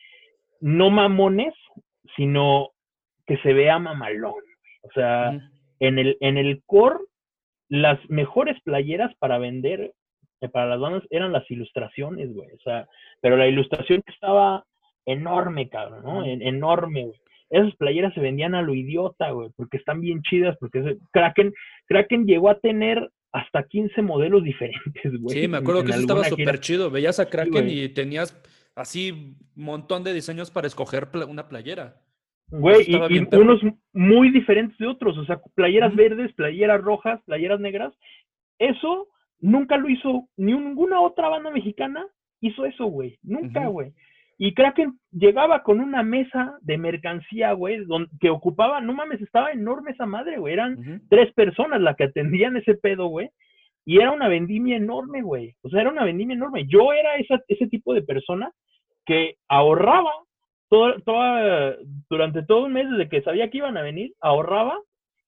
no 0.61 0.91
mamones, 0.91 1.55
sino 2.17 2.71
que 3.27 3.37
se 3.39 3.53
vea 3.53 3.79
mamalón. 3.79 4.43
O 4.83 4.91
sea, 4.95 5.39
en 5.81 5.99
el, 5.99 6.17
en 6.21 6.39
el 6.39 6.63
core, 6.67 6.99
las 7.69 7.99
mejores 8.11 8.61
playeras 8.63 9.15
para 9.17 9.39
vender 9.39 9.93
eh, 10.41 10.49
para 10.49 10.67
las 10.67 10.81
bandas 10.81 11.05
eran 11.11 11.33
las 11.33 11.49
ilustraciones, 11.51 12.33
güey. 12.35 12.51
O 12.53 12.59
sea, 12.63 12.87
pero 13.21 13.37
la 13.37 13.47
ilustración 13.47 14.03
estaba 14.07 14.65
enorme, 15.07 15.69
cabrón, 15.69 16.03
¿no? 16.05 16.25
enorme, 16.25 17.05
güey 17.05 17.23
esas 17.53 17.77
playeras 17.77 18.15
se 18.15 18.21
vendían 18.21 18.55
a 18.55 18.63
lo 18.63 18.75
idiota, 18.75 19.31
güey, 19.31 19.51
porque 19.57 19.77
están 19.77 20.01
bien 20.01 20.23
chidas, 20.23 20.57
porque 20.59 20.97
Kraken, 21.13 21.53
Kraken 21.87 22.25
llegó 22.25 22.49
a 22.49 22.59
tener 22.59 23.11
hasta 23.31 23.63
15 23.65 24.01
modelos 24.03 24.43
diferentes, 24.45 25.21
güey. 25.21 25.39
Sí, 25.39 25.49
me 25.49 25.59
acuerdo 25.59 25.85
que 25.85 25.91
eso 25.91 26.01
estaba 26.01 26.25
súper 26.25 26.59
chido. 26.61 26.91
Veías 26.91 27.21
a 27.21 27.29
Kraken 27.29 27.69
y 27.69 27.91
tenías 27.91 28.35
así 28.75 29.37
un 29.55 29.65
montón 29.65 30.03
de 30.03 30.15
diseños 30.15 30.51
para 30.51 30.67
escoger 30.67 31.09
una 31.29 31.49
playera. 31.49 32.01
Güey, 32.49 32.85
y, 32.87 33.37
unos 33.37 33.61
muy 33.93 34.31
diferentes 34.31 34.77
de 34.79 34.87
otros, 34.87 35.17
o 35.17 35.25
sea, 35.25 35.41
playeras 35.55 35.95
verdes, 35.95 36.33
playeras 36.35 36.81
rojas, 36.83 37.21
playeras 37.25 37.61
negras. 37.61 37.95
Eso 38.59 39.09
nunca 39.41 39.77
lo 39.77 39.91
hizo 39.91 40.29
ni 40.37 40.53
ninguna 40.53 41.01
otra 41.01 41.29
banda 41.29 41.51
mexicana 41.51 42.07
hizo 42.41 42.65
eso, 42.65 42.87
güey. 42.87 43.19
Nunca, 43.23 43.67
güey. 43.69 43.93
Y 44.39 44.55
Kraken 44.55 44.99
llegaba 45.13 45.63
con 45.63 45.81
una 45.81 46.03
mesa 46.03 46.59
de 46.63 46.79
mercancía, 46.79 47.53
güey, 47.53 47.87
que 48.21 48.31
ocupaba, 48.31 48.81
no 48.81 48.93
mames, 48.93 49.21
estaba 49.21 49.53
enorme 49.53 49.93
esa 49.93 50.07
madre, 50.07 50.39
güey. 50.39 50.55
Eran 50.55 51.03
tres 51.09 51.33
personas 51.35 51.81
las 51.81 51.97
que 51.97 52.05
atendían 52.05 52.57
ese 52.57 52.75
pedo, 52.75 53.07
güey. 53.07 53.31
Y 53.85 53.99
era 53.99 54.11
una 54.11 54.29
vendimia 54.29 54.77
enorme, 54.77 55.23
güey. 55.23 55.55
O 55.63 55.69
sea, 55.69 55.81
era 55.81 55.91
una 55.91 56.05
vendimia 56.05 56.35
enorme. 56.35 56.67
Yo 56.67 56.93
era 56.93 57.17
esa, 57.17 57.41
ese 57.49 57.67
tipo 57.67 57.95
de 57.95 58.03
persona 58.03 58.51
que 59.05 59.37
ahorraba 59.49 60.13
todo, 60.69 60.95
toda, 61.05 61.77
durante 62.09 62.43
todo 62.45 62.65
un 62.65 62.73
mes 62.73 62.89
desde 62.91 63.09
que 63.09 63.23
sabía 63.23 63.51
que 63.51 63.59
iban 63.59 63.77
a 63.77 63.83
venir, 63.83 64.13
ahorraba 64.21 64.79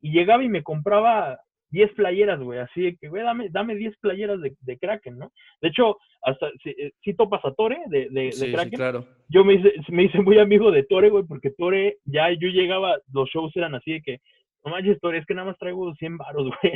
y 0.00 0.12
llegaba 0.12 0.44
y 0.44 0.48
me 0.48 0.62
compraba 0.62 1.38
10 1.74 1.92
playeras, 1.94 2.40
güey, 2.40 2.60
así 2.60 2.96
que, 3.00 3.08
güey, 3.08 3.24
dame, 3.24 3.48
dame 3.50 3.74
10 3.74 3.96
playeras 3.98 4.40
de, 4.40 4.54
de, 4.60 4.78
Kraken, 4.78 5.18
¿no? 5.18 5.32
De 5.60 5.68
hecho, 5.68 5.98
hasta 6.22 6.48
si, 6.62 6.70
eh, 6.70 6.92
si 7.02 7.14
topas 7.14 7.44
a 7.44 7.52
Tore 7.52 7.78
de, 7.86 8.08
de, 8.10 8.30
de 8.30 8.52
Kraken, 8.52 8.70
sí, 8.70 8.76
claro. 8.76 9.04
yo 9.28 9.44
me 9.44 9.54
hice, 9.54 9.72
me 9.88 10.04
hice 10.04 10.20
muy 10.20 10.38
amigo 10.38 10.70
de 10.70 10.84
Tore, 10.84 11.10
güey, 11.10 11.24
porque 11.24 11.50
Tore, 11.50 11.96
ya 12.04 12.30
yo 12.30 12.48
llegaba, 12.48 12.98
los 13.12 13.28
shows 13.28 13.54
eran 13.56 13.74
así 13.74 13.94
de 13.94 14.02
que, 14.02 14.18
no 14.64 14.70
manches, 14.70 15.00
Tore, 15.00 15.18
es 15.18 15.26
que 15.26 15.34
nada 15.34 15.48
más 15.48 15.58
traigo 15.58 15.92
100 15.96 16.16
baros, 16.16 16.48
güey, 16.62 16.74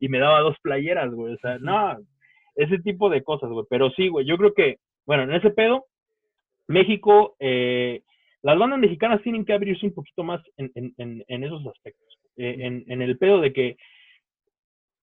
y 0.00 0.08
me 0.10 0.18
daba 0.18 0.40
dos 0.40 0.56
playeras, 0.60 1.10
güey, 1.10 1.32
o 1.32 1.38
sea, 1.38 1.58
no, 1.58 1.96
ese 2.56 2.78
tipo 2.80 3.08
de 3.08 3.22
cosas, 3.22 3.48
güey, 3.48 3.64
pero 3.70 3.90
sí, 3.92 4.08
güey, 4.08 4.26
yo 4.26 4.36
creo 4.36 4.52
que, 4.52 4.76
bueno, 5.06 5.22
en 5.22 5.32
ese 5.32 5.48
pedo, 5.48 5.86
México, 6.68 7.36
eh, 7.40 8.02
las 8.42 8.58
bandas 8.58 8.78
mexicanas 8.78 9.22
tienen 9.22 9.46
que 9.46 9.54
abrirse 9.54 9.86
un 9.86 9.94
poquito 9.94 10.24
más 10.24 10.42
en, 10.58 10.70
en, 10.74 11.24
en 11.26 11.44
esos 11.44 11.66
aspectos. 11.66 12.20
Eh, 12.36 12.56
en, 12.60 12.84
en, 12.86 13.02
el 13.02 13.18
pedo 13.18 13.38
de 13.40 13.52
que 13.52 13.76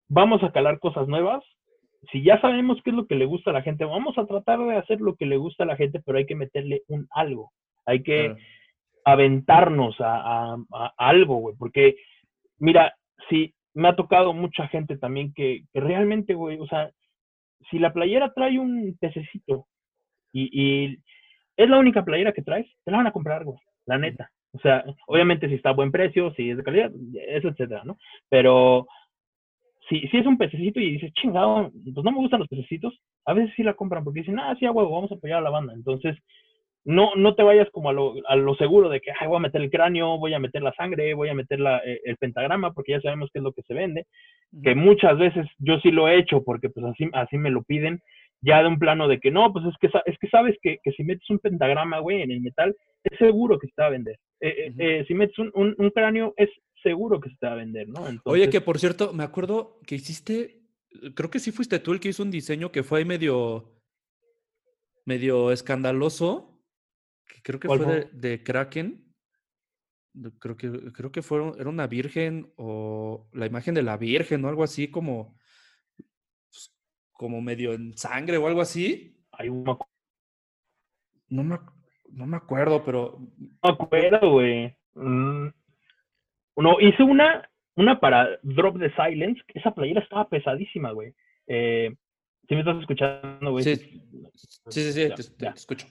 vamos 0.10 0.44
a 0.44 0.52
calar 0.52 0.80
cosas 0.80 1.08
nuevas. 1.08 1.44
Si 2.12 2.24
ya 2.24 2.40
sabemos 2.40 2.80
qué 2.84 2.92
es 2.92 2.96
lo 2.96 3.08
que 3.08 3.16
le 3.16 3.26
gusta 3.26 3.50
a 3.50 3.54
la 3.54 3.62
gente, 3.62 3.86
vamos 3.86 4.18
a 4.18 4.26
tratar 4.26 4.60
de 4.60 4.76
hacer 4.76 5.02
lo 5.02 5.16
que 5.16 5.26
le 5.26 5.38
gusta 5.38 5.64
a 5.64 5.68
la 5.68 5.76
gente, 5.76 6.02
pero 6.06 6.18
hay 6.18 6.26
que 6.26 6.36
meterle 6.36 6.84
un 6.88 7.08
algo. 7.12 7.52
Hay 7.86 8.04
que 8.04 8.36
aventarnos 9.04 9.96
a, 10.00 10.58
algo, 10.98 11.38
güey. 11.38 11.56
Porque, 11.58 11.96
mira, 12.60 12.94
si 13.30 13.54
me 13.74 13.90
ha 13.90 13.96
tocado 13.96 14.34
mucha 14.34 14.68
gente 14.68 14.98
también 14.98 15.34
que, 15.34 15.64
realmente, 15.74 16.34
güey, 16.34 16.60
o 16.60 16.68
sea, 16.68 16.92
si 17.70 17.80
la 17.80 17.94
playera 17.94 18.34
trae 18.34 18.60
un 18.60 18.96
pececito 19.00 19.68
y, 20.32 20.50
y, 20.52 20.98
es 21.58 21.70
la 21.70 21.80
única 21.80 22.06
playera 22.06 22.34
que 22.34 22.44
traes, 22.44 22.68
te 22.84 22.92
la 22.92 22.98
van 22.98 23.08
a 23.08 23.12
comprar, 23.12 23.44
güey, 23.44 23.58
la 23.86 23.98
neta. 23.98 24.30
O 24.54 24.60
sea, 24.60 24.84
obviamente 25.08 25.48
si 25.48 25.56
está 25.56 25.70
a 25.70 25.74
buen 25.74 25.92
precio, 25.92 26.34
si 26.34 26.52
es 26.52 26.58
de 26.58 26.64
calidad, 26.64 26.92
eso, 27.30 27.50
etcétera, 27.50 27.84
¿no? 27.84 27.98
Pero 28.30 28.88
si, 29.90 30.02
si 30.08 30.18
es 30.18 30.26
un 30.26 30.38
pececito 30.38 30.80
y 30.80 30.94
dices, 30.94 31.14
chingado, 31.14 31.72
pues 31.72 32.04
no 32.04 32.12
me 32.12 32.18
gustan 32.18 32.40
los 32.40 32.50
pececitos, 32.50 33.00
a 33.26 33.34
veces 33.34 33.54
sí 33.56 33.64
la 33.64 33.74
compran 33.74 34.04
porque 34.04 34.22
dicen, 34.22 34.40
ah, 34.40 34.56
sí, 34.60 34.66
a 34.66 34.72
huevo, 34.72 34.92
vamos 34.92 35.12
a 35.12 35.16
apoyar 35.16 35.40
a 35.40 35.42
la 35.42 35.50
banda. 35.50 35.74
Entonces, 35.74 36.18
no, 36.88 37.12
no 37.16 37.36
te 37.36 37.44
vayas 37.44 37.70
como 37.72 37.90
a 37.90 37.94
lo, 37.94 38.14
a 38.30 38.36
lo 38.38 38.56
seguro 38.56 38.88
de 38.88 39.02
que 39.02 39.12
Ay, 39.20 39.28
voy 39.28 39.38
a 39.38 39.42
meter 39.42 39.62
el 39.62 39.70
cráneo, 39.70 40.18
voy 40.18 40.34
a 40.34 40.40
meter 40.40 40.62
la 40.62 40.74
sangre, 40.74 41.14
voy 41.14 41.28
a 41.28 41.34
meter 41.34 41.60
la, 41.60 41.80
eh, 41.80 42.00
el 42.06 42.16
pentagrama, 42.16 42.72
porque 42.72 42.94
ya 42.94 43.02
sabemos 43.02 43.30
qué 43.34 43.40
es 43.40 43.44
lo 43.44 43.52
que 43.52 43.62
se 43.64 43.74
vende. 43.74 44.06
Que 44.64 44.74
muchas 44.74 45.18
veces 45.18 45.46
yo 45.58 45.80
sí 45.80 45.92
lo 45.92 46.08
he 46.08 46.18
hecho 46.18 46.44
porque 46.46 46.70
pues 46.70 46.86
así, 46.86 47.10
así 47.12 47.38
me 47.38 47.52
lo 47.52 47.64
piden, 47.64 48.00
ya 48.42 48.62
de 48.62 48.68
un 48.68 48.80
plano 48.80 49.08
de 49.08 49.20
que 49.20 49.32
no, 49.32 49.52
pues 49.52 49.66
es 49.66 49.76
que, 49.80 49.90
es 50.06 50.18
que 50.20 50.30
sabes 50.30 50.56
que, 50.62 50.80
que 50.84 50.92
si 50.92 51.04
metes 51.04 51.30
un 51.30 51.40
pentagrama, 51.40 52.00
güey, 52.00 52.22
en 52.22 52.32
el 52.32 52.42
metal, 52.42 52.76
es 53.04 53.18
seguro 53.18 53.58
que 53.60 53.68
se 53.68 53.74
te 53.74 53.82
va 53.82 53.88
a 53.88 53.92
vender. 53.92 54.20
Eh, 54.40 54.74
eh, 54.78 55.06
si 55.08 55.14
metes 55.14 55.38
un, 55.40 55.52
un, 55.56 55.76
un, 55.78 55.90
cráneo, 55.90 56.34
es 56.38 56.50
seguro 56.84 57.20
que 57.20 57.30
se 57.30 57.38
te 57.38 57.48
va 57.48 57.54
a 57.54 57.58
vender, 57.58 57.88
¿no? 57.88 58.06
Oye, 58.26 58.50
que 58.50 58.62
por 58.62 58.80
cierto, 58.80 59.14
me 59.14 59.24
acuerdo 59.24 59.80
que 59.86 59.96
hiciste, 59.96 60.62
creo 61.16 61.30
que 61.30 61.40
sí 61.40 61.52
fuiste 61.52 61.80
tú 61.80 61.94
el 61.94 62.00
que 62.00 62.10
hizo 62.10 62.24
un 62.24 62.32
diseño 62.32 62.72
que 62.72 62.84
fue 62.84 63.00
ahí 63.00 63.06
medio, 63.06 63.74
medio 65.06 65.52
escandaloso, 65.52 66.62
que 67.28 67.42
creo 67.42 67.60
que 67.60 67.68
fue 67.68 68.10
de, 68.12 68.44
Kraken. 68.44 69.04
Creo 70.40 70.58
que, 70.58 70.72
creo 70.94 71.12
que 71.12 71.22
fue, 71.22 71.54
era 71.60 71.70
una 71.70 71.86
virgen 71.86 72.52
o 72.56 73.30
la 73.34 73.46
imagen 73.46 73.76
de 73.76 73.84
la 73.84 73.98
virgen 73.98 74.44
o 74.46 74.50
algo 74.50 74.64
así 74.64 74.90
como, 74.90 75.38
como 77.18 77.42
medio 77.42 77.74
en 77.74 77.98
sangre 77.98 78.38
o 78.38 78.48
algo 78.48 78.62
así. 78.62 79.16
Hay 79.32 79.50
una... 79.50 79.78
No 81.30 81.44
me, 81.44 81.60
no 82.12 82.26
me 82.26 82.38
acuerdo, 82.38 82.84
pero... 82.86 83.18
No 83.20 83.50
me 83.64 83.70
acuerdo, 83.70 84.32
güey. 84.32 84.76
Mm, 84.96 85.48
no, 86.58 86.80
hice 86.80 87.04
una, 87.04 87.50
una 87.76 88.00
para 88.00 88.40
Drop 88.42 88.80
the 88.80 88.92
Silence, 88.96 89.42
esa 89.54 89.72
playera 89.72 90.02
estaba 90.02 90.28
pesadísima, 90.28 90.92
güey. 90.92 91.14
Eh, 91.48 91.94
¿Sí 92.48 92.56
me 92.56 92.62
estás 92.62 92.80
escuchando, 92.80 93.52
güey? 93.52 93.64
Sí, 93.64 93.76
sí, 94.70 94.92
sí, 94.94 95.10
te, 95.38 95.48
escucho. 95.48 95.86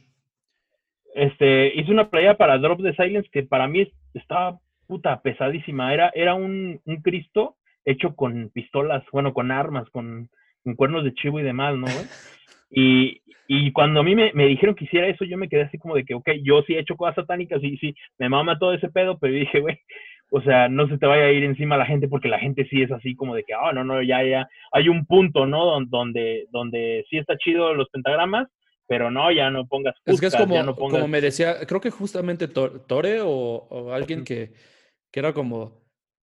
Este, 1.14 1.74
hice 1.74 1.90
una 1.90 2.10
playera 2.10 2.36
para 2.36 2.58
Drop 2.58 2.82
the 2.82 2.94
Silence 2.94 3.28
que 3.30 3.42
para 3.42 3.68
mí 3.68 3.92
estaba 4.14 4.58
puta 4.86 5.20
pesadísima. 5.20 5.92
Era, 5.92 6.10
era 6.14 6.34
un, 6.34 6.80
un 6.84 6.96
Cristo 7.02 7.56
hecho 7.84 8.16
con 8.16 8.50
pistolas, 8.50 9.04
bueno, 9.12 9.32
con 9.32 9.50
armas, 9.50 9.88
con, 9.90 10.28
con 10.66 10.74
cuernos 10.74 11.04
de 11.04 11.14
chivo 11.14 11.38
y 11.38 11.44
demás, 11.44 11.76
¿no, 11.76 11.86
güey? 11.86 12.06
Y, 12.72 13.22
y 13.46 13.70
cuando 13.70 14.00
a 14.00 14.02
mí 14.02 14.16
me, 14.16 14.32
me, 14.34 14.46
dijeron 14.46 14.74
que 14.74 14.84
hiciera 14.84 15.06
eso, 15.06 15.24
yo 15.24 15.38
me 15.38 15.48
quedé 15.48 15.62
así 15.62 15.78
como 15.78 15.94
de 15.94 16.04
que, 16.04 16.14
ok, 16.14 16.28
yo 16.42 16.62
sí 16.66 16.74
he 16.74 16.80
hecho 16.80 16.96
cosas 16.96 17.14
satánicas, 17.14 17.62
y 17.62 17.76
sí, 17.76 17.94
me 18.18 18.28
mama 18.28 18.58
todo 18.58 18.72
ese 18.72 18.88
pedo, 18.88 19.16
pero 19.16 19.32
dije, 19.32 19.60
güey, 19.60 19.78
o 20.30 20.42
sea, 20.42 20.68
no 20.68 20.88
se 20.88 20.98
te 20.98 21.06
vaya 21.06 21.26
a 21.26 21.30
ir 21.30 21.44
encima 21.44 21.76
la 21.76 21.86
gente 21.86 22.08
porque 22.08 22.26
la 22.26 22.40
gente 22.40 22.66
sí 22.68 22.82
es 22.82 22.90
así 22.90 23.14
como 23.14 23.36
de 23.36 23.44
que, 23.44 23.54
ah, 23.54 23.70
no, 23.72 23.84
no, 23.84 24.02
ya, 24.02 24.24
ya, 24.24 24.48
hay 24.72 24.88
un 24.88 25.06
punto, 25.06 25.46
¿no? 25.46 25.80
Donde, 25.86 26.48
donde 26.50 27.06
sí 27.08 27.18
está 27.18 27.38
chido 27.38 27.72
los 27.72 27.88
pentagramas, 27.90 28.48
pero 28.88 29.12
no, 29.12 29.30
ya 29.30 29.50
no 29.50 29.68
pongas. 29.68 29.94
es 30.04 30.20
que 30.20 30.26
es 30.26 30.34
como, 30.34 30.74
como 30.74 31.06
me 31.06 31.20
decía, 31.20 31.64
creo 31.64 31.80
que 31.80 31.90
justamente 31.90 32.48
Tore 32.48 33.20
o, 33.22 33.92
alguien 33.92 34.24
que, 34.24 34.52
que, 35.12 35.20
era 35.20 35.32
como, 35.32 35.84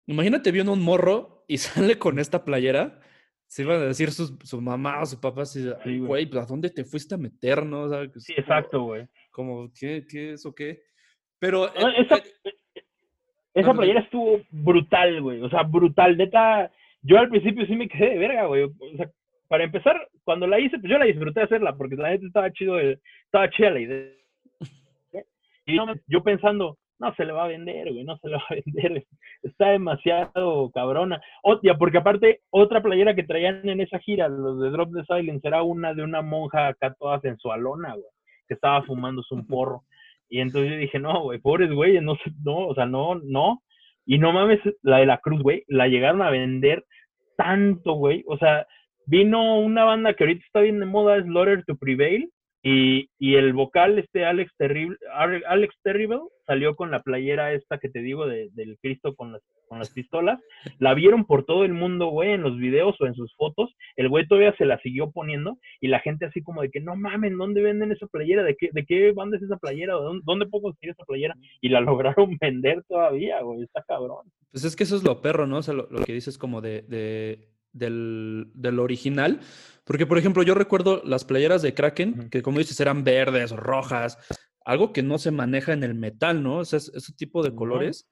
imagínate 0.08 0.52
viendo 0.52 0.74
un 0.74 0.84
morro 0.84 1.46
y 1.48 1.58
sale 1.60 1.98
con 1.98 2.20
esta 2.20 2.44
playera, 2.44 3.00
se 3.56 3.62
iban 3.62 3.78
a 3.78 3.86
decir 3.86 4.12
sus, 4.12 4.38
su 4.44 4.60
mamá 4.60 5.00
o 5.02 5.06
su 5.06 5.18
papá, 5.18 5.44
así, 5.44 5.66
güey, 6.00 6.30
¿a 6.38 6.46
dónde 6.46 6.70
te 6.70 6.84
fuiste 6.84 7.16
a 7.16 7.18
meter, 7.18 7.66
no? 7.66 7.88
sí, 8.18 8.34
exacto, 8.36 8.84
güey. 8.84 9.08
Como, 9.32 9.72
¿qué, 9.80 10.06
¿qué 10.10 10.34
es 10.34 10.46
o 10.46 10.54
qué? 10.54 10.82
Pero... 11.40 11.74
esa, 11.74 12.22
esa 13.54 13.74
playera 13.74 14.02
estuvo 14.02 14.42
brutal, 14.52 15.22
güey. 15.22 15.42
O 15.42 15.50
sea, 15.50 15.64
brutal. 15.64 16.18
Neta, 16.18 16.70
yo 17.02 17.18
al 17.18 17.30
principio 17.30 17.66
sí 17.66 17.78
me 17.78 17.88
quedé 17.88 18.10
de 18.10 18.18
verga, 18.18 18.46
güey. 18.48 18.64
O 18.64 18.74
sea, 18.98 19.10
para 19.48 19.64
empezar, 19.64 20.06
cuando 20.26 20.48
la 20.48 20.60
hice, 20.60 20.78
pues 20.78 20.92
yo 20.92 20.98
la 20.98 21.06
disfruté 21.06 21.44
hacerla, 21.44 21.78
porque 21.78 21.96
la 21.96 22.10
gente 22.10 22.28
estaba 22.28 22.52
chido, 22.52 22.78
estaba 22.78 23.50
chida 23.52 23.70
la 23.70 23.80
idea. 23.80 24.12
Y 25.66 25.78
yo 26.08 26.24
pensando, 26.24 26.78
no 27.00 27.14
se 27.16 27.26
le 27.26 27.34
va 27.34 27.46
a 27.46 27.48
vender, 27.48 27.92
güey, 27.92 28.04
no 28.04 28.18
se 28.18 28.30
le 28.30 28.36
va 28.36 28.44
a 28.50 28.56
vender, 28.66 29.06
está 29.44 29.70
demasiado 29.70 30.72
cabrona. 30.72 31.22
Otra, 31.44 31.78
porque 31.78 31.98
aparte, 31.98 32.42
otra 32.50 32.82
playera 32.82 33.16
que 33.16 33.24
traían 33.24 33.68
en 33.68 33.82
esa 33.82 34.00
gira, 34.00 34.28
los 34.30 34.60
de 34.62 34.70
Drop 34.70 34.92
the 34.94 35.04
Silence, 35.06 35.48
era 35.48 35.64
una 35.64 35.94
de 35.94 36.04
una 36.04 36.22
monja 36.22 36.68
acá 36.68 36.96
toda 36.98 37.20
sensualona, 37.22 37.94
güey, 37.94 38.06
que 38.48 38.54
estaba 38.54 38.84
fumándose 38.84 39.34
un 39.34 39.46
porro. 39.48 39.84
Y 40.30 40.40
entonces 40.40 40.72
yo 40.72 40.78
dije, 40.78 41.00
no, 41.00 41.24
güey, 41.24 41.40
pobres 41.40 41.72
güeyes, 41.72 42.02
no, 42.02 42.18
no, 42.44 42.68
o 42.68 42.76
sea, 42.76 42.86
no, 42.86 43.16
no. 43.16 43.62
Y 44.06 44.18
no 44.18 44.32
mames, 44.32 44.60
la 44.82 44.98
de 44.98 45.06
la 45.06 45.18
Cruz, 45.20 45.42
güey, 45.42 45.64
la 45.68 45.88
llegaron 45.88 46.22
a 46.22 46.30
vender 46.30 46.86
tanto, 47.38 47.94
güey. 47.94 48.24
O 48.28 48.38
sea, 48.38 48.66
vino 49.06 49.60
una 49.60 49.84
banda 49.84 50.14
que 50.14 50.24
ahorita 50.24 50.46
está 50.46 50.62
bien 50.62 50.80
de 50.80 50.86
moda, 50.86 51.18
es 51.18 51.26
Slaughter 51.26 51.64
to 51.66 51.76
Prevail, 51.76 52.30
y, 52.68 53.12
y, 53.20 53.36
el 53.36 53.54
vocal, 53.54 54.00
este 54.00 54.26
Alex 54.26 54.52
Terrible, 54.58 54.98
Alex 55.14 55.76
Terrible, 55.84 56.22
salió 56.48 56.76
con 56.76 56.90
la 56.90 57.04
playera 57.04 57.54
esta 57.54 57.78
que 57.78 57.90
te 57.90 58.00
digo 58.00 58.26
de, 58.26 58.50
del 58.54 58.80
Cristo 58.82 59.14
con 59.14 59.34
las, 59.34 59.44
con 59.68 59.78
las 59.78 59.92
pistolas. 59.92 60.40
La 60.80 60.96
vieron 60.96 61.26
por 61.26 61.46
todo 61.46 61.64
el 61.64 61.74
mundo, 61.74 62.08
güey, 62.08 62.32
en 62.32 62.42
los 62.42 62.58
videos 62.58 62.96
o 63.00 63.06
en 63.06 63.14
sus 63.14 63.36
fotos. 63.36 63.72
El 63.96 64.10
güey 64.10 64.28
todavía 64.28 64.56
se 64.58 64.66
la 64.66 64.80
siguió 64.80 65.12
poniendo 65.12 65.60
y 65.80 65.90
la 65.90 66.00
gente 66.00 66.26
así 66.26 66.42
como 66.42 66.64
de 66.64 66.72
que, 66.72 66.82
no 66.82 66.96
mames, 66.96 67.38
¿dónde 67.38 67.62
venden 67.62 67.92
esa 67.92 68.08
playera? 68.08 68.42
¿De 68.42 68.56
qué, 68.56 68.70
de 68.74 68.84
qué 68.84 69.12
banda 69.12 69.38
es 69.38 69.44
esa 69.44 69.58
playera? 69.58 69.94
¿Dónde, 69.94 70.24
dónde 70.26 70.48
puedo 70.48 70.64
conseguir 70.64 70.90
esa 70.90 71.06
playera? 71.06 71.36
Y 71.62 71.70
la 71.70 71.82
lograron 71.82 72.36
vender 72.42 72.84
todavía, 72.88 73.42
güey, 73.44 73.62
está 73.62 73.84
cabrón. 73.88 74.26
Pues 74.50 74.64
es 74.64 74.76
que 74.76 74.86
eso 74.86 74.96
es 74.96 75.04
lo 75.04 75.22
perro, 75.22 75.46
¿no? 75.46 75.58
O 75.58 75.62
sea, 75.62 75.76
lo, 75.76 75.88
lo 75.92 76.04
que 76.04 76.14
dices 76.14 76.40
como 76.40 76.62
de, 76.62 76.82
de 76.82 77.48
del, 77.76 78.48
del, 78.54 78.80
original. 78.80 79.40
Porque, 79.86 80.08
por 80.08 80.18
ejemplo, 80.18 80.44
yo 80.44 80.56
recuerdo 80.56 81.02
las 81.06 81.26
playeras 81.26 81.62
de 81.62 81.74
Kraken, 81.74 82.30
que 82.30 82.42
como 82.42 82.60
dices, 82.60 82.80
eran 82.80 83.04
verdes, 83.04 83.52
rojas, 83.52 84.18
algo 84.66 84.92
que 84.92 85.04
no 85.04 85.20
se 85.20 85.30
maneja 85.32 85.74
en 85.74 85.84
el 85.84 85.94
metal, 85.94 86.42
¿no? 86.42 86.58
O 86.58 86.66
sea, 86.66 86.78
ese 86.78 87.14
tipo 87.16 87.44
de 87.44 87.56
colores. 87.56 88.10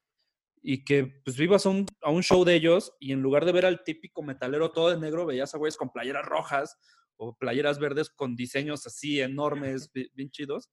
Y 0.62 0.86
que 0.86 1.22
pues 1.26 1.36
vivas 1.36 1.66
a 1.66 1.70
un, 1.70 1.86
a 2.02 2.10
un, 2.10 2.24
show 2.24 2.46
de 2.46 2.56
ellos 2.56 2.94
y 3.00 3.12
en 3.12 3.22
lugar 3.22 3.44
de 3.44 3.52
ver 3.52 3.66
al 3.66 3.84
típico 3.84 4.24
metalero 4.24 4.72
todo 4.72 4.92
de 4.92 4.98
negro, 4.98 5.26
veías 5.26 5.54
a 5.54 5.58
güeyes 5.58 5.76
con 5.76 5.90
playeras 5.90 6.24
rojas 6.24 6.78
o 7.18 7.36
playeras 7.36 7.80
verdes 7.80 8.10
con 8.10 8.38
diseños 8.38 8.88
así 8.88 9.20
enormes, 9.20 9.92
bien 10.14 10.30
chidos. 10.30 10.70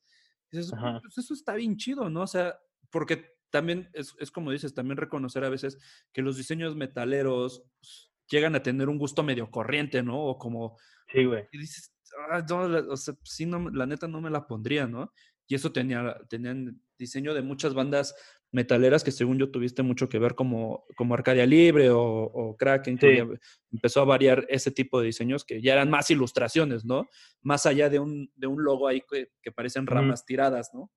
Y 0.53 0.59
dices, 0.59 0.72
pues 1.03 1.18
eso 1.18 1.34
está 1.34 1.55
bien 1.55 1.76
chido, 1.76 2.09
¿no? 2.09 2.22
O 2.22 2.26
sea, 2.26 2.57
porque 2.90 3.24
también 3.51 3.90
es, 3.94 4.14
es, 4.20 4.30
como 4.30 4.53
dices, 4.53 4.74
también 4.74 4.96
reconocer 4.96 5.44
a 5.44 5.51
veces 5.51 5.78
que 6.12 6.22
los 6.22 6.36
diseños 6.36 6.76
metaleros 6.76 7.64
pues, 7.80 8.09
llegan 8.30 8.54
a 8.54 8.62
tener 8.62 8.88
un 8.88 8.98
gusto 8.98 9.22
medio 9.22 9.50
corriente, 9.50 10.02
¿no? 10.02 10.18
O 10.18 10.38
como... 10.38 10.76
Sí, 11.12 11.24
güey. 11.24 11.44
Y 11.52 11.58
dices, 11.58 11.92
ah, 12.30 12.44
no, 12.48 12.60
o 12.92 12.96
sea, 12.96 13.14
sí, 13.24 13.46
no, 13.46 13.68
la 13.70 13.86
neta 13.86 14.06
no 14.06 14.20
me 14.20 14.30
la 14.30 14.46
pondría, 14.46 14.86
¿no? 14.86 15.12
Y 15.48 15.56
eso 15.56 15.72
tenía, 15.72 16.16
tenían 16.28 16.80
diseño 16.96 17.34
de 17.34 17.42
muchas 17.42 17.74
bandas 17.74 18.14
metaleras 18.52 19.04
que 19.04 19.10
según 19.10 19.38
yo 19.38 19.50
tuviste 19.50 19.82
mucho 19.82 20.08
que 20.08 20.18
ver 20.18 20.34
como, 20.34 20.84
como 20.96 21.14
Arcadia 21.14 21.46
Libre 21.46 21.90
o, 21.90 22.00
o 22.00 22.56
Kraken, 22.56 22.98
que 22.98 23.26
empezó 23.72 24.00
a 24.00 24.04
variar 24.04 24.44
ese 24.48 24.70
tipo 24.70 25.00
de 25.00 25.06
diseños 25.06 25.44
que 25.44 25.60
ya 25.60 25.72
eran 25.72 25.90
más 25.90 26.10
ilustraciones, 26.10 26.84
¿no? 26.84 27.08
Más 27.42 27.66
allá 27.66 27.88
de 27.88 27.98
un, 27.98 28.30
de 28.34 28.46
un 28.46 28.62
logo 28.62 28.88
ahí 28.88 29.02
que, 29.08 29.28
que 29.42 29.52
parecen 29.52 29.86
ramas 29.86 30.24
tiradas, 30.24 30.70
¿no? 30.74 30.90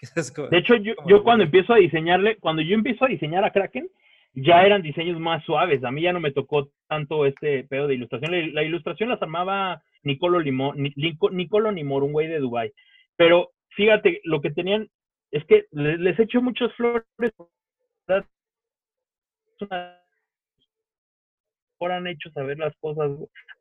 de 0.50 0.58
hecho, 0.58 0.76
yo, 0.76 0.92
yo 1.08 1.22
cuando 1.22 1.44
empiezo 1.44 1.72
a 1.72 1.78
diseñarle, 1.78 2.36
cuando 2.38 2.62
yo 2.62 2.74
empiezo 2.74 3.04
a 3.04 3.08
diseñar 3.08 3.44
a 3.44 3.52
Kraken, 3.52 3.88
ya 4.36 4.62
eran 4.64 4.82
diseños 4.82 5.18
más 5.18 5.42
suaves. 5.44 5.82
A 5.82 5.90
mí 5.90 6.02
ya 6.02 6.12
no 6.12 6.20
me 6.20 6.30
tocó 6.30 6.70
tanto 6.88 7.24
este 7.24 7.64
pedo 7.64 7.86
de 7.88 7.94
ilustración. 7.94 8.54
La, 8.54 8.62
ilustración 8.62 9.08
las 9.08 9.20
armaba 9.22 9.82
Nicolo, 10.02 10.38
Limón, 10.40 10.76
Nicolo 11.32 11.72
Nimor, 11.72 12.04
un 12.04 12.12
güey 12.12 12.28
de 12.28 12.38
Dubai. 12.38 12.70
Pero 13.16 13.52
fíjate, 13.70 14.20
lo 14.24 14.42
que 14.42 14.50
tenían 14.50 14.88
es 15.30 15.42
que 15.46 15.64
les, 15.70 15.98
les 15.98 16.20
echo 16.20 16.42
muchas 16.42 16.70
flores. 16.74 17.06
Ahora 21.80 21.96
han 21.96 22.06
hecho 22.06 22.30
saber 22.30 22.58
las 22.58 22.76
cosas, 22.76 23.10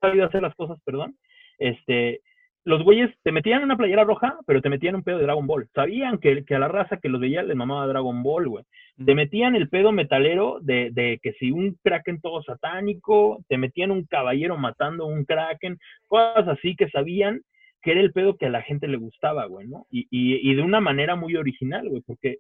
sabido 0.02 0.26
hacer 0.26 0.42
las 0.42 0.56
cosas, 0.56 0.78
perdón. 0.84 1.18
Este, 1.58 2.22
los 2.66 2.84
güeyes 2.84 3.12
te 3.24 3.32
metían 3.32 3.64
una 3.64 3.78
playera 3.78 4.04
roja, 4.04 4.40
pero 4.48 4.62
te 4.62 4.70
metían 4.70 4.96
un 4.96 5.04
pedo 5.04 5.18
de 5.18 5.24
Dragon 5.24 5.46
Ball. 5.46 5.70
Sabían 5.74 6.18
que, 6.18 6.44
que 6.44 6.56
a 6.56 6.60
la 6.60 6.68
raza 6.68 6.98
que 6.98 7.10
los 7.10 7.22
veía 7.22 7.44
les 7.44 7.56
mamaba 7.56 7.86
Dragon 7.86 8.24
Ball, 8.24 8.48
güey. 8.48 8.66
Te 9.04 9.14
metían 9.14 9.56
el 9.56 9.70
pedo 9.70 9.92
metalero 9.92 10.60
de, 10.62 10.90
de, 10.92 11.20
que 11.22 11.34
si 11.34 11.52
un 11.52 11.78
kraken 11.84 12.20
todo 12.22 12.42
satánico, 12.42 13.44
te 13.48 13.58
metían 13.58 13.92
un 13.92 14.06
caballero 14.06 14.58
matando 14.58 15.06
un 15.06 15.26
kraken, 15.26 15.78
cosas 16.08 16.48
así 16.48 16.76
que 16.76 16.90
sabían 16.90 17.42
que 17.84 17.92
era 17.92 18.02
el 18.02 18.12
pedo 18.12 18.36
que 18.36 18.48
a 18.48 18.50
la 18.50 18.64
gente 18.64 18.88
le 18.88 18.98
gustaba, 18.98 19.46
güey, 19.46 19.68
¿no? 19.68 19.86
Y, 19.92 20.08
y, 20.10 20.50
y 20.50 20.56
de 20.56 20.64
una 20.64 20.80
manera 20.80 21.16
muy 21.16 21.36
original, 21.36 21.88
güey, 21.88 22.02
porque 22.02 22.40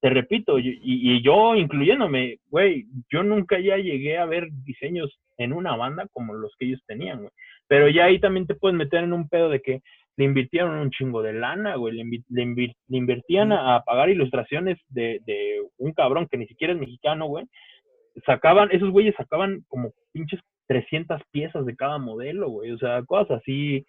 te 0.00 0.10
repito, 0.10 0.58
y, 0.58 0.80
y, 0.82 1.22
yo 1.22 1.54
incluyéndome, 1.54 2.40
güey, 2.50 2.86
yo 3.10 3.22
nunca 3.22 3.58
ya 3.58 3.76
llegué 3.76 4.18
a 4.18 4.26
ver 4.26 4.48
diseños 4.64 5.18
en 5.38 5.52
una 5.52 5.76
banda 5.76 6.08
como 6.12 6.34
los 6.34 6.54
que 6.58 6.66
ellos 6.66 6.82
tenían, 6.86 7.20
güey. 7.20 7.30
Pero 7.72 7.88
ya 7.88 8.04
ahí 8.04 8.18
también 8.18 8.46
te 8.46 8.54
puedes 8.54 8.76
meter 8.76 9.02
en 9.02 9.14
un 9.14 9.30
pedo 9.30 9.48
de 9.48 9.62
que 9.62 9.80
le 10.18 10.26
invirtieron 10.26 10.76
un 10.76 10.90
chingo 10.90 11.22
de 11.22 11.32
lana, 11.32 11.76
güey. 11.76 11.94
Le, 12.28 12.66
invertían 12.90 13.50
a, 13.50 13.82
pagar 13.82 14.10
ilustraciones 14.10 14.76
de, 14.90 15.20
de, 15.24 15.58
un 15.78 15.94
cabrón 15.94 16.28
que 16.30 16.36
ni 16.36 16.46
siquiera 16.46 16.74
es 16.74 16.78
mexicano, 16.78 17.28
güey. 17.28 17.46
Sacaban, 18.26 18.68
esos 18.72 18.90
güeyes 18.90 19.14
sacaban 19.16 19.64
como 19.68 19.92
pinches 20.12 20.38
300 20.66 21.22
piezas 21.30 21.64
de 21.64 21.74
cada 21.74 21.96
modelo, 21.96 22.50
güey. 22.50 22.72
O 22.72 22.76
sea, 22.76 23.02
cosas 23.04 23.40
así 23.40 23.86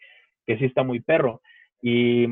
que 0.47 0.57
sí 0.57 0.63
está 0.63 0.83
muy 0.83 1.01
perro. 1.01 1.41
Y 1.81 2.27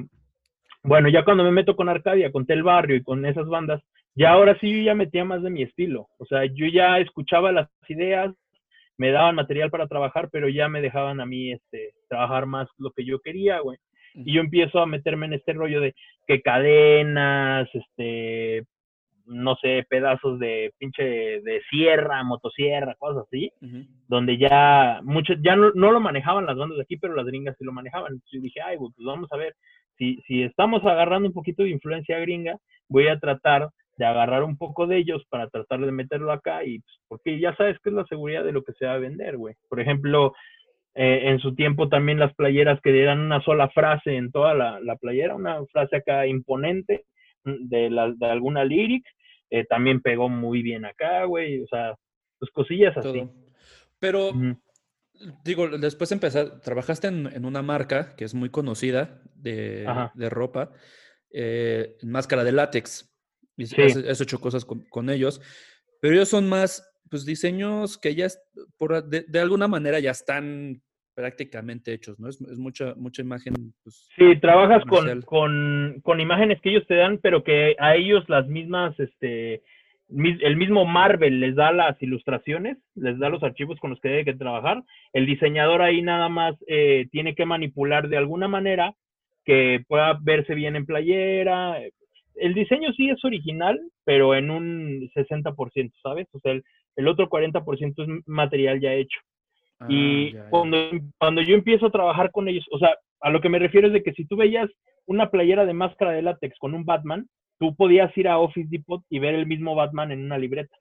bueno, 0.84 1.10
ya 1.10 1.26
cuando 1.26 1.44
me 1.44 1.52
meto 1.52 1.76
con 1.76 1.90
Arcadia, 1.90 2.32
con 2.32 2.46
Tel 2.46 2.64
Barrio 2.64 2.96
y 2.96 3.04
con 3.04 3.26
esas 3.26 3.50
bandas, 3.50 3.84
ya 4.16 4.30
ahora 4.30 4.58
sí 4.62 4.86
ya 4.86 4.96
metía 4.96 5.26
más 5.26 5.44
de 5.44 5.50
mi 5.50 5.64
estilo. 5.64 6.08
O 6.18 6.26
sea, 6.26 6.46
yo 6.46 6.68
ya 6.68 6.98
escuchaba 7.00 7.52
las 7.52 7.68
ideas, 7.90 8.34
me 9.02 9.10
daban 9.10 9.34
material 9.34 9.72
para 9.72 9.88
trabajar, 9.88 10.30
pero 10.32 10.48
ya 10.48 10.70
me 10.70 10.80
dejaban 10.80 11.20
a 11.22 11.26
mí 11.26 11.52
este, 11.52 11.96
trabajar 12.08 12.46
más 12.46 12.68
lo 12.78 12.92
que 12.92 13.04
yo 13.04 13.18
quería, 13.18 13.60
güey. 13.60 13.80
Y 14.14 14.34
yo 14.34 14.42
empiezo 14.42 14.80
a 14.80 14.86
meterme 14.86 15.26
en 15.26 15.34
este 15.34 15.54
rollo 15.54 15.82
de 15.82 15.96
que 16.28 16.44
cadenas, 16.44 17.68
este, 17.74 18.64
no 19.26 19.56
sé, 19.56 19.88
pedazos 19.90 20.38
de 20.38 20.72
pinche 20.78 21.04
de 21.04 21.64
sierra, 21.72 22.24
motosierra, 22.24 22.94
cosas 23.00 23.24
así, 23.26 23.52
donde 24.08 24.38
ya 24.38 25.00
muchos, 25.02 25.38
ya 25.42 25.56
no, 25.56 25.72
no, 25.74 25.92
lo 25.92 26.00
manejaban 26.00 26.46
las 26.46 26.58
bandas 26.58 26.78
de 26.78 26.84
aquí, 26.84 26.98
pero 26.98 27.16
las 27.16 27.26
gringas 27.26 27.56
sí 27.58 27.66
lo 27.66 27.72
manejaban. 27.72 28.14
Entonces 28.14 28.32
yo 28.34 28.42
dije, 28.42 28.62
ay, 28.62 28.78
pues 28.78 28.94
vamos 29.00 29.32
a 29.32 29.38
ver, 29.38 29.56
si, 29.98 30.22
si 30.28 30.44
estamos 30.44 30.86
agarrando 30.86 31.28
un 31.28 31.34
poquito 31.34 31.64
de 31.64 31.72
influencia 31.72 32.20
gringa, 32.20 32.56
voy 32.88 33.08
a 33.08 33.18
tratar 33.18 33.68
de 34.02 34.08
agarrar 34.08 34.44
un 34.44 34.58
poco 34.58 34.88
de 34.88 34.98
ellos 34.98 35.24
para 35.30 35.48
tratar 35.48 35.80
de 35.80 35.92
meterlo 35.92 36.32
acá 36.32 36.64
y 36.64 36.80
pues, 36.80 36.96
porque 37.08 37.40
ya 37.40 37.56
sabes 37.56 37.78
que 37.84 37.90
es 37.90 37.96
la 37.96 38.06
seguridad 38.06 38.44
de 38.44 38.52
lo 38.52 38.64
que 38.64 38.74
se 38.74 38.88
va 38.88 38.94
a 38.94 38.98
vender, 38.98 39.38
güey. 39.38 39.54
Por 39.70 39.80
ejemplo, 39.80 40.34
eh, 40.96 41.30
en 41.30 41.38
su 41.38 41.54
tiempo 41.54 41.88
también 41.88 42.18
las 42.18 42.34
playeras 42.34 42.82
que 42.82 43.00
eran 43.00 43.20
una 43.20 43.44
sola 43.44 43.70
frase 43.70 44.16
en 44.16 44.32
toda 44.32 44.56
la, 44.56 44.80
la 44.80 44.96
playera, 44.96 45.36
una 45.36 45.64
frase 45.68 45.98
acá 45.98 46.26
imponente 46.26 47.06
mm, 47.44 47.68
de, 47.70 47.90
la, 47.92 48.12
de 48.12 48.26
alguna 48.26 48.66
lyric, 48.66 49.06
eh, 49.52 49.66
también 49.66 50.02
pegó 50.02 50.30
muy 50.30 50.64
bien 50.64 50.84
acá, 50.84 51.26
güey, 51.26 51.62
o 51.62 51.68
sea, 51.68 51.94
pues 52.40 52.50
cosillas 52.52 52.98
así. 52.98 53.30
Pero, 54.00 54.32
digo, 55.46 55.70
después 55.78 56.12
empezar, 56.12 56.60
trabajaste 56.62 57.08
en, 57.08 57.28
en, 57.28 57.46
una 57.46 57.62
marca 57.62 58.16
que 58.16 58.26
es 58.26 58.34
muy 58.34 58.50
conocida 58.50 59.22
de, 59.36 59.86
de 60.16 60.30
ropa, 60.32 60.72
eh, 61.32 61.98
máscara 62.02 62.44
de 62.44 62.52
látex. 62.52 63.11
Y 63.62 64.10
has, 64.10 64.22
hecho 64.22 64.40
cosas 64.40 64.66
con, 64.66 65.10
ellos, 65.10 65.42
pero 66.02 66.16
ellos 66.16 66.30
son 66.30 66.50
más, 66.50 66.88
pues, 67.10 67.26
diseños 67.26 67.98
que 67.98 68.16
ya, 68.16 68.28
por, 68.78 69.04
de, 69.08 69.40
alguna 69.40 69.68
manera 69.68 70.00
ya 70.00 70.12
están 70.12 70.82
prácticamente 71.14 71.94
hechos, 71.94 72.20
¿no? 72.20 72.30
Es, 72.30 72.42
mucha, 72.58 72.96
mucha 72.96 73.22
imagen. 73.22 73.54
Pues, 73.84 74.08
sí, 74.16 74.40
trabajas 74.40 74.84
con, 74.86 75.22
con, 75.22 76.00
con, 76.04 76.20
imágenes 76.20 76.60
que 76.62 76.72
ellos 76.72 76.88
te 76.88 76.96
dan, 76.96 77.20
pero 77.20 77.44
que 77.44 77.76
a 77.80 77.96
ellos 77.96 78.24
las 78.28 78.48
mismas, 78.48 79.00
este, 79.00 79.62
el 80.10 80.58
mismo 80.58 80.86
Marvel 80.86 81.40
les 81.40 81.56
da 81.56 81.72
las 81.72 82.02
ilustraciones, 82.02 82.78
les 82.96 83.18
da 83.20 83.30
los 83.30 83.44
archivos 83.44 83.80
con 83.80 83.92
los 83.92 84.00
que 84.00 84.10
debe 84.10 84.26
que 84.26 84.34
trabajar. 84.34 84.84
El 85.14 85.26
diseñador 85.26 85.82
ahí 85.82 86.02
nada 86.02 86.30
más 86.30 86.56
eh, 86.68 87.08
tiene 87.12 87.36
que 87.36 87.46
manipular 87.46 88.10
de 88.10 88.18
alguna 88.18 88.48
manera 88.48 88.96
que 89.46 89.84
pueda 89.88 90.18
verse 90.22 90.54
bien 90.54 90.76
en 90.76 90.86
playera, 90.86 91.80
el 92.36 92.54
diseño 92.54 92.92
sí 92.94 93.10
es 93.10 93.24
original, 93.24 93.80
pero 94.04 94.36
en 94.36 94.50
un 94.50 95.10
60%, 95.16 95.92
¿sabes? 96.02 96.28
O 96.34 96.40
sea, 96.40 96.54
el, 96.96 97.08
otro 97.08 97.30
40% 97.30 97.94
es 97.98 98.28
material 98.28 98.80
ya 98.80 98.94
hecho. 98.94 99.20
y 99.88 100.36
ah, 100.36 100.48
Cuando, 100.50 100.78
cuando 101.18 101.42
yo 101.42 101.56
empiezo 101.56 101.88
a 101.88 101.92
trabajar 101.92 102.32
con 102.32 102.48
ellos, 102.48 102.66
o 102.72 102.80
sea, 102.80 102.96
a 103.22 103.30
lo 103.30 103.42
que 103.42 103.50
me 103.50 103.60
refiero 103.60 103.88
es 103.88 103.94
de 103.94 104.04
que 104.04 104.14
si 104.14 104.26
tú 104.26 104.36
veías 104.36 104.70
una 105.06 105.30
playera 105.30 105.66
de 105.66 105.74
máscara 105.74 106.12
de 106.12 106.22
látex 106.22 106.58
con 106.60 106.74
un 106.74 106.86
Batman, 106.86 107.28
tú 107.60 107.76
podías 107.76 108.16
ir 108.18 108.28
a 108.28 108.40
Office 108.40 108.68
Depot 108.70 109.04
y 109.10 109.20
ver 109.20 109.36
el 109.36 109.46
mismo 109.46 109.76
Batman 109.76 110.12
en 110.12 110.26
una 110.26 110.38
libreta. 110.38 110.76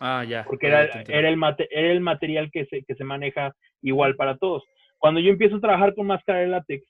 Ah, 0.00 0.24
ya. 0.24 0.44
Porque 0.44 0.66
era, 0.66 0.84
era, 0.84 1.28
el, 1.28 1.38
era 1.70 1.92
el 1.92 2.00
material 2.00 2.50
que 2.50 2.66
se, 2.66 2.82
que 2.82 2.94
se 2.94 3.04
maneja 3.04 3.54
igual 3.82 4.16
para 4.16 4.36
todos. 4.36 4.64
Cuando 4.98 5.20
yo 5.20 5.30
empiezo 5.30 5.56
a 5.56 5.60
trabajar 5.60 5.94
con 5.94 6.06
máscara 6.06 6.40
de 6.40 6.48
látex, 6.48 6.84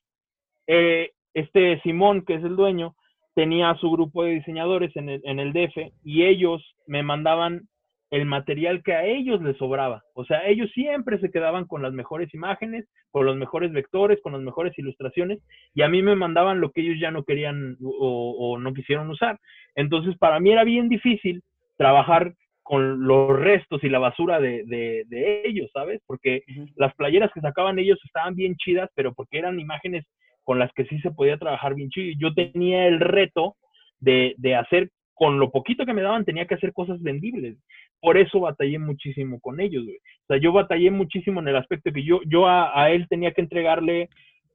eh, 0.66 1.10
este 1.34 1.80
Simón, 1.82 2.24
que 2.24 2.34
es 2.34 2.44
el 2.44 2.56
dueño, 2.56 2.94
tenía 3.34 3.74
su 3.76 3.90
grupo 3.90 4.24
de 4.24 4.32
diseñadores 4.32 4.94
en 4.96 5.08
el, 5.08 5.20
en 5.24 5.38
el 5.38 5.52
DF 5.52 5.92
y 6.04 6.24
ellos 6.24 6.62
me 6.86 7.02
mandaban 7.02 7.68
el 8.12 8.26
material 8.26 8.82
que 8.82 8.92
a 8.92 9.06
ellos 9.06 9.40
les 9.40 9.56
sobraba. 9.56 10.02
O 10.12 10.26
sea, 10.26 10.46
ellos 10.46 10.70
siempre 10.74 11.18
se 11.18 11.30
quedaban 11.30 11.66
con 11.66 11.80
las 11.80 11.94
mejores 11.94 12.32
imágenes, 12.34 12.86
con 13.10 13.24
los 13.24 13.36
mejores 13.36 13.72
vectores, 13.72 14.20
con 14.22 14.32
las 14.32 14.42
mejores 14.42 14.78
ilustraciones, 14.78 15.38
y 15.74 15.80
a 15.80 15.88
mí 15.88 16.02
me 16.02 16.14
mandaban 16.14 16.60
lo 16.60 16.72
que 16.72 16.82
ellos 16.82 17.00
ya 17.00 17.10
no 17.10 17.24
querían 17.24 17.78
o, 17.82 18.58
no 18.58 18.74
quisieron 18.74 19.08
usar. 19.08 19.40
Entonces, 19.74 20.14
para 20.18 20.40
mí 20.40 20.52
era 20.52 20.62
bien 20.62 20.90
difícil 20.90 21.42
trabajar 21.78 22.34
con 22.62 23.06
los 23.06 23.34
restos 23.40 23.82
y 23.82 23.88
la 23.88 23.98
basura 23.98 24.40
de, 24.40 24.64
de, 24.66 25.42
ellos, 25.46 25.70
¿sabes? 25.72 26.02
Porque 26.06 26.42
las 26.76 26.94
playeras 26.96 27.30
que 27.32 27.40
sacaban 27.40 27.78
ellos 27.78 27.98
estaban 28.04 28.34
bien 28.34 28.56
chidas, 28.56 28.90
pero 28.94 29.14
porque 29.14 29.38
eran 29.38 29.58
imágenes 29.58 30.04
con 30.44 30.58
las 30.58 30.72
que 30.72 30.84
sí 30.86 30.98
se 31.00 31.10
podía 31.10 31.38
trabajar 31.38 31.74
bien 31.74 31.90
chido. 31.90 32.16
Yo 32.18 32.34
tenía 32.34 32.86
el 32.86 33.00
reto 33.00 33.56
de, 34.00 34.34
de 34.38 34.56
hacer 34.56 34.90
con 35.14 35.38
lo 35.38 35.50
poquito 35.50 35.86
que 35.86 35.92
me 35.92 36.02
daban 36.02 36.24
tenía 36.24 36.46
que 36.46 36.54
hacer 36.54 36.72
cosas 36.72 37.00
vendibles. 37.00 37.56
Por 38.00 38.18
eso 38.18 38.40
batallé 38.40 38.80
muchísimo 38.80 39.40
con 39.40 39.60
ellos, 39.60 39.84
güey. 39.84 39.96
O 39.96 40.26
sea, 40.26 40.36
yo 40.38 40.52
batallé 40.52 40.90
muchísimo 40.90 41.40
en 41.40 41.48
el 41.48 41.56
aspecto 41.56 41.92
que 41.92 42.02
yo, 42.02 42.20
yo 42.26 42.48
a, 42.48 42.90
él 42.90 43.06
tenía 43.08 43.32
que 43.32 43.42
entregarle 43.42 44.08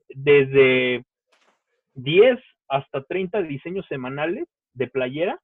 desde 0.10 1.06
10 1.94 2.38
hasta 2.68 3.04
30 3.04 3.44
diseños 3.44 3.86
semanales 3.88 4.46
de 4.74 4.88
playera 4.88 5.40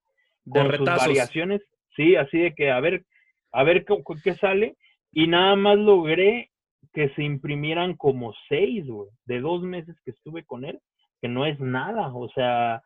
con 0.49 0.69
sus 0.75 0.85
variaciones. 0.85 1.61
Sí, 1.95 2.17
así 2.17 2.39
de 2.39 2.53
que 2.53 2.71
a 2.71 2.81
ver, 2.81 3.05
a 3.53 3.63
ver 3.63 3.85
qué, 3.85 3.95
qué 4.23 4.35
sale. 4.35 4.75
Y 5.13 5.27
nada 5.27 5.55
más 5.55 5.77
logré 5.77 6.49
que 6.93 7.09
se 7.09 7.23
imprimieran 7.23 7.95
como 7.95 8.33
seis, 8.47 8.87
güey, 8.87 9.09
de 9.25 9.41
dos 9.41 9.61
meses 9.63 9.95
que 10.05 10.11
estuve 10.11 10.43
con 10.43 10.65
él, 10.65 10.79
que 11.21 11.27
no 11.27 11.45
es 11.45 11.59
nada. 11.59 12.13
O 12.13 12.29
sea, 12.29 12.81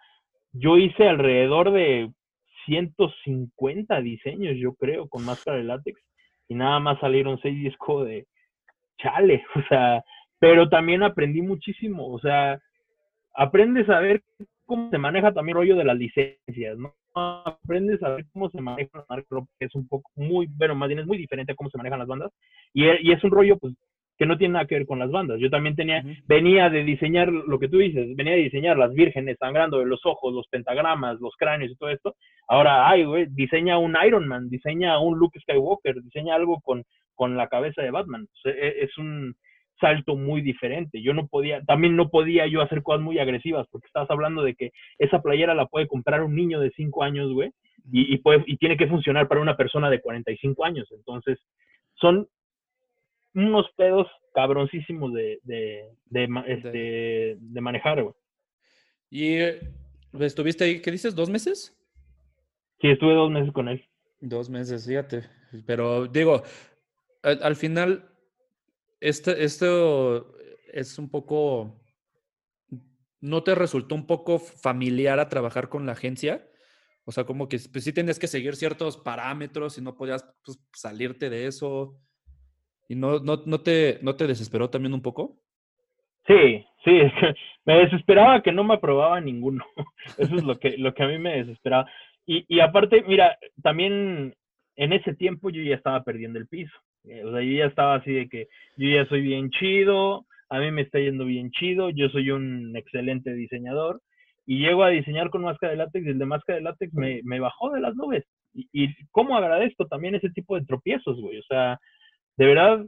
yo 0.53 0.78
hice 0.78 1.08
alrededor 1.08 1.72
de 1.72 2.12
150 2.66 4.01
diseños, 4.01 4.55
yo 4.58 4.74
creo, 4.74 5.08
con 5.08 5.26
máscara 5.26 5.58
de 5.58 5.64
látex. 5.64 5.99
Y 6.47 6.55
nada 6.55 6.80
más 6.80 6.99
salieron 6.99 7.39
seis 7.41 7.58
discos 7.62 8.08
de 8.08 8.26
chale, 8.99 9.43
o 9.55 9.62
sea, 9.70 10.03
pero 10.39 10.70
también 10.70 11.03
aprendí 11.03 11.41
muchísimo, 11.41 12.12
o 12.12 12.20
sea, 12.20 12.60
aprendes 13.36 13.89
a 13.89 13.99
ver 13.99 14.24
cómo 14.66 14.89
se 14.89 14.97
maneja 14.97 15.34
también 15.34 15.58
el 15.58 15.64
rollo 15.64 15.76
de 15.78 15.86
las 15.86 15.97
licencias, 15.97 16.78
¿no? 16.78 16.93
Aprendes 17.16 18.01
a 18.03 18.10
ver 18.10 18.26
cómo 18.32 18.49
se 18.49 18.62
maneja 18.62 18.89
la 18.93 19.05
marca, 19.10 19.38
que 19.60 19.66
es 19.66 19.76
un 19.76 19.88
poco 19.88 20.12
muy, 20.16 20.47
bueno, 20.51 20.76
más 20.76 20.88
bien 20.88 20.99
es 20.99 21.08
muy 21.08 21.18
diferente 21.18 21.53
a 21.53 21.55
cómo 21.55 21.70
se 21.70 21.78
manejan 21.78 21.99
las 21.99 22.08
bandas. 22.08 22.32
Y, 22.74 22.86
y 22.86 23.12
es 23.12 23.24
un 23.24 23.32
rollo, 23.32 23.58
pues, 23.58 23.74
que 24.18 24.26
no 24.26 24.38
tiene 24.38 24.53
nada 24.53 24.65
que 24.65 24.76
ver 24.76 24.88
con 24.88 24.99
las 24.99 25.11
bandas. 25.11 25.39
Yo 25.39 25.49
también 25.49 25.76
tenía, 25.76 26.03
venía 26.28 26.70
de 26.70 26.84
diseñar 26.84 27.32
lo 27.32 27.59
que 27.59 27.70
tú 27.70 27.78
dices, 27.78 28.15
venía 28.15 28.34
de 28.34 28.43
diseñar 28.43 28.78
las 28.78 28.93
vírgenes 28.93 29.38
sangrando 29.39 29.80
de 29.80 29.86
los 29.86 30.05
ojos, 30.05 30.34
los 30.34 30.47
pentagramas, 30.47 31.20
los 31.22 31.36
cráneos 31.36 31.72
y 31.72 31.76
todo 31.76 31.89
esto. 31.89 32.15
Ahora, 32.47 32.89
ay, 32.89 33.05
güey, 33.05 33.28
diseña 33.30 33.78
un 33.78 33.95
Iron 34.05 34.28
Man, 34.28 34.49
diseña 34.49 34.99
un 34.99 35.20
Luke 35.20 35.39
Skywalker, 35.39 36.01
diseña 36.01 36.36
algo 36.36 36.59
con, 36.61 36.84
con 37.13 37.38
la 37.38 37.47
cabeza 37.47 37.84
de 37.84 37.91
Batman. 37.91 38.28
E, 38.45 38.76
es 38.82 38.97
un 38.97 39.36
salto 39.80 40.15
muy 40.15 40.41
diferente. 40.41 41.03
Yo 41.03 41.13
no 41.13 41.28
podía, 41.28 41.61
también 41.61 41.95
no 41.95 42.09
podía 42.09 42.47
yo 42.47 42.63
hacer 42.63 42.82
cosas 42.82 43.01
muy 43.01 43.20
agresivas, 43.20 43.68
porque 43.72 43.86
estabas 43.86 44.09
hablando 44.09 44.41
de 44.41 44.55
que 44.55 44.72
esa 44.97 45.22
playera 45.22 45.53
la 45.53 45.68
puede 45.68 45.88
comprar 45.88 46.24
un 46.24 46.36
niño 46.36 46.59
de 46.59 46.72
5 46.72 47.03
años, 47.03 47.32
güey, 47.32 47.51
y, 47.91 48.15
y, 48.15 48.18
puede, 48.18 48.43
y 48.47 48.57
tiene 48.57 48.78
que 48.78 48.88
funcionar 48.88 49.28
para 49.28 49.41
una 49.41 49.55
persona 49.55 49.91
de 49.91 50.01
45 50.01 50.65
años. 50.65 50.88
Entonces, 50.91 51.38
son 51.99 52.28
unos 53.46 53.68
pedos 53.76 54.08
cabroncísimos 54.34 55.14
de, 55.14 55.40
de, 55.44 55.92
de, 56.06 56.28
este, 56.48 57.38
de 57.40 57.62
manejar, 57.62 58.02
güey. 58.02 58.16
¿Y 59.10 59.36
eh, 59.36 59.60
estuviste 60.20 60.64
ahí, 60.64 60.82
qué 60.82 60.92
dices, 60.92 61.16
dos 61.16 61.30
meses? 61.30 61.78
Sí, 62.82 62.90
estuve 62.90 63.14
dos 63.14 63.32
meses 63.32 63.54
con 63.54 63.68
él. 63.68 63.88
Dos 64.20 64.50
meses, 64.50 64.86
fíjate. 64.86 65.24
Pero 65.66 66.08
digo, 66.08 66.44
al, 67.22 67.56
final, 67.56 68.10
este, 69.00 69.44
esto 69.44 70.36
es 70.74 70.98
un 70.98 71.10
poco, 71.10 71.80
¿no 73.22 73.44
te 73.44 73.56
resultó 73.56 73.96
un 73.96 74.08
poco 74.08 74.40
familiar 74.40 75.20
a 75.20 75.30
trabajar 75.30 75.70
con 75.70 75.86
la 75.86 75.94
agencia? 75.94 76.48
O 77.06 77.12
sea, 77.12 77.24
como 77.24 77.48
que 77.48 77.60
pues, 77.72 77.84
sí 77.84 77.94
tenías 77.94 78.20
que 78.20 78.28
seguir 78.28 78.56
ciertos 78.56 78.98
parámetros 78.98 79.78
y 79.78 79.82
no 79.82 79.96
podías 79.96 80.26
pues, 80.44 80.60
salirte 80.74 81.30
de 81.30 81.48
eso. 81.48 82.02
¿Y 82.88 82.96
no, 82.96 83.20
no, 83.20 83.42
no, 83.46 83.60
te, 83.62 84.00
no 84.02 84.16
te 84.16 84.28
desesperó 84.28 84.70
también 84.70 84.94
un 84.94 85.02
poco? 85.02 85.38
Sí, 86.26 86.66
sí, 86.84 87.00
me 87.66 87.76
desesperaba 87.80 88.42
que 88.42 88.52
no 88.52 88.64
me 88.64 88.76
aprobaba 88.76 89.20
ninguno. 89.22 89.66
Eso 90.18 90.36
es 90.36 90.44
lo 90.44 90.58
que, 90.60 90.78
lo 90.78 90.94
que 90.94 91.04
a 91.04 91.08
mí 91.08 91.18
me 91.18 91.38
desesperaba. 91.38 91.90
Y, 92.26 92.46
y 92.48 92.60
aparte, 92.60 93.04
mira, 93.08 93.38
también 93.64 94.36
en 94.76 94.94
ese 94.94 95.16
tiempo 95.16 95.50
yo 95.50 95.62
ya 95.62 95.76
estaba 95.76 96.04
perdiendo 96.04 96.40
el 96.40 96.48
piso. 96.48 96.74
Eh, 97.06 97.24
o 97.24 97.32
sea, 97.32 97.42
yo 97.42 97.52
ya 97.52 97.66
estaba 97.66 97.96
así 97.96 98.12
de 98.12 98.30
que 98.30 98.48
yo 98.76 98.90
ya 98.90 99.06
soy 99.08 99.22
bien 99.22 99.50
chido, 99.52 100.26
a 100.50 100.60
mí 100.60 100.72
me 100.72 100.82
está 100.82 101.00
yendo 101.00 101.26
bien 101.26 101.52
chido, 101.52 101.90
yo 101.90 102.10
soy 102.10 102.32
un 102.32 102.76
excelente 102.76 103.34
diseñador. 103.34 104.02
Y 104.46 104.60
llego 104.60 104.84
a 104.84 104.90
diseñar 104.90 105.30
con 105.30 105.42
máscara 105.42 105.72
de 105.72 105.78
látex 105.78 106.06
y 106.06 106.10
el 106.10 106.20
de 106.20 106.26
máscara 106.26 106.58
de 106.58 106.64
látex 106.64 106.94
me, 106.94 107.22
me 107.24 107.42
bajó 107.42 107.70
de 107.72 107.82
las 107.82 107.96
nubes. 107.96 108.24
Y, 108.54 108.68
y 108.72 108.96
cómo 109.12 109.36
agradezco 109.36 109.88
también 109.88 110.16
ese 110.16 110.30
tipo 110.30 110.58
de 110.58 110.66
tropiezos, 110.66 111.20
güey. 111.20 111.40
O 111.40 111.44
sea, 111.44 111.78
de 112.38 112.46
verdad, 112.46 112.86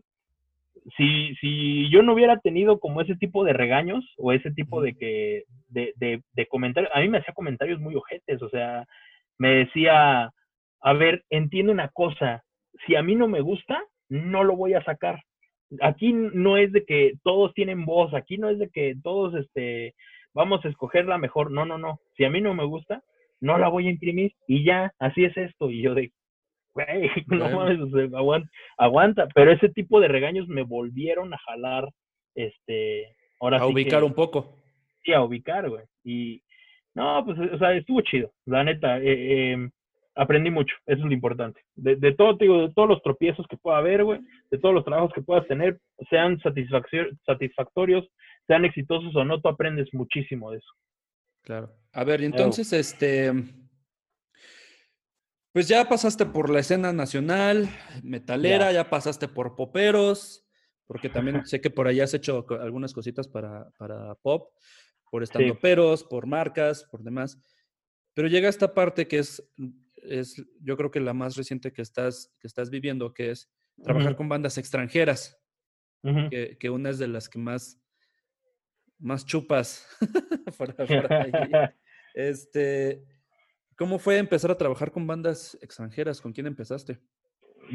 si, 0.98 1.36
si 1.36 1.90
yo 1.90 2.02
no 2.02 2.14
hubiera 2.14 2.40
tenido 2.40 2.80
como 2.80 3.02
ese 3.02 3.16
tipo 3.16 3.44
de 3.44 3.54
regaños 3.54 4.06
o 4.18 4.32
ese 4.32 4.52
tipo 4.52 4.82
de 4.82 4.96
que 4.96 5.44
de, 5.70 5.94
de, 5.98 6.46
comentarios, 6.48 6.92
a 6.96 7.00
mí 7.00 7.10
me 7.10 7.20
hacía 7.20 7.34
comentarios 7.34 7.80
muy 7.80 7.96
ojetes, 7.96 8.42
o 8.42 8.50
sea, 8.50 8.86
me 9.38 9.50
decía, 9.56 10.32
a 10.82 10.94
ver, 10.94 11.24
entiendo 11.30 11.72
una 11.72 11.90
cosa, 11.90 12.44
si 12.86 12.96
a 12.96 13.04
mí 13.04 13.16
no 13.16 13.28
me 13.28 13.42
gusta, 13.42 13.84
no 14.10 14.44
lo 14.44 14.56
voy 14.56 14.74
a 14.74 14.84
sacar. 14.84 15.22
Aquí 15.82 16.14
no 16.14 16.58
es 16.58 16.72
de 16.72 16.84
que 16.84 17.14
todos 17.24 17.54
tienen 17.54 17.86
voz, 17.86 18.14
aquí 18.14 18.38
no 18.38 18.50
es 18.50 18.58
de 18.58 18.70
que 18.70 18.96
todos 19.04 19.36
este 19.36 19.94
vamos 20.34 20.64
a 20.64 20.70
escoger 20.70 21.06
la 21.06 21.18
mejor, 21.18 21.52
no, 21.52 21.66
no, 21.66 21.78
no. 21.78 22.00
Si 22.18 22.24
a 22.24 22.30
mí 22.30 22.42
no 22.42 22.54
me 22.54 22.66
gusta, 22.66 23.04
no 23.40 23.58
la 23.58 23.68
voy 23.68 23.88
a 23.88 23.92
imprimir 23.92 24.34
y 24.48 24.64
ya, 24.64 24.94
así 25.00 25.26
es 25.26 25.36
esto. 25.38 25.70
Y 25.70 25.82
yo 25.82 25.94
de, 25.94 26.12
güey, 26.74 27.10
no 27.28 27.50
mames, 27.50 27.80
aguanta, 28.14 28.50
aguanta, 28.78 29.28
pero 29.34 29.52
ese 29.52 29.70
tipo 29.70 30.00
de 30.00 30.08
regaños 30.08 30.48
me 30.48 30.64
volvieron 30.64 31.34
a 31.34 31.38
jalar, 31.40 31.90
este, 32.36 33.16
ahora 33.40 33.58
A 33.58 33.68
ubicar 33.68 34.04
un 34.04 34.14
poco. 34.14 34.58
Sí, 35.04 35.14
a 35.14 35.24
ubicar, 35.24 35.70
güey, 35.70 35.86
y, 36.04 36.42
no, 36.96 37.24
pues, 37.26 37.40
o 37.40 37.58
sea, 37.58 37.74
estuvo 37.74 38.02
chido, 38.02 38.32
la 38.46 38.64
neta, 38.64 39.00
eh, 39.00 39.52
em, 39.52 39.72
aprendí 40.16 40.52
mucho, 40.52 40.76
eso 40.86 41.00
es 41.00 41.06
lo 41.06 41.14
importante, 41.14 41.62
de, 41.76 41.96
de 41.96 42.14
todo, 42.14 42.34
digo, 42.34 42.68
de 42.68 42.74
todos 42.74 42.90
los 42.90 43.02
tropiezos 43.02 43.48
que 43.48 43.58
pueda 43.58 43.78
haber, 43.78 44.04
güey, 44.04 44.20
de 44.52 44.58
todos 44.58 44.76
los 44.76 44.84
trabajos 44.84 45.12
que 45.14 45.22
puedas 45.22 45.48
tener, 45.48 45.80
sean 46.10 46.40
satisfactorios, 46.40 48.08
sean 48.48 48.66
exitosos 48.66 49.16
o 49.16 49.24
no, 49.24 49.40
tú 49.40 49.48
aprendes 49.48 49.88
muchísimo 49.94 50.52
de 50.52 50.58
eso. 50.58 50.72
Claro. 51.44 51.72
A 51.94 52.04
ver, 52.04 52.22
entonces, 52.22 52.72
este, 52.74 53.32
pues 55.52 55.68
ya 55.68 55.88
pasaste 55.90 56.26
por 56.26 56.50
la 56.50 56.60
escena 56.60 56.94
nacional, 56.94 57.70
metalera, 58.04 58.72
ya, 58.72 58.90
pasaste 58.90 59.28
por 59.28 59.56
poperos, 59.56 60.46
porque 60.86 61.10
también 61.10 61.46
sé 61.46 61.60
que 61.62 61.70
por 61.70 61.88
allá 61.88 62.04
has 62.04 62.14
hecho 62.14 62.46
algunas 62.62 62.94
cositas 62.94 63.28
para, 63.28 63.70
para 63.78 64.16
pop, 64.16 64.54
por 65.10 65.24
estando 65.24 65.60
peros, 65.60 66.04
por 66.04 66.28
marcas, 66.28 66.84
por 66.84 67.04
demás. 67.04 67.40
Pero 68.14 68.28
llega 68.28 68.50
esta 68.50 68.74
parte 68.74 69.08
que 69.08 69.20
es, 69.20 69.44
es 69.96 70.36
yo 70.62 70.78
creo 70.78 70.92
que 70.92 71.00
la 71.00 71.14
más 71.14 71.36
reciente 71.36 71.74
que 71.74 71.82
estás, 71.82 72.32
que 72.40 72.48
estás 72.48 72.70
viviendo, 72.70 73.14
que 73.14 73.32
es 73.32 73.52
trabajar 73.84 74.16
con 74.16 74.30
bandas 74.30 74.58
extranjeras, 74.58 75.40
que, 76.30 76.58
que, 76.60 76.70
una 76.70 76.90
es 76.90 77.00
de 77.00 77.08
las 77.08 77.28
que 77.28 77.40
más, 77.40 77.82
más 79.00 79.26
chupas. 79.26 79.88
Este, 82.16 83.06
¿Cómo 83.80 83.98
fue 83.98 84.18
empezar 84.18 84.52
a 84.52 84.58
trabajar 84.58 84.92
con 84.92 85.08
bandas 85.08 85.58
extranjeras? 85.62 86.20
¿Con 86.20 86.34
quién 86.34 86.48
empezaste? 86.48 86.98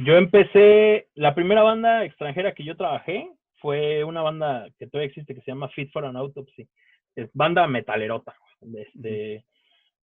Yo 0.04 0.18
empecé, 0.18 1.08
la 1.14 1.34
primera 1.34 1.62
banda 1.62 2.04
extranjera 2.04 2.52
que 2.52 2.62
yo 2.62 2.76
trabajé 2.76 3.26
fue 3.54 4.04
una 4.04 4.20
banda 4.20 4.68
que 4.78 4.86
todavía 4.86 5.08
existe 5.08 5.34
que 5.34 5.40
se 5.40 5.50
llama 5.50 5.70
Fit 5.70 5.90
for 5.92 6.04
an 6.04 6.16
Autopsy. 6.16 6.68
Es 7.16 7.30
banda 7.32 7.66
metalerota. 7.66 8.34
Este, 8.76 9.46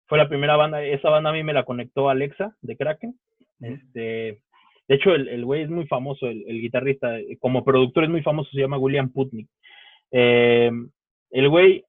Fue 0.06 0.18
la 0.18 0.30
primera 0.30 0.56
banda, 0.56 0.82
esa 0.82 1.10
banda 1.10 1.32
a 1.32 1.34
mí 1.34 1.44
me 1.44 1.52
la 1.52 1.66
conectó 1.66 2.08
Alexa 2.08 2.56
de 2.62 2.78
Kraken. 2.78 3.20
Este, 3.60 4.42
de 4.88 4.96
hecho, 4.96 5.14
el 5.14 5.44
güey 5.44 5.64
es 5.64 5.70
muy 5.70 5.86
famoso, 5.86 6.28
el, 6.28 6.62
guitarrista, 6.62 7.18
como 7.40 7.66
productor 7.66 8.06
es 8.06 8.10
muy 8.10 8.22
famoso, 8.22 8.50
se 8.52 8.62
llama 8.62 8.78
William 8.78 9.12
Putnik. 9.12 9.50
Eh, 10.12 10.72
el 11.32 11.50
güey 11.50 11.84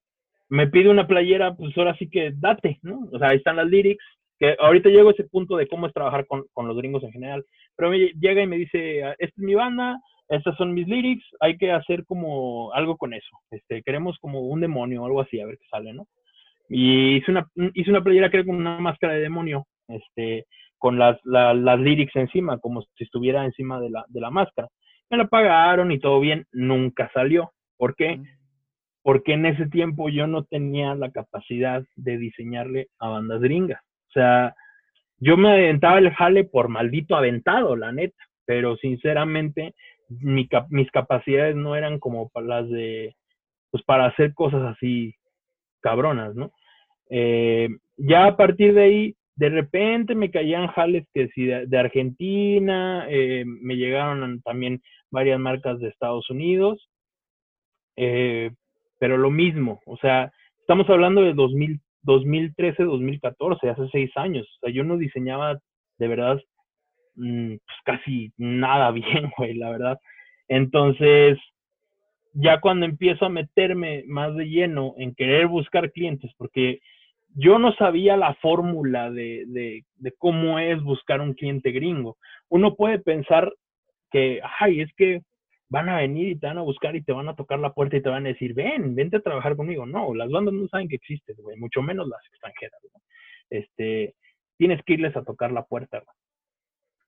me 0.50 0.66
pide 0.66 0.90
una 0.90 1.06
playera, 1.06 1.54
pues 1.54 1.76
ahora 1.78 1.96
sí 1.96 2.10
que 2.10 2.32
date, 2.34 2.78
¿no? 2.82 3.08
O 3.12 3.18
sea, 3.18 3.28
ahí 3.28 3.38
están 3.38 3.56
las 3.56 3.68
lyrics, 3.68 4.04
Que 4.38 4.56
ahorita 4.58 4.88
llego 4.88 5.10
a 5.10 5.12
ese 5.12 5.24
punto 5.24 5.56
de 5.56 5.68
cómo 5.68 5.86
es 5.86 5.94
trabajar 5.94 6.26
con, 6.26 6.44
con 6.52 6.66
los 6.66 6.76
gringos 6.76 7.02
en 7.04 7.12
general. 7.12 7.44
Pero 7.76 7.90
me 7.90 7.98
llega 7.98 8.42
y 8.42 8.46
me 8.46 8.56
dice, 8.56 9.00
esta 9.00 9.14
es 9.18 9.38
mi 9.38 9.54
banda, 9.54 9.98
estas 10.28 10.56
son 10.56 10.74
mis 10.74 10.86
lyrics, 10.86 11.24
hay 11.40 11.56
que 11.56 11.72
hacer 11.72 12.04
como 12.04 12.72
algo 12.72 12.96
con 12.96 13.14
eso. 13.14 13.38
Este, 13.50 13.82
queremos 13.82 14.18
como 14.20 14.40
un 14.40 14.60
demonio 14.60 15.04
algo 15.04 15.20
así, 15.20 15.40
a 15.40 15.46
ver 15.46 15.56
qué 15.58 15.66
sale, 15.70 15.92
¿no? 15.92 16.06
Y 16.68 17.16
hice 17.16 17.30
una, 17.30 17.46
hice 17.74 17.90
una 17.90 18.02
playera, 18.02 18.30
creo, 18.30 18.44
con 18.44 18.56
una 18.56 18.78
máscara 18.78 19.14
de 19.14 19.20
demonio, 19.20 19.66
este, 19.88 20.46
con 20.78 20.98
las, 20.98 21.18
las 21.24 21.80
lyrics 21.80 22.14
encima, 22.16 22.58
como 22.58 22.82
si 22.82 23.04
estuviera 23.04 23.44
encima 23.44 23.80
de 23.80 23.90
la, 23.90 24.04
de 24.08 24.20
la 24.20 24.30
máscara. 24.30 24.68
Me 25.10 25.18
la 25.18 25.26
pagaron 25.26 25.90
y 25.92 25.98
todo 25.98 26.20
bien, 26.20 26.46
nunca 26.52 27.10
salió. 27.12 27.52
¿Por 27.76 27.96
qué? 27.96 28.20
Porque 29.02 29.32
en 29.32 29.46
ese 29.46 29.66
tiempo 29.66 30.08
yo 30.08 30.26
no 30.26 30.44
tenía 30.44 30.94
la 30.94 31.10
capacidad 31.10 31.82
de 31.96 32.18
diseñarle 32.18 32.88
a 32.98 33.08
bandas 33.08 33.40
gringas. 33.40 33.82
O 34.08 34.12
sea, 34.12 34.54
yo 35.18 35.36
me 35.36 35.52
aventaba 35.52 35.98
el 35.98 36.10
jale 36.10 36.44
por 36.44 36.68
maldito 36.68 37.16
aventado, 37.16 37.76
la 37.76 37.92
neta, 37.92 38.16
pero 38.46 38.76
sinceramente 38.76 39.74
mis 40.08 40.90
capacidades 40.90 41.54
no 41.54 41.76
eran 41.76 41.98
como 41.98 42.28
para 42.30 42.46
las 42.46 42.70
de, 42.70 43.14
pues 43.70 43.84
para 43.84 44.06
hacer 44.06 44.34
cosas 44.34 44.62
así 44.62 45.14
cabronas, 45.80 46.34
¿no? 46.34 46.52
Eh, 47.10 47.68
ya 47.96 48.26
a 48.26 48.36
partir 48.36 48.74
de 48.74 48.82
ahí, 48.82 49.16
de 49.36 49.48
repente 49.48 50.14
me 50.14 50.30
caían 50.30 50.68
jales 50.68 51.06
que 51.14 51.28
si 51.28 51.44
de, 51.46 51.78
Argentina, 51.78 53.06
eh, 53.08 53.44
me 53.46 53.76
llegaron 53.76 54.42
también 54.42 54.82
varias 55.10 55.40
marcas 55.40 55.80
de 55.80 55.88
Estados 55.88 56.28
Unidos, 56.30 56.88
eh, 57.96 58.50
pero 59.00 59.18
lo 59.18 59.30
mismo, 59.30 59.80
o 59.86 59.96
sea, 59.96 60.32
estamos 60.60 60.88
hablando 60.88 61.22
de 61.22 61.34
2000, 61.34 61.80
2013, 62.02 62.84
2014, 62.84 63.68
hace 63.68 63.88
seis 63.90 64.10
años, 64.16 64.46
o 64.46 64.66
sea, 64.66 64.72
yo 64.72 64.84
no 64.84 64.96
diseñaba 64.96 65.58
de 65.98 66.08
verdad 66.08 66.40
Mm, 67.20 67.56
pues 67.56 67.78
casi 67.84 68.32
nada 68.38 68.90
bien, 68.92 69.30
güey, 69.36 69.54
la 69.54 69.70
verdad. 69.70 69.98
Entonces, 70.48 71.38
ya 72.32 72.60
cuando 72.60 72.86
empiezo 72.86 73.26
a 73.26 73.30
meterme 73.30 74.04
más 74.06 74.34
de 74.36 74.46
lleno 74.46 74.94
en 74.98 75.14
querer 75.14 75.46
buscar 75.46 75.92
clientes, 75.92 76.32
porque 76.36 76.80
yo 77.36 77.58
no 77.58 77.72
sabía 77.74 78.16
la 78.16 78.34
fórmula 78.34 79.10
de, 79.10 79.44
de, 79.46 79.84
de, 79.96 80.12
cómo 80.18 80.58
es 80.58 80.82
buscar 80.82 81.20
un 81.20 81.34
cliente 81.34 81.70
gringo. 81.70 82.16
Uno 82.48 82.74
puede 82.74 82.98
pensar 82.98 83.52
que, 84.10 84.40
ay, 84.58 84.80
es 84.80 84.92
que 84.94 85.22
van 85.70 85.88
a 85.88 85.96
venir 85.96 86.28
y 86.28 86.36
te 86.36 86.48
van 86.48 86.58
a 86.58 86.62
buscar 86.62 86.94
y 86.96 87.02
te 87.02 87.12
van 87.12 87.28
a 87.28 87.36
tocar 87.36 87.58
la 87.60 87.72
puerta 87.72 87.96
y 87.96 88.02
te 88.02 88.10
van 88.10 88.26
a 88.26 88.30
decir, 88.30 88.54
ven, 88.54 88.94
vente 88.94 89.16
a 89.16 89.22
trabajar 89.22 89.56
conmigo. 89.56 89.86
No, 89.86 90.14
las 90.14 90.28
bandas 90.28 90.52
no 90.52 90.68
saben 90.68 90.88
que 90.88 90.96
existes, 90.96 91.36
güey, 91.38 91.56
mucho 91.56 91.80
menos 91.80 92.08
las 92.08 92.20
extranjeras. 92.26 92.80
Este, 93.48 94.14
tienes 94.58 94.82
que 94.84 94.94
irles 94.94 95.16
a 95.16 95.24
tocar 95.24 95.52
la 95.52 95.64
puerta. 95.64 96.02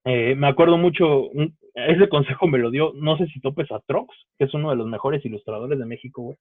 Eh, 0.05 0.35
me 0.37 0.47
acuerdo 0.47 0.79
mucho, 0.79 1.31
ese 1.75 2.09
consejo 2.09 2.47
me 2.47 2.59
lo 2.59 2.71
dio, 2.71 2.93
no 2.95 3.17
sé 3.19 3.27
si 3.27 3.41
topes 3.41 3.71
a 3.73 3.81
Trox, 3.81 4.15
que 4.39 4.45
es 4.45 4.55
uno 4.55 4.71
de 4.71 4.77
los 4.77 4.87
mejores 4.87 5.25
ilustradores 5.25 5.79
de 5.79 5.87
México, 5.87 6.23
güey. 6.23 6.37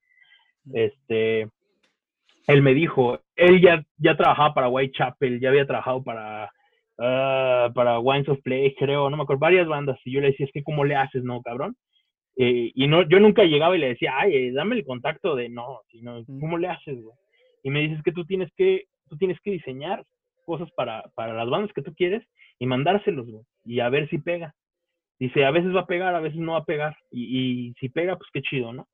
Este, 0.73 1.49
él 2.47 2.61
me 2.61 2.75
dijo, 2.75 3.19
él 3.35 3.61
ya, 3.61 3.83
ya 3.97 4.15
trabajaba 4.15 4.53
para 4.53 4.69
Whitechapel, 4.69 5.39
ya 5.39 5.49
había 5.49 5.65
trabajado 5.65 6.03
para, 6.03 6.51
uh, 6.97 7.73
para 7.73 7.99
Wines 7.99 8.29
of 8.29 8.41
Play, 8.43 8.75
creo, 8.75 9.09
no 9.09 9.17
me 9.17 9.23
acuerdo, 9.23 9.39
varias 9.39 9.67
bandas, 9.67 9.99
y 10.05 10.11
yo 10.11 10.21
le 10.21 10.27
decía, 10.27 10.45
es 10.45 10.51
que 10.51 10.63
¿cómo 10.63 10.83
le 10.85 10.95
haces, 10.95 11.23
no, 11.23 11.41
cabrón? 11.41 11.75
Eh, 12.43 12.71
y 12.73 12.87
no, 12.87 13.07
yo 13.07 13.19
nunca 13.19 13.43
llegaba 13.43 13.77
y 13.77 13.79
le 13.79 13.89
decía, 13.89 14.13
ay, 14.17 14.35
eh, 14.35 14.51
dame 14.51 14.75
el 14.75 14.83
contacto 14.83 15.35
de, 15.35 15.47
no, 15.47 15.81
sino, 15.91 16.25
¿cómo 16.25 16.57
le 16.57 16.69
haces, 16.69 16.99
güey? 16.99 17.15
Y 17.61 17.69
me 17.69 17.81
dices 17.81 18.01
que 18.03 18.11
tú 18.11 18.25
tienes 18.25 18.51
que, 18.57 18.85
tú 19.07 19.15
tienes 19.17 19.39
que 19.41 19.51
diseñar 19.51 20.03
cosas 20.43 20.67
para, 20.71 21.03
para 21.13 21.35
las 21.35 21.47
bandas 21.47 21.71
que 21.71 21.83
tú 21.83 21.93
quieres 21.93 22.23
y 22.57 22.65
mandárselos, 22.65 23.27
güey, 23.29 23.43
y 23.63 23.79
a 23.79 23.89
ver 23.89 24.09
si 24.09 24.17
pega. 24.17 24.55
Dice, 25.19 25.45
a 25.45 25.51
veces 25.51 25.75
va 25.75 25.81
a 25.81 25.85
pegar, 25.85 26.15
a 26.15 26.19
veces 26.19 26.39
no 26.39 26.53
va 26.53 26.57
a 26.57 26.65
pegar, 26.65 26.97
y, 27.11 27.67
y 27.67 27.73
si 27.79 27.89
pega, 27.89 28.15
pues 28.15 28.27
qué 28.33 28.41
chido, 28.41 28.73
¿no? 28.73 28.87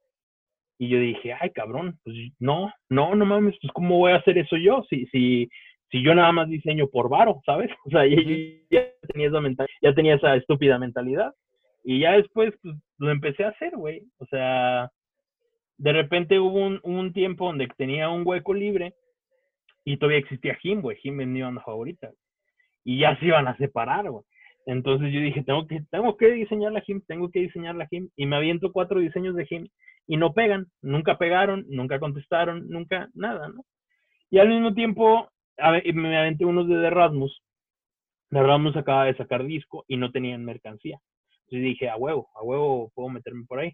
Y 0.78 0.90
yo 0.90 1.00
dije, 1.00 1.34
ay, 1.40 1.52
cabrón, 1.52 1.98
pues 2.04 2.18
no, 2.40 2.70
no, 2.90 3.16
no 3.16 3.26
mames, 3.26 3.56
pues 3.62 3.72
cómo 3.72 3.98
voy 3.98 4.12
a 4.12 4.18
hacer 4.18 4.38
eso 4.38 4.58
yo, 4.58 4.84
si, 4.90 5.06
si, 5.06 5.48
si 5.90 6.04
yo 6.04 6.14
nada 6.14 6.34
más 6.34 6.50
diseño 6.50 6.88
por 6.90 7.08
varo, 7.08 7.40
¿sabes? 7.46 7.70
O 7.86 7.90
sea, 7.92 8.06
ya, 8.06 8.88
tenía 9.08 9.30
esa 9.30 9.40
mental, 9.40 9.68
ya 9.82 9.94
tenía 9.94 10.16
esa 10.16 10.36
estúpida 10.36 10.78
mentalidad. 10.78 11.34
Y 11.90 12.02
ya 12.02 12.18
después, 12.18 12.54
pues, 12.62 12.76
lo 12.98 13.12
empecé 13.12 13.46
a 13.46 13.50
hacer, 13.50 13.78
güey. 13.78 14.04
O 14.18 14.26
sea, 14.26 14.92
de 15.78 15.94
repente 15.94 16.38
hubo 16.38 16.60
un, 16.60 16.82
un, 16.84 17.14
tiempo 17.14 17.46
donde 17.46 17.70
tenía 17.78 18.10
un 18.10 18.24
hueco 18.28 18.54
libre 18.54 18.94
y 19.86 19.96
todavía 19.96 20.20
existía 20.20 20.56
Jim, 20.56 20.82
güey. 20.82 20.98
Jim 20.98 21.22
es 21.22 21.28
mi 21.28 21.42
banda 21.42 21.62
favorita 21.62 22.12
y 22.84 23.00
ya 23.00 23.18
se 23.20 23.28
iban 23.28 23.48
a 23.48 23.56
separar, 23.56 24.10
güey. 24.10 24.26
Entonces 24.66 25.14
yo 25.14 25.22
dije, 25.22 25.44
tengo 25.44 25.66
que, 25.66 25.82
tengo 25.90 26.18
que 26.18 26.30
diseñar 26.30 26.74
la 26.74 26.82
GIM, 26.82 27.04
tengo 27.08 27.32
que 27.32 27.40
diseñar 27.40 27.76
la 27.76 27.88
GIM. 27.88 28.10
Y 28.18 28.26
me 28.26 28.36
aviento 28.36 28.74
cuatro 28.74 29.00
diseños 29.00 29.34
de 29.38 29.46
GIM 29.46 29.70
y 30.08 30.18
no 30.18 30.34
pegan, 30.34 30.68
nunca 30.82 31.18
pegaron, 31.18 31.66
nunca 31.70 32.02
contestaron, 32.02 32.68
nunca 32.68 33.08
nada, 33.14 33.48
¿no? 33.48 33.64
Y 34.30 34.40
al 34.40 34.50
mismo 34.50 34.74
tiempo 34.74 35.30
me 35.94 36.18
aventé 36.18 36.44
unos 36.44 36.68
de 36.68 36.86
Erasmus. 36.86 37.42
De 38.30 38.40
Erasmus 38.40 38.76
acaba 38.76 39.06
de 39.06 39.16
sacar 39.16 39.46
disco 39.46 39.86
y 39.88 39.96
no 39.96 40.12
tenían 40.12 40.44
mercancía. 40.44 41.00
Entonces 41.50 41.64
dije, 41.64 41.90
a 41.90 41.96
huevo, 41.96 42.28
a 42.36 42.44
huevo 42.44 42.92
puedo 42.94 43.10
meterme 43.10 43.46
por 43.48 43.60
ahí. 43.60 43.74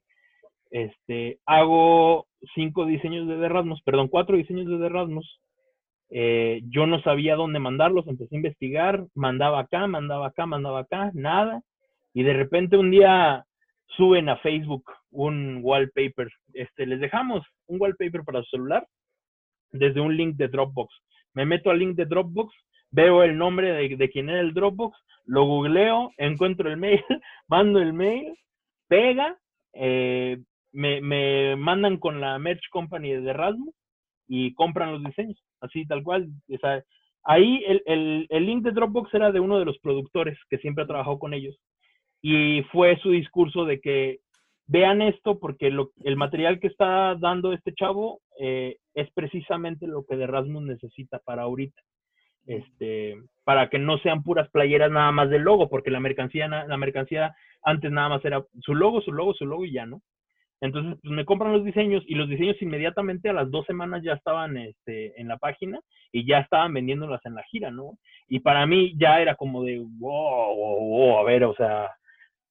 Este, 0.71 1.39
hago 1.45 2.27
cinco 2.55 2.85
diseños 2.85 3.27
de 3.27 3.45
Erasmus, 3.45 3.81
perdón, 3.83 4.07
cuatro 4.07 4.37
diseños 4.37 4.67
de 4.67 4.85
Erasmus 4.85 5.39
eh, 6.15 6.61
yo 6.69 6.85
no 6.85 7.01
sabía 7.01 7.35
dónde 7.35 7.57
mandarlos, 7.57 8.07
empecé 8.07 8.35
a 8.35 8.37
investigar, 8.37 9.03
mandaba 9.15 9.61
acá, 9.61 9.87
mandaba 9.87 10.27
acá, 10.27 10.45
mandaba 10.45 10.81
acá, 10.81 11.09
nada. 11.15 11.63
Y 12.13 12.21
de 12.21 12.33
repente 12.33 12.77
un 12.77 12.91
día 12.91 13.43
suben 13.97 14.29
a 14.29 14.37
Facebook 14.37 14.83
un 15.09 15.61
wallpaper. 15.63 16.29
Este, 16.53 16.85
les 16.85 16.99
dejamos 16.99 17.43
un 17.65 17.81
wallpaper 17.81 18.23
para 18.23 18.43
su 18.43 18.49
celular 18.51 18.85
desde 19.71 20.01
un 20.01 20.15
link 20.15 20.35
de 20.35 20.49
Dropbox. 20.49 20.93
Me 21.33 21.47
meto 21.47 21.71
al 21.71 21.79
link 21.79 21.95
de 21.95 22.05
Dropbox, 22.05 22.53
veo 22.93 23.23
el 23.23 23.37
nombre 23.37 23.73
de, 23.73 23.97
de 23.97 24.09
quién 24.09 24.29
era 24.29 24.39
el 24.39 24.53
Dropbox, 24.53 24.97
lo 25.25 25.45
googleo, 25.45 26.11
encuentro 26.17 26.69
el 26.69 26.77
mail, 26.77 27.03
mando 27.47 27.79
el 27.79 27.93
mail, 27.93 28.33
pega, 28.87 29.37
eh, 29.73 30.37
me, 30.71 31.01
me 31.01 31.55
mandan 31.55 31.97
con 31.97 32.21
la 32.21 32.39
Merch 32.39 32.69
Company 32.71 33.11
de 33.13 33.29
Erasmus 33.29 33.75
y 34.27 34.53
compran 34.53 34.93
los 34.93 35.03
diseños 35.03 35.37
así 35.63 35.85
tal 35.87 36.03
cual. 36.03 36.29
O 36.49 36.57
sea, 36.57 36.83
ahí 37.23 37.63
el, 37.65 37.81
el, 37.85 38.27
el, 38.29 38.45
link 38.45 38.63
de 38.63 38.71
Dropbox 38.71 39.13
era 39.13 39.31
de 39.31 39.39
uno 39.39 39.57
de 39.57 39.65
los 39.65 39.79
productores 39.79 40.37
que 40.49 40.57
siempre 40.57 40.83
ha 40.83 40.87
trabajado 40.87 41.17
con 41.17 41.33
ellos. 41.33 41.57
Y 42.21 42.63
fue 42.71 42.97
su 42.99 43.11
discurso 43.11 43.65
de 43.65 43.79
que 43.79 44.19
vean 44.67 45.01
esto 45.01 45.39
porque 45.39 45.69
lo, 45.71 45.91
el 46.03 46.15
material 46.15 46.59
que 46.59 46.67
está 46.67 47.15
dando 47.15 47.53
este 47.53 47.73
chavo 47.73 48.21
eh, 48.39 48.77
es 48.93 49.09
precisamente 49.13 49.87
lo 49.87 50.05
que 50.05 50.15
de 50.15 50.25
Erasmus 50.25 50.63
necesita 50.63 51.19
para 51.19 51.43
ahorita. 51.43 51.81
Este, 52.45 53.15
para 53.43 53.69
que 53.69 53.79
no 53.79 53.97
sean 53.99 54.23
puras 54.23 54.49
playeras 54.49 54.91
nada 54.91 55.11
más 55.11 55.29
del 55.29 55.43
logo, 55.43 55.69
porque 55.69 55.91
la 55.91 55.99
mercancía, 55.99 56.47
la 56.47 56.77
mercancía 56.77 57.35
antes 57.63 57.91
nada 57.91 58.09
más 58.09 58.25
era 58.25 58.43
su 58.61 58.75
logo, 58.75 59.01
su 59.01 59.11
logo, 59.11 59.33
su 59.33 59.45
logo 59.45 59.65
y 59.65 59.73
ya, 59.73 59.85
¿no? 59.85 60.01
Entonces, 60.61 60.97
pues 61.01 61.13
me 61.13 61.25
compran 61.25 61.51
los 61.51 61.65
diseños 61.65 62.03
y 62.07 62.15
los 62.15 62.29
diseños 62.29 62.61
inmediatamente 62.61 63.29
a 63.29 63.33
las 63.33 63.51
dos 63.51 63.65
semanas 63.65 64.01
ya 64.01 64.13
estaban 64.13 64.55
este, 64.55 65.19
en 65.19 65.27
la 65.27 65.37
página 65.37 65.81
y 66.13 66.25
ya 66.25 66.39
estaban 66.39 66.73
vendiéndolas 66.73 67.19
en 67.25 67.35
la 67.35 67.43
gira, 67.43 67.69
¿no? 67.69 67.97
Y 68.29 68.39
para 68.39 68.65
mí 68.65 68.95
ya 68.97 69.19
era 69.19 69.35
como 69.35 69.63
de, 69.63 69.79
wow, 69.79 70.55
wow, 70.55 71.17
a 71.17 71.23
ver, 71.23 71.43
o 71.43 71.53
sea, 71.55 71.89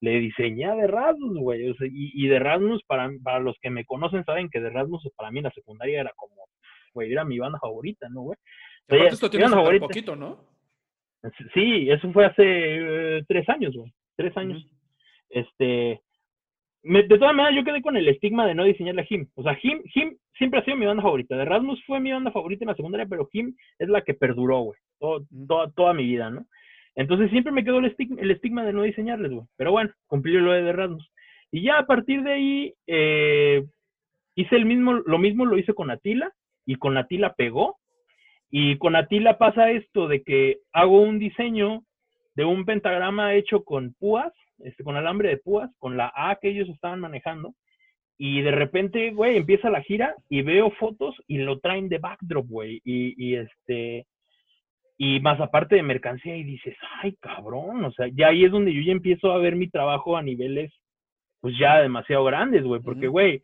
le 0.00 0.18
diseñé 0.18 0.66
de 0.76 0.88
Rasmus, 0.88 1.38
güey. 1.38 1.74
y, 1.80 2.28
de 2.28 2.38
Rasmus, 2.38 2.82
para, 2.86 3.08
para 3.22 3.40
los 3.40 3.56
que 3.62 3.70
me 3.70 3.86
conocen, 3.86 4.24
saben 4.24 4.50
que 4.50 4.60
de 4.60 4.68
Rasmus 4.68 5.08
para 5.16 5.30
mí 5.30 5.40
la 5.40 5.50
secundaria 5.52 6.00
era 6.02 6.12
como, 6.14 6.34
güey, 6.92 7.10
era 7.10 7.24
mi 7.24 7.38
banda 7.38 7.58
favorita, 7.60 8.10
¿no, 8.10 8.22
güey? 8.22 8.36
Sea, 8.88 9.08
esto 9.08 9.30
tiene 9.30 9.46
un 9.46 9.78
poquito, 9.78 10.16
¿no? 10.16 10.44
Sí, 11.54 11.88
eso 11.88 12.12
fue 12.12 12.26
hace 12.26 12.42
eh, 12.44 13.24
tres 13.28 13.48
años, 13.48 13.74
güey. 13.74 13.92
Tres 14.16 14.36
años. 14.36 14.66
Este, 15.30 16.00
de 16.82 17.18
todas 17.18 17.34
maneras, 17.34 17.54
yo 17.54 17.64
quedé 17.64 17.80
con 17.80 17.96
el 17.96 18.08
estigma 18.08 18.46
de 18.46 18.54
no 18.54 18.64
diseñar 18.64 18.96
la 18.96 19.06
Him. 19.08 19.28
O 19.34 19.42
sea, 19.42 19.56
Him 19.62 19.82
siempre 20.36 20.60
ha 20.60 20.64
sido 20.64 20.76
mi 20.76 20.86
banda 20.86 21.02
favorita. 21.02 21.36
De 21.36 21.44
Rasmus 21.44 21.82
fue 21.86 22.00
mi 22.00 22.12
banda 22.12 22.32
favorita 22.32 22.64
en 22.64 22.68
la 22.68 22.74
secundaria, 22.74 23.06
pero 23.06 23.28
Him 23.32 23.54
es 23.78 23.88
la 23.88 24.02
que 24.02 24.14
perduró, 24.14 24.60
güey. 24.60 24.78
toda, 24.98 25.70
toda 25.72 25.94
mi 25.94 26.04
vida, 26.04 26.30
¿no? 26.30 26.46
Entonces 26.94 27.30
siempre 27.30 27.52
me 27.52 27.64
quedó 27.64 27.78
el 27.78 27.86
estigma, 27.86 28.20
el 28.20 28.32
estigma 28.32 28.64
de 28.64 28.72
no 28.72 28.82
diseñarles, 28.82 29.30
güey. 29.30 29.46
Pero 29.56 29.70
bueno, 29.70 29.90
cumplí 30.06 30.32
lo 30.32 30.52
de 30.52 30.72
Rasmus. 30.72 31.08
Y 31.52 31.62
ya 31.62 31.78
a 31.78 31.86
partir 31.86 32.22
de 32.22 32.32
ahí, 32.32 32.74
eh, 32.86 33.64
hice 34.34 34.56
el 34.56 34.64
mismo, 34.66 34.94
lo 34.94 35.18
mismo 35.18 35.46
lo 35.46 35.56
hice 35.56 35.74
con 35.74 35.90
Atila, 35.90 36.32
y 36.66 36.76
con 36.76 36.96
Atila 36.96 37.34
pegó. 37.34 37.78
Y 38.52 38.78
con 38.78 38.94
Atila 38.94 39.38
pasa 39.38 39.72
esto 39.72 40.06
de 40.06 40.22
que 40.22 40.58
hago 40.72 41.00
un 41.00 41.18
diseño 41.18 41.82
de 42.36 42.44
un 42.44 42.64
pentagrama 42.64 43.34
hecho 43.34 43.64
con 43.64 43.94
púas 43.94 44.32
este, 44.64 44.84
con 44.84 44.96
alambre 44.96 45.28
de 45.28 45.38
púas, 45.38 45.70
con 45.78 45.96
la 45.96 46.12
A 46.14 46.36
que 46.40 46.48
ellos 46.48 46.68
estaban 46.68 47.00
manejando. 47.00 47.54
Y 48.18 48.42
de 48.42 48.52
repente, 48.52 49.10
güey, 49.10 49.36
empieza 49.36 49.70
la 49.70 49.82
gira 49.82 50.14
y 50.28 50.42
veo 50.42 50.70
fotos 50.72 51.16
y 51.26 51.38
lo 51.38 51.58
traen 51.58 51.88
de 51.88 51.98
backdrop, 51.98 52.46
güey. 52.46 52.80
Y, 52.84 53.34
este. 53.34 54.06
y 54.96 55.18
más 55.20 55.40
aparte 55.40 55.76
de 55.76 55.82
mercancía 55.82 56.36
y 56.36 56.44
dices, 56.44 56.76
ay 57.02 57.16
cabrón, 57.20 57.84
o 57.84 57.92
sea, 57.92 58.08
ya 58.12 58.28
ahí 58.28 58.44
es 58.44 58.52
donde 58.52 58.72
yo 58.72 58.82
ya 58.82 58.92
empiezo 58.92 59.32
a 59.32 59.38
ver 59.38 59.56
mi 59.56 59.68
trabajo 59.68 60.16
a 60.16 60.22
niveles 60.22 60.72
pues 61.40 61.58
ya 61.58 61.80
demasiado 61.80 62.22
grandes, 62.24 62.62
güey, 62.62 62.80
porque 62.80 63.08
güey, 63.08 63.42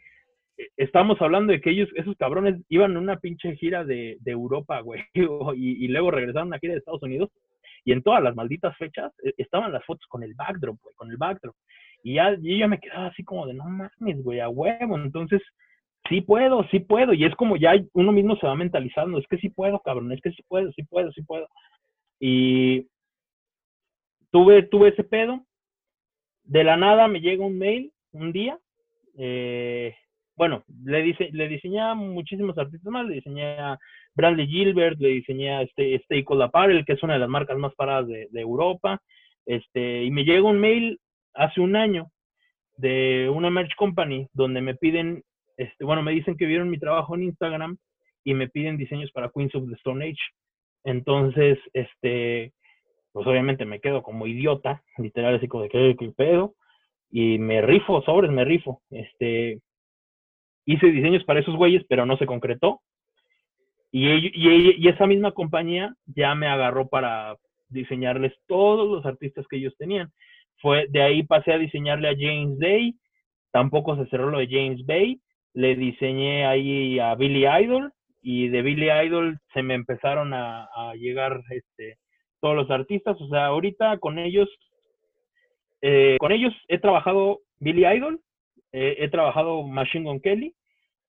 estamos 0.77 1.21
hablando 1.21 1.53
de 1.53 1.61
que 1.61 1.71
ellos, 1.71 1.89
esos 1.95 2.17
cabrones, 2.17 2.61
iban 2.69 2.93
en 2.93 2.99
una 2.99 3.19
pinche 3.19 3.57
gira 3.57 3.85
de, 3.85 4.17
de 4.21 4.31
Europa, 4.31 4.81
güey, 4.81 5.03
y, 5.57 5.89
luego 5.89 6.11
regresaron 6.11 6.53
a 6.53 6.59
gira 6.59 6.73
de 6.73 6.79
Estados 6.79 7.03
Unidos, 7.03 7.31
y 7.85 7.93
en 7.93 8.03
todas 8.03 8.23
las 8.23 8.35
malditas 8.35 8.77
fechas 8.77 9.13
e, 9.23 9.35
estaban 9.39 9.73
las 9.73 9.85
fotos 9.85 10.07
con 10.09 10.23
el 10.23 10.35
backdrop, 10.35 10.79
güey, 10.83 10.95
con 10.95 11.11
el 11.11 11.17
backdrop. 11.17 11.55
Y 12.03 12.15
ya, 12.15 12.37
yo 12.41 12.69
me 12.69 12.79
quedaba 12.79 13.07
así 13.07 13.25
como 13.25 13.47
de, 13.47 13.55
no 13.55 13.65
mames, 13.65 14.23
güey, 14.23 14.41
a 14.41 14.49
huevo. 14.49 14.97
Entonces, 14.97 15.43
sí 16.09 16.21
puedo, 16.21 16.65
sí 16.71 16.81
puedo. 16.81 17.13
Y 17.13 17.25
es 17.25 17.35
como 17.35 17.57
ya 17.57 17.73
uno 17.93 18.13
mismo 18.13 18.37
se 18.37 18.47
va 18.47 18.55
mentalizando, 18.55 19.19
es 19.19 19.27
que 19.27 19.39
sí 19.39 19.49
puedo, 19.49 19.81
cabrón, 19.81 20.13
es 20.13 20.21
que 20.21 20.31
sí 20.31 20.43
puedo, 20.47 20.71
sí 20.73 20.83
puedo, 20.85 21.11
sí 21.13 21.23
puedo. 21.23 21.49
Y 22.21 22.87
tuve, 24.31 24.63
tuve 24.65 24.91
ese 24.91 25.05
pedo. 25.05 25.45
De 26.45 26.65
la 26.65 26.77
nada 26.77 27.09
me 27.09 27.21
llega 27.21 27.45
un 27.45 27.59
mail 27.59 27.93
un 28.13 28.33
día. 28.33 28.59
Eh, 29.17 29.95
bueno, 30.39 30.63
le, 30.85 31.03
dice, 31.03 31.31
le 31.33 31.49
diseñé 31.49 31.81
a 31.81 31.95
muchísimos 31.95 32.57
artistas 32.57 32.93
más, 32.93 33.05
le 33.05 33.17
diseñé 33.17 33.59
a 33.59 33.77
Bradley 34.15 34.47
Gilbert, 34.47 34.97
le 35.01 35.09
diseñé 35.09 35.51
a 35.53 35.63
este 35.63 35.99
Staples 36.05 36.41
Apparel, 36.41 36.85
que 36.87 36.93
es 36.93 37.03
una 37.03 37.15
de 37.15 37.19
las 37.19 37.29
marcas 37.29 37.59
más 37.59 37.75
paradas 37.75 38.07
de, 38.07 38.29
de 38.31 38.41
Europa. 38.41 39.03
Este, 39.47 40.05
y 40.05 40.11
me 40.13 40.23
llega 40.23 40.43
un 40.45 40.61
mail 40.61 41.01
hace 41.35 41.61
un 41.61 41.75
año 41.75 42.07
de 42.77 43.29
una 43.35 43.51
merch 43.51 43.75
company 43.75 44.29
donde 44.33 44.61
me 44.61 44.77
piden, 44.77 45.25
este, 45.57 45.85
bueno, 45.85 46.03
me 46.03 46.13
dicen 46.13 46.37
que 46.37 46.47
vieron 46.47 46.71
mi 46.71 46.79
trabajo 46.79 47.17
en 47.17 47.25
Instagram 47.25 47.77
y 48.23 48.35
me 48.35 48.49
piden 48.49 48.77
diseños 48.77 49.11
para 49.11 49.31
Queens 49.35 49.57
of 49.57 49.69
the 49.69 49.75
Stone 49.75 50.05
Age. 50.05 50.23
Entonces, 50.85 51.59
este, 51.73 52.53
pues 53.11 53.27
obviamente 53.27 53.65
me 53.65 53.81
quedo 53.81 54.05
como 54.05 54.29
idiota, 54.29 54.85
literal, 54.99 55.35
así 55.35 55.49
como 55.49 55.65
de 55.65 55.69
qué, 55.69 55.97
qué 55.99 56.13
pedo, 56.17 56.55
y 57.11 57.39
me 57.39 57.61
rifo, 57.61 58.03
sobres, 58.03 58.31
me 58.31 58.45
rifo. 58.45 58.83
Este, 58.91 59.59
hice 60.69 60.89
diseños 60.89 61.25
para 61.25 61.41
esos 61.41 61.57
güeyes, 61.57 61.83
pero 61.89 62.05
no 62.05 62.19
se 62.19 62.27
concretó. 62.27 62.83
Y, 63.91 64.07
y, 64.07 64.87
esa 64.87 65.07
misma 65.07 65.33
compañía 65.33 65.95
ya 66.05 66.35
me 66.35 66.47
agarró 66.47 66.89
para 66.89 67.37
diseñarles 67.71 68.35
todos 68.47 68.87
los 68.87 69.07
artistas 69.07 69.47
que 69.49 69.57
ellos 69.57 69.75
tenían. 69.79 70.13
Fue, 70.61 70.87
de 70.91 71.01
ahí 71.01 71.23
pasé 71.23 71.55
a 71.55 71.59
diseñarle 71.59 72.09
a 72.09 72.17
James 72.19 72.59
Day, 72.59 72.95
tampoco 73.51 73.97
se 73.97 74.11
cerró 74.11 74.29
lo 74.29 74.41
de 74.41 74.49
James 74.49 74.85
Bay, 74.85 75.21
le 75.55 75.75
diseñé 75.75 76.45
ahí 76.45 76.99
a 76.99 77.15
Billy 77.15 77.47
Idol 77.47 77.91
y 78.21 78.49
de 78.49 78.61
Billy 78.61 78.91
Idol 78.91 79.39
se 79.55 79.63
me 79.63 79.73
empezaron 79.73 80.35
a, 80.35 80.69
llegar 80.97 81.41
este, 81.49 81.97
todos 82.41 82.57
los 82.57 82.71
artistas, 82.71 83.19
o 83.19 83.29
sea, 83.29 83.47
ahorita 83.47 83.97
con 83.99 84.19
ellos, 84.19 84.51
eh, 85.81 86.17
con 86.21 86.33
ellos 86.33 86.53
he 86.69 86.79
trabajado 86.79 87.39
Billy 87.59 87.87
Idol, 87.87 88.21
eh, 88.73 88.97
he 88.99 89.09
trabajado 89.09 89.63
Machine 89.63 90.05
Gun 90.05 90.21
Kelly 90.21 90.55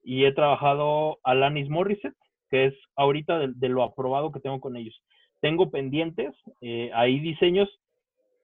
y 0.03 0.25
he 0.25 0.31
trabajado 0.31 1.19
Alanis 1.23 1.69
Morissette, 1.69 2.15
que 2.49 2.65
es 2.65 2.73
ahorita 2.95 3.47
de, 3.47 3.69
lo 3.69 3.83
aprobado 3.83 4.31
que 4.31 4.39
tengo 4.39 4.59
con 4.59 4.75
ellos. 4.75 4.99
Tengo 5.41 5.69
pendientes, 5.69 6.35
eh, 6.61 6.91
ahí 6.93 7.19
diseños 7.19 7.69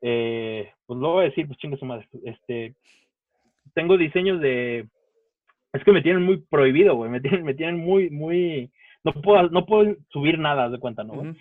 eh, 0.02 0.72
pues 0.86 1.00
lo 1.00 1.14
voy 1.14 1.24
a 1.24 1.30
decir, 1.30 1.48
pues 1.48 1.58
chinga 1.58 1.78
su 1.78 1.86
madre. 1.86 2.08
Este, 2.24 2.76
tengo 3.74 3.98
diseños 3.98 4.40
de, 4.40 4.88
es 5.74 5.84
que 5.84 5.92
me 5.92 6.02
tienen 6.02 6.24
muy 6.24 6.38
prohibido, 6.38 6.96
güey, 6.96 7.10
me 7.10 7.22
tienen, 7.22 7.44
me 7.44 7.56
tienen 7.56 7.78
muy, 7.78 8.10
muy, 8.12 8.72
no 9.04 9.14
puedo, 9.14 9.50
no 9.50 9.66
puedo 9.66 9.96
subir 10.10 10.38
nada 10.38 10.70
de 10.70 10.78
cuenta, 10.78 11.04
¿no? 11.04 11.36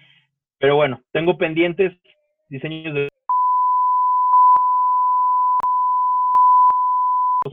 Pero 0.58 0.76
bueno, 0.76 1.02
tengo 1.12 1.36
pendientes 1.36 1.92
diseños 2.48 2.94
de 2.94 3.08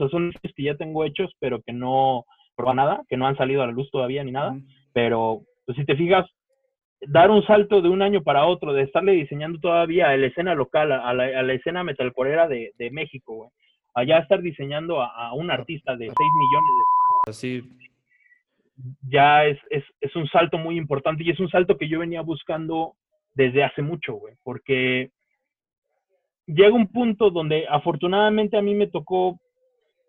sea, 0.08 0.18
son 0.18 0.32
que 0.32 0.62
ya 0.62 0.76
tengo 0.76 1.04
hechos, 1.04 1.32
pero 1.38 1.60
que 1.62 1.72
no 1.72 2.24
prueba 2.54 2.74
nada, 2.74 3.02
que 3.08 3.16
no 3.16 3.26
han 3.26 3.36
salido 3.36 3.62
a 3.62 3.66
la 3.66 3.72
luz 3.72 3.90
todavía 3.90 4.24
ni 4.24 4.32
nada. 4.32 4.56
Pero, 4.92 5.42
pues 5.66 5.76
si 5.76 5.84
te 5.84 5.96
fijas, 5.96 6.26
dar 7.00 7.30
un 7.30 7.44
salto 7.44 7.82
de 7.82 7.88
un 7.88 8.02
año 8.02 8.22
para 8.22 8.46
otro, 8.46 8.72
de 8.72 8.82
estarle 8.82 9.12
diseñando 9.12 9.58
todavía 9.58 10.10
a 10.10 10.16
la 10.16 10.26
escena 10.26 10.54
local, 10.54 10.92
a 10.92 11.12
la, 11.14 11.24
a 11.24 11.42
la 11.42 11.52
escena 11.52 11.82
metalcorera 11.82 12.48
de, 12.48 12.72
de 12.78 12.90
México, 12.90 13.34
güey. 13.34 13.50
Allá 13.94 14.18
estar 14.18 14.40
diseñando 14.40 15.02
a, 15.02 15.34
un 15.34 15.50
artista 15.50 15.92
de 15.92 16.06
6 16.06 16.16
millones 16.16 16.70
de... 17.26 17.30
Así. 17.30 17.62
Ya 19.10 19.44
es, 19.44 19.58
es, 19.68 19.84
es 20.00 20.16
un 20.16 20.26
salto 20.28 20.56
muy 20.56 20.78
importante 20.78 21.22
y 21.22 21.30
es 21.30 21.38
un 21.38 21.50
salto 21.50 21.76
que 21.76 21.88
yo 21.88 21.98
venía 21.98 22.22
buscando 22.22 22.94
desde 23.34 23.62
hace 23.62 23.82
mucho, 23.82 24.14
güey, 24.14 24.34
porque 24.42 25.10
llega 26.46 26.72
un 26.72 26.88
punto 26.88 27.30
donde 27.30 27.66
afortunadamente 27.68 28.56
a 28.56 28.62
mí 28.62 28.74
me 28.74 28.88
tocó 28.88 29.38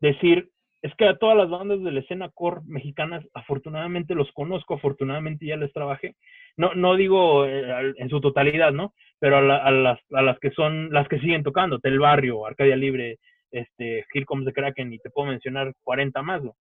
decir, 0.08 0.50
es 0.82 0.94
que 0.96 1.06
a 1.06 1.18
todas 1.18 1.38
las 1.38 1.50
bandas 1.50 1.82
de 1.82 1.92
la 1.92 2.02
escena 2.02 2.30
core 2.30 2.62
mexicanas, 2.66 3.26
afortunadamente 3.34 4.16
los 4.16 4.32
conozco, 4.34 4.74
afortunadamente 4.76 5.46
ya 5.46 5.56
les 5.56 5.72
trabajé. 5.72 6.16
No, 6.58 6.74
no 6.76 6.96
digo 6.96 7.46
eh, 7.46 7.94
en 7.98 8.10
su 8.10 8.20
totalidad, 8.20 8.74
¿no? 8.74 8.94
Pero 9.18 9.38
a, 9.38 9.72
las, 9.72 10.00
a 10.12 10.22
las 10.22 10.38
que 10.40 10.52
son, 10.52 10.92
las 10.92 11.08
que 11.08 11.20
siguen 11.20 11.44
tocando, 11.44 11.80
Tel 11.80 12.00
Barrio, 12.00 12.46
Arcadia 12.46 12.76
Libre, 12.76 13.18
este, 13.50 14.06
Here 14.14 14.26
Comes 14.26 14.46
the 14.46 14.52
Kraken, 14.52 14.92
y 14.92 15.00
te 15.00 15.10
puedo 15.10 15.30
mencionar 15.30 15.74
40 15.84 16.22
más, 16.22 16.44
¿no? 16.44 16.56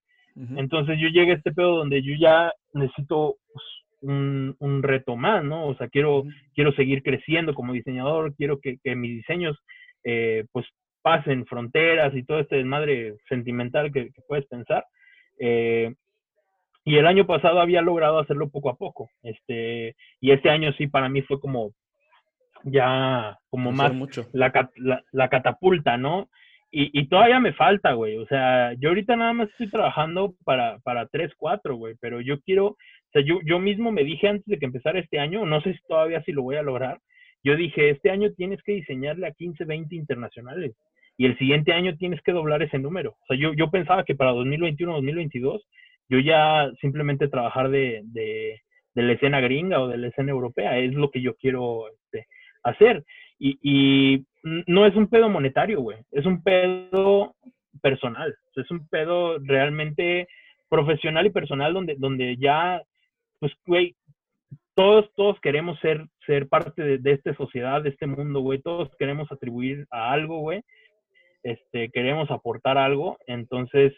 Entonces 0.56 0.98
yo 0.98 1.08
llegué 1.08 1.32
a 1.32 1.34
este 1.34 1.52
pedo 1.52 1.76
donde 1.76 2.00
yo 2.02 2.14
ya 2.18 2.54
necesito 2.72 3.36
pues, 3.52 3.64
un, 4.00 4.56
un, 4.60 4.82
reto 4.82 5.14
más, 5.14 5.44
¿no? 5.44 5.66
O 5.66 5.74
sea, 5.74 5.88
quiero, 5.88 6.24
quiero 6.54 6.72
seguir 6.72 7.02
creciendo 7.02 7.52
como 7.52 7.74
diseñador, 7.74 8.34
quiero 8.36 8.58
que, 8.58 8.78
que 8.82 8.96
mis 8.96 9.16
diseños, 9.16 9.58
eh, 10.04 10.46
pues, 10.52 10.64
pasen 11.02 11.44
fronteras 11.46 12.14
y 12.14 12.24
todo 12.24 12.38
este 12.40 12.56
desmadre 12.56 13.16
sentimental 13.28 13.92
que, 13.92 14.10
puedes 14.26 14.46
pensar. 14.46 14.84
Eh, 15.38 15.92
y 16.84 16.96
el 16.96 17.06
año 17.06 17.26
pasado 17.26 17.60
había 17.60 17.82
logrado 17.82 18.18
hacerlo 18.18 18.48
poco 18.50 18.70
a 18.70 18.76
poco. 18.76 19.10
Este, 19.22 19.94
y 20.20 20.30
este 20.32 20.50
año 20.50 20.72
sí 20.72 20.86
para 20.86 21.08
mí 21.08 21.22
fue 21.22 21.40
como 21.40 21.72
ya 22.64 23.38
como 23.50 23.72
más 23.72 23.92
La, 24.32 24.70
la, 25.12 25.28
catapulta, 25.28 25.96
¿no? 25.96 26.28
Y, 26.70 26.98
y, 26.98 27.08
todavía 27.08 27.38
me 27.40 27.52
falta, 27.52 27.92
güey. 27.92 28.16
O 28.16 28.26
sea, 28.26 28.72
yo 28.74 28.88
ahorita 28.88 29.16
nada 29.16 29.32
más 29.32 29.50
estoy 29.50 29.68
trabajando 29.68 30.34
para, 30.44 30.78
para 30.80 31.06
3, 31.06 31.32
4, 31.36 31.76
güey. 31.76 31.96
Pero 32.00 32.20
yo 32.20 32.40
quiero, 32.40 32.66
o 32.66 32.76
sea, 33.12 33.22
yo, 33.22 33.40
yo 33.44 33.58
mismo 33.58 33.92
me 33.92 34.04
dije 34.04 34.28
antes 34.28 34.46
de 34.46 34.58
que 34.58 34.66
empezara 34.66 34.98
este 34.98 35.18
año, 35.18 35.44
no 35.44 35.60
sé 35.60 35.74
si 35.74 35.80
todavía 35.86 36.22
si 36.22 36.32
lo 36.32 36.42
voy 36.42 36.56
a 36.56 36.62
lograr. 36.62 36.98
Yo 37.44 37.56
dije, 37.56 37.90
este 37.90 38.10
año 38.10 38.32
tienes 38.32 38.62
que 38.62 38.72
diseñarle 38.72 39.26
a 39.26 39.32
15, 39.32 39.64
20 39.64 39.94
internacionales 39.96 40.74
y 41.16 41.26
el 41.26 41.36
siguiente 41.38 41.72
año 41.72 41.96
tienes 41.96 42.20
que 42.22 42.32
doblar 42.32 42.62
ese 42.62 42.78
número. 42.78 43.10
O 43.10 43.26
sea, 43.26 43.36
yo, 43.36 43.52
yo 43.54 43.70
pensaba 43.70 44.04
que 44.04 44.14
para 44.14 44.32
2021, 44.32 44.92
2022, 44.94 45.66
yo 46.08 46.18
ya 46.18 46.70
simplemente 46.80 47.28
trabajar 47.28 47.70
de, 47.70 48.02
de, 48.04 48.60
la 48.94 49.12
escena 49.12 49.40
gringa 49.40 49.80
o 49.80 49.88
de 49.88 49.98
la 49.98 50.08
escena 50.08 50.30
europea 50.30 50.78
es 50.78 50.92
lo 50.94 51.10
que 51.10 51.22
yo 51.22 51.34
quiero 51.36 51.88
este, 51.88 52.26
hacer. 52.62 53.04
Y, 53.38 53.58
y 53.62 54.26
no 54.66 54.86
es 54.86 54.94
un 54.94 55.08
pedo 55.08 55.28
monetario, 55.28 55.80
güey, 55.80 55.98
es 56.10 56.26
un 56.26 56.42
pedo 56.42 57.34
personal, 57.80 58.34
es 58.56 58.70
un 58.70 58.86
pedo 58.88 59.38
realmente 59.38 60.28
profesional 60.68 61.26
y 61.26 61.30
personal 61.30 61.74
donde, 61.74 61.96
donde 61.98 62.36
ya, 62.36 62.82
pues, 63.40 63.52
güey, 63.66 63.94
todos, 64.74 65.10
todos 65.14 65.40
queremos 65.40 65.78
ser, 65.80 66.06
ser 66.26 66.48
parte 66.48 66.82
de, 66.82 66.98
de 66.98 67.12
esta 67.12 67.34
sociedad, 67.34 67.82
de 67.82 67.90
este 67.90 68.06
mundo, 68.06 68.40
güey, 68.40 68.60
todos 68.60 68.90
queremos 68.98 69.30
atribuir 69.30 69.86
a 69.90 70.12
algo, 70.12 70.40
güey, 70.40 70.62
este, 71.42 71.90
queremos 71.90 72.30
aportar 72.30 72.78
algo, 72.78 73.18
entonces 73.26 73.92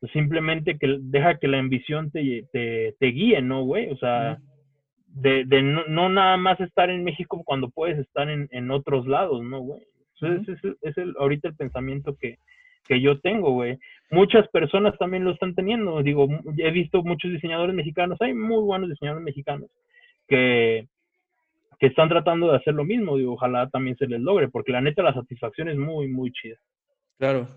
pues, 0.00 0.12
simplemente 0.12 0.78
que 0.78 0.98
deja 1.00 1.38
que 1.38 1.48
la 1.48 1.58
ambición 1.58 2.10
te, 2.10 2.44
te, 2.52 2.94
te 2.98 3.06
guíe, 3.06 3.42
¿no, 3.42 3.64
güey? 3.64 3.90
O 3.90 3.96
sea, 3.96 4.38
de, 5.06 5.44
de 5.44 5.62
no, 5.62 6.08
nada 6.08 6.36
más 6.36 6.60
estar 6.60 6.90
en 6.90 7.04
México 7.04 7.42
cuando 7.44 7.70
puedes 7.70 7.98
estar 7.98 8.28
en, 8.28 8.48
en 8.52 8.70
otros 8.70 9.06
lados, 9.06 9.42
¿no, 9.42 9.60
güey? 9.60 9.82
Entonces, 10.20 10.76
es, 10.82 10.98
el, 10.98 11.14
ahorita 11.18 11.48
el 11.48 11.56
pensamiento 11.56 12.16
que, 12.16 12.38
que 12.86 13.00
yo 13.00 13.20
tengo, 13.20 13.52
güey. 13.52 13.78
Muchas 14.10 14.48
personas 14.48 14.96
también 14.98 15.24
lo 15.24 15.32
están 15.32 15.54
teniendo. 15.54 16.02
Digo, 16.02 16.26
he 16.56 16.70
visto 16.70 17.02
muchos 17.02 17.30
diseñadores 17.30 17.74
mexicanos, 17.74 18.20
hay 18.20 18.34
muy 18.34 18.62
buenos 18.62 18.90
diseñadores 18.90 19.24
mexicanos 19.24 19.70
que, 20.26 20.86
que 21.78 21.86
están 21.86 22.08
tratando 22.08 22.50
de 22.50 22.56
hacer 22.56 22.74
lo 22.74 22.84
mismo. 22.84 23.16
Digo, 23.16 23.34
ojalá 23.34 23.68
también 23.70 23.96
se 23.96 24.06
les 24.06 24.20
logre, 24.20 24.48
porque 24.48 24.72
la 24.72 24.80
neta 24.80 25.02
la 25.02 25.14
satisfacción 25.14 25.68
es 25.68 25.76
muy, 25.76 26.08
muy 26.08 26.32
chida. 26.32 26.56
Claro. 27.18 27.48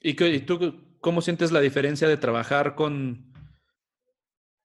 ¿Y, 0.00 0.14
tú 0.40 0.96
cómo 1.00 1.20
sientes 1.20 1.52
la 1.52 1.60
diferencia 1.60 2.08
de 2.08 2.16
trabajar 2.16 2.74
con, 2.74 3.32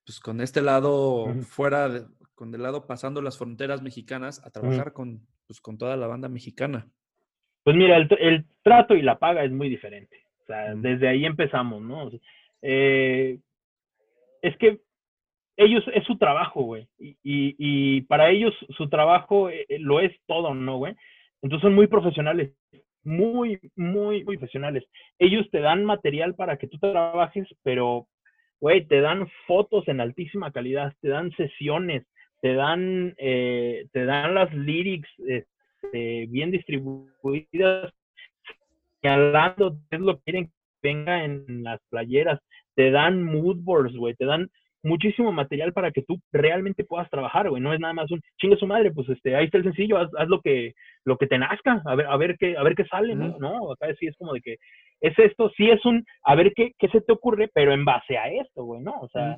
pues, 0.06 0.20
con 0.20 0.42
este 0.42 0.62
lado 0.62 1.28
fuera, 1.44 1.90
con 2.36 2.54
el 2.54 2.64
lado 2.64 2.88
pasando 2.88 3.22
las 3.22 3.38
fronteras 3.38 3.82
mexicanas, 3.82 4.46
a 4.46 4.50
trabajar 4.50 4.94
con, 4.94 5.22
pues, 5.46 5.62
con 5.62 5.78
toda 5.78 5.96
la 5.96 6.08
banda 6.08 6.28
mexicana? 6.28 6.88
Pues 7.64 7.76
mira, 7.76 7.98
el, 7.98 8.46
trato 8.64 8.96
y 8.96 9.02
la 9.02 9.20
paga 9.20 9.44
es 9.44 9.52
muy 9.52 9.70
diferente. 9.70 10.26
O 10.44 10.46
sea, 10.46 10.74
desde 10.76 11.08
ahí 11.08 11.26
empezamos, 11.26 11.82
¿no? 11.82 12.10
Eh, 12.62 13.40
es 14.42 14.58
que 14.58 14.82
ellos 15.58 15.84
es 15.94 16.04
su 16.06 16.18
trabajo, 16.18 16.62
güey. 16.62 16.88
Y, 17.00 17.16
y, 17.24 18.02
para 18.04 18.30
ellos 18.30 18.54
su 18.78 18.88
trabajo 18.90 19.50
eh, 19.50 19.66
eh, 19.68 19.80
lo 19.80 20.00
es 20.00 20.16
todo, 20.28 20.54
¿no, 20.54 20.78
güey? 20.78 20.96
Entonces 21.42 21.64
son 21.64 21.76
muy 21.76 21.88
profesionales, 21.88 22.54
muy, 23.04 23.60
muy, 23.76 24.24
muy 24.24 24.38
profesionales. 24.38 24.84
Ellos 25.20 25.50
te 25.52 25.60
dan 25.60 25.84
material 25.84 26.36
para 26.36 26.58
que 26.58 26.68
tú 26.68 26.78
trabajes, 26.78 27.48
pero, 27.64 28.08
güey, 28.60 28.86
te 28.86 29.02
dan 29.02 29.28
fotos 29.48 29.88
en 29.88 30.00
altísima 30.00 30.52
calidad, 30.52 30.94
te 31.02 31.10
dan 31.10 31.32
sesiones, 31.32 32.04
te 32.42 32.54
dan, 32.54 33.16
eh, 33.18 33.88
te 33.92 34.06
dan 34.06 34.36
las 34.36 34.54
lyrics 34.54 35.10
este, 35.28 36.28
bien 36.28 36.52
distribuidas, 36.52 37.92
señalando 39.02 39.78
qué 39.90 39.96
es 39.96 40.02
lo 40.02 40.18
que 40.18 40.24
quieren 40.24 40.46
que 40.48 40.54
venga 40.84 41.24
en 41.24 41.64
las 41.64 41.80
playeras, 41.90 42.40
te 42.76 42.92
dan 42.92 43.24
mood 43.24 43.58
boards, 43.58 43.96
güey, 43.96 44.14
te 44.16 44.26
dan 44.26 44.50
muchísimo 44.88 45.32
material 45.32 45.74
para 45.74 45.92
que 45.92 46.02
tú 46.02 46.20
realmente 46.32 46.84
puedas 46.84 47.10
trabajar, 47.10 47.50
güey. 47.50 47.62
No 47.62 47.74
es 47.74 47.80
nada 47.80 47.94
más 47.94 48.10
un 48.12 48.22
chingue 48.40 48.58
su 48.58 48.68
madre, 48.68 48.92
pues 48.92 49.08
este, 49.10 49.36
ahí 49.36 49.46
está 49.46 49.58
el 49.58 49.66
sencillo, 49.66 49.98
haz, 49.98 50.10
lo 50.28 50.42
que 50.42 50.74
lo 51.06 51.18
que 51.18 51.28
te 51.28 51.38
nazca, 51.38 51.82
a 51.86 51.96
ver, 51.96 52.08
a 52.08 52.18
ver 52.18 52.38
qué, 52.38 52.58
a 52.58 52.64
ver 52.64 52.76
qué 52.76 52.86
sale, 52.86 53.16
¿no? 53.16 53.38
No, 53.40 53.72
acá 53.72 53.88
sí 54.00 54.08
es 54.08 54.16
como 54.18 54.34
de 54.34 54.42
que 54.42 54.58
es 55.02 55.18
esto, 55.20 55.50
sí 55.56 55.70
es 55.70 55.86
un, 55.86 56.04
a 56.24 56.36
ver 56.36 56.54
qué, 56.56 56.72
qué 56.78 56.88
se 56.90 57.02
te 57.02 57.14
ocurre, 57.14 57.50
pero 57.54 57.72
en 57.72 57.86
base 57.86 58.18
a 58.18 58.30
esto, 58.30 58.64
güey, 58.64 58.82
¿no? 58.82 59.00
O 59.00 59.08
sea, 59.10 59.38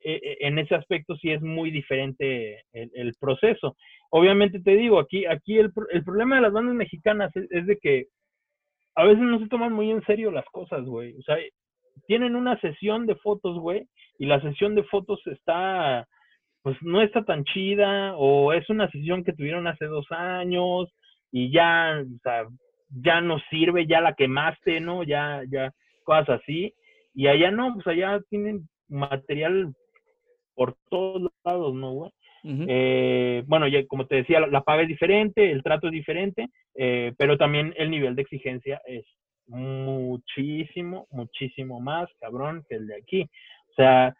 e, 0.00 0.14
e, 0.14 0.46
en 0.46 0.58
ese 0.58 0.74
aspecto 0.74 1.16
sí 1.16 1.30
es 1.30 1.40
muy 1.40 1.70
diferente 1.70 2.62
el, 2.72 3.14
proceso. 3.20 3.76
Obviamente 4.10 4.60
te 4.60 4.76
digo, 4.76 4.98
aquí, 4.98 5.26
aquí 5.26 5.58
el, 5.58 5.72
el 5.90 6.04
problema 6.04 6.36
de 6.36 6.42
las 6.42 6.52
bandas 6.52 6.74
mexicanas 6.74 7.34
es, 7.36 7.50
es, 7.50 7.66
de 7.66 7.78
que 7.78 8.06
a 8.96 9.04
veces 9.04 9.20
no 9.20 9.38
se 9.38 9.48
toman 9.48 9.72
muy 9.72 9.90
en 9.90 10.02
serio 10.04 10.30
las 10.30 10.46
cosas, 10.46 10.84
güey. 10.84 11.16
O 11.16 11.22
sea, 11.22 11.36
tienen 12.06 12.36
una 12.36 12.58
sesión 12.60 13.06
de 13.06 13.16
fotos, 13.16 13.58
güey, 13.58 13.86
y 14.18 14.26
la 14.26 14.40
sesión 14.40 14.74
de 14.74 14.84
fotos 14.84 15.20
está, 15.26 16.06
pues 16.62 16.76
no 16.82 17.02
está 17.02 17.24
tan 17.24 17.44
chida, 17.44 18.16
o 18.16 18.52
es 18.52 18.68
una 18.70 18.90
sesión 18.90 19.24
que 19.24 19.32
tuvieron 19.32 19.66
hace 19.66 19.86
dos 19.86 20.06
años, 20.10 20.92
y 21.30 21.52
ya, 21.52 22.02
o 22.02 22.18
sea, 22.22 22.46
ya 22.90 23.20
no 23.20 23.38
sirve, 23.50 23.86
ya 23.86 24.00
la 24.00 24.14
quemaste, 24.14 24.80
¿no? 24.80 25.02
Ya, 25.02 25.42
ya, 25.50 25.72
cosas 26.04 26.40
así. 26.40 26.72
Y 27.14 27.26
allá 27.26 27.50
no, 27.50 27.74
pues 27.74 27.86
allá 27.86 28.20
tienen 28.30 28.68
material 28.88 29.74
por 30.54 30.76
todos 30.90 31.30
lados, 31.44 31.74
¿no, 31.74 31.92
güey? 31.92 32.10
eh, 32.44 33.42
bueno, 33.46 33.68
ya 33.68 33.84
como 33.86 34.06
te 34.06 34.16
decía, 34.16 34.40
la, 34.40 34.62
paga 34.62 34.82
es 34.82 34.88
diferente, 34.88 35.50
el 35.50 35.62
trato 35.62 35.88
es 35.88 35.92
diferente, 35.92 36.48
eh, 36.74 37.12
pero 37.18 37.36
también 37.36 37.74
el 37.76 37.90
nivel 37.90 38.14
de 38.14 38.22
exigencia 38.22 38.80
es 38.86 39.04
muchísimo, 39.48 41.06
muchísimo 41.10 41.80
más 41.80 42.08
cabrón 42.20 42.64
que 42.68 42.76
el 42.76 42.86
de 42.86 42.96
aquí. 42.96 43.22
O 43.22 43.74
sea, 43.74 44.14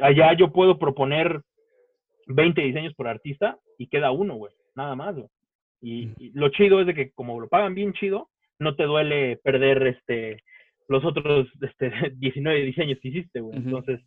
allá 0.00 0.32
yo 0.34 0.52
puedo 0.52 0.78
proponer 0.78 1.42
20 2.26 2.60
diseños 2.60 2.94
por 2.94 3.08
artista 3.08 3.58
y 3.78 3.88
queda 3.88 4.10
uno, 4.10 4.34
güey, 4.34 4.52
nada 4.74 4.94
más, 4.94 5.14
güey. 5.14 5.28
Y, 5.82 6.30
lo 6.32 6.48
chido 6.48 6.80
es 6.80 6.86
de 6.86 6.94
que 6.94 7.12
como 7.12 7.38
lo 7.40 7.48
pagan 7.48 7.74
bien 7.74 7.92
chido, 7.92 8.30
no 8.58 8.74
te 8.76 8.84
duele 8.84 9.36
perder 9.42 9.86
este 9.86 10.42
los 10.88 11.04
otros 11.04 11.48
este, 11.60 11.90
19 12.16 12.62
diseños 12.62 12.98
que 13.00 13.08
hiciste, 13.08 13.40
güey. 13.40 13.56
Entonces, 13.56 14.00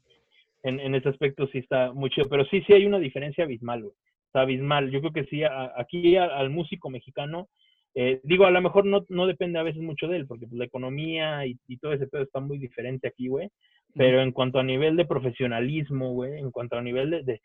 en, 0.64 0.80
en, 0.80 0.96
ese 0.96 1.10
aspecto 1.10 1.48
sí 1.48 1.60
está 1.60 1.94
muy 1.94 2.10
chido. 2.10 2.28
Pero 2.30 2.46
sí, 2.46 2.62
sí 2.66 2.74
hay 2.74 2.86
una 2.86 3.00
diferencia 3.00 3.44
abismal, 3.44 3.84
güey. 3.84 3.94
Está 4.26 4.42
abismal. 4.42 4.90
Yo 4.92 5.00
creo 5.02 5.14
que 5.14 5.26
sí, 5.26 5.44
aquí 5.44 6.16
al 6.16 6.50
músico 6.50 6.90
mexicano 6.90 7.50
eh, 7.96 8.22
digo, 8.24 8.46
a 8.46 8.52
lo 8.52 8.62
mejor 8.62 8.86
no, 8.86 9.06
no, 9.10 9.28
depende 9.28 9.60
a 9.60 9.64
veces 9.64 9.82
mucho 9.82 10.08
de 10.08 10.18
él, 10.18 10.28
porque 10.28 10.48
pues, 10.48 10.58
la 10.58 10.66
economía 10.66 11.46
y, 11.46 11.58
todo 11.78 11.94
ese 11.94 12.08
pedo 12.08 12.24
está 12.24 12.40
muy 12.40 12.58
diferente 12.58 13.08
aquí, 13.08 13.28
güey. 13.28 13.50
Pero 13.96 14.22
en 14.22 14.32
cuanto 14.32 14.60
a 14.60 14.64
nivel 14.64 14.96
de 14.96 15.06
profesionalismo, 15.06 16.14
güey, 16.14 16.40
en 16.40 16.52
cuanto 16.52 16.78
a 16.78 16.82
nivel 16.82 17.26
de, 17.26 17.42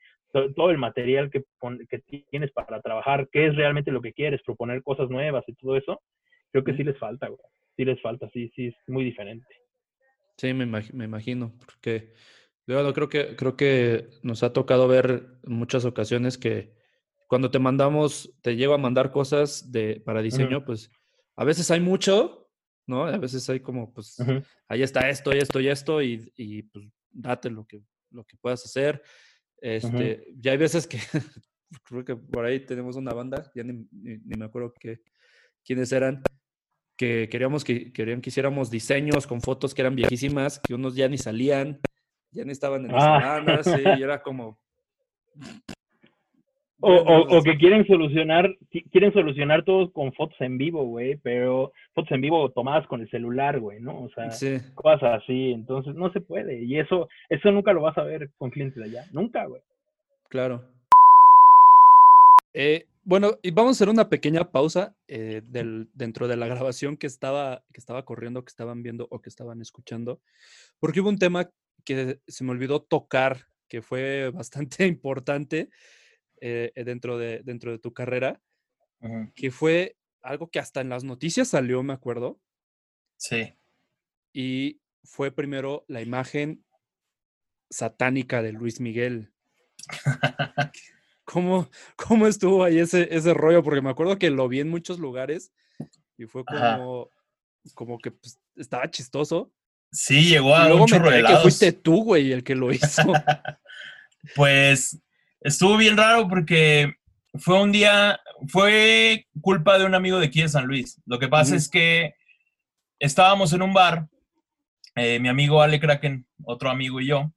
todo 0.55 0.70
el 0.70 0.78
material 0.78 1.30
que, 1.30 1.42
que 1.88 2.22
tienes 2.30 2.53
para 2.53 2.82
trabajar, 2.82 3.28
qué 3.32 3.47
es 3.47 3.57
realmente 3.57 3.90
lo 3.90 4.03
que 4.03 4.12
quieres, 4.12 4.42
proponer 4.42 4.82
cosas 4.82 5.09
nuevas 5.09 5.45
y 5.47 5.55
todo 5.55 5.76
eso, 5.76 6.03
creo 6.53 6.64
que 6.64 6.76
sí 6.76 6.84
les 6.84 6.99
falta, 6.99 7.28
güey. 7.28 7.40
Sí 7.76 7.84
les 7.84 8.01
falta, 8.03 8.28
sí, 8.32 8.53
sí, 8.55 8.66
es 8.66 8.74
muy 8.86 9.05
diferente. 9.05 9.47
Sí, 10.36 10.53
me, 10.53 10.66
me 10.66 11.05
imagino, 11.05 11.53
porque 11.64 12.12
yo 12.66 12.92
creo 12.92 13.09
que, 13.09 13.36
creo 13.36 13.57
que 13.57 14.09
nos 14.22 14.42
ha 14.42 14.53
tocado 14.53 14.88
ver 14.88 15.24
en 15.45 15.53
muchas 15.53 15.84
ocasiones 15.84 16.38
que 16.38 16.72
cuando 17.35 17.51
te 17.51 17.59
mandamos, 17.59 18.32
te 18.43 18.55
llego 18.55 18.74
a 18.74 18.78
mandar 18.78 19.11
cosas 19.11 19.72
de, 19.72 20.01
para 20.07 20.22
diseño, 20.22 20.64
pues 20.64 20.89
a 21.35 21.43
veces 21.43 21.68
hay 21.72 21.80
mucho, 21.80 22.49
¿no? 22.87 23.07
A 23.07 23.18
veces 23.18 23.51
hay 23.51 23.59
como, 23.59 23.93
pues, 23.93 24.18
ahí 24.68 24.85
está 24.85 25.09
esto 25.09 25.32
esto 25.32 25.61
y 25.61 25.66
esto 25.66 26.01
y, 26.01 26.32
y, 26.37 26.62
pues 26.62 26.87
date 27.11 27.51
lo 27.51 27.66
que, 27.66 27.82
lo 28.12 28.22
que 28.22 28.37
puedas 28.37 28.64
hacer. 28.64 29.03
Este, 29.61 30.28
Ya 30.37 30.53
hay 30.53 30.59
veces 30.59 30.87
que, 30.87 30.99
creo 31.82 32.05
que 32.05 32.14
por 32.14 32.45
ahí 32.45 32.61
tenemos 32.61 32.95
una 32.95 33.12
banda, 33.12 33.51
ya 33.53 33.64
ni, 33.64 33.85
ni, 33.91 34.37
me 34.39 34.45
acuerdo 34.45 34.72
que, 34.72 35.01
quiénes 35.64 35.91
eran, 35.91 36.22
que 36.97 37.28
queríamos 37.28 37.64
que, 37.64 37.93
querían 37.93 38.20
que 38.20 38.30
hiciéramos 38.30 38.70
diseños 38.70 39.26
con 39.26 39.41
fotos 39.41 39.74
que 39.74 39.82
eran 39.82 39.97
viejísimas, 39.97 40.61
que 40.61 40.74
unos 40.74 40.95
ya 40.95 41.09
ni 41.09 41.18
salían, 41.18 41.80
ya 42.30 42.45
ni 42.45 42.53
estaban 42.53 42.85
en 42.85 42.93
las 42.93 43.03
ah. 43.03 43.18
bandas, 43.18 43.66
y 43.66 44.03
era 44.05 44.22
como, 44.22 44.61
o, 46.85 47.43
que 47.43 47.57
quieren 47.57 47.87
solucionar, 47.87 48.55
quieren 48.93 49.12
solucionar 49.12 49.64
todo 49.64 49.93
con 49.93 50.12
fotos 50.12 50.37
en 50.41 50.59
vivo, 50.59 50.85
güey, 50.85 51.16
pero 51.22 51.72
fotos 51.95 52.12
en 52.12 52.20
vivo 52.20 52.51
tomadas 52.51 52.87
con 52.87 53.01
el 53.01 53.11
celular, 53.11 53.59
güey, 53.59 53.80
¿no? 53.80 54.03
O 54.03 54.11
sea, 54.11 54.28
cosas 54.74 55.22
así, 55.22 55.53
entonces 55.53 55.95
no 55.95 56.12
se 56.12 56.20
puede. 56.20 56.62
Y 56.62 56.78
eso, 56.78 57.09
eso 57.28 57.51
nunca 57.51 57.72
lo 57.72 57.82
vas 57.82 57.97
a 57.99 58.05
ver 58.05 58.30
con 58.39 58.51
clientes 58.51 58.76
de 58.76 58.85
allá, 58.85 59.05
nunca, 59.12 59.47
güey. 59.47 59.62
Claro. 60.28 60.62
Eh, 62.53 62.85
bueno, 63.03 63.39
y 63.43 63.51
vamos 63.51 63.70
a 63.70 63.76
hacer 63.76 63.89
una 63.89 64.09
pequeña 64.09 64.51
pausa 64.51 64.97
eh, 65.09 65.43
del, 65.47 65.89
dentro 65.95 66.28
de 66.28 66.37
la 66.37 66.47
grabación 66.47 66.97
que 66.97 67.07
estaba, 67.07 67.62
que 67.72 67.80
estaba 67.80 68.05
corriendo, 68.05 68.43
que 68.43 68.51
estaban 68.51 68.82
viendo 68.82 69.09
o 69.11 69.20
que 69.20 69.28
estaban 69.28 69.61
escuchando, 69.61 70.20
porque 70.80 71.01
hubo 71.01 71.09
un 71.09 71.18
tema 71.18 71.51
que 71.85 72.18
se 72.26 72.45
me 72.45 72.53
olvidó 72.53 72.80
tocar, 72.80 73.47
que 73.68 73.82
fue 73.82 74.30
bastante 74.30 74.87
importante 74.87 75.68
eh, 76.47 76.72
eh, 76.74 76.84
dentro, 76.84 77.16
de, 77.16 77.40
dentro 77.42 77.72
de 77.72 77.78
tu 77.78 77.95
carrera, 77.95 78.38
que 79.34 79.51
fue 79.51 79.97
algo 80.20 80.51
que 80.51 80.59
hasta 80.59 80.82
en 80.82 80.90
las 80.90 81.03
noticias 81.03 81.49
salió, 81.49 81.82
me 81.82 81.95
acuerdo. 81.95 82.38
Sí. 83.16 83.55
Y 84.34 84.82
fue 85.05 85.30
primero 85.30 85.86
la 85.88 86.03
imagen 86.03 86.62
satánica 87.70 88.42
de 88.42 88.53
Luis 88.53 88.78
Miguel. 88.78 89.32
¿Cómo, 91.24 91.70
¿Cómo 91.97 92.26
estuvo 92.26 92.62
ahí 92.62 92.78
ese, 92.78 93.09
ese 93.11 93.32
rollo? 93.32 93.62
Porque 93.62 93.80
me 93.80 93.88
acuerdo 93.88 94.18
que 94.18 94.28
lo 94.28 94.47
vi 94.47 94.61
en 94.61 94.68
muchos 94.68 94.99
lugares 94.99 95.51
y 96.18 96.26
fue 96.26 96.45
como, 96.45 97.11
como 97.72 97.99
que 97.99 98.11
pues, 98.11 98.38
estaba 98.57 98.90
chistoso. 98.90 99.51
Sí, 99.90 100.28
llegó 100.28 100.55
a 100.55 100.74
un 100.74 100.84
chorro 100.84 101.11
de 101.11 101.24
que 101.24 101.36
fuiste 101.38 101.72
tú, 101.72 102.05
güey, 102.05 102.32
el 102.32 102.45
que 102.45 102.55
lo 102.55 102.70
hizo. 102.70 103.03
pues 104.36 105.01
estuvo 105.45 105.76
bien 105.76 105.97
raro 105.97 106.26
porque 106.28 106.95
fue 107.34 107.61
un 107.62 107.70
día, 107.70 108.18
fue 108.49 109.26
culpa 109.40 109.78
de 109.78 109.84
un 109.84 109.95
amigo 109.95 110.18
de 110.18 110.26
aquí 110.26 110.42
de 110.42 110.49
San 110.49 110.66
Luis. 110.66 111.01
Lo 111.07 111.18
que 111.18 111.28
pasa 111.28 111.55
es 111.55 111.68
que 111.68 112.14
estábamos 112.99 113.53
en 113.53 113.62
un 113.62 113.72
bar, 113.72 114.09
eh, 114.97 115.20
mi 115.20 115.28
amigo 115.28 115.62
Ale 115.62 115.78
Kraken, 115.78 116.26
otro 116.45 116.70
amigo 116.70 117.01
y 117.01 117.09
yo, 117.09 117.32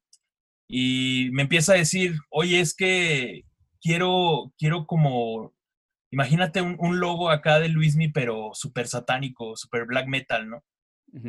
y 0.67 1.29
me 1.33 1.43
empieza 1.43 1.73
a 1.73 1.77
decir, 1.77 2.15
oye, 2.29 2.59
es 2.59 2.75
que 2.75 3.43
quiero, 3.81 4.53
quiero 4.57 4.85
como, 4.85 5.53
imagínate 6.11 6.61
un, 6.61 6.99
logo 6.99 7.29
acá 7.29 7.59
de 7.59 7.69
Luismi, 7.69 8.09
pero 8.09 8.51
súper 8.53 8.87
satánico, 8.87 9.55
súper 9.55 9.85
black 9.85 10.07
metal, 10.07 10.49
¿no? 10.49 10.63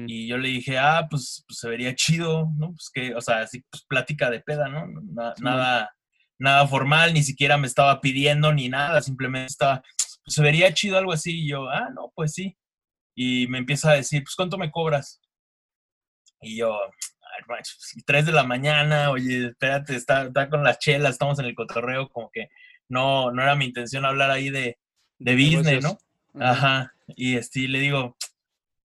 Y 0.07 0.27
yo 0.27 0.37
le 0.37 0.49
dije, 0.49 0.77
ah, 0.77 1.07
pues, 1.09 1.45
pues, 1.47 1.61
se 1.61 1.69
vería 1.69 1.95
chido, 1.95 2.53
¿no? 2.57 2.73
Pues 2.73 2.91
que, 2.93 3.15
o 3.15 3.21
sea, 3.21 3.39
así, 3.39 3.65
pues 3.71 3.85
plática 3.85 4.29
de 4.29 4.41
peda, 4.41 4.69
¿no? 4.69 4.87
nada, 5.41 5.89
nada 6.39 6.67
formal, 6.67 7.15
ni 7.15 7.23
siquiera 7.23 7.57
me 7.57 7.67
estaba 7.67 8.01
pidiendo 8.01 8.53
ni 8.53 8.69
nada, 8.69 9.03
simplemente 9.03 9.47
estaba, 9.47 9.83
pues 10.25 10.35
se 10.35 10.43
vería 10.43 10.73
chido 10.73 10.99
algo 10.99 11.13
así. 11.13 11.43
Y 11.45 11.49
yo, 11.49 11.69
ah, 11.69 11.91
no, 11.95 12.13
pues 12.15 12.35
sí. 12.35 12.57
Y 13.15 13.47
me 13.49 13.59
empieza 13.59 13.91
a 13.91 13.95
decir, 13.95 14.23
pues 14.23 14.35
¿cuánto 14.37 14.59
me 14.59 14.71
cobras? 14.71 15.21
Y 16.41 16.57
yo, 16.59 16.79
ay, 17.49 17.63
tres 18.07 18.27
de 18.27 18.33
la 18.33 18.45
mañana, 18.45 19.11
oye, 19.11 19.49
espérate, 19.49 19.97
está, 19.97 20.23
está, 20.25 20.49
con 20.49 20.63
las 20.63 20.79
chelas, 20.79 21.13
estamos 21.13 21.39
en 21.39 21.47
el 21.47 21.55
cotorreo, 21.55 22.09
como 22.09 22.31
que 22.31 22.49
no, 22.89 23.33
no 23.33 23.43
era 23.43 23.57
mi 23.57 23.67
intención 23.67 24.05
hablar 24.05 24.31
ahí 24.31 24.51
de, 24.51 24.79
de 25.19 25.35
business, 25.35 25.83
¿no? 25.83 25.99
Ajá. 26.41 26.95
Y 27.09 27.37
este, 27.37 27.67
le 27.67 27.81
digo, 27.81 28.17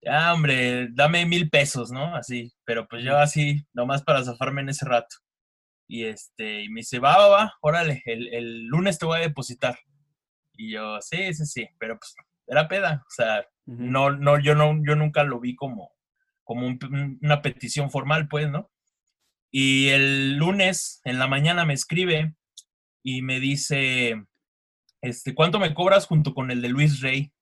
ya, 0.02 0.32
hombre, 0.32 0.88
dame 0.90 1.24
mil 1.24 1.48
pesos, 1.50 1.90
¿no? 1.90 2.14
Así, 2.14 2.52
pero 2.64 2.86
pues 2.86 3.04
yo 3.04 3.16
así, 3.18 3.64
nomás 3.72 4.02
para 4.02 4.24
zafarme 4.24 4.60
en 4.60 4.68
ese 4.68 4.84
rato. 4.84 5.16
Y, 5.88 6.04
este, 6.04 6.64
y 6.64 6.68
me 6.68 6.80
dice, 6.80 6.98
va, 6.98 7.16
va, 7.16 7.28
va, 7.28 7.54
órale, 7.62 8.02
el, 8.04 8.28
el, 8.34 8.66
lunes 8.66 8.98
te 8.98 9.06
voy 9.06 9.18
a 9.18 9.22
depositar. 9.22 9.78
Y 10.52 10.72
yo, 10.72 11.00
sí, 11.00 11.32
sí, 11.32 11.46
sí, 11.46 11.68
pero 11.78 11.98
pues 11.98 12.14
era 12.46 12.68
peda. 12.68 13.02
O 13.06 13.10
sea, 13.10 13.46
no, 13.64 14.10
no, 14.10 14.38
yo 14.38 14.54
no, 14.54 14.78
yo 14.86 14.96
nunca 14.96 15.24
lo 15.24 15.40
vi 15.40 15.56
como, 15.56 15.92
como 16.44 16.66
una 17.22 17.40
petición 17.40 17.90
formal, 17.90 18.28
pues, 18.28 18.50
¿no? 18.50 18.70
Y 19.50 19.88
el 19.88 20.36
lunes 20.36 21.00
en 21.04 21.18
la 21.18 21.26
mañana 21.26 21.64
me 21.64 21.72
escribe 21.72 22.34
y 23.02 23.22
me 23.22 23.40
dice, 23.40 24.26
este, 25.00 25.34
¿cuánto 25.34 25.58
me 25.58 25.72
cobras 25.72 26.06
junto 26.06 26.34
con 26.34 26.50
el 26.50 26.60
de 26.60 26.68
Luis 26.68 27.00
Rey? 27.00 27.32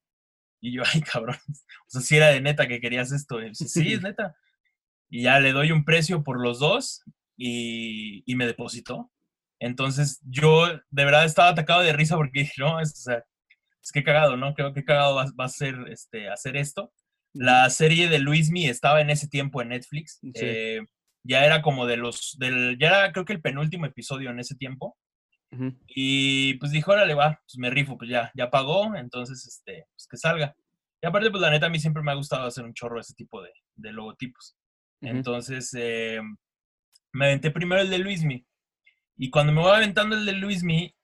Y 0.60 0.72
yo, 0.72 0.82
ay, 0.92 1.00
cabrón, 1.00 1.36
o 1.48 1.88
sea, 1.88 2.00
si 2.00 2.16
era 2.16 2.28
de 2.28 2.40
neta 2.40 2.68
que 2.68 2.80
querías 2.80 3.10
esto. 3.10 3.38
sí, 3.52 3.92
es 3.92 4.02
neta. 4.02 4.36
Y 5.08 5.22
ya 5.22 5.40
le 5.40 5.52
doy 5.52 5.72
un 5.72 5.84
precio 5.84 6.22
por 6.22 6.40
los 6.40 6.60
dos 6.60 7.02
y, 7.36 8.22
y, 8.26 8.34
me 8.36 8.46
depositó. 8.46 9.10
Entonces 9.58 10.20
yo 10.24 10.66
de 10.66 11.04
verdad 11.04 11.24
estaba 11.24 11.48
atacado 11.48 11.82
de 11.82 11.92
risa 11.92 12.16
porque 12.16 12.40
dije, 12.40 12.54
no, 12.58 12.80
es, 12.80 12.92
o 12.92 13.02
sea, 13.02 13.24
es 13.82 13.92
que 13.92 14.02
cagado, 14.02 14.36
¿no? 14.36 14.54
Creo 14.54 14.72
que 14.72 14.84
cagado 14.84 15.14
va, 15.14 15.26
va, 15.38 15.44
a 15.44 15.48
ser 15.48 15.76
este, 15.88 16.28
hacer 16.28 16.56
esto. 16.56 16.92
La 17.32 17.68
serie 17.70 18.08
de 18.08 18.18
Luismi 18.18 18.66
estaba 18.66 19.00
en 19.00 19.10
ese 19.10 19.28
tiempo 19.28 19.62
en 19.62 19.68
Netflix. 19.68 20.18
Eh, 20.34 20.80
ya 21.22 21.44
era 21.44 21.62
como 21.62 21.86
de 21.86 21.96
los, 21.96 22.36
del, 22.38 22.78
ya 22.78 22.88
era 22.88 23.12
creo 23.12 23.24
que 23.24 23.32
el 23.32 23.40
penúltimo 23.40 23.86
episodio 23.86 24.30
en 24.30 24.40
ese 24.40 24.56
tiempo. 24.56 24.96
Y 25.86 26.54
pues 26.54 26.70
dijo, 26.72 26.92
órale, 26.92 27.14
va, 27.14 27.40
pues 27.46 27.56
me 27.56 27.70
rifo, 27.70 27.96
pues 27.96 28.10
ya, 28.10 28.30
ya 28.34 28.50
pagó, 28.50 28.94
entonces, 28.94 29.46
este, 29.46 29.86
pues 29.94 30.06
que 30.10 30.16
salga. 30.18 30.54
Y 31.00 31.06
aparte, 31.06 31.30
pues 31.30 31.40
la 31.40 31.50
neta, 31.50 31.66
a 31.66 31.70
mí 31.70 31.78
siempre 31.78 32.02
me 32.02 32.12
ha 32.12 32.16
gustado 32.16 32.46
hacer 32.46 32.64
un 32.64 32.74
chorro 32.74 33.00
ese 33.00 33.14
tipo 33.14 33.40
de, 33.40 33.50
de 33.76 33.92
logotipos. 33.92 34.54
Entonces, 35.00 35.72
eh, 35.78 36.20
me 37.16 37.26
aventé 37.26 37.50
primero 37.50 37.82
el 37.82 37.90
de 37.90 37.98
Luismi. 37.98 38.46
Y 39.16 39.30
cuando 39.30 39.52
me 39.52 39.62
voy 39.62 39.74
aventando 39.74 40.16
el 40.16 40.26
de 40.26 40.32
Luismi, 40.32 40.94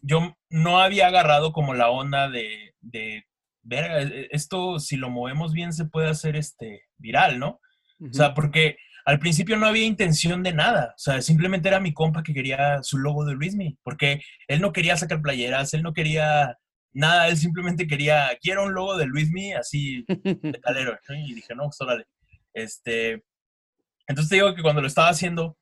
yo 0.00 0.36
no 0.50 0.80
había 0.80 1.08
agarrado 1.08 1.52
como 1.52 1.74
la 1.74 1.88
onda 1.90 2.28
de, 2.28 2.74
de 2.80 3.24
ver, 3.62 4.12
e, 4.12 4.28
esto 4.30 4.78
si 4.78 4.96
lo 4.96 5.10
movemos 5.10 5.52
bien 5.52 5.72
se 5.72 5.86
puede 5.86 6.10
hacer 6.10 6.36
este 6.36 6.82
viral, 6.98 7.38
¿no? 7.38 7.60
O 8.00 8.12
sea, 8.12 8.34
porque 8.34 8.76
al 9.06 9.18
principio 9.18 9.56
no 9.56 9.66
había 9.66 9.84
intención 9.84 10.42
de 10.42 10.52
nada. 10.52 10.92
O 10.96 10.98
sea, 10.98 11.22
simplemente 11.22 11.68
era 11.68 11.80
mi 11.80 11.94
compa 11.94 12.22
que 12.22 12.34
quería 12.34 12.82
su 12.82 12.98
logo 12.98 13.24
de 13.24 13.34
Luismi, 13.34 13.78
porque 13.82 14.20
él 14.46 14.60
no 14.60 14.72
quería 14.72 14.96
sacar 14.96 15.22
playeras, 15.22 15.72
él 15.72 15.82
no 15.82 15.94
quería 15.94 16.58
nada, 16.92 17.28
él 17.28 17.36
simplemente 17.36 17.86
quería, 17.86 18.30
quiero 18.40 18.64
un 18.64 18.74
logo 18.74 18.96
de 18.96 19.06
Luismi 19.06 19.54
así 19.54 20.04
de 20.06 20.60
calero. 20.62 20.98
Y 21.08 21.34
dije, 21.34 21.54
no, 21.54 21.64
pues 21.64 21.80
órale. 21.80 22.04
Este, 22.52 23.22
entonces 24.06 24.30
te 24.30 24.36
digo 24.36 24.54
que 24.54 24.62
cuando 24.62 24.80
lo 24.80 24.86
estaba 24.86 25.08
haciendo, 25.08 25.56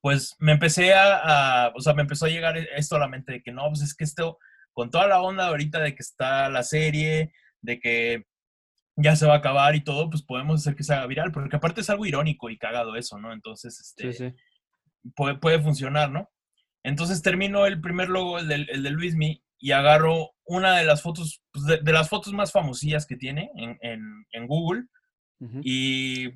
pues 0.00 0.36
me 0.38 0.52
empecé 0.52 0.92
a, 0.94 1.72
o 1.74 1.80
sea, 1.80 1.94
me 1.94 2.02
empezó 2.02 2.26
a 2.26 2.30
llegar 2.30 2.58
esto 2.58 2.96
a 2.96 2.98
la 2.98 3.08
mente 3.08 3.32
de 3.32 3.42
que 3.42 3.52
no, 3.52 3.68
pues 3.68 3.82
es 3.82 3.94
que 3.94 4.04
esto, 4.04 4.38
con 4.72 4.90
toda 4.90 5.06
la 5.06 5.22
onda 5.22 5.48
ahorita 5.48 5.80
de 5.80 5.94
que 5.94 6.02
está 6.02 6.48
la 6.50 6.62
serie, 6.62 7.32
de 7.62 7.80
que 7.80 8.24
ya 8.96 9.16
se 9.16 9.26
va 9.26 9.34
a 9.34 9.38
acabar 9.38 9.74
y 9.74 9.82
todo, 9.82 10.10
pues 10.10 10.22
podemos 10.22 10.60
hacer 10.60 10.76
que 10.76 10.84
se 10.84 10.94
haga 10.94 11.06
viral, 11.06 11.32
porque 11.32 11.56
aparte 11.56 11.80
es 11.80 11.90
algo 11.90 12.06
irónico 12.06 12.50
y 12.50 12.58
cagado 12.58 12.96
eso, 12.96 13.18
¿no? 13.18 13.32
Entonces, 13.32 13.80
este, 13.80 14.34
Puede, 15.14 15.36
puede, 15.36 15.60
funcionar, 15.60 16.10
¿no? 16.10 16.30
Entonces 16.82 17.20
termino 17.20 17.66
el 17.66 17.80
primer 17.80 18.08
logo, 18.08 18.38
el 18.38 18.48
de, 18.48 18.54
el 18.54 18.82
de 18.82 18.90
Luismi, 18.90 19.42
y 19.58 19.72
agarro 19.72 20.30
una 20.44 20.78
de 20.78 20.84
las 20.84 21.02
fotos, 21.02 21.42
pues 21.52 21.64
de, 21.82 21.92
las 21.92 22.08
fotos 22.08 22.32
más 22.32 22.52
famosillas 22.52 23.06
que 23.06 23.16
tiene 23.16 23.50
en, 23.56 23.76
en, 23.80 24.26
en 24.32 24.46
Google, 24.46 24.84
y 25.62 26.28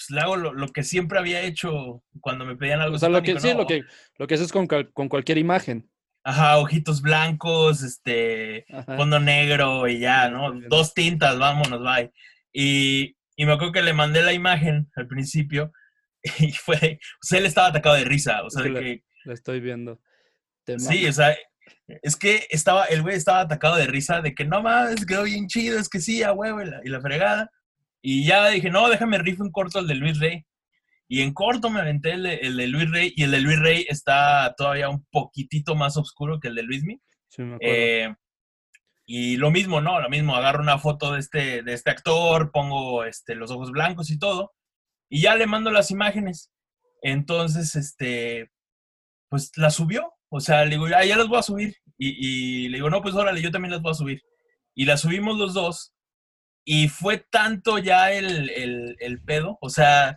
pues, 0.00 0.16
le 0.16 0.20
hago 0.20 0.36
lo, 0.36 0.68
que 0.68 0.82
siempre 0.82 1.18
había 1.18 1.42
hecho 1.42 2.02
cuando 2.20 2.44
me 2.46 2.56
pedían 2.56 2.80
algo. 2.80 2.96
O 2.96 2.98
sea, 2.98 3.08
lo 3.08 3.22
que, 3.22 3.38
sí, 3.38 3.52
lo 3.54 3.66
que, 3.66 3.82
lo 4.18 4.26
que 4.26 4.34
haces 4.34 4.52
con, 4.52 4.66
con 4.66 5.08
cualquier 5.08 5.38
imagen. 5.38 5.90
Ajá, 6.24 6.58
ojitos 6.58 7.02
blancos, 7.02 7.82
este, 7.82 8.66
fondo 8.96 9.20
negro 9.20 9.88
y 9.88 10.00
ya, 10.00 10.28
¿no? 10.30 10.52
Dos 10.68 10.94
tintas, 10.94 11.38
vámonos, 11.38 11.82
bye. 11.82 12.12
Y, 12.52 13.16
y, 13.36 13.46
me 13.46 13.52
acuerdo 13.52 13.72
que 13.72 13.82
le 13.82 13.94
mandé 13.94 14.22
la 14.22 14.32
imagen 14.32 14.90
al 14.96 15.06
principio 15.06 15.72
y 16.38 16.52
fue, 16.52 16.98
o 17.02 17.26
sea, 17.26 17.38
él 17.38 17.46
estaba 17.46 17.68
atacado 17.68 17.94
de 17.94 18.04
risa, 18.04 18.42
o 18.42 18.50
sea, 18.50 18.62
de 18.62 18.74
que... 18.74 19.04
Lo 19.24 19.32
estoy 19.32 19.60
viendo. 19.60 20.00
sí, 20.78 21.06
o 21.06 21.12
sea, 21.12 21.36
es 22.02 22.16
que 22.16 22.46
estaba, 22.50 22.84
el 22.86 23.02
güey 23.02 23.16
estaba 23.16 23.40
atacado 23.40 23.76
de 23.76 23.86
risa 23.86 24.20
de 24.20 24.34
que 24.34 24.44
no 24.44 24.62
mames, 24.62 25.06
quedó 25.06 25.24
bien 25.24 25.46
chido, 25.46 25.78
es 25.78 25.88
que 25.88 26.00
sí, 26.00 26.22
a 26.22 26.32
huevo, 26.32 26.62
y 26.62 26.66
la, 26.66 26.80
y 26.84 26.88
la 26.88 27.00
fregada. 27.00 27.50
Y 28.02 28.24
ya 28.24 28.48
dije, 28.48 28.70
no, 28.70 28.88
déjame 28.88 29.18
rifo 29.18 29.42
un 29.42 29.52
corto 29.52 29.78
el 29.78 29.86
de 29.86 29.94
Luis 29.94 30.18
Rey. 30.18 30.44
Y 31.08 31.22
en 31.22 31.34
corto 31.34 31.70
me 31.70 31.80
aventé 31.80 32.12
el 32.12 32.22
de, 32.22 32.66
Luis 32.68 32.90
Rey 32.90 33.12
y 33.16 33.24
el 33.24 33.32
de 33.32 33.40
Luis 33.40 33.58
Rey 33.58 33.86
está 33.88 34.54
todavía 34.56 34.88
un 34.88 35.04
poquitito 35.10 35.74
más 35.74 35.96
oscuro 35.96 36.38
que 36.38 36.48
el 36.48 36.54
de 36.54 36.62
Luismi. 36.62 37.00
Sí, 37.28 37.42
me 37.42 37.58
eh, 37.60 38.14
y 39.12 39.36
lo 39.38 39.50
mismo, 39.50 39.80
¿no? 39.80 40.00
Lo 40.00 40.08
mismo, 40.08 40.36
agarro 40.36 40.62
una 40.62 40.78
foto 40.78 41.14
de 41.14 41.18
este, 41.18 41.62
de 41.64 41.72
este 41.72 41.90
actor, 41.90 42.52
pongo 42.52 43.02
este, 43.02 43.34
los 43.34 43.50
ojos 43.50 43.72
blancos 43.72 44.08
y 44.08 44.20
todo, 44.20 44.52
y 45.08 45.22
ya 45.22 45.34
le 45.34 45.48
mando 45.48 45.72
las 45.72 45.90
imágenes. 45.90 46.52
Entonces, 47.02 47.74
este, 47.74 48.52
pues 49.28 49.50
la 49.56 49.70
subió. 49.70 50.12
O 50.28 50.38
sea, 50.38 50.64
le 50.64 50.70
digo, 50.70 50.88
ya, 50.88 51.04
ya 51.04 51.16
las 51.16 51.26
voy 51.26 51.38
a 51.38 51.42
subir. 51.42 51.74
Y, 51.98 52.64
y, 52.64 52.68
le 52.68 52.76
digo, 52.76 52.88
no, 52.88 53.02
pues 53.02 53.16
órale, 53.16 53.42
yo 53.42 53.50
también 53.50 53.72
las 53.72 53.82
voy 53.82 53.90
a 53.90 53.94
subir. 53.94 54.22
Y 54.76 54.84
las 54.84 55.00
subimos 55.00 55.36
los 55.36 55.54
dos. 55.54 55.92
Y 56.64 56.88
fue 56.88 57.24
tanto 57.30 57.78
ya 57.78 58.12
el, 58.12 58.50
el, 58.50 58.96
el 59.00 59.22
pedo. 59.22 59.58
O 59.60 59.70
sea, 59.70 60.16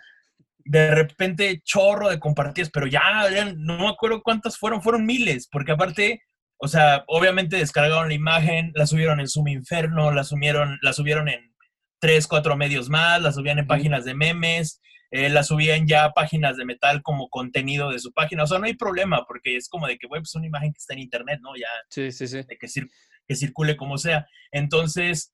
de 0.66 0.92
repente 0.92 1.62
chorro 1.64 2.10
de 2.10 2.20
compartidas, 2.20 2.70
pero 2.70 2.88
ya, 2.88 3.30
no 3.56 3.78
me 3.78 3.90
acuerdo 3.90 4.22
cuántas 4.22 4.58
fueron, 4.58 4.82
fueron 4.82 5.06
miles, 5.06 5.48
porque 5.52 5.74
aparte, 5.74 6.24
o 6.58 6.68
sea, 6.68 7.04
obviamente 7.08 7.58
descargaron 7.58 8.08
la 8.08 8.14
imagen, 8.14 8.72
la 8.76 8.88
subieron 8.88 9.20
en 9.20 9.28
Zoom 9.28 9.50
Inferno, 9.50 10.12
la 10.12 10.24
subieron, 10.24 10.80
la 10.82 10.94
subieron 10.94 11.28
en 11.28 11.54
tres, 12.00 12.28
cuatro 12.28 12.56
medios 12.56 12.90
más, 12.90 13.22
la 13.22 13.32
subían 13.32 13.60
en 13.60 13.68
páginas 13.68 14.06
de 14.06 14.14
memes, 14.14 14.82
eh, 15.12 15.30
la 15.30 15.44
subían 15.44 15.88
ya 15.88 16.06
a 16.06 16.14
páginas 16.14 16.58
de 16.58 16.66
metal 16.66 17.02
como 17.02 17.30
contenido 17.30 17.92
de 17.92 18.00
su 18.00 18.12
página. 18.14 18.44
O 18.44 18.48
sea, 18.48 18.60
no 18.60 18.66
hay 18.66 18.76
problema, 18.76 19.26
porque 19.28 19.56
es 19.56 19.70
como 19.70 19.88
de 19.88 19.98
que, 19.98 20.08
bueno, 20.08 20.24
pues 20.24 20.36
una 20.36 20.48
imagen 20.48 20.74
que 20.74 20.80
está 20.80 20.94
en 20.94 21.00
internet, 21.00 21.40
¿no? 21.42 21.56
Ya, 21.56 21.68
sí, 21.90 22.12
sí, 22.12 22.28
sí. 22.28 22.38
De 22.38 22.58
que, 22.58 22.68
que 23.28 23.36
circule 23.36 23.76
como 23.78 23.98
sea. 23.98 24.28
Entonces, 24.52 25.33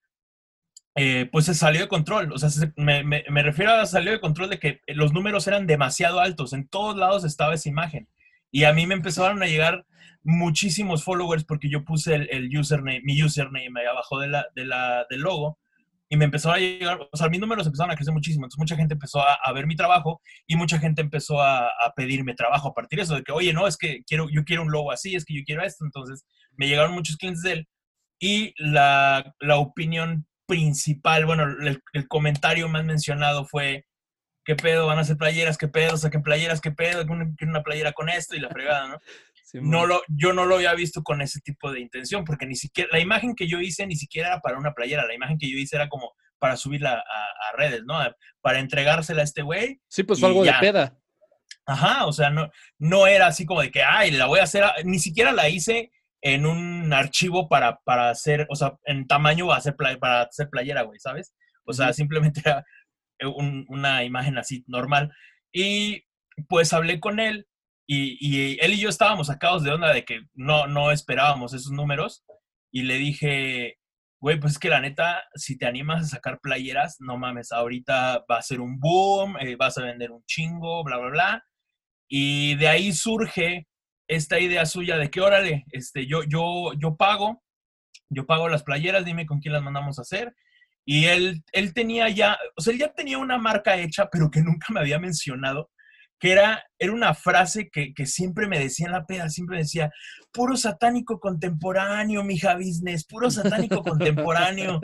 eh, 0.96 1.30
pues 1.32 1.46
se 1.46 1.54
salió 1.54 1.82
de 1.82 1.88
control. 1.88 2.32
O 2.34 2.38
sea, 2.38 2.50
me, 2.76 3.24
refiero 3.44 3.72
a 3.74 3.86
salió 3.86 4.12
de 4.12 4.20
control 4.20 4.50
de 4.50 4.60
que 4.60 4.82
los 4.88 5.14
números 5.14 5.48
eran 5.48 5.68
demasiado 5.68 6.20
altos. 6.20 6.54
En 6.54 6.68
todos 6.68 6.98
lados 6.98 7.24
estaba 7.24 7.54
esa 7.54 7.70
imagen. 7.70 8.08
Y 8.52 8.64
a 8.64 8.74
mí 8.74 8.88
me 8.88 8.96
empezaron 8.96 9.42
a 9.44 9.48
llegar 9.48 9.86
muchísimos 10.24 11.04
followers 11.04 11.46
porque 11.46 11.70
yo 11.70 11.86
puse 11.86 12.16
el, 12.16 12.58
username, 12.58 13.02
mi 13.04 13.22
username 13.24 13.80
ahí 13.80 13.86
abajo 13.86 14.20
de 14.20 14.44
del 14.56 15.22
logo. 15.22 15.60
Y 16.12 16.18
me 16.18 16.26
empezaron 16.26 16.58
a 16.58 16.60
llegar, 16.60 17.00
o 17.12 17.16
sea, 17.16 17.30
mis 17.30 17.40
números 17.40 17.68
empezaron 17.68 17.92
a 17.92 17.96
crecer 17.96 18.14
muchísimo. 18.14 18.46
Entonces 18.46 18.60
mucha 18.60 18.76
gente 18.76 18.96
empezó 18.96 19.22
a, 19.22 19.54
ver 19.54 19.68
mi 19.68 19.76
trabajo 19.76 20.22
y 20.48 20.56
mucha 20.56 20.80
gente 20.80 21.02
empezó 21.02 21.40
a, 21.40 21.68
a, 21.68 21.94
pedirme 21.96 22.34
trabajo 22.34 22.70
a 22.70 22.74
partir 22.74 22.98
de 22.98 23.04
eso, 23.04 23.16
de 23.16 23.24
que, 23.24 23.32
oye, 23.32 23.54
no, 23.54 23.68
es 23.68 23.78
que 23.78 24.02
quiero, 24.08 24.28
yo 24.32 24.44
quiero 24.44 24.64
un 24.64 24.72
logo 24.72 24.92
así, 24.92 25.16
es 25.16 25.24
que 25.24 25.36
yo 25.36 25.44
quiero 25.46 25.64
esto. 25.64 25.86
Entonces 25.86 26.26
me 26.58 26.68
llegaron 26.68 26.94
muchos 26.94 27.16
clientes 27.18 27.44
de 27.44 27.52
él. 27.54 27.68
Y 28.20 28.54
la, 28.58 29.36
la 29.40 29.58
opinión 29.58 30.26
principal, 30.50 31.28
bueno, 31.28 31.46
el, 31.94 32.08
comentario 32.08 32.68
más 32.68 32.84
mencionado 32.84 33.46
fue, 33.46 33.86
¿qué 34.44 34.56
pedo? 34.56 34.88
¿Van 34.88 34.98
a 34.98 35.02
hacer 35.02 35.16
playeras? 35.16 35.58
¿Qué 35.58 35.68
pedo? 35.68 35.96
¿Saquen 35.96 36.24
playeras? 36.24 36.60
¿Qué 36.60 36.72
pedo? 36.72 37.06
Quiero 37.06 37.52
una 37.52 37.62
playera 37.62 37.94
con 37.94 38.10
esto 38.10 38.36
y 38.36 38.40
la 38.40 38.50
fregada, 38.50 38.88
¿no? 38.88 38.98
no 39.54 39.86
lo, 39.86 40.02
yo 40.08 40.34
no 40.34 40.46
lo 40.46 40.56
había 40.56 40.74
visto 40.74 41.04
con 41.04 41.22
ese 41.22 41.40
tipo 41.40 41.72
de 41.72 41.80
intención, 41.80 42.24
porque 42.24 42.46
ni 42.46 42.56
siquiera, 42.56 42.90
la 42.92 43.00
imagen 43.00 43.36
que 43.36 43.48
yo 43.48 43.60
hice 43.60 43.86
ni 43.88 43.96
siquiera 43.96 44.30
era 44.30 44.42
para 44.42 44.58
una 44.58 44.74
playera, 44.74 45.06
la 45.06 45.16
imagen 45.16 45.38
que 45.38 45.50
yo 45.50 45.58
hice 45.58 45.76
era 45.76 45.88
como 45.88 46.14
para 46.40 46.58
subirla 46.58 46.94
a, 46.94 47.58
redes, 47.58 47.84
¿no? 47.86 48.00
Para 48.42 48.60
entregársela 48.60 49.22
a 49.22 49.26
este 49.26 49.42
güey. 49.42 49.82
Sí, 49.88 50.04
pues 50.04 50.20
fue 50.20 50.30
algo 50.30 50.44
de 50.44 50.54
peda. 50.60 50.98
Ajá, 51.66 52.06
o 52.06 52.14
sea, 52.14 52.30
no, 52.30 52.50
no 52.80 53.06
era 53.06 53.28
así 53.28 53.46
como 53.46 53.62
de 53.62 53.70
que, 53.70 53.84
ay, 53.84 54.12
la 54.12 54.26
voy 54.26 54.40
a 54.40 54.44
hacer, 54.44 54.64
ni 54.86 55.00
siquiera 55.00 55.32
la 55.32 55.50
hice 55.50 55.92
en 56.22 56.46
un 56.46 56.94
archivo 56.94 57.48
para, 57.48 57.80
para 57.86 58.10
hacer, 58.10 58.46
o 58.50 58.56
sea, 58.56 58.78
en 58.86 59.08
tamaño 59.08 59.48
para 59.48 59.60
hacer, 59.60 59.76
para 59.76 60.22
hacer 60.22 60.50
playera, 60.50 60.84
güey, 60.84 61.00
¿sabes? 61.00 61.34
O 61.66 61.74
sea, 61.74 61.94
simplemente 61.94 62.42
era 62.46 62.66
una 63.68 64.04
imagen 64.04 64.38
así 64.38 64.64
normal. 64.68 65.12
Y 65.54 66.04
pues 66.48 66.74
hablé 66.74 67.00
con 67.00 67.20
él 67.20 67.48
y, 67.88 68.18
y, 68.20 68.58
él 68.62 68.74
y 68.74 68.80
yo 68.80 68.90
estábamos 68.90 69.28
sacados 69.28 69.64
de 69.64 69.72
onda 69.72 69.92
de 69.94 70.06
que 70.06 70.22
no, 70.34 70.68
no 70.68 70.92
esperábamos 70.92 71.54
esos 71.54 71.72
números 71.72 72.24
y 72.72 72.84
le 72.84 72.96
dije, 72.96 73.78
güey, 74.22 74.40
pues 74.40 74.54
es 74.54 74.60
que 74.60 74.70
la 74.70 74.82
neta, 74.82 75.24
si 75.36 75.58
te 75.58 75.66
animas 75.66 76.04
a 76.04 76.16
sacar 76.16 76.40
playeras, 76.42 76.98
no 77.00 77.18
mames, 77.18 77.52
ahorita 77.52 78.26
va 78.30 78.38
a 78.38 78.42
ser 78.42 78.62
un 78.62 78.80
boom, 78.80 79.38
eh, 79.40 79.56
vas 79.56 79.78
a 79.78 79.84
vender 79.84 80.12
un 80.12 80.24
chingo, 80.26 80.84
bla, 80.84 80.98
bla, 80.98 81.10
bla. 81.10 81.44
Y 82.08 82.56
de 82.56 82.68
ahí 82.68 82.92
surge 82.92 83.68
esta 84.10 84.40
idea 84.40 84.66
suya 84.66 84.98
de 84.98 85.10
que, 85.10 85.22
órale, 85.22 85.66
este, 85.72 86.08
yo, 86.08 86.24
yo, 86.24 86.74
yo 86.78 86.98
pago, 86.98 87.44
yo 88.10 88.26
pago 88.26 88.50
las 88.50 88.64
playeras, 88.64 89.06
dime 89.06 89.28
con 89.28 89.40
quién 89.40 89.54
las 89.54 89.62
mandamos 89.62 90.00
a 90.00 90.02
hacer. 90.02 90.36
Y 90.84 91.06
él, 91.06 91.44
él 91.52 91.74
tenía 91.76 92.10
ya, 92.10 92.36
o 92.58 92.62
sea, 92.62 92.74
él 92.74 92.80
ya 92.80 92.92
tenía 92.92 93.20
una 93.20 93.38
marca 93.38 93.78
hecha, 93.78 94.10
pero 94.12 94.32
que 94.32 94.42
nunca 94.44 94.74
me 94.74 94.80
había 94.80 94.98
mencionado. 95.00 95.70
que 96.20 96.32
era, 96.32 96.64
era 96.80 96.92
una 96.92 97.14
frase 97.14 97.70
que, 97.70 97.94
que 97.94 98.08
siempre 98.08 98.48
me 98.48 98.60
decía 98.60 98.88
en 98.88 98.94
la 98.94 99.06
peda, 99.06 99.30
siempre 99.30 99.58
me 99.58 99.62
decía, 99.62 99.92
puro 100.34 100.58
satánico 100.58 101.20
contemporáneo, 101.20 102.24
mija 102.24 102.56
business, 102.56 103.06
puro 103.06 103.30
satánico 103.30 103.84
contemporáneo. 103.84 104.82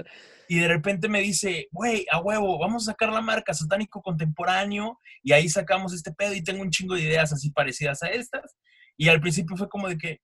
Y 0.48 0.60
de 0.60 0.68
repente 0.68 1.10
me 1.10 1.22
dice, 1.22 1.68
güey, 1.72 2.06
a 2.12 2.20
huevo, 2.20 2.60
vamos 2.60 2.88
a 2.88 2.92
sacar 2.92 3.10
la 3.12 3.22
marca 3.22 3.56
satánico 3.56 4.04
contemporáneo 4.04 5.00
y 5.24 5.32
ahí 5.32 5.50
sacamos 5.50 5.94
este 5.94 6.14
pedo 6.14 6.36
y 6.36 6.44
tengo 6.44 6.62
un 6.62 6.70
chingo 6.70 6.94
de 6.94 7.02
ideas 7.02 7.34
así 7.34 7.50
parecidas 7.50 8.04
a 8.04 8.10
estas. 8.10 8.56
Y 8.98 9.10
al 9.10 9.22
principio 9.22 9.58
fue 9.58 9.70
como 9.70 9.88
de 9.88 9.98
que, 9.98 10.22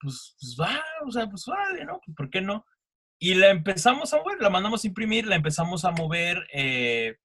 pues, 0.00 0.36
pues 0.40 0.56
va, 0.60 0.82
o 1.06 1.10
sea, 1.10 1.28
pues 1.28 1.44
vale, 1.46 1.84
¿no? 1.84 2.00
¿Por 2.16 2.30
qué 2.30 2.40
no? 2.40 2.64
Y 3.18 3.34
la 3.34 3.50
empezamos 3.50 4.12
a 4.12 4.18
mover, 4.18 4.40
la 4.40 4.50
mandamos 4.50 4.84
a 4.84 4.86
imprimir, 4.86 5.26
la 5.26 5.36
empezamos 5.36 5.84
a 5.84 5.90
mover 5.92 6.46
eh, 6.52 7.16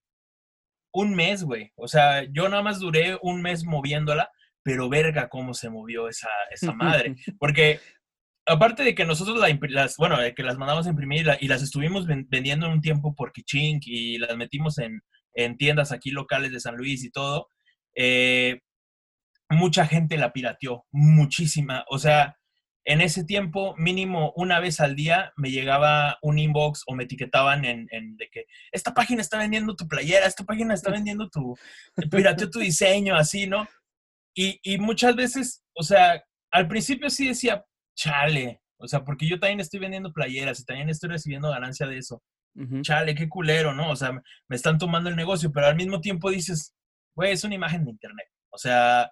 un 0.94 1.16
mes, 1.16 1.44
güey. 1.44 1.72
O 1.76 1.88
sea, 1.88 2.24
yo 2.32 2.48
nada 2.50 2.64
más 2.64 2.80
duré 2.80 3.18
un 3.22 3.42
mes 3.42 3.66
moviéndola, 3.66 4.30
pero 4.64 4.90
verga 4.90 5.30
cómo 5.30 5.54
se 5.54 5.70
movió 5.70 6.08
esa, 6.08 6.30
esa 6.52 6.74
madre. 6.74 7.16
Porque 7.40 7.80
aparte 8.46 8.84
de 8.84 8.96
que 8.96 9.06
nosotros 9.06 9.40
las, 9.70 9.98
bueno, 9.98 10.20
de 10.20 10.34
que 10.34 10.44
las 10.44 10.58
mandamos 10.58 10.88
a 10.88 10.90
imprimir 10.90 11.28
y 11.40 11.48
las 11.48 11.62
estuvimos 11.62 12.08
vendiendo 12.08 12.66
en 12.66 12.74
un 12.74 12.82
tiempo 12.82 13.14
por 13.16 13.32
Kichink 13.32 13.84
y 13.86 14.18
las 14.18 14.36
metimos 14.38 14.78
en, 14.80 15.02
en, 15.34 15.58
tiendas 15.58 15.92
aquí 15.92 16.12
locales 16.12 16.52
de 16.52 16.60
San 16.60 16.76
Luis 16.76 17.04
y 17.04 17.12
todo, 17.12 17.50
eh, 17.96 18.62
mucha 19.50 19.86
gente 19.86 20.18
la 20.18 20.32
pirateó, 20.32 20.86
muchísima. 20.92 21.86
O 21.90 22.00
sea, 22.00 22.38
en 22.86 23.02
ese 23.02 23.24
tiempo, 23.24 23.76
mínimo 23.78 24.34
una 24.36 24.60
vez 24.60 24.80
al 24.80 24.96
día, 24.96 25.32
me 25.38 25.52
llegaba 25.52 26.18
un 26.22 26.40
inbox 26.40 26.84
o 26.88 26.96
me 26.96 27.04
etiquetaban 27.04 27.66
en, 27.66 27.88
de 28.18 28.30
que 28.32 28.46
esta 28.72 28.94
página 28.94 29.22
está 29.22 29.38
vendiendo 29.38 29.76
tu 29.76 29.88
playera, 29.88 30.26
esta 30.26 30.44
página 30.44 30.74
está 30.74 30.92
vendiendo 30.92 31.30
tu, 31.30 31.56
pirateó 32.10 32.50
tu 32.50 32.60
diseño, 32.60 33.16
así, 33.16 33.48
¿no? 33.48 33.68
Y, 34.36 34.60
y 34.64 34.78
muchas 34.78 35.16
veces, 35.16 35.64
o 35.74 35.84
sea, 35.84 36.24
al 36.52 36.68
principio 36.68 37.10
sí 37.10 37.28
decía, 37.28 37.64
chale, 37.96 38.62
o 38.80 38.88
sea, 38.88 39.04
porque 39.04 39.28
yo 39.28 39.40
también 39.40 39.60
estoy 39.60 39.80
vendiendo 39.80 40.14
playeras 40.14 40.60
y 40.60 40.66
también 40.66 40.90
estoy 40.90 41.10
recibiendo 41.10 41.50
ganancia 41.50 41.86
de 41.86 41.98
eso. 41.98 42.24
Chale, 42.82 43.16
qué 43.16 43.30
culero, 43.30 43.74
¿no? 43.74 43.90
O 43.92 43.96
sea, 43.96 44.12
me 44.12 44.56
están 44.56 44.78
tomando 44.78 45.10
el 45.10 45.16
negocio, 45.16 45.52
pero 45.52 45.68
al 45.68 45.76
mismo 45.78 46.02
tiempo 46.02 46.30
dices, 46.30 46.76
güey, 47.16 47.32
es 47.32 47.44
una 47.44 47.56
imagen 47.56 47.86
de 47.86 47.92
internet. 47.92 48.28
O 48.50 48.58
sea, 48.58 49.10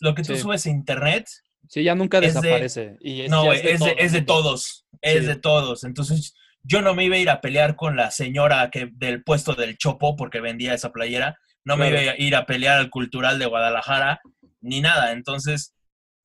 lo 0.00 0.14
que 0.14 0.22
tú 0.22 0.36
subes 0.36 0.66
a 0.66 0.70
internet. 0.70 1.28
Sí, 1.68 1.82
ya 1.82 1.94
nunca 1.94 2.20
desaparece. 2.20 2.96
y 3.00 3.28
no, 3.28 3.52
es, 3.52 3.62
de, 3.62 3.72
es, 3.72 3.80
de, 3.80 3.96
es 3.98 4.12
de 4.12 4.22
todos. 4.22 4.86
Es 5.00 5.26
de 5.26 5.36
todos. 5.36 5.84
Entonces, 5.84 6.34
yo 6.62 6.82
no 6.82 6.94
me 6.94 7.04
iba 7.04 7.16
a 7.16 7.20
ir 7.20 7.30
a 7.30 7.40
pelear 7.40 7.76
con 7.76 7.96
la 7.96 8.10
señora 8.10 8.70
que, 8.70 8.90
del 8.92 9.22
puesto 9.22 9.54
del 9.54 9.76
Chopo 9.76 10.16
porque 10.16 10.40
vendía 10.40 10.74
esa 10.74 10.92
playera. 10.92 11.38
No 11.64 11.76
me 11.76 11.88
iba 11.88 12.12
a 12.12 12.14
ir 12.18 12.34
a 12.36 12.46
pelear 12.46 12.78
al 12.78 12.90
cultural 12.90 13.38
de 13.38 13.46
Guadalajara, 13.46 14.20
ni 14.60 14.80
nada. 14.80 15.12
Entonces, 15.12 15.74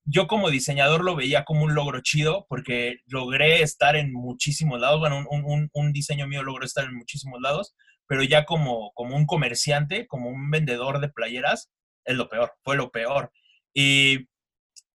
yo 0.04 0.26
como 0.26 0.50
diseñador 0.50 1.02
lo 1.02 1.16
veía 1.16 1.44
como 1.44 1.64
un 1.64 1.74
logro 1.74 2.00
chido 2.00 2.46
porque 2.48 2.98
logré 3.06 3.62
estar 3.62 3.96
en 3.96 4.12
muchísimos 4.12 4.80
lados. 4.80 5.00
Bueno, 5.00 5.24
un, 5.28 5.92
diseño 5.92 6.26
mío 6.26 6.42
logró 6.42 6.64
estar 6.64 6.84
en 6.84 6.94
muchísimos 6.94 7.40
lados, 7.40 7.74
pero 8.06 8.22
ya 8.22 8.44
como, 8.44 8.92
como 8.94 9.16
un 9.16 9.26
comerciante, 9.26 10.06
como 10.06 10.28
un 10.28 10.50
vendedor 10.50 11.00
de 11.00 11.08
playeras, 11.08 11.70
es 12.04 12.16
lo 12.16 12.28
peor, 12.28 12.52
fue 12.62 12.76
lo 12.76 12.90
peor. 12.90 13.32
Y 13.74 14.28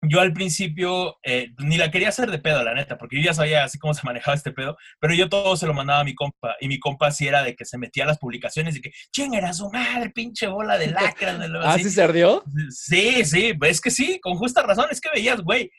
yo 0.03 0.21
al 0.21 0.33
principio 0.33 1.17
eh, 1.23 1.49
ni 1.59 1.77
la 1.77 1.89
quería 1.89 2.09
hacer 2.09 2.29
de 2.29 2.39
pedo, 2.39 2.63
la 2.63 2.73
neta, 2.73 2.97
porque 2.97 3.17
yo 3.17 3.23
ya 3.23 3.33
sabía 3.33 3.63
así 3.63 3.79
cómo 3.79 3.93
se 3.93 4.01
manejaba 4.05 4.35
este 4.35 4.51
pedo, 4.51 4.77
pero 4.99 5.13
yo 5.13 5.29
todo 5.29 5.57
se 5.57 5.65
lo 5.65 5.73
mandaba 5.73 6.01
a 6.01 6.03
mi 6.03 6.15
compa, 6.15 6.55
y 6.59 6.67
mi 6.67 6.79
compa 6.79 7.11
sí 7.11 7.27
era 7.27 7.43
de 7.43 7.55
que 7.55 7.65
se 7.65 7.77
metía 7.77 8.03
a 8.03 8.07
las 8.07 8.19
publicaciones 8.19 8.75
y 8.75 8.81
que, 8.81 8.91
¿quién 9.11 9.33
era 9.33 9.53
su 9.53 9.69
madre, 9.69 10.11
pinche 10.11 10.47
bola 10.47 10.77
de 10.77 10.87
lacra? 10.87 11.37
¿Ah, 11.63 11.77
sí 11.77 11.89
se 11.89 12.03
ardió? 12.03 12.43
Sí, 12.69 13.25
sí, 13.25 13.53
es 13.61 13.81
que 13.81 13.91
sí, 13.91 14.19
con 14.21 14.35
justa 14.35 14.63
razón, 14.63 14.87
es 14.91 15.01
que 15.01 15.09
veías, 15.09 15.41
güey, 15.41 15.71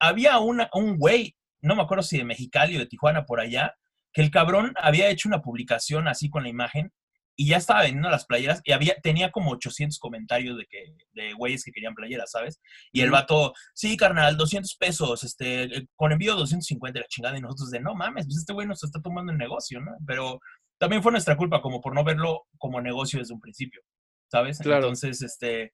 había 0.00 0.38
una, 0.38 0.68
un 0.72 0.96
güey, 0.96 1.36
no 1.60 1.74
me 1.74 1.82
acuerdo 1.82 2.02
si 2.02 2.18
de 2.18 2.24
Mexicali 2.24 2.76
o 2.76 2.78
de 2.78 2.86
Tijuana 2.86 3.24
por 3.24 3.40
allá, 3.40 3.74
que 4.12 4.22
el 4.22 4.30
cabrón 4.30 4.72
había 4.76 5.08
hecho 5.08 5.28
una 5.28 5.42
publicación 5.42 6.06
así 6.06 6.30
con 6.30 6.44
la 6.44 6.48
imagen 6.48 6.92
y 7.36 7.48
ya 7.48 7.56
estaba 7.56 7.82
vendiendo 7.82 8.10
las 8.10 8.26
playeras 8.26 8.60
y 8.64 8.72
había, 8.72 8.94
tenía 9.02 9.30
como 9.30 9.52
800 9.52 9.98
comentarios 9.98 10.56
de 10.56 10.66
que, 10.66 10.94
de 11.12 11.32
güeyes 11.32 11.64
que 11.64 11.72
querían 11.72 11.94
playeras, 11.94 12.30
¿sabes? 12.30 12.60
Y 12.92 13.00
el 13.00 13.10
vato, 13.10 13.54
sí, 13.74 13.96
carnal, 13.96 14.36
200 14.36 14.76
pesos, 14.76 15.24
este, 15.24 15.64
eh, 15.64 15.86
con 15.96 16.12
envío 16.12 16.34
250 16.36 17.00
la 17.00 17.06
chingada 17.06 17.36
y 17.36 17.40
nosotros 17.40 17.70
de, 17.70 17.80
no 17.80 17.94
mames, 17.94 18.26
pues 18.26 18.38
este 18.38 18.52
güey 18.52 18.66
nos 18.66 18.84
está 18.84 19.00
tomando 19.00 19.32
el 19.32 19.38
negocio, 19.38 19.80
¿no? 19.80 19.92
Pero 20.06 20.38
también 20.78 21.02
fue 21.02 21.12
nuestra 21.12 21.36
culpa 21.36 21.60
como 21.60 21.80
por 21.80 21.94
no 21.94 22.04
verlo 22.04 22.46
como 22.58 22.80
negocio 22.80 23.18
desde 23.18 23.34
un 23.34 23.40
principio, 23.40 23.82
¿sabes? 24.30 24.60
Entonces, 24.60 25.22
este, 25.22 25.72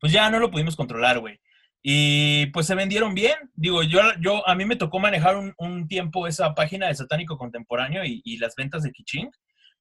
pues 0.00 0.12
ya 0.12 0.28
no 0.30 0.38
lo 0.38 0.50
pudimos 0.50 0.76
controlar, 0.76 1.20
güey. 1.20 1.40
Y 1.86 2.46
pues 2.46 2.66
se 2.66 2.74
vendieron 2.74 3.14
bien. 3.14 3.34
Digo, 3.54 3.82
yo, 3.82 4.00
yo 4.20 4.46
a 4.48 4.54
mí 4.54 4.64
me 4.64 4.76
tocó 4.76 4.98
manejar 4.98 5.36
un, 5.36 5.52
un 5.58 5.86
tiempo 5.86 6.26
esa 6.26 6.54
página 6.54 6.88
de 6.88 6.94
Satánico 6.94 7.36
Contemporáneo 7.36 8.04
y, 8.04 8.22
y 8.24 8.38
las 8.38 8.54
ventas 8.56 8.82
de 8.82 8.90
Kiching. 8.90 9.30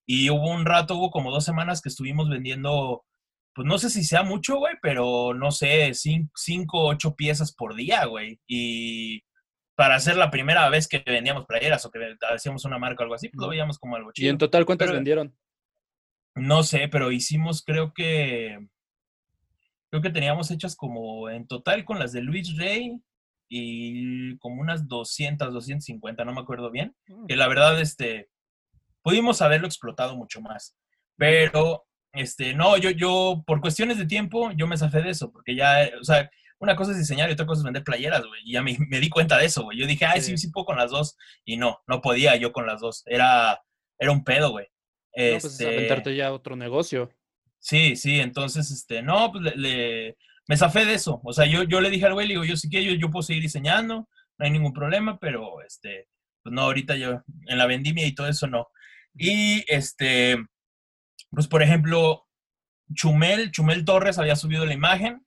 Y 0.06 0.30
hubo 0.30 0.50
un 0.50 0.66
rato, 0.66 0.96
hubo 0.96 1.12
como 1.12 1.32
dos 1.32 1.46
semanas 1.46 1.82
que 1.82 1.90
estuvimos 1.90 2.30
vendiendo, 2.30 3.06
pues 3.54 3.68
no 3.68 3.78
sé 3.78 3.90
si 3.90 4.04
sea 4.04 4.24
mucho, 4.24 4.58
güey, 4.58 4.76
pero 4.82 5.34
no 5.34 5.52
sé, 5.52 5.92
cinco, 5.94 6.86
ocho 6.86 7.16
piezas 7.16 7.54
por 7.54 7.76
día, 7.76 8.06
güey. 8.06 8.40
Y 8.48 9.24
para 9.76 9.96
hacer 9.96 10.18
la 10.18 10.30
primera 10.30 10.70
vez 10.70 10.88
que 10.88 11.04
vendíamos 11.06 11.46
playeras 11.46 11.86
o 11.86 11.92
que 11.92 12.16
hacíamos 12.34 12.66
una 12.66 12.78
marca 12.78 13.02
o 13.02 13.04
algo 13.04 13.16
así, 13.16 13.30
pues 13.30 13.42
lo 13.42 13.50
veíamos 13.50 13.80
como 13.80 13.96
algo 13.96 14.12
chido. 14.12 14.28
¿Y 14.28 14.30
en 14.30 14.38
total 14.38 14.66
cuántas 14.66 14.92
vendieron? 14.92 15.36
No 16.36 16.64
sé, 16.64 16.88
pero 16.88 17.12
hicimos, 17.12 17.64
creo 17.64 17.94
que, 17.94 18.58
creo 19.90 20.02
que 20.02 20.10
teníamos 20.10 20.52
hechas 20.52 20.76
como 20.76 21.30
en 21.30 21.48
total 21.48 21.86
con 21.86 22.00
las 22.00 22.12
de 22.12 22.22
Luis 22.22 22.58
Rey 22.58 23.00
y 23.50 24.36
como 24.38 24.62
unas 24.62 24.88
200, 24.88 25.54
250, 25.54 26.26
no 26.26 26.34
me 26.34 26.42
acuerdo 26.42 26.72
bien. 26.72 26.96
Mm. 27.08 27.28
Que 27.28 27.36
la 27.36 27.48
verdad, 27.48 27.80
este, 27.80 28.30
pudimos 29.04 29.42
haberlo 29.42 29.68
explotado 29.68 30.16
mucho 30.16 30.42
más. 30.42 30.76
Pero, 31.18 31.86
este, 32.14 32.54
no, 32.54 32.78
yo, 32.78 32.90
yo, 32.90 33.44
por 33.46 33.62
cuestiones 33.62 33.98
de 33.98 34.06
tiempo, 34.06 34.52
yo 34.56 34.66
me 34.66 34.78
zafé 34.78 35.02
de 35.02 35.12
eso, 35.12 35.32
porque 35.32 35.56
ya, 35.56 35.90
o 36.00 36.04
sea, 36.04 36.30
una 36.60 36.76
cosa 36.76 36.92
es 36.92 36.98
diseñar 36.98 37.30
y 37.30 37.34
otra 37.34 37.46
cosa 37.46 37.60
es 37.60 37.66
vender 37.66 37.84
playeras, 37.84 38.26
güey. 38.26 38.42
Y 38.46 38.54
ya 38.54 38.64
me, 38.64 38.78
me, 38.90 39.00
di 39.00 39.10
cuenta 39.10 39.38
de 39.38 39.46
eso, 39.46 39.64
güey. 39.64 39.78
Yo 39.78 39.86
dije, 39.86 40.06
ay, 40.06 40.22
sí. 40.22 40.38
sí, 40.38 40.50
puedo 40.50 40.66
con 40.66 40.78
las 40.78 40.92
dos. 40.92 41.18
Y 41.44 41.58
no, 41.58 41.82
no 41.88 42.02
podía 42.02 42.36
yo 42.38 42.54
con 42.54 42.66
las 42.66 42.80
dos. 42.80 43.04
Era, 43.06 43.62
era 44.00 44.12
un 44.12 44.24
pedo, 44.24 44.52
güey. 44.52 44.66
No, 44.66 44.72
pues 45.14 45.46
este, 45.46 45.68
aventarte 45.68 46.16
ya 46.16 46.32
otro 46.32 46.56
negocio. 46.56 47.12
Sí, 47.60 47.96
sí, 47.96 48.20
entonces, 48.20 48.72
este, 48.72 49.02
no, 49.02 49.32
pues 49.32 49.56
le, 49.56 50.18
me 50.48 50.58
zafé 50.58 50.86
de 50.86 50.94
eso. 50.94 51.22
O 51.24 51.34
sea, 51.34 51.46
yo, 51.46 51.64
yo 51.64 51.82
le 51.82 51.90
dije 51.90 52.06
al 52.06 52.14
güey, 52.14 52.28
le 52.28 52.34
digo, 52.34 52.46
yo 52.46 52.58
sí 52.58 52.70
que 52.70 52.84
yo, 52.84 52.94
yo 52.94 53.10
puedo 53.10 53.24
seguir 53.24 53.44
diseñando, 53.44 54.08
no 54.38 54.46
hay 54.46 54.52
ningún 54.52 54.74
problema, 54.74 55.18
pero, 55.20 55.62
este, 55.62 56.08
pues 56.42 56.54
no, 56.54 56.64
ahorita 56.64 56.96
yo, 56.96 57.22
en 57.46 57.58
la 57.58 57.66
vendimia 57.66 58.06
y 58.06 58.16
todo 58.16 58.28
eso, 58.28 58.48
no. 58.48 58.68
Y 59.16 59.64
este, 59.68 60.38
pues 61.32 61.48
por 61.48 61.62
ejemplo, 61.62 62.26
Chumel, 62.94 63.52
Chumel 63.52 63.86
Torres 63.86 64.18
había 64.18 64.36
subido 64.36 64.66
la 64.66 64.74
imagen. 64.74 65.26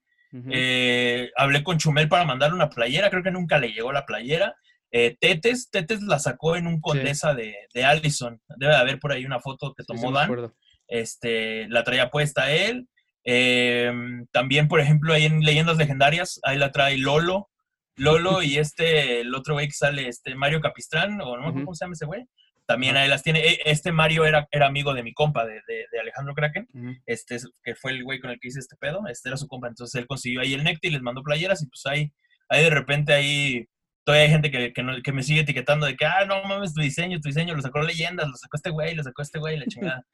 Eh, 0.51 1.31
hablé 1.35 1.63
con 1.63 1.77
Chumel 1.77 2.09
para 2.09 2.25
mandarle 2.25 2.55
una 2.55 2.69
playera, 2.69 3.09
creo 3.09 3.23
que 3.23 3.31
nunca 3.31 3.57
le 3.59 3.71
llegó 3.71 3.91
la 3.91 4.05
playera. 4.05 4.55
Eh, 4.91 5.17
Tetes, 5.19 5.69
Tetes 5.69 6.01
la 6.03 6.19
sacó 6.19 6.55
en 6.55 6.67
un 6.67 6.79
condesa 6.79 7.33
de, 7.33 7.55
de, 7.73 7.83
Allison. 7.83 8.39
Debe 8.57 8.73
de 8.73 8.79
haber 8.79 8.99
por 8.99 9.11
ahí 9.11 9.25
una 9.25 9.39
foto 9.39 9.73
que 9.75 9.83
tomó 9.83 10.11
Dan. 10.11 10.51
Este, 10.87 11.67
la 11.69 11.83
traía 11.83 12.09
puesta 12.09 12.51
él. 12.51 12.87
Eh, 13.23 13.91
también, 14.31 14.67
por 14.67 14.79
ejemplo, 14.79 15.13
ahí 15.13 15.25
en 15.25 15.41
Leyendas 15.41 15.77
Legendarias, 15.77 16.39
ahí 16.43 16.57
la 16.57 16.71
trae 16.71 16.97
Lolo. 16.97 17.49
Lolo 17.95 18.41
y 18.43 18.57
este, 18.57 19.21
el 19.21 19.35
otro 19.35 19.55
güey 19.55 19.67
que 19.67 19.73
sale, 19.73 20.07
este 20.07 20.35
Mario 20.35 20.61
Capistrán, 20.61 21.19
o 21.21 21.37
no, 21.37 21.53
¿cómo 21.53 21.73
se 21.73 21.85
llama 21.85 21.93
ese 21.93 22.05
güey? 22.05 22.25
También 22.67 22.97
ahí 22.97 23.07
las 23.07 23.23
tiene. 23.23 23.39
E, 23.39 23.59
este 23.65 23.91
Mario 23.91 24.25
era, 24.25 24.47
era 24.51 24.67
amigo 24.67 24.93
de 24.93 25.01
mi 25.01 25.13
compa, 25.13 25.45
de, 25.45 25.61
de, 25.67 25.99
Alejandro 25.99 26.35
Kraken, 26.35 26.67
este, 27.05 27.37
que 27.63 27.75
fue 27.75 27.91
el 27.91 28.03
güey 28.03 28.19
con 28.19 28.29
el 28.29 28.39
que 28.39 28.49
hice 28.49 28.59
este 28.59 28.75
pedo, 28.75 29.01
este 29.09 29.29
era 29.29 29.37
su 29.37 29.47
compa, 29.47 29.67
entonces 29.67 29.99
él 29.99 30.07
consiguió 30.07 30.41
ahí 30.41 30.53
el 30.53 30.63
Necti 30.63 30.89
y 30.89 30.91
les 30.91 31.01
mandó 31.01 31.23
playeras 31.23 31.63
y 31.63 31.67
pues 31.67 31.85
ahí, 31.85 32.13
ahí 32.49 32.63
de 32.63 32.69
repente 32.69 33.13
ahí 33.13 33.65
todavía 34.07 34.25
hay 34.25 34.31
gente 34.31 34.51
que, 34.51 34.73
que, 35.03 35.11
me 35.11 35.23
sigue 35.23 35.41
etiquetando 35.41 35.85
de 35.85 35.97
que, 35.97 36.05
ah, 36.05 36.23
no 36.25 36.41
mames, 36.43 36.73
tu 36.73 36.81
diseño, 36.81 37.19
tu 37.19 37.27
diseño, 37.27 37.55
lo 37.55 37.61
sacó 37.61 37.81
leyendas, 37.81 38.27
lo 38.27 38.35
sacó 38.37 38.55
este 38.55 38.69
güey, 38.69 38.95
lo 38.95 39.03
sacó 39.03 39.21
este 39.21 39.37
güey, 39.37 39.57
la 39.57 39.65
chingada. 39.67 40.05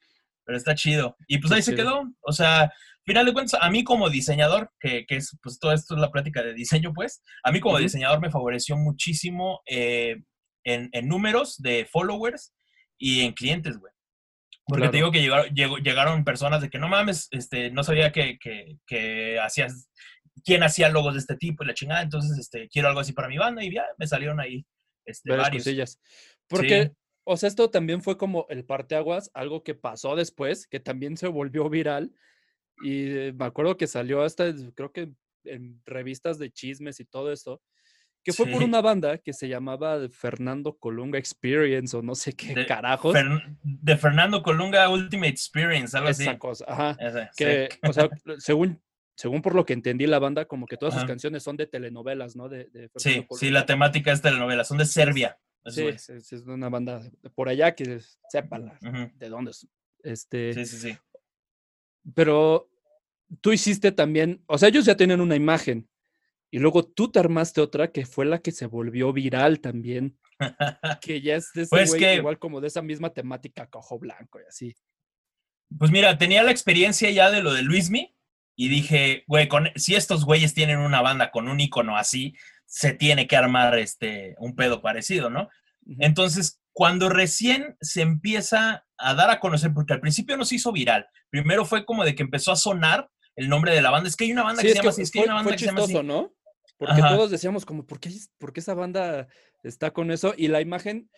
Pero 0.44 0.58
está 0.58 0.74
chido. 0.74 1.16
Y 1.28 1.38
pues 1.38 1.52
ahí 1.52 1.62
se 1.62 1.76
quedó. 1.76 2.02
O 2.20 2.32
sea, 2.32 2.72
final 3.04 3.24
de 3.24 3.32
cuentas, 3.32 3.58
a 3.62 3.70
mí 3.70 3.84
como 3.84 4.10
diseñador, 4.10 4.70
que, 4.80 5.06
que 5.06 5.16
es, 5.16 5.38
pues 5.40 5.60
todo 5.60 5.72
esto 5.72 5.94
es 5.94 6.00
la 6.00 6.10
práctica 6.10 6.42
de 6.42 6.54
diseño, 6.54 6.92
pues, 6.92 7.22
a 7.44 7.52
mí 7.52 7.60
como 7.60 7.78
diseñador 7.78 8.20
me 8.20 8.32
favoreció 8.32 8.76
muchísimo 8.76 9.62
eh, 9.64 10.16
en, 10.64 10.90
números 11.08 11.60
de 11.60 11.86
followers 11.90 12.54
y 12.98 13.22
en 13.22 13.32
clientes, 13.32 13.78
güey. 13.78 13.92
Porque 14.66 14.88
te 14.88 14.96
digo 14.96 15.10
que 15.10 15.20
llegaron, 15.20 15.54
llegaron 15.54 16.24
personas 16.24 16.62
de 16.62 16.70
que 16.70 16.78
no 16.78 16.88
mames, 16.88 17.28
este, 17.32 17.70
no 17.70 17.84
sabía 17.84 18.12
que, 18.12 18.38
que, 18.38 19.38
hacías, 19.38 19.90
quién 20.42 20.62
hacía 20.62 20.88
logos 20.88 21.14
de 21.14 21.20
este 21.20 21.36
tipo 21.36 21.62
y 21.62 21.66
la 21.66 21.74
chingada, 21.74 22.00
entonces 22.00 22.38
este, 22.38 22.68
quiero 22.70 22.88
algo 22.88 23.00
así 23.00 23.12
para 23.12 23.28
mi 23.28 23.36
banda 23.36 23.62
y 23.62 23.74
ya 23.74 23.84
me 23.98 24.06
salieron 24.06 24.40
ahí 24.40 24.64
este, 25.04 25.36
varios. 25.36 25.64
Cosillas. 25.64 26.00
Porque, 26.48 26.92
o 27.24 27.36
sea, 27.36 27.48
esto 27.48 27.70
también 27.70 28.02
fue 28.02 28.16
como 28.16 28.46
el 28.48 28.64
parteaguas, 28.64 29.30
algo 29.34 29.62
que 29.62 29.74
pasó 29.74 30.16
después, 30.16 30.66
que 30.66 30.80
también 30.80 31.18
se 31.18 31.28
volvió 31.28 31.68
viral, 31.68 32.14
Y 32.82 33.10
eh, 33.16 33.32
me 33.34 33.44
acuerdo 33.44 33.76
que 33.76 33.86
salió 33.86 34.22
hasta, 34.22 34.52
creo 34.74 34.92
que 34.92 35.12
en 35.44 35.82
revistas 35.84 36.38
de 36.38 36.50
chismes 36.50 37.00
y 37.00 37.04
todo 37.04 37.32
eso, 37.32 37.62
que 38.24 38.32
fue 38.32 38.46
por 38.46 38.62
una 38.62 38.80
banda 38.80 39.18
que 39.18 39.32
se 39.32 39.48
llamaba 39.48 39.98
Fernando 40.10 40.76
Colunga 40.78 41.18
Experience 41.18 41.96
o 41.96 42.02
no 42.02 42.14
sé 42.14 42.32
qué 42.32 42.54
De 42.54 42.66
carajos. 42.66 43.14
Fer- 43.14 43.56
de 43.62 43.96
Fernando 43.96 44.42
Colunga 44.42 44.88
Ultimate 44.88 45.28
Experience, 45.28 45.96
algo 45.96 46.08
así. 46.08 46.22
esa 46.22 46.38
cosa, 46.38 46.64
ajá. 46.66 46.96
Sí. 47.32 47.44
Que, 47.44 47.68
o 47.86 47.92
sea, 47.92 48.08
según, 48.38 48.82
según 49.16 49.42
por 49.42 49.54
lo 49.54 49.64
que 49.66 49.74
entendí 49.74 50.06
la 50.06 50.18
banda, 50.18 50.46
como 50.46 50.66
que 50.66 50.76
todas 50.76 50.94
sus 50.94 51.04
canciones 51.04 51.42
son 51.42 51.56
de 51.56 51.66
telenovelas, 51.66 52.34
¿no? 52.34 52.48
De, 52.48 52.68
Sí, 52.96 53.26
sí, 53.38 53.50
la 53.50 53.66
temática 53.66 54.10
es 54.12 54.22
telenovela, 54.22 54.64
son 54.64 54.78
de 54.78 54.86
Serbia. 54.86 55.38
Sí, 55.66 55.86
es, 55.86 56.08
es 56.10 56.32
una 56.46 56.68
banda 56.68 57.00
por 57.34 57.48
allá 57.48 57.74
que 57.74 57.84
Ujú. 57.84 59.10
de 59.14 59.28
dónde 59.28 59.50
es. 59.52 59.66
Este, 60.02 60.52
Sí, 60.52 60.66
sí, 60.66 60.76
sí. 60.78 60.98
pero 62.14 62.68
tú 63.40 63.52
hiciste 63.52 63.92
también, 63.92 64.42
o 64.46 64.58
sea, 64.58 64.68
ellos 64.68 64.84
ya 64.84 64.96
tienen 64.96 65.20
una 65.20 65.36
imagen 65.36 65.88
y 66.54 66.60
luego 66.60 66.84
tú 66.84 67.10
te 67.10 67.18
armaste 67.18 67.60
otra 67.60 67.90
que 67.90 68.06
fue 68.06 68.26
la 68.26 68.38
que 68.38 68.52
se 68.52 68.66
volvió 68.66 69.12
viral 69.12 69.58
también, 69.58 70.16
que 71.02 71.20
ya 71.20 71.34
es 71.34 71.50
de 71.52 71.62
ese 71.62 71.70
Pues 71.70 71.88
güey 71.88 72.00
que- 72.00 72.14
igual 72.14 72.38
como 72.38 72.60
de 72.60 72.68
esa 72.68 72.80
misma 72.80 73.12
temática 73.12 73.66
cojo 73.66 73.98
blanco 73.98 74.38
y 74.38 74.44
así. 74.48 74.76
Pues 75.76 75.90
mira, 75.90 76.16
tenía 76.16 76.44
la 76.44 76.52
experiencia 76.52 77.10
ya 77.10 77.32
de 77.32 77.42
lo 77.42 77.52
de 77.54 77.62
Luismi 77.62 78.14
y 78.54 78.68
dije, 78.68 79.24
güey, 79.26 79.48
con, 79.48 79.70
si 79.74 79.96
estos 79.96 80.24
güeyes 80.24 80.54
tienen 80.54 80.78
una 80.78 81.02
banda 81.02 81.32
con 81.32 81.48
un 81.48 81.58
icono 81.58 81.96
así, 81.96 82.36
se 82.66 82.92
tiene 82.92 83.26
que 83.26 83.36
armar 83.36 83.76
este, 83.76 84.36
un 84.38 84.54
pedo 84.54 84.80
parecido, 84.80 85.30
¿no? 85.30 85.48
Entonces, 85.98 86.62
cuando 86.72 87.08
recién 87.08 87.76
se 87.80 88.02
empieza 88.02 88.86
a 88.96 89.14
dar 89.14 89.30
a 89.30 89.40
conocer, 89.40 89.72
porque 89.74 89.92
al 89.92 90.00
principio 90.00 90.36
no 90.36 90.44
se 90.44 90.54
hizo 90.54 90.70
viral, 90.70 91.08
primero 91.30 91.64
fue 91.64 91.84
como 91.84 92.04
de 92.04 92.14
que 92.14 92.22
empezó 92.22 92.52
a 92.52 92.56
sonar 92.56 93.10
el 93.34 93.48
nombre 93.48 93.74
de 93.74 93.82
la 93.82 93.90
banda. 93.90 94.08
Es 94.08 94.14
que 94.14 94.22
hay 94.22 94.32
una 94.32 94.44
banda 94.44 94.62
Sí, 94.62 94.68
que 94.68 94.72
se 94.74 94.78
llama 94.78 94.90
así, 94.90 95.02
es 95.02 95.10
que 95.10 95.18
hay 95.18 95.24
una 95.24 95.34
banda 95.34 95.50
que 95.50 95.58
se 95.58 95.66
llama 95.66 95.80
así. 95.82 95.92
Porque 96.76 97.00
Ajá. 97.00 97.08
todos 97.14 97.30
decíamos 97.30 97.64
como, 97.64 97.86
¿por 97.86 98.00
qué, 98.00 98.10
¿por 98.38 98.52
qué 98.52 98.60
esa 98.60 98.74
banda 98.74 99.28
está 99.62 99.92
con 99.92 100.10
eso? 100.10 100.34
Y 100.36 100.48
la 100.48 100.60
imagen 100.60 101.08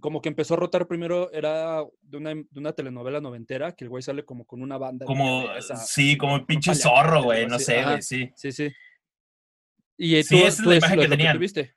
como 0.00 0.20
que 0.20 0.28
empezó 0.28 0.54
a 0.54 0.56
rotar 0.58 0.86
primero, 0.86 1.32
era 1.32 1.82
de 2.02 2.16
una, 2.16 2.34
de 2.34 2.46
una 2.60 2.72
telenovela 2.72 3.20
noventera, 3.20 3.72
que 3.72 3.84
el 3.84 3.88
güey 3.90 4.02
sale 4.02 4.24
como 4.24 4.44
con 4.44 4.62
una 4.62 4.78
banda. 4.78 5.06
Como, 5.06 5.50
esa, 5.52 5.76
sí, 5.76 6.16
como 6.16 6.36
el 6.36 6.44
pinche 6.44 6.74
zorro, 6.74 7.22
güey, 7.22 7.46
no 7.46 7.56
así. 7.56 7.64
sé, 7.64 7.82
güey, 7.84 8.02
sí. 8.02 8.30
Sí, 8.36 8.52
sí. 8.52 8.70
Y 9.96 10.16
eh, 10.16 10.22
Sí, 10.22 10.36
tú, 10.36 10.46
esa 10.46 10.48
es 10.48 10.56
tú 10.56 10.68
la 10.70 10.76
es 10.76 10.78
imagen 10.82 10.96
lo, 10.96 11.02
que 11.02 11.08
tenían. 11.08 11.36
tuviste. 11.36 11.74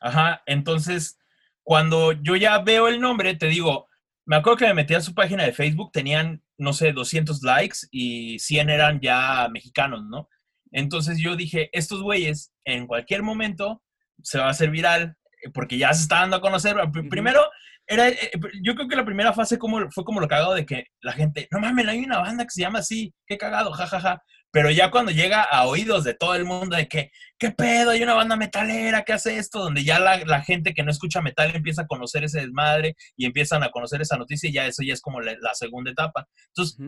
Ajá, 0.00 0.42
entonces, 0.46 1.18
cuando 1.62 2.12
yo 2.12 2.36
ya 2.36 2.58
veo 2.60 2.88
el 2.88 3.00
nombre, 3.00 3.34
te 3.34 3.46
digo, 3.46 3.88
me 4.24 4.36
acuerdo 4.36 4.58
que 4.58 4.66
me 4.66 4.74
metí 4.74 4.94
a 4.94 5.00
su 5.00 5.14
página 5.14 5.44
de 5.44 5.52
Facebook, 5.52 5.90
tenían, 5.92 6.42
no 6.56 6.72
sé, 6.72 6.92
200 6.92 7.42
likes 7.42 7.78
y 7.90 8.38
100 8.38 8.70
eran 8.70 9.00
ya 9.00 9.48
mexicanos, 9.50 10.04
¿no? 10.04 10.28
Entonces 10.72 11.18
yo 11.18 11.36
dije, 11.36 11.70
estos 11.72 12.02
güeyes, 12.02 12.52
en 12.64 12.86
cualquier 12.86 13.22
momento, 13.22 13.82
se 14.22 14.38
va 14.38 14.46
a 14.46 14.50
hacer 14.50 14.70
viral, 14.70 15.16
eh, 15.42 15.50
porque 15.52 15.78
ya 15.78 15.92
se 15.94 16.02
está 16.02 16.16
dando 16.20 16.36
a 16.36 16.40
conocer. 16.40 16.76
Primero, 17.10 17.40
era, 17.86 18.08
eh, 18.08 18.30
pr- 18.34 18.50
yo 18.62 18.74
creo 18.74 18.88
que 18.88 18.96
la 18.96 19.04
primera 19.04 19.32
fase 19.32 19.58
como, 19.58 19.90
fue 19.90 20.04
como 20.04 20.20
lo 20.20 20.28
cagado 20.28 20.54
de 20.54 20.66
que 20.66 20.86
la 21.00 21.12
gente, 21.12 21.48
no 21.50 21.58
mames, 21.60 21.86
hay 21.88 22.00
una 22.00 22.18
banda 22.18 22.44
que 22.44 22.50
se 22.50 22.60
llama 22.60 22.80
así, 22.80 23.14
qué 23.26 23.38
cagado, 23.38 23.72
jajaja. 23.72 24.22
Pero 24.50 24.70
ya 24.70 24.90
cuando 24.90 25.12
llega 25.12 25.42
a 25.42 25.66
oídos 25.66 26.04
de 26.04 26.14
todo 26.14 26.34
el 26.34 26.46
mundo 26.46 26.74
de 26.74 26.88
que, 26.88 27.10
¿qué 27.38 27.50
pedo? 27.50 27.90
Hay 27.90 28.02
una 28.02 28.14
banda 28.14 28.34
metalera 28.34 29.02
que 29.04 29.12
hace 29.12 29.36
esto, 29.36 29.58
donde 29.60 29.84
ya 29.84 29.98
la, 30.00 30.24
la 30.24 30.40
gente 30.40 30.72
que 30.72 30.82
no 30.82 30.90
escucha 30.90 31.20
metal 31.20 31.54
empieza 31.54 31.82
a 31.82 31.86
conocer 31.86 32.24
ese 32.24 32.40
desmadre 32.40 32.96
y 33.14 33.26
empiezan 33.26 33.62
a 33.62 33.70
conocer 33.70 34.00
esa 34.00 34.16
noticia 34.16 34.48
y 34.48 34.54
ya 34.54 34.66
eso 34.66 34.82
ya 34.82 34.94
es 34.94 35.02
como 35.02 35.20
la, 35.20 35.34
la 35.40 35.52
segunda 35.54 35.90
etapa. 35.90 36.26
Entonces, 36.48 36.78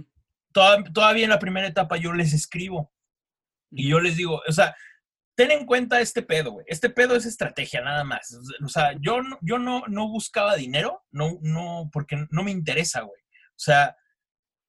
toda- 0.52 0.82
todavía 0.84 1.24
en 1.24 1.30
la 1.30 1.38
primera 1.38 1.66
etapa 1.66 1.98
yo 1.98 2.12
les 2.14 2.32
escribo 2.32 2.90
y 3.70 3.88
yo 3.88 4.00
les 4.00 4.16
digo, 4.16 4.42
o 4.46 4.52
sea, 4.52 4.74
ten 5.36 5.50
en 5.50 5.64
cuenta 5.66 6.00
este 6.00 6.22
pedo, 6.22 6.52
güey. 6.52 6.66
Este 6.68 6.90
pedo 6.90 7.16
es 7.16 7.24
estrategia, 7.24 7.80
nada 7.80 8.04
más. 8.04 8.36
O 8.64 8.68
sea, 8.68 8.94
yo 9.00 9.22
no, 9.22 9.38
yo 9.42 9.58
no, 9.58 9.84
no 9.88 10.08
buscaba 10.08 10.56
dinero, 10.56 11.02
no, 11.10 11.38
no, 11.42 11.88
porque 11.92 12.26
no 12.30 12.42
me 12.42 12.50
interesa, 12.50 13.00
güey. 13.02 13.20
O 13.22 13.62
sea, 13.62 13.96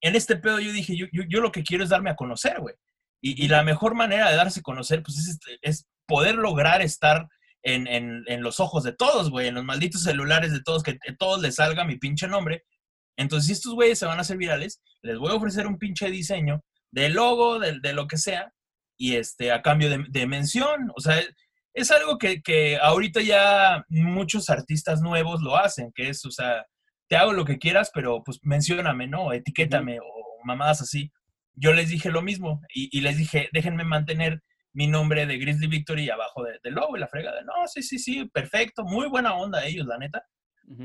en 0.00 0.16
este 0.16 0.36
pedo 0.36 0.60
yo 0.60 0.72
dije, 0.72 0.96
yo, 0.96 1.06
yo, 1.12 1.24
yo 1.28 1.40
lo 1.40 1.52
que 1.52 1.62
quiero 1.62 1.84
es 1.84 1.90
darme 1.90 2.10
a 2.10 2.16
conocer, 2.16 2.58
güey. 2.60 2.74
Y, 3.20 3.44
y 3.44 3.48
la 3.48 3.62
mejor 3.62 3.94
manera 3.94 4.30
de 4.30 4.36
darse 4.36 4.60
a 4.60 4.62
conocer, 4.64 5.02
pues, 5.02 5.18
es, 5.18 5.28
este- 5.28 5.58
es 5.62 5.86
poder 6.06 6.34
lograr 6.36 6.82
estar 6.82 7.28
en, 7.62 7.86
en, 7.86 8.24
en 8.26 8.42
los 8.42 8.58
ojos 8.58 8.82
de 8.82 8.92
todos, 8.92 9.30
güey, 9.30 9.48
en 9.48 9.54
los 9.54 9.64
malditos 9.64 10.02
celulares 10.02 10.52
de 10.52 10.62
todos, 10.62 10.82
que 10.82 10.92
a 10.92 11.16
todos 11.16 11.40
les 11.40 11.56
salga 11.56 11.84
mi 11.84 11.98
pinche 11.98 12.26
nombre. 12.26 12.64
Entonces, 13.16 13.46
si 13.46 13.52
estos 13.52 13.74
güeyes 13.74 13.98
se 13.98 14.06
van 14.06 14.18
a 14.18 14.22
hacer 14.22 14.36
virales, 14.38 14.82
les 15.02 15.18
voy 15.18 15.30
a 15.30 15.34
ofrecer 15.36 15.66
un 15.66 15.78
pinche 15.78 16.10
diseño 16.10 16.64
de 16.90 17.10
logo, 17.10 17.58
de, 17.58 17.78
de 17.80 17.92
lo 17.92 18.06
que 18.08 18.16
sea, 18.16 18.52
y 19.02 19.16
este, 19.16 19.50
a 19.50 19.62
cambio 19.62 19.90
de, 19.90 20.04
de 20.08 20.26
mención. 20.28 20.92
O 20.96 21.00
sea, 21.00 21.20
es 21.74 21.90
algo 21.90 22.18
que, 22.18 22.40
que 22.40 22.78
ahorita 22.78 23.20
ya 23.20 23.84
muchos 23.88 24.48
artistas 24.48 25.00
nuevos 25.00 25.42
lo 25.42 25.56
hacen, 25.56 25.90
que 25.92 26.08
es, 26.10 26.24
o 26.24 26.30
sea, 26.30 26.66
te 27.08 27.16
hago 27.16 27.32
lo 27.32 27.44
que 27.44 27.58
quieras, 27.58 27.90
pero 27.92 28.22
pues 28.24 28.38
mencióname, 28.42 29.08
¿no? 29.08 29.32
Etiquétame 29.32 29.98
o 29.98 30.44
mamadas 30.44 30.82
así. 30.82 31.10
Yo 31.54 31.72
les 31.72 31.88
dije 31.88 32.10
lo 32.10 32.22
mismo 32.22 32.60
y, 32.72 32.96
y 32.96 33.00
les 33.00 33.16
dije, 33.16 33.48
déjenme 33.52 33.82
mantener 33.84 34.40
mi 34.72 34.86
nombre 34.86 35.26
de 35.26 35.36
Grizzly 35.38 35.66
Victory 35.66 36.08
abajo 36.08 36.44
de- 36.44 36.60
del 36.62 36.74
logo 36.74 36.96
y 36.96 37.00
la 37.00 37.08
fregada. 37.08 37.42
No, 37.42 37.66
sí, 37.66 37.82
sí, 37.82 37.98
sí, 37.98 38.24
perfecto, 38.32 38.84
muy 38.84 39.08
buena 39.08 39.34
onda 39.34 39.64
ellos, 39.66 39.86
la 39.86 39.98
neta. 39.98 40.24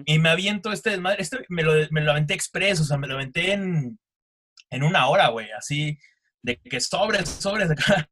Y 0.05 0.17
me 0.19 0.29
aviento 0.29 0.71
este 0.71 0.89
desmadre, 0.89 1.21
este 1.21 1.37
me 1.49 1.61
lo, 1.63 1.71
me 1.91 2.01
lo 2.01 2.11
aventé 2.11 2.33
expreso, 2.33 2.81
o 2.81 2.85
sea, 2.85 2.97
me 2.97 3.07
lo 3.07 3.13
aventé 3.13 3.53
en, 3.53 3.97
en 4.71 4.83
una 4.83 5.07
hora, 5.07 5.27
güey, 5.29 5.51
así, 5.51 5.97
de 6.47 6.57
que 6.57 6.79
sobres, 6.79 7.27
sobres, 7.29 7.69
acá. 7.69 8.09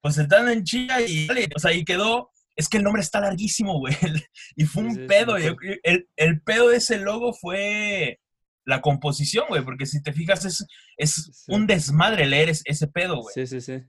Pues 0.00 0.18
estando 0.18 0.50
en 0.50 0.64
China 0.64 1.00
y, 1.00 1.28
o 1.54 1.58
sea, 1.60 1.72
y 1.72 1.84
quedó, 1.84 2.30
es 2.56 2.68
que 2.68 2.78
el 2.78 2.82
nombre 2.82 3.02
está 3.02 3.20
larguísimo, 3.20 3.78
güey, 3.78 3.94
y 4.56 4.64
fue 4.64 4.82
un 4.82 4.94
sí, 4.96 5.00
pedo, 5.06 5.36
el, 5.36 6.08
el 6.16 6.40
pedo 6.42 6.68
de 6.68 6.76
ese 6.78 6.98
logo 6.98 7.32
fue 7.32 8.18
la 8.64 8.80
composición, 8.80 9.46
güey, 9.48 9.64
porque 9.64 9.86
si 9.86 10.02
te 10.02 10.12
fijas 10.12 10.44
es, 10.44 10.66
es 10.96 11.44
un 11.48 11.66
desmadre 11.66 12.26
leer 12.26 12.48
es- 12.50 12.62
ese 12.64 12.88
pedo, 12.88 13.16
güey. 13.22 13.32
Sí, 13.34 13.46
sí, 13.46 13.60
sí. 13.60 13.84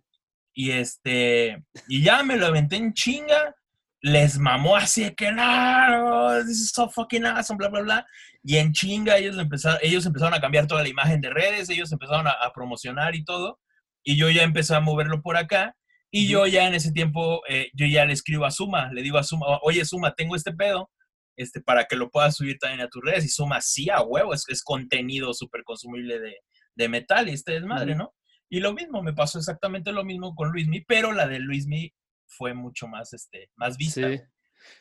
Y 0.53 0.71
este, 0.71 1.63
y 1.87 2.03
ya 2.03 2.21
me 2.21 2.37
lo 2.37 2.45
aventé 2.45 2.75
en 2.75 2.93
chinga, 2.93 3.55
les 4.03 4.37
mamó 4.37 4.75
así 4.75 5.05
de 5.05 5.15
que 5.15 5.31
no, 5.31 6.43
this 6.45 6.59
is 6.59 6.71
so 6.71 6.89
fucking 6.89 7.25
awesome, 7.25 7.57
bla, 7.57 7.69
bla, 7.69 7.81
bla. 7.81 8.07
Y 8.43 8.57
en 8.57 8.73
chinga 8.73 9.17
ellos, 9.17 9.35
lo 9.35 9.41
empezaron, 9.41 9.79
ellos 9.81 10.05
empezaron 10.05 10.33
a 10.33 10.41
cambiar 10.41 10.67
toda 10.67 10.83
la 10.83 10.89
imagen 10.89 11.21
de 11.21 11.29
redes, 11.29 11.69
ellos 11.69 11.89
empezaron 11.93 12.27
a, 12.27 12.31
a 12.31 12.51
promocionar 12.51 13.15
y 13.15 13.23
todo. 13.23 13.61
Y 14.03 14.17
yo 14.17 14.29
ya 14.29 14.43
empecé 14.43 14.75
a 14.75 14.81
moverlo 14.81 15.21
por 15.21 15.37
acá. 15.37 15.77
Y 16.11 16.27
yo 16.27 16.45
ya 16.47 16.67
en 16.67 16.73
ese 16.73 16.91
tiempo, 16.91 17.43
eh, 17.47 17.69
yo 17.73 17.85
ya 17.87 18.03
le 18.03 18.11
escribo 18.11 18.45
a 18.45 18.51
Suma, 18.51 18.91
le 18.91 19.01
digo 19.01 19.17
a 19.17 19.23
Suma, 19.23 19.45
oye 19.61 19.85
Suma, 19.85 20.13
tengo 20.13 20.35
este 20.35 20.51
pedo, 20.51 20.91
este, 21.37 21.61
para 21.61 21.85
que 21.85 21.95
lo 21.95 22.11
puedas 22.11 22.35
subir 22.35 22.57
también 22.59 22.81
a 22.81 22.89
tus 22.89 23.01
redes. 23.01 23.23
Y 23.23 23.29
Suma, 23.29 23.61
sí, 23.61 23.89
a 23.89 24.01
huevo, 24.01 24.33
es, 24.33 24.43
es 24.49 24.63
contenido 24.63 25.33
súper 25.33 25.63
consumible 25.63 26.19
de, 26.19 26.35
de 26.75 26.89
metal 26.89 27.29
y 27.29 27.31
este 27.31 27.53
desmadre. 27.53 27.95
¿no? 27.95 28.13
Y 28.49 28.59
lo 28.59 28.73
mismo, 28.73 29.01
me 29.01 29.13
pasó 29.13 29.39
exactamente 29.39 29.93
lo 29.93 30.03
mismo 30.03 30.35
con 30.35 30.51
Luismi, 30.51 30.81
pero 30.81 31.13
la 31.13 31.25
de 31.25 31.39
Luismi 31.39 31.93
fue 32.37 32.53
mucho 32.53 32.87
más, 32.87 33.13
este, 33.13 33.49
más 33.55 33.77
vista. 33.77 34.09
Sí. 34.11 34.19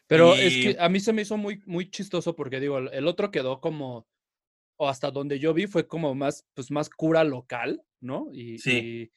Pero 0.07 0.35
es 0.35 0.53
Y- 0.57 0.63
que 0.63 0.77
a 0.81 0.89
mí 0.89 1.01
se 1.01 1.13
me 1.13 1.23
hizo 1.23 1.37
muy, 1.37 1.61
muy 1.67 1.91
chistoso 1.91 2.35
porque 2.37 2.61
digo, 2.61 2.79
el- 2.79 3.07
otro 3.09 3.31
quedó 3.31 3.61
como, 3.61 4.07
o 4.77 4.89
hasta 4.89 5.11
donde 5.11 5.39
yo 5.39 5.53
vi 5.55 5.67
fue 5.67 5.87
como 5.87 6.15
más, 6.15 6.47
pues 6.55 6.71
más 6.71 6.89
cura 6.89 7.25
local, 7.25 7.83
¿no? 8.01 8.29
Y, 8.33 8.59
Sí. 8.59 9.11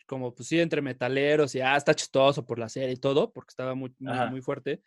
y 0.00 0.04
como, 0.06 0.34
pues 0.34 0.48
sí, 0.48 0.58
entre 0.60 0.80
metaleros 0.82 1.54
y, 1.54 1.60
ah, 1.60 1.76
está 1.76 1.94
chistoso 1.94 2.44
por 2.46 2.58
la 2.58 2.68
serie 2.68 2.92
y 2.92 2.96
todo, 2.96 3.32
porque 3.32 3.50
estaba 3.50 3.74
muy, 3.74 3.94
muy, 3.98 4.30
muy 4.30 4.40
fuerte. 4.40 4.80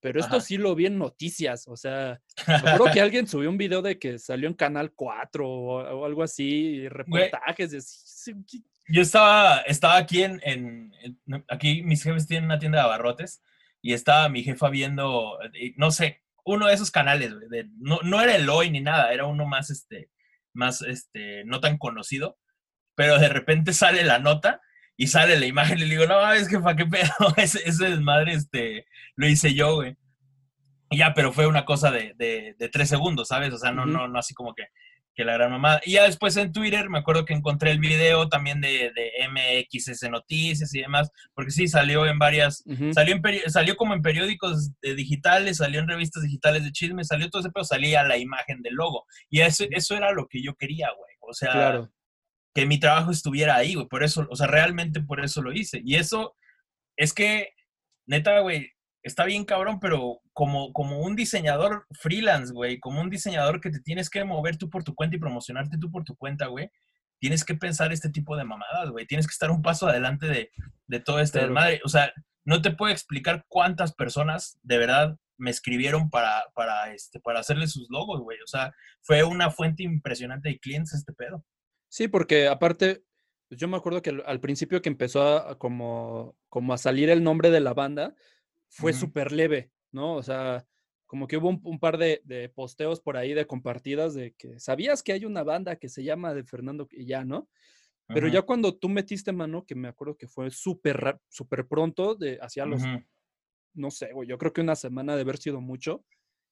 Pero 0.00 0.20
esto 0.20 0.36
Ajá. 0.36 0.44
sí 0.44 0.58
lo 0.58 0.74
vi 0.76 0.86
en 0.86 0.96
noticias, 0.98 1.66
o 1.66 1.76
sea, 1.76 2.20
acuerdo 2.46 2.84
que 2.92 3.00
alguien 3.02 3.26
subió 3.26 3.50
un 3.50 3.58
video 3.58 3.82
de 3.82 3.98
que 3.98 4.18
salió 4.20 4.46
en 4.48 4.54
Canal 4.54 4.92
4 4.94 5.48
o, 5.48 5.80
o 5.82 6.04
algo 6.04 6.22
así, 6.22 6.44
y 6.46 6.88
reportajes 6.88 7.70
de... 7.72 7.80
sí, 8.88 8.92
sí, 8.92 8.92
¿qué- 8.92 8.96
Yo 8.96 9.02
estaba, 9.02 9.58
estaba 9.60 9.96
aquí 9.96 10.22
en, 10.22 10.40
en- 10.44 10.92
en- 11.02 11.44
aquí 11.48 11.82
mis 11.82 12.02
jefes 12.02 12.26
tienen 12.26 12.46
una 12.46 12.58
tienda 12.58 12.78
de 12.78 12.84
abarrotes 12.84 13.42
y 13.82 13.92
estaba 13.92 14.28
mi 14.28 14.42
jefa 14.42 14.68
viendo, 14.70 15.38
eh, 15.54 15.72
no 15.76 15.90
sé, 15.90 16.22
uno 16.44 16.66
de 16.66 16.74
esos 16.74 16.90
canales, 16.90 17.34
güey, 17.34 17.48
de- 17.48 17.68
no, 17.78 18.00
no 18.02 18.20
era 18.20 18.34
el 18.36 18.48
hoy 18.48 18.70
ni 18.70 18.80
nada, 18.80 19.12
era 19.12 19.26
uno 19.26 19.46
más, 19.46 19.70
este, 19.70 20.10
más, 20.54 20.82
este, 20.82 21.44
no 21.44 21.60
tan 21.60 21.78
conocido, 21.78 22.38
pero 22.94 23.18
de 23.18 23.28
repente 23.28 23.72
sale 23.72 24.02
la 24.04 24.18
nota 24.18 24.60
y 24.96 25.06
sale 25.06 25.38
la 25.38 25.46
imagen 25.46 25.78
y 25.78 25.82
le 25.82 25.86
digo, 25.90 26.06
no, 26.06 26.32
es 26.32 26.48
que 26.48 26.58
pa' 26.58 26.74
qué 26.74 26.86
pedo, 26.86 27.04
ese, 27.36 27.60
ese 27.68 27.90
desmadre, 27.90 28.32
este, 28.32 28.86
lo 29.14 29.28
hice 29.28 29.54
yo, 29.54 29.76
güey. 29.76 29.96
Y 30.90 30.98
ya, 30.98 31.12
pero 31.14 31.32
fue 31.32 31.46
una 31.46 31.64
cosa 31.66 31.90
de, 31.90 32.14
de, 32.16 32.56
de 32.58 32.68
tres 32.70 32.88
segundos, 32.88 33.28
¿sabes? 33.28 33.52
O 33.52 33.58
sea, 33.58 33.70
no, 33.72 33.82
Ujú. 33.82 33.90
no, 33.92 34.08
no 34.08 34.18
así 34.18 34.32
como 34.34 34.54
que, 34.54 34.64
que 35.18 35.24
la 35.24 35.32
gran 35.32 35.50
mamada. 35.50 35.80
Y 35.84 35.94
ya 35.94 36.04
después 36.04 36.36
en 36.36 36.52
Twitter 36.52 36.88
me 36.88 37.00
acuerdo 37.00 37.24
que 37.24 37.34
encontré 37.34 37.72
el 37.72 37.80
video 37.80 38.28
también 38.28 38.60
de, 38.60 38.92
de 38.94 39.10
MXS 39.28 40.08
Noticias 40.10 40.72
y 40.72 40.80
demás, 40.80 41.10
porque 41.34 41.50
sí, 41.50 41.66
salió 41.66 42.06
en 42.06 42.20
varias, 42.20 42.62
salió, 42.92 43.16
en 43.16 43.50
salió 43.50 43.74
como 43.74 43.94
en 43.94 44.02
periódicos 44.02 44.70
eh, 44.80 44.94
digitales, 44.94 45.56
salió 45.56 45.80
en 45.80 45.88
revistas 45.88 46.22
digitales 46.22 46.62
de 46.62 46.70
chisme, 46.70 47.02
salió 47.02 47.28
todo 47.30 47.40
ese 47.40 47.50
pero 47.52 47.64
salía 47.64 48.04
la 48.04 48.16
imagen 48.16 48.62
del 48.62 48.74
logo. 48.74 49.06
Y 49.28 49.40
eso, 49.40 49.64
eso 49.72 49.96
era 49.96 50.12
lo 50.12 50.28
que 50.28 50.40
yo 50.40 50.54
quería, 50.54 50.86
güey. 50.96 51.10
O 51.20 51.34
sea, 51.34 51.50
Claro. 51.50 51.90
que 52.54 52.64
mi 52.64 52.78
trabajo 52.78 53.10
estuviera 53.10 53.56
ahí, 53.56 53.74
güey. 53.74 53.88
Por 53.88 54.04
eso, 54.04 54.24
o 54.30 54.36
sea, 54.36 54.46
realmente 54.46 55.00
por 55.00 55.18
eso 55.24 55.42
lo 55.42 55.52
hice. 55.52 55.80
Y 55.84 55.96
eso 55.96 56.36
es 56.96 57.12
que, 57.12 57.48
neta, 58.06 58.38
güey, 58.38 58.70
está 59.02 59.24
bien 59.24 59.44
cabrón, 59.44 59.78
pero 59.80 60.20
como, 60.32 60.72
como 60.72 61.00
un 61.00 61.16
diseñador 61.16 61.86
freelance, 62.00 62.52
güey, 62.52 62.78
como 62.80 63.00
un 63.00 63.10
diseñador 63.10 63.60
que 63.60 63.70
te 63.70 63.80
tienes 63.80 64.10
que 64.10 64.24
mover 64.24 64.56
tú 64.56 64.68
por 64.70 64.84
tu 64.84 64.94
cuenta 64.94 65.16
y 65.16 65.20
promocionarte 65.20 65.78
tú 65.78 65.90
por 65.90 66.04
tu 66.04 66.16
cuenta, 66.16 66.46
güey, 66.46 66.70
tienes 67.20 67.44
que 67.44 67.54
pensar 67.54 67.92
este 67.92 68.10
tipo 68.10 68.36
de 68.36 68.44
mamadas, 68.44 68.90
güey. 68.90 69.06
Tienes 69.06 69.26
que 69.26 69.32
estar 69.32 69.50
un 69.50 69.62
paso 69.62 69.88
adelante 69.88 70.26
de, 70.26 70.50
de 70.86 71.00
todo 71.00 71.20
este 71.20 71.38
Claro. 71.40 71.54
desmadre. 71.54 71.80
O 71.84 71.88
sea, 71.88 72.12
no 72.44 72.62
te 72.62 72.70
puedo 72.70 72.92
explicar 72.92 73.44
cuántas 73.48 73.92
personas 73.94 74.58
de 74.62 74.78
verdad 74.78 75.16
me 75.36 75.50
escribieron 75.50 76.10
para, 76.10 76.44
para, 76.54 76.92
este, 76.92 77.20
para 77.20 77.40
hacerle 77.40 77.66
sus 77.66 77.88
logos, 77.90 78.20
güey. 78.20 78.38
O 78.42 78.46
sea, 78.46 78.72
fue 79.02 79.22
una 79.24 79.50
fuente 79.50 79.82
impresionante 79.82 80.48
de 80.48 80.58
clientes 80.58 80.94
este 80.94 81.12
pedo. 81.12 81.44
Sí, 81.88 82.06
porque 82.08 82.48
aparte, 82.48 83.02
pues, 83.48 83.60
yo 83.60 83.66
me 83.68 83.76
acuerdo 83.76 84.02
que 84.02 84.10
al- 84.24 84.40
principio 84.40 84.80
que 84.82 84.88
empezó 84.88 85.22
a 85.48 85.58
como, 85.58 86.36
como 86.48 86.72
a 86.72 86.78
salir 86.78 87.10
el 87.10 87.22
nombre 87.24 87.50
de 87.50 87.60
la 87.60 87.74
banda, 87.74 88.14
fue 88.68 88.92
Ujú. 88.92 88.98
súper 88.98 89.32
leve, 89.32 89.72
¿no? 89.92 90.14
O 90.16 90.22
sea, 90.22 90.66
como 91.06 91.26
que 91.26 91.36
hubo 91.38 91.48
un, 91.48 91.60
un 91.64 91.78
par 91.80 91.98
de, 91.98 92.20
de 92.24 92.48
posteos 92.50 93.00
por 93.00 93.16
ahí 93.16 93.34
de 93.34 93.46
compartidas 93.46 94.14
de 94.14 94.34
que 94.34 94.60
sabías 94.60 95.02
que 95.02 95.12
hay 95.12 95.24
una 95.24 95.42
banda 95.42 95.76
que 95.76 95.88
se 95.88 96.04
llama 96.04 96.34
de 96.34 96.44
Fernando 96.44 96.88
y 96.90 97.06
ya, 97.06 97.24
¿no? 97.24 97.48
Pero 98.12 98.28
ya 98.28 98.42
cuando 98.42 98.76
tú 98.78 98.88
metiste 98.88 99.32
mano, 99.32 99.66
que 99.66 99.74
me 99.74 99.88
acuerdo 99.88 100.16
que 100.16 100.28
fue 100.28 100.50
súper 100.50 101.20
súper 101.28 101.68
pronto, 101.68 102.14
de 102.14 102.38
hacia 102.42 102.66
los, 102.66 102.90
no 103.74 103.90
sé, 103.90 104.12
güey, 104.12 104.28
yo 104.28 104.38
creo 104.38 104.52
que 104.52 104.60
una 104.62 104.76
semana 104.76 105.16
de 105.16 105.22
haber 105.22 105.38
sido 105.38 105.60
mucho, 105.60 106.04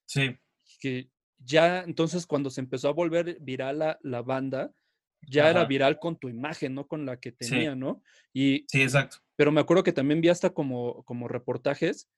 Sí, 0.06 0.36
que 0.78 1.10
ya 1.38 1.82
entonces 1.82 2.26
cuando 2.26 2.50
se 2.50 2.60
empezó 2.60 2.88
a 2.88 2.92
volver 2.92 3.38
viral 3.40 3.78
la, 3.78 3.98
la 4.02 4.22
banda, 4.22 4.72
ya 5.20 5.50
era 5.50 5.64
viral 5.64 5.98
con 5.98 6.18
tu 6.18 6.28
imagen, 6.28 6.74
no 6.74 6.86
con 6.88 7.04
la 7.06 7.18
que 7.20 7.32
Sí. 7.40 7.66
tenía, 7.66 7.74
¿no? 7.74 8.02
Y, 8.32 8.68
sí, 8.68 8.82
exacto. 8.82 9.18
Pero 9.36 9.52
me 9.52 9.60
acuerdo 9.60 9.82
que 9.84 9.92
también 9.92 10.20
vi 10.20 10.28
hasta 10.28 10.50
como, 10.50 11.04
como 11.04 11.28
reportajes 11.28 12.08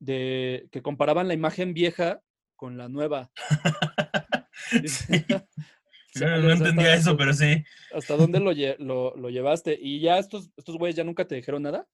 de 0.00 0.68
que 0.70 0.82
comparaban 0.82 1.28
la 1.28 1.34
imagen 1.34 1.74
vieja 1.74 2.20
con 2.56 2.76
la 2.78 2.88
nueva. 2.88 3.30
Sí. 4.84 5.24
No, 6.20 6.26
no 6.40 6.52
hasta- 6.52 6.64
entendía 6.68 6.94
eso, 6.94 7.16
pero 7.16 7.32
sí. 7.32 7.62
¿Hasta 7.94 8.16
dónde 8.16 8.40
lo, 8.40 8.52
lle- 8.52 8.76
lo, 8.78 9.14
lo 9.16 9.30
llevaste? 9.30 9.78
¿Y 9.80 10.00
ya 10.00 10.18
estos, 10.18 10.50
estos 10.56 10.76
güeyes 10.76 10.96
ya 10.96 11.04
nunca 11.04 11.24
te 11.26 11.36
dijeron 11.36 11.62
nada? 11.62 11.86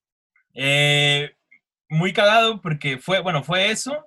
Eh, 0.55 1.31
muy 1.91 2.12
cagado 2.15 2.61
porque 2.62 2.97
fue, 2.99 3.21
bueno, 3.21 3.43
fue 3.45 3.71
eso. 3.71 4.07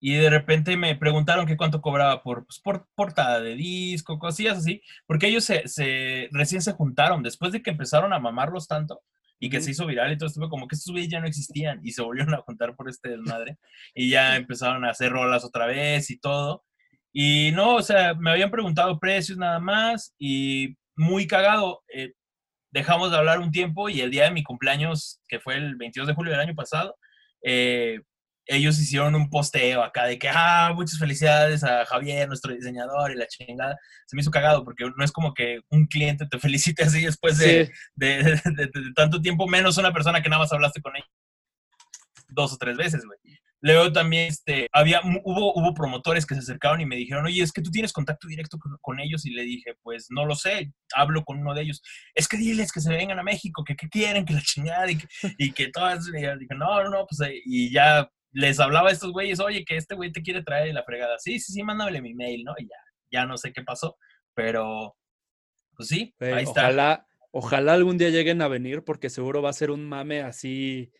Y 0.00 0.14
de 0.14 0.30
repente 0.30 0.76
me 0.76 0.94
preguntaron 0.96 1.44
que 1.44 1.56
cuánto 1.56 1.80
cobraba 1.82 2.22
por, 2.22 2.46
pues, 2.46 2.60
por 2.60 2.86
portada 2.94 3.40
de 3.40 3.56
disco, 3.56 4.18
cosillas 4.18 4.58
así. 4.58 4.80
Porque 5.06 5.26
ellos 5.26 5.44
se, 5.44 5.66
se- 5.68 6.28
recién 6.32 6.62
se 6.62 6.72
juntaron. 6.72 7.22
Después 7.22 7.52
de 7.52 7.62
que 7.62 7.70
empezaron 7.70 8.12
a 8.14 8.18
mamarlos 8.20 8.68
tanto 8.68 9.02
y 9.40 9.50
que 9.50 9.60
se 9.60 9.70
hizo 9.70 9.86
viral 9.86 10.12
y 10.12 10.18
todo 10.18 10.28
esto, 10.28 10.48
como 10.48 10.66
que 10.68 10.74
estos 10.74 10.92
güeyes 10.92 11.10
ya 11.10 11.20
no 11.20 11.26
existían 11.26 11.80
y 11.84 11.92
se 11.92 12.02
volvieron 12.02 12.34
a 12.34 12.42
juntar 12.42 12.74
por 12.76 12.88
este 12.88 13.10
desmadre. 13.10 13.58
y 13.94 14.10
ya 14.10 14.36
empezaron 14.36 14.84
a 14.84 14.90
hacer 14.90 15.12
rolas 15.12 15.44
otra 15.44 15.66
vez 15.66 16.10
y 16.10 16.18
todo. 16.18 16.64
Y 17.12 17.52
no, 17.54 17.76
o 17.76 17.82
sea, 17.82 18.14
me 18.14 18.30
habían 18.30 18.50
preguntado 18.50 18.98
precios 18.98 19.38
nada 19.38 19.60
más 19.60 20.14
y 20.18 20.76
muy 20.96 21.26
cagado. 21.26 21.82
eh, 21.94 22.12
dejamos 22.70 23.10
de 23.10 23.16
hablar 23.16 23.38
un 23.40 23.50
tiempo 23.50 23.88
y 23.88 24.00
el 24.00 24.10
día 24.10 24.24
de 24.24 24.30
mi 24.32 24.42
cumpleaños, 24.42 25.20
que 25.28 25.40
fue 25.40 25.56
el 25.56 25.76
22 25.76 26.08
de 26.08 26.14
julio 26.14 26.32
del 26.32 26.40
año 26.40 26.54
pasado, 26.54 26.96
eh, 27.42 28.00
ellos 28.48 28.78
hicieron 28.80 29.14
un 29.14 29.30
posteo 29.30 29.82
acá 29.82 30.06
de 30.06 30.18
que, 30.18 30.28
ah, 30.28 30.72
muchas 30.74 30.98
felicidades 30.98 31.62
a 31.62 31.84
Javier, 31.86 32.26
nuestro 32.26 32.52
diseñador 32.54 33.12
y 33.12 33.16
la 33.16 33.26
chingada. 33.28 33.76
Se 34.06 34.16
me 34.16 34.22
hizo 34.22 34.30
cagado 34.30 34.64
porque 34.64 34.84
no 34.96 35.04
es 35.04 35.12
como 35.12 35.34
que 35.34 35.60
un 35.70 35.86
cliente 35.86 36.26
te 36.26 36.38
felicite 36.38 36.82
así 36.82 37.04
después 37.04 37.38
de, 37.38 37.66
Sí, 37.66 37.72
de, 37.94 38.22
de- 38.24 38.40
de- 38.44 38.66
de 38.66 38.92
tanto 38.96 39.20
tiempo, 39.20 39.46
menos 39.46 39.76
una 39.78 39.92
persona 39.92 40.22
que 40.22 40.28
nada 40.28 40.42
más 40.42 40.52
hablaste 40.52 40.80
con 40.80 40.96
ella 40.96 41.06
dos 42.28 42.52
o 42.52 42.56
tres 42.58 42.76
veces, 42.76 43.04
güey. 43.06 43.18
Luego 43.60 43.92
también 43.92 44.28
este, 44.28 44.68
había, 44.72 45.00
hubo, 45.24 45.52
hubo 45.54 45.74
promotores 45.74 46.24
que 46.26 46.34
se 46.36 46.40
acercaron 46.42 46.80
y 46.80 46.86
me 46.86 46.94
dijeron, 46.94 47.26
oye, 47.26 47.42
es 47.42 47.50
que 47.50 47.60
tú 47.62 47.70
tienes 47.72 47.92
contacto 47.92 48.28
directo 48.28 48.56
con, 48.56 48.76
con 48.80 49.00
ellos. 49.00 49.26
Y 49.26 49.30
le 49.30 49.42
dije, 49.42 49.74
pues 49.82 50.06
no 50.10 50.24
lo 50.26 50.36
sé, 50.36 50.72
hablo 50.94 51.24
con 51.24 51.40
uno 51.40 51.54
de 51.54 51.62
ellos. 51.62 51.82
Es 52.14 52.28
que 52.28 52.36
diles 52.36 52.70
que 52.70 52.80
se 52.80 52.90
vengan 52.92 53.18
a 53.18 53.24
México, 53.24 53.64
que 53.64 53.74
qué 53.74 53.88
quieren, 53.88 54.24
que 54.24 54.34
la 54.34 54.42
chingada 54.42 54.88
y 54.90 54.98
que, 54.98 55.06
y 55.38 55.50
que 55.52 55.68
todas. 55.72 56.06
Y 56.06 56.12
dije, 56.12 56.54
no, 56.56 56.84
no, 56.84 56.88
no, 56.90 57.06
pues 57.08 57.20
eh", 57.28 57.40
y 57.44 57.72
ya 57.72 58.08
les 58.32 58.60
hablaba 58.60 58.90
a 58.90 58.92
estos 58.92 59.12
güeyes, 59.12 59.40
oye, 59.40 59.64
que 59.64 59.76
este 59.76 59.94
güey 59.94 60.12
te 60.12 60.22
quiere 60.22 60.42
traer 60.42 60.74
la 60.74 60.84
fregada. 60.84 61.18
Sí, 61.18 61.38
sí, 61.40 61.52
sí, 61.52 61.62
mándale 61.62 62.02
mi 62.02 62.14
mail, 62.14 62.44
¿no? 62.44 62.54
Y 62.58 62.64
ya, 62.64 62.76
ya 63.10 63.26
no 63.26 63.36
sé 63.36 63.52
qué 63.52 63.62
pasó, 63.62 63.96
pero 64.34 64.96
pues 65.74 65.88
sí, 65.88 66.14
ahí 66.20 66.42
está. 66.42 66.62
ojalá, 66.62 67.06
ojalá 67.30 67.72
algún 67.74 67.98
día 67.98 68.10
lleguen 68.10 68.42
a 68.42 68.48
venir 68.48 68.84
porque 68.84 69.10
seguro 69.10 69.42
va 69.42 69.50
a 69.50 69.54
ser 69.54 69.70
un 69.70 69.88
mame 69.88 70.22
así 70.22 70.92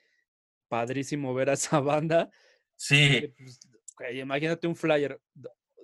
padrísimo 0.69 1.35
ver 1.35 1.51
a 1.51 1.55
esa 1.55 1.81
banda. 1.81 2.31
Sí, 2.77 3.35
pues, 3.37 3.61
imagínate 4.15 4.67
un 4.67 4.77
flyer 4.77 5.21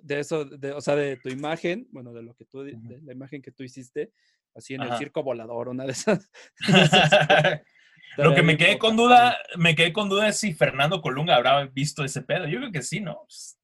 de 0.01 0.19
eso, 0.19 0.45
de, 0.45 0.71
o 0.71 0.81
sea, 0.81 0.95
de 0.95 1.17
tu 1.17 1.29
imagen, 1.29 1.87
bueno, 1.91 2.13
de 2.13 2.21
lo 2.21 2.35
que 2.35 2.45
tú, 2.45 2.61
de 2.61 2.77
la 3.03 3.11
imagen 3.11 3.41
que 3.41 3.51
tú 3.51 3.63
hiciste, 3.63 4.11
así 4.53 4.75
en 4.75 4.83
el 4.83 4.97
circo 4.97 5.23
volador, 5.23 5.69
una 5.69 5.85
de 5.85 5.91
esas. 5.91 6.29
de 6.67 6.81
esas 6.81 7.09
cosas, 7.27 7.61
Lo 8.17 8.33
que 8.35 8.43
me 8.43 8.57
quedé 8.57 8.77
con 8.77 8.95
duda, 8.95 9.37
me 9.57 9.75
quedé 9.75 9.91
con 9.93 10.09
duda 10.09 10.27
es 10.27 10.37
si 10.37 10.53
Fernando 10.53 11.01
Colunga 11.01 11.35
habrá 11.35 11.65
visto 11.65 12.03
ese 12.03 12.21
pedo. 12.21 12.47
Yo 12.47 12.59
creo 12.59 12.71
que 12.71 12.81
sí, 12.81 12.99
¿no? 13.01 13.19
Pues, 13.27 13.57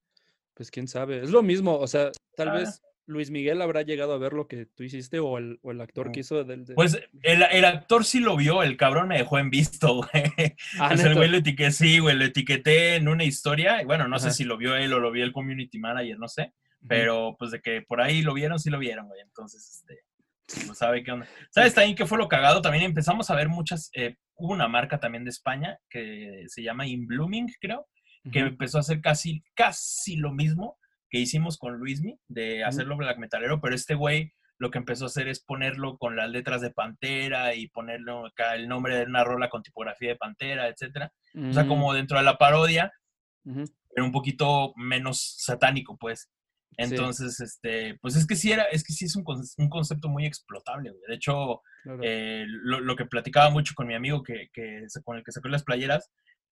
Pues 0.53 0.71
quién 0.71 0.87
sabe, 0.87 1.21
es 1.23 1.31
lo 1.31 1.41
mismo, 1.43 1.77
o 1.77 1.87
sea, 1.87 2.11
tal 2.35 2.49
Ah. 2.49 2.53
vez 2.53 2.81
Luis 3.07 3.31
Miguel 3.31 3.61
habrá 3.61 3.81
llegado 3.81 4.13
a 4.13 4.17
ver 4.19 4.31
lo 4.33 4.47
que 4.47 4.67
tú 4.67 4.83
hiciste 4.83 5.19
o 5.19 5.37
el, 5.37 5.59
o 5.63 5.71
el 5.71 5.81
actor 5.81 6.07
Ujú. 6.07 6.13
que 6.13 6.19
hizo 6.21 6.43
del... 6.43 6.65
de- 6.65 6.75
Pues 6.75 6.99
el, 7.23 7.43
el 7.51 7.65
actor 7.65 8.05
sí 8.05 8.19
lo 8.19 8.37
vio, 8.37 8.61
el 8.63 8.77
cabrón 8.77 9.07
me 9.09 9.17
dejó 9.17 9.37
en 9.39 9.49
visto, 9.49 9.95
güey. 9.95 10.55
Ah, 10.79 10.91
O 10.93 10.97
sea, 10.97 11.07
el 11.09 11.15
güey 11.15 11.27
lo 11.29 11.37
etiqueté, 11.37 11.71
sí, 11.71 11.99
güey, 11.99 12.15
lo 12.15 12.23
etiqueté 12.25 12.95
en 12.95 13.07
una 13.09 13.23
historia. 13.23 13.81
Y 13.81 13.85
bueno, 13.85 14.07
no 14.07 14.19
sé 14.19 14.31
si 14.31 14.43
lo 14.45 14.55
vio 14.55 14.75
él 14.77 14.93
o 14.93 14.99
lo 14.99 15.11
vio 15.11 15.23
el 15.25 15.33
community 15.33 15.79
manager, 15.79 16.19
no 16.19 16.27
sé. 16.27 16.53
Pero 16.87 17.35
pues 17.37 17.51
de 17.51 17.61
que 17.61 17.81
por 17.81 17.99
ahí 18.01 18.21
lo 18.21 18.33
vieron, 18.33 18.59
sí 18.59 18.69
lo 18.69 18.79
vieron, 18.79 19.07
güey. 19.07 19.19
Entonces, 19.21 19.67
este, 19.69 20.03
pues 20.65 20.77
sabe 20.77 21.03
qué 21.03 21.11
onda. 21.11 21.27
¿Sabes 21.49 21.73
también 21.73 21.95
qué 21.95 22.05
fue 22.05 22.17
lo 22.17 22.27
cagado? 22.27 22.61
También 22.61 22.83
empezamos 22.83 23.29
a 23.29 23.35
ver 23.35 23.49
muchas, 23.49 23.89
eh, 23.93 24.15
hubo 24.35 24.53
una 24.53 24.67
marca 24.67 24.99
también 24.99 25.23
de 25.23 25.29
España 25.29 25.77
que 25.89 26.45
se 26.47 26.63
llama 26.63 26.87
In 26.87 27.07
Blooming, 27.07 27.47
creo, 27.59 27.87
que 28.31 28.39
empezó 28.39 28.77
a 28.77 28.81
hacer 28.81 29.01
casi, 29.01 29.43
casi 29.55 30.15
lo 30.15 30.31
mismo 30.31 30.77
que 31.09 31.19
hicimos 31.19 31.57
con 31.57 31.77
Luismi, 31.77 32.19
de 32.27 32.63
hacerlo 32.63 32.95
black 32.95 33.17
metalero, 33.17 33.59
pero 33.59 33.75
este 33.75 33.95
güey 33.95 34.33
lo 34.61 34.69
que 34.69 34.77
empezó 34.77 35.05
a 35.05 35.07
hacer 35.07 35.27
es 35.27 35.43
ponerlo 35.43 35.97
con 35.97 36.15
las 36.15 36.29
letras 36.29 36.61
de 36.61 36.69
Pantera 36.69 37.55
y 37.55 37.67
ponerlo 37.69 38.27
acá 38.27 38.53
el 38.53 38.67
nombre 38.67 38.95
de 38.95 39.05
una 39.05 39.23
rola 39.23 39.49
con 39.49 39.63
tipografía 39.63 40.09
de 40.09 40.17
Pantera, 40.17 40.67
etcétera. 40.67 41.11
O 41.35 41.51
sea, 41.51 41.63
Mm, 41.63 41.67
como 41.67 41.93
dentro 41.93 42.19
de 42.19 42.23
la 42.23 42.37
parodia, 42.37 42.93
pero 43.43 44.05
un 44.05 44.11
poquito 44.11 44.73
menos 44.75 45.35
satánico, 45.39 45.97
pues. 45.97 46.29
Entonces, 46.77 47.39
este, 47.41 47.97
pues 48.01 48.15
es 48.15 48.25
que 48.25 48.35
sí 48.35 48.51
era, 48.51 48.63
es 48.63 48.83
que 48.83 48.93
sí 48.93 49.05
es 49.05 49.15
un, 49.15 49.23
un 49.57 49.69
concepto 49.69 50.07
muy 50.09 50.25
explotable, 50.25 50.89
güey. 50.91 51.01
De 51.07 51.15
hecho, 51.15 51.61
Claro. 51.83 51.99
eh, 52.03 52.45
lo, 52.47 52.79
lo 52.79 52.95
que 52.95 53.05
platicaba 53.05 53.49
mucho 53.49 53.73
con 53.75 53.87
mi 53.87 53.95
amigo 53.95 54.21
que, 54.23 54.49
que 54.53 54.85
con 55.03 55.17
el 55.17 55.23
que 55.23 55.31
sacó 55.31 55.47
las 55.49 55.63
playeras, 55.63 56.11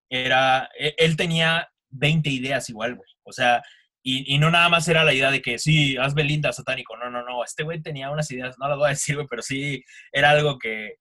era, 0.10 0.70
e- 0.78 0.96
él 0.98 1.16
tenía 1.16 1.70
20 1.90 2.30
ideas 2.30 2.70
igual, 2.70 2.96
güey. 2.96 3.10
O 3.24 3.32
sea, 3.32 3.62
y, 4.04 4.34
y 4.34 4.38
no 4.40 4.50
nada 4.50 4.70
más 4.70 4.88
era 4.88 5.04
la 5.04 5.14
idea 5.14 5.30
de 5.32 5.42
que 5.42 5.60
sí, 5.60 5.98
haz 5.98 6.14
Belinda 6.16 6.52
satánico. 6.52 6.98
No, 6.98 7.10
no, 7.12 7.24
no. 7.24 7.44
Este 7.44 7.64
güey 7.64 7.82
tenía 7.82 8.10
unas 8.10 8.30
ideas, 8.32 8.56
no 8.60 8.68
las 8.68 8.78
voy 8.78 8.88
a 8.88 8.90
decir, 8.90 9.16
güey, 9.16 9.28
pero 9.30 9.42
sí 9.42 9.84
era 10.12 10.32
algo 10.32 10.58
que, 10.58 10.96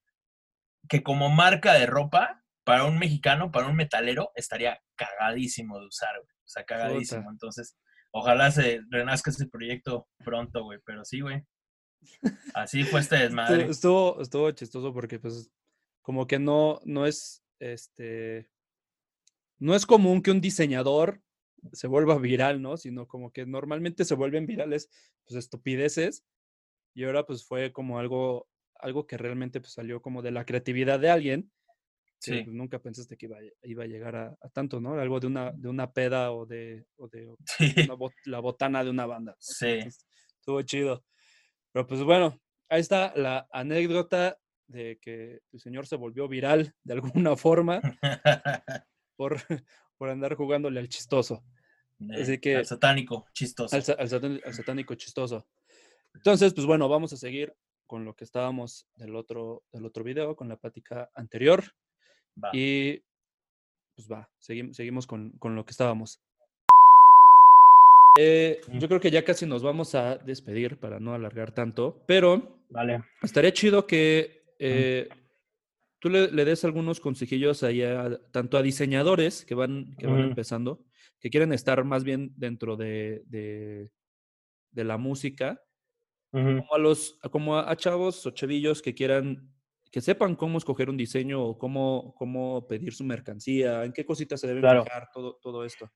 que 0.88 1.02
como 1.02 1.30
marca 1.30 1.72
de 1.74 1.86
ropa, 1.86 2.42
para 2.64 2.84
un 2.84 2.98
mexicano, 2.98 3.50
para 3.50 3.66
un 3.66 3.76
metalero, 3.76 4.30
estaría 4.34 4.78
cagadísimo 4.94 5.80
de 5.80 5.86
usar, 5.86 6.14
güey. 6.20 6.34
O 6.44 6.48
sea, 6.48 6.64
cagadísimo. 6.64 7.30
Entonces, 7.30 7.76
ojalá 8.18 8.50
se 8.50 8.80
renazca 8.90 9.30
ese 9.30 9.46
proyecto 9.46 10.08
pronto, 10.24 10.64
güey. 10.64 10.78
Pero 10.84 11.04
sí, 11.04 11.20
güey. 11.20 11.42
Así 12.54 12.84
fue 12.84 13.00
este 13.00 13.16
desmadre. 13.16 13.68
estuvo, 13.68 14.20
estuvo 14.20 14.50
chistoso 14.52 14.92
porque 14.92 15.18
pues 15.18 15.50
como 16.02 16.26
que 16.26 16.38
no, 16.38 16.80
no 16.84 17.06
es 17.06 17.42
este, 17.58 18.48
no 19.58 19.74
es 19.74 19.86
común 19.86 20.22
que 20.22 20.30
un 20.30 20.40
diseñador 20.40 21.20
se 21.72 21.88
vuelva 21.88 22.18
viral, 22.18 22.62
¿no? 22.62 22.76
Sino 22.76 23.06
como 23.08 23.32
que 23.32 23.46
normalmente 23.46 24.04
se 24.04 24.14
vuelven 24.14 24.46
virales 24.46 24.88
pues 25.24 25.36
estupideces 25.36 26.24
y 26.94 27.04
ahora 27.04 27.26
pues 27.26 27.44
fue 27.44 27.72
como 27.72 27.98
algo, 27.98 28.48
algo 28.76 29.06
que 29.06 29.16
realmente 29.16 29.60
pues 29.60 29.72
salió 29.72 30.00
como 30.00 30.22
de 30.22 30.30
la 30.30 30.44
creatividad 30.44 31.00
de 31.00 31.10
alguien 31.10 31.50
Sí. 32.20 32.42
pues, 32.42 32.54
nunca 32.56 32.78
pensaste 32.80 33.16
que 33.16 33.26
iba, 33.26 33.38
iba 33.62 33.84
a 33.84 33.86
llegar 33.86 34.16
a, 34.16 34.36
a 34.40 34.48
tanto, 34.48 34.80
¿no? 34.80 34.94
Algo 34.94 35.20
de 35.20 35.26
una, 35.28 35.52
de 35.52 35.68
una 35.68 35.92
peda 35.92 36.32
o 36.32 36.46
de, 36.46 36.84
o 36.96 37.08
de 37.08 37.32
Sí. 37.58 37.74
una 37.84 37.94
bot- 37.94 38.12
la 38.24 38.40
botana 38.40 38.82
de 38.84 38.90
una 38.90 39.06
banda. 39.06 39.32
¿no? 39.32 39.36
Sí. 39.40 39.66
Entonces, 39.66 40.06
estuvo 40.40 40.62
chido. 40.62 41.04
Pero 41.72 41.86
pues 41.86 42.02
bueno, 42.02 42.40
ahí 42.68 42.80
está 42.80 43.12
la 43.16 43.46
anécdota 43.52 44.38
de 44.66 44.98
que 45.00 45.40
el 45.52 45.60
señor 45.60 45.86
se 45.86 45.96
volvió 45.96 46.26
viral 46.28 46.74
de 46.84 46.94
alguna 46.94 47.36
forma 47.36 47.80
por, 49.16 49.36
por 49.96 50.10
andar 50.10 50.34
jugándole 50.34 50.80
al 50.80 50.88
chistoso, 50.88 51.44
Así 52.20 52.34
Eh, 52.34 52.40
que- 52.40 52.56
Al 52.56 52.66
satánico, 52.66 53.26
chistoso. 53.32 53.74
al, 53.74 53.82
sa- 53.82 53.94
al 53.94 54.08
satán- 54.08 54.40
al 54.44 54.54
satánico 54.54 54.94
chistoso. 54.94 55.46
Entonces, 56.14 56.54
pues 56.54 56.66
bueno, 56.66 56.88
vamos 56.88 57.12
a 57.12 57.16
seguir 57.16 57.54
con 57.86 58.04
lo 58.04 58.14
que 58.14 58.24
estábamos 58.24 58.86
del 58.96 59.16
otro, 59.16 59.64
del 59.72 59.84
otro 59.86 60.04
video, 60.04 60.36
con 60.36 60.48
la 60.48 60.56
plática 60.56 61.10
anterior. 61.14 61.64
Va. 62.42 62.50
Y 62.52 63.02
pues 63.96 64.08
va, 64.10 64.28
seguimos, 64.38 64.76
seguimos 64.76 65.06
con, 65.06 65.30
con 65.38 65.54
lo 65.56 65.64
que 65.64 65.72
estábamos. 65.72 66.20
Eh, 68.18 68.60
Mm. 68.68 68.78
yo 68.78 68.88
creo 68.88 69.00
que 69.00 69.10
ya 69.10 69.24
casi 69.24 69.46
nos 69.46 69.62
vamos 69.62 69.94
a 69.94 70.16
despedir 70.18 70.78
para 70.78 70.98
no 70.98 71.14
alargar 71.14 71.52
tanto, 71.52 72.02
pero 72.06 72.64
Vale. 72.70 73.02
estaría 73.22 73.52
chido 73.52 73.86
que 73.86 74.42
eh, 74.58 75.08
tú 76.00 76.10
le, 76.10 76.30
le 76.32 76.44
des 76.44 76.64
algunos 76.64 76.98
consejillos 77.00 77.62
ahí 77.62 77.82
a- 77.82 78.18
tanto 78.32 78.56
a 78.56 78.62
diseñadores 78.62 79.44
que 79.44 79.54
van, 79.54 79.94
que 79.96 80.06
van 80.08 80.20
empezando, 80.20 80.84
que 81.20 81.30
quieren 81.30 81.52
estar 81.52 81.82
más 81.84 82.02
bien 82.02 82.32
dentro 82.36 82.76
de, 82.76 83.22
de, 83.26 83.88
de 84.72 84.84
la 84.84 84.96
música, 84.98 85.62
como 86.32 86.74
a 86.74 86.78
los, 86.78 87.18
como 87.30 87.56
a, 87.56 87.70
a 87.70 87.76
chavos 87.76 88.26
o 88.26 88.30
chavillos 88.32 88.82
que 88.82 88.94
quieran, 88.94 89.48
que 89.90 90.00
sepan 90.00 90.34
cómo 90.36 90.58
escoger 90.58 90.90
un 90.90 90.96
diseño 90.96 91.42
o 91.42 91.58
cómo, 91.58 92.14
cómo 92.16 92.66
pedir 92.66 92.92
su 92.92 93.04
mercancía, 93.04 93.84
en 93.84 93.92
qué 93.92 94.04
cositas 94.04 94.40
se 94.40 94.46
deben 94.46 94.62
Claro. 94.62 94.84
fijar, 94.84 95.08
todo, 95.12 95.38
todo 95.42 95.64
esto. 95.64 95.88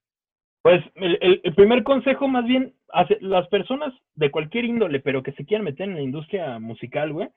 Pues 0.63 0.83
el, 0.95 1.19
el- 1.21 1.41
el 1.43 1.55
primer 1.55 1.83
consejo, 1.83 2.29
más 2.29 2.45
bien, 2.47 2.75
hacia 2.93 3.17
las 3.21 3.49
personas 3.49 3.93
de 4.15 4.31
cualquier 4.31 4.65
índole, 4.65 5.01
pero 5.01 5.23
que 5.23 5.33
se 5.33 5.45
quieran 5.45 5.65
meter 5.65 5.89
en 5.89 5.97
la 5.97 6.03
industria 6.03 6.59
musical, 6.59 7.13
güey, 7.13 7.29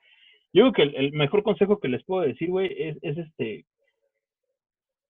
yo 0.52 0.62
creo 0.62 0.72
que 0.72 0.82
el, 0.82 0.94
el 1.06 1.12
mejor 1.12 1.42
consejo 1.42 1.80
que 1.80 1.88
les 1.88 2.04
puedo 2.04 2.22
decir, 2.22 2.48
güey, 2.50 2.70
es, 2.78 2.96
es 3.02 3.18
este. 3.18 3.66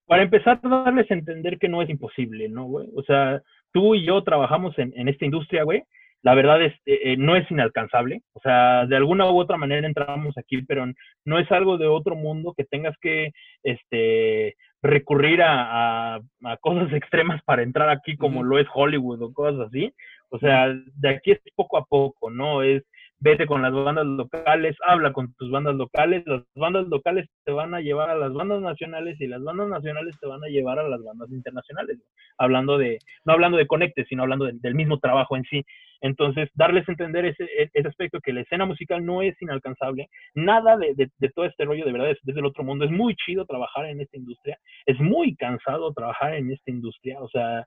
Para 0.06 0.23
empezar, 0.23 0.60
darles 0.62 1.10
a 1.10 1.14
entender 1.14 1.59
que 1.59 1.68
no 1.68 1.82
es 1.82 1.90
imposible, 1.90 2.48
¿no, 2.48 2.64
güey? 2.64 2.89
O 2.94 3.02
sea, 3.02 3.43
tú 3.73 3.94
y 3.94 4.05
yo 4.06 4.23
trabajamos 4.23 4.78
en, 4.78 4.93
en 4.97 5.09
esta 5.09 5.24
industria, 5.24 5.64
güey. 5.64 5.82
La 6.22 6.34
verdad 6.34 6.60
es, 6.62 6.72
eh, 6.86 7.01
eh, 7.12 7.16
no 7.16 7.36
es 7.36 7.48
inalcanzable. 7.51 8.22
O 8.34 8.40
sea, 8.40 8.86
de 8.86 8.97
alguna 8.97 9.30
u 9.30 9.38
otra 9.38 9.56
manera 9.56 9.86
entramos 9.86 10.36
aquí, 10.38 10.62
pero 10.62 10.86
no 11.24 11.38
es 11.38 11.51
algo 11.52 11.78
de 11.78 11.86
otro 11.86 12.16
mundo 12.16 12.55
que 12.56 12.64
tengas 12.64 12.97
que, 13.01 13.32
este, 13.62 14.56
recurrir 14.82 15.43
a, 15.43 16.16
a- 16.16 16.20
a 16.44 16.56
cosas 16.59 16.93
extremas 16.94 17.43
para 17.44 17.62
entrar 17.62 17.88
aquí 17.90 18.16
como 18.16 18.43
lo 18.43 18.59
es 18.59 18.66
Hollywood 18.74 19.22
o 19.22 19.32
cosas 19.32 19.68
así. 19.68 19.93
O 20.30 20.38
sea, 20.38 20.68
de 20.94 21.09
aquí 21.09 21.32
es 21.32 21.40
poco 21.55 21.76
a 21.78 21.84
poco, 21.84 22.30
¿no? 22.30 22.62
Es 22.62 22.82
vete 23.18 23.47
con 23.47 23.62
las 23.62 23.72
bandas 23.72 24.06
locales, 24.06 24.76
habla 24.84 25.12
con 25.12 25.32
tus 25.34 25.51
bandas 25.51 25.74
locales, 25.74 26.22
las 26.26 26.43
bandas 26.55 26.86
locales 26.88 27.28
te 27.44 27.52
van 27.52 27.74
a 27.74 27.80
llevar 27.80 28.10
a 28.10 28.14
las 28.16 28.32
bandas 28.32 28.60
nacionales 28.60 29.20
y 29.20 29.26
las 29.26 29.43
bandas 29.43 29.68
nacionales 29.68 30.14
te 30.20 30.26
van 30.26 30.44
a 30.44 30.48
llevar 30.48 30.78
a 30.78 30.88
las 30.88 31.02
bandas 31.02 31.30
internacionales. 31.30 31.98
Hablando 32.38 32.76
de, 32.78 32.98
no 33.24 33.32
hablando 33.32 33.56
de 33.59 33.66
conectes, 33.66 34.06
sino 34.09 34.22
hablando 34.22 34.44
de- 34.44 34.52
del 34.55 34.74
mismo 34.74 34.98
trabajo 34.98 35.36
en 35.36 35.44
sí. 35.44 35.64
Entonces, 36.02 36.51
darles 36.55 36.86
a 36.88 36.93
entender 36.93 37.24
ese, 37.24 37.48
ese 37.72 37.88
aspecto 37.88 38.20
que 38.20 38.34
la 38.34 38.43
escena 38.43 38.66
musical 38.66 39.05
no 39.05 39.22
es 39.22 39.34
inalcanzable, 39.40 40.09
nada 40.34 40.76
de, 40.76 40.94
de- 40.94 41.10
de 41.18 41.28
todo 41.30 41.47
este 41.47 41.64
rollo 41.64 41.86
de 41.86 41.93
verdad 41.93 42.10
es 42.10 42.18
desde 42.22 42.40
el 42.40 42.47
otro 42.47 42.64
mundo. 42.64 42.84
Es 42.84 42.90
muy 42.90 43.14
chido 43.16 43.47
trabajar 43.47 43.86
en 43.86 44.01
esta 44.02 44.18
industria, 44.18 44.59
es 44.84 45.01
muy 45.01 45.34
cansado 45.36 45.93
trabajar 45.94 46.34
en 46.34 46.51
esta 46.52 46.70
industria, 46.70 47.18
o 47.20 47.28
sea, 47.30 47.64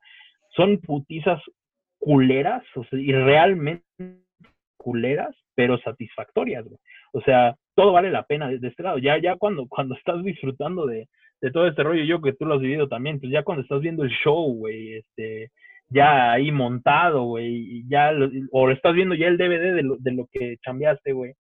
son 0.56 0.78
putizas 0.78 1.42
culeras, 1.98 2.64
o 2.76 2.84
sea, 2.86 3.00
y 3.00 3.12
realmente 3.12 3.84
culeras, 4.80 5.36
pero 5.56 5.78
satisfactorias, 5.80 6.64
güey. 6.66 6.80
O 7.14 7.22
sea, 7.22 7.56
todo 7.76 7.92
vale 7.92 8.10
la 8.12 8.24
pena 8.24 8.48
desde 8.50 8.70
este 8.70 8.84
lado. 8.84 8.98
Ya, 8.98 9.18
ya 9.22 9.36
cuando, 9.36 9.66
cuando 9.70 9.96
estás 9.96 10.24
disfrutando 10.24 10.86
de, 10.86 11.08
de 11.42 11.52
todo 11.52 11.68
este 11.68 11.84
rollo, 11.84 12.04
yo 12.04 12.22
que 12.22 12.34
tú 12.34 12.46
lo 12.46 12.56
has 12.56 12.62
vivido 12.62 12.88
también, 12.88 13.20
pues 13.20 13.32
ya 13.32 13.44
cuando 13.44 13.62
estás 13.64 13.82
viendo 13.82 14.04
el 14.04 14.10
show, 14.24 14.54
güey, 14.56 14.94
este, 14.96 15.50
ya 15.90 16.32
ahí 16.32 16.52
montado, 16.52 17.24
güey, 17.24 17.48
y 17.80 17.90
ya, 17.90 18.12
lo- 18.12 18.30
o 18.52 18.68
lo 18.68 18.74
estás 18.74 18.94
viendo 18.94 19.16
ya 19.16 19.28
el 19.28 19.38
DVD 19.38 19.74
de 19.76 19.84
lo, 19.84 19.98
de 19.98 20.12
lo 20.12 20.28
que 20.32 20.58
chambeaste, 20.64 21.14
güey, 21.14 21.34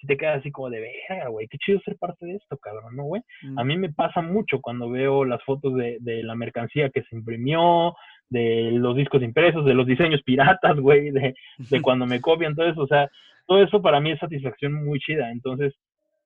si 0.00 0.06
te 0.08 0.16
quedas 0.18 0.40
así 0.40 0.50
como 0.50 0.68
de 0.70 0.80
verga, 1.08 1.28
güey, 1.28 1.46
qué 1.48 1.56
chido 1.58 1.80
ser 1.80 1.96
parte 1.98 2.26
de 2.26 2.34
esto, 2.34 2.58
cabrón, 2.58 2.94
¿no, 2.96 3.04
güey? 3.04 3.22
A 3.58 3.64
mí 3.64 3.78
me 3.78 3.90
pasa 3.92 4.20
mucho 4.20 4.60
cuando 4.60 4.90
veo 4.90 5.24
las 5.24 5.42
fotos 5.44 5.74
de, 5.76 5.96
de 6.00 6.22
la 6.22 6.34
mercancía 6.34 6.90
que 6.90 7.02
se 7.04 7.16
imprimió, 7.16 7.94
de 8.30 8.72
los 8.72 8.96
discos 8.96 9.22
impresos, 9.22 9.64
de 9.64 9.74
los 9.74 9.86
diseños 9.86 10.22
piratas, 10.22 10.76
güey, 10.80 11.10
de, 11.10 11.34
de 11.58 11.82
cuando 11.82 12.06
me 12.06 12.20
copian, 12.20 12.54
todo 12.54 12.66
eso, 12.66 12.82
o 12.82 12.86
sea, 12.86 13.08
todo 13.46 13.62
eso 13.62 13.82
para 13.82 14.00
mí 14.00 14.10
es 14.10 14.18
satisfacción 14.18 14.72
muy 14.72 14.98
chida. 15.00 15.30
Entonces, 15.30 15.74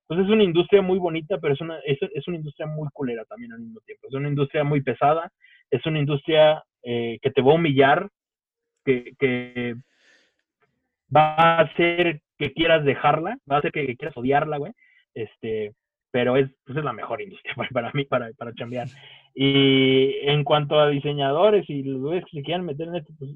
pues 0.06 0.20
es 0.20 0.28
una 0.28 0.44
industria 0.44 0.80
muy 0.82 0.98
bonita, 0.98 1.38
pero 1.38 1.54
es 1.54 1.60
una, 1.60 1.78
es, 1.80 1.98
es 2.14 2.26
una 2.28 2.38
industria 2.38 2.66
muy 2.66 2.88
culera 2.92 3.24
también 3.24 3.52
al 3.52 3.60
mismo 3.60 3.80
tiempo. 3.80 4.08
Es 4.08 4.14
una 4.14 4.28
industria 4.28 4.64
muy 4.64 4.82
pesada, 4.82 5.30
es 5.70 5.84
una 5.84 5.98
industria 5.98 6.62
eh, 6.82 7.18
que 7.20 7.30
te 7.30 7.42
va 7.42 7.52
a 7.52 7.56
humillar, 7.56 8.08
que, 8.84 9.12
que 9.18 9.74
va 11.14 11.34
a 11.34 11.60
hacer 11.60 12.22
que 12.38 12.52
quieras 12.52 12.84
dejarla, 12.84 13.36
va 13.50 13.56
a 13.56 13.58
hacer 13.58 13.72
que, 13.72 13.86
que 13.86 13.96
quieras 13.96 14.16
odiarla, 14.16 14.58
güey. 14.58 14.72
Este, 15.14 15.74
pero 16.10 16.36
es, 16.36 16.50
pues 16.64 16.78
es 16.78 16.84
la 16.84 16.92
mejor 16.92 17.20
industria 17.22 17.54
para, 17.72 17.92
mí, 17.92 18.04
para, 18.04 18.32
para 18.32 18.54
chambear. 18.54 18.88
Y 19.34 20.14
en 20.22 20.44
cuanto 20.44 20.78
a 20.80 20.88
diseñadores 20.88 21.68
y 21.68 21.82
los 21.82 22.24
que 22.24 22.38
se 22.38 22.42
quieran 22.42 22.64
meter 22.64 22.88
en 22.88 22.96
esto, 22.96 23.12
pues 23.18 23.30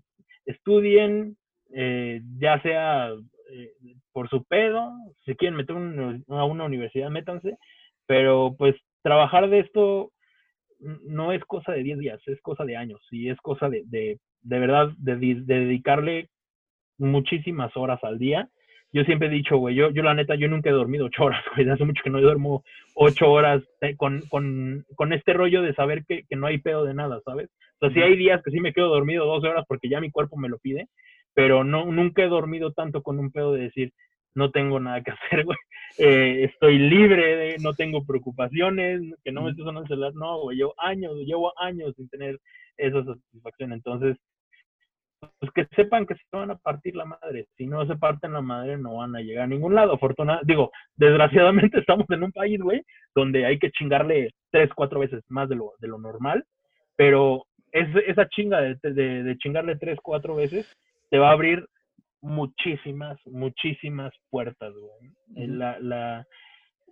estudien, 0.46 1.36
eh, 1.74 2.20
ya 2.38 2.60
sea 2.62 3.10
eh, 3.52 3.72
por 4.12 4.28
su 4.28 4.44
pedo, 4.44 4.92
si 5.24 5.34
quieren 5.36 5.56
meter 5.56 5.76
un- 5.76 6.24
a 6.28 6.44
una 6.44 6.64
universidad, 6.64 7.10
métanse, 7.10 7.56
pero 8.06 8.54
pues 8.58 8.74
trabajar 9.02 9.48
de 9.50 9.60
esto 9.60 10.12
no 10.80 11.32
es 11.32 11.44
cosa 11.44 11.72
de 11.72 11.82
10 11.82 11.98
días, 11.98 12.20
es 12.26 12.40
cosa 12.40 12.64
de 12.64 12.76
años 12.76 13.00
y 13.10 13.28
es 13.28 13.38
cosa 13.40 13.68
de, 13.68 13.82
de, 13.86 14.18
de 14.42 14.58
verdad, 14.58 14.90
de, 14.98 15.16
de 15.16 15.42
dedicarle 15.60 16.28
muchísimas 16.98 17.76
horas 17.76 18.02
al 18.02 18.18
día. 18.18 18.48
Yo 18.92 19.04
siempre 19.04 19.28
he 19.28 19.30
dicho, 19.30 19.56
güey, 19.56 19.74
yo, 19.74 19.90
yo 19.90 20.02
la 20.02 20.14
neta, 20.14 20.34
yo 20.34 20.48
nunca 20.48 20.68
he 20.68 20.72
dormido 20.72 21.06
ocho 21.06 21.24
horas, 21.24 21.42
güey, 21.56 21.68
hace 21.68 21.84
mucho 21.84 22.02
que 22.02 22.10
no 22.10 22.20
duermo 22.20 22.62
ocho 22.94 23.30
horas 23.30 23.62
eh, 23.80 23.96
con, 23.96 24.20
con, 24.28 24.84
con 24.94 25.12
este 25.12 25.32
rollo 25.32 25.62
de 25.62 25.74
saber 25.74 26.04
que, 26.06 26.24
que 26.28 26.36
no 26.36 26.46
hay 26.46 26.58
pedo 26.58 26.84
de 26.84 26.94
nada, 26.94 27.20
¿sabes? 27.24 27.48
O 27.80 27.86
sea, 27.86 27.94
sí 27.94 28.02
hay 28.02 28.16
días 28.16 28.42
que 28.42 28.50
sí 28.50 28.60
me 28.60 28.72
quedo 28.72 28.88
dormido 28.88 29.26
12 29.26 29.48
horas 29.48 29.64
porque 29.66 29.88
ya 29.88 30.00
mi 30.00 30.10
cuerpo 30.10 30.36
me 30.36 30.48
lo 30.48 30.58
pide, 30.58 30.88
pero 31.34 31.64
no, 31.64 31.86
nunca 31.86 32.22
he 32.22 32.28
dormido 32.28 32.72
tanto 32.72 33.02
con 33.02 33.18
un 33.18 33.32
pedo 33.32 33.54
de 33.54 33.62
decir, 33.62 33.92
no 34.34 34.50
tengo 34.50 34.80
nada 34.80 35.02
que 35.02 35.10
hacer, 35.12 35.44
güey. 35.44 35.58
Eh, 35.98 36.44
estoy 36.44 36.78
libre, 36.78 37.36
de, 37.36 37.56
no 37.58 37.74
tengo 37.74 38.04
preocupaciones, 38.04 39.02
que 39.24 39.32
no 39.32 39.42
me 39.42 39.50
esté 39.50 39.62
sonando 39.62 39.82
el 39.82 39.88
celular, 39.88 40.14
no, 40.14 40.40
güey, 40.40 40.56
llevo 40.58 40.74
años, 40.78 41.14
llevo 41.26 41.52
años 41.58 41.94
sin 41.96 42.08
tener 42.08 42.38
esa 42.76 43.04
satisfacción. 43.04 43.72
Entonces, 43.72 44.16
pues 45.38 45.52
que 45.52 45.66
sepan 45.76 46.06
que 46.06 46.14
se 46.14 46.22
van 46.32 46.50
a 46.50 46.56
partir 46.56 46.96
la 46.96 47.04
madre. 47.04 47.46
Si 47.56 47.66
no 47.66 47.86
se 47.86 47.96
parten 47.96 48.32
la 48.32 48.40
madre, 48.40 48.76
no 48.78 48.96
van 48.96 49.14
a 49.16 49.20
llegar 49.20 49.44
a 49.44 49.48
ningún 49.48 49.74
lado. 49.74 49.94
Afortuna, 49.94 50.40
digo, 50.44 50.70
desgraciadamente 50.96 51.78
estamos 51.80 52.06
en 52.10 52.24
un 52.24 52.32
país, 52.32 52.60
güey, 52.60 52.82
donde 53.14 53.46
hay 53.46 53.58
que 53.58 53.70
chingarle 53.70 54.30
tres, 54.50 54.70
cuatro 54.74 55.00
veces 55.00 55.22
más 55.28 55.48
de 55.48 55.56
lo, 55.56 55.72
de 55.78 55.88
lo 55.88 55.98
normal, 55.98 56.44
pero 56.96 57.44
es, 57.72 57.88
esa 58.06 58.28
chinga 58.28 58.60
de, 58.60 58.76
de, 58.82 59.22
de 59.22 59.38
chingarle 59.38 59.76
tres, 59.76 59.98
cuatro 60.02 60.34
veces 60.34 60.70
te 61.10 61.18
va 61.18 61.30
a 61.30 61.32
abrir 61.32 61.66
muchísimas, 62.20 63.18
muchísimas 63.26 64.12
puertas, 64.30 64.72
güey. 64.72 65.48
La, 65.48 65.78
la, 65.80 66.26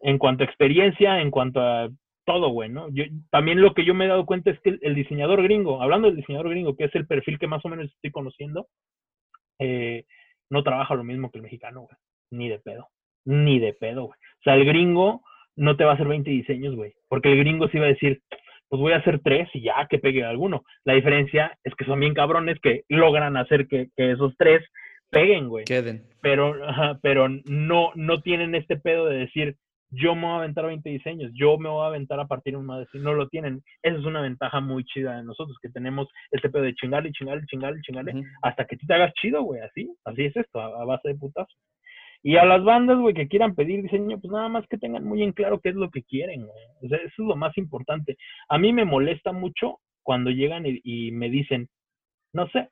en 0.02 0.19
cuanto 0.19 0.43
a 0.43 0.47
experiencia, 0.47 1.20
en 1.20 1.31
cuanto 1.31 1.61
a 1.61 1.89
todo, 2.25 2.51
güey, 2.51 2.69
¿no? 2.69 2.89
Yo, 2.91 3.05
también 3.31 3.61
lo 3.61 3.75
que 3.75 3.85
yo 3.85 3.95
me 3.95 4.05
he 4.05 4.09
dado 4.09 4.27
cuenta 4.27 4.51
es 4.51 4.61
que 4.61 4.71
el, 4.71 4.79
el 4.83 4.95
diseñador 4.95 5.43
gringo, 5.43 5.83
hablando 5.83 6.09
del 6.09 6.17
diseñador 6.17 6.51
gringo, 6.51 6.77
que 6.77 6.85
es 6.85 6.95
el 6.95 7.07
perfil 7.07 7.39
que 7.39 7.47
más 7.47 7.65
o 7.65 7.69
menos 7.69 7.87
estoy 7.87 8.11
conociendo, 8.11 8.69
eh, 9.59 10.05
no 10.51 10.63
trabaja 10.63 10.95
lo 10.95 11.05
mismo 11.05 11.31
que 11.31 11.39
el 11.39 11.43
mexicano, 11.43 11.83
güey. 11.83 11.97
Ni 12.31 12.49
de 12.49 12.59
pedo. 12.59 12.89
Ni 13.25 13.59
de 13.59 13.73
pedo, 13.73 14.05
güey. 14.07 14.19
O 14.41 14.43
sea, 14.43 14.55
el 14.55 14.65
gringo 14.65 15.23
no 15.57 15.77
te 15.77 15.85
va 15.85 15.93
a 15.93 15.95
hacer 15.95 16.09
20 16.09 16.31
diseños, 16.31 16.75
güey. 16.75 16.95
Porque 17.09 17.31
el 17.31 17.39
gringo 17.39 17.69
sí 17.69 17.79
va 17.79 17.87
a 17.87 17.89
decir, 17.89 18.23
pues 18.69 18.81
voy 18.81 18.93
a 18.93 18.99
hacer 18.99 19.21
tres 19.23 19.49
y 19.53 19.63
ya 19.63 19.87
que 19.89 19.99
pegue 19.99 20.25
alguno. 20.25 20.65
La 20.85 20.95
diferencia 20.95 21.57
es 21.65 21.75
que 21.75 21.85
son 21.85 22.01
bien 22.01 22.15
cabrones 22.15 22.59
que 22.61 22.85
logran 22.89 23.37
hacer 23.37 23.67
que, 23.67 23.89
que 23.97 24.13
esos 24.13 24.35
tres 24.39 24.65
peguen, 25.11 25.49
güey 25.49 25.65
Queden. 25.65 26.05
pero, 26.23 26.55
pero 27.03 27.29
no, 27.29 27.91
no 27.97 28.23
tienen 28.23 28.55
este 28.55 28.77
pedo 28.77 29.07
de 29.07 29.19
decir, 29.19 29.57
yo 29.91 30.15
me 30.15 30.23
voy 30.23 30.33
a 30.33 30.37
aventar 30.39 30.67
20 30.67 30.89
diseños, 30.89 31.33
yo 31.35 31.59
me 31.59 31.69
voy 31.69 31.85
a 31.85 31.89
aventar 31.89 32.19
a 32.21 32.27
partir 32.27 32.55
de 32.55 32.59
un 32.59 32.67
madre, 32.67 32.87
no 32.95 33.12
lo 33.15 33.29
tienen. 33.29 33.62
Esa 33.83 33.99
es 33.99 34.05
una 34.05 34.21
ventaja 34.21 34.61
muy 34.61 34.85
chida 34.85 35.17
de 35.17 35.25
nosotros, 35.25 35.59
que 35.61 35.69
tenemos 35.69 36.09
este 36.31 36.49
pedo 36.51 36.62
de 36.62 36.75
chingarle, 36.75 37.12
chingarle, 37.12 37.45
chingarle, 37.47 37.81
chingarle, 37.83 38.12
Ujú. 38.12 38.25
hasta 38.43 38.67
que 38.67 38.77
tú 38.77 38.87
te 38.87 38.95
hagas 38.95 39.12
chido, 39.15 39.43
güey, 39.43 39.61
así, 39.61 39.91
así 40.05 40.25
es 40.25 40.37
esto, 40.37 40.61
a, 40.61 40.83
a 40.83 40.85
base 40.85 41.09
de 41.09 41.15
putas. 41.17 41.49
Y 42.23 42.37
a 42.37 42.45
las 42.45 42.62
bandas, 42.62 42.99
güey, 42.99 43.15
que 43.15 43.29
quieran 43.29 43.55
pedir 43.55 43.83
diseño, 43.83 44.21
pues 44.21 44.31
nada 44.31 44.49
más 44.49 44.67
que 44.69 44.77
tengan 44.77 45.05
muy 45.05 45.23
en 45.23 45.33
claro 45.33 45.59
qué 45.61 45.71
es 45.71 45.75
lo 45.75 45.91
que 45.91 46.03
quieren, 46.03 46.47
güey. 46.47 46.65
O 46.83 46.89
sea, 46.89 46.99
eso 46.99 47.07
es 47.09 47.19
lo 47.29 47.35
más 47.35 47.57
importante. 47.57 48.17
A 48.49 48.59
mí 48.59 48.73
me 48.73 48.85
molesta 48.85 49.33
mucho 49.33 49.79
cuando 50.03 50.31
llegan 50.31 50.67
y, 50.67 50.81
y 50.85 51.12
me 51.12 51.31
dicen, 51.31 51.69
no 52.35 52.47
sé, 52.49 52.69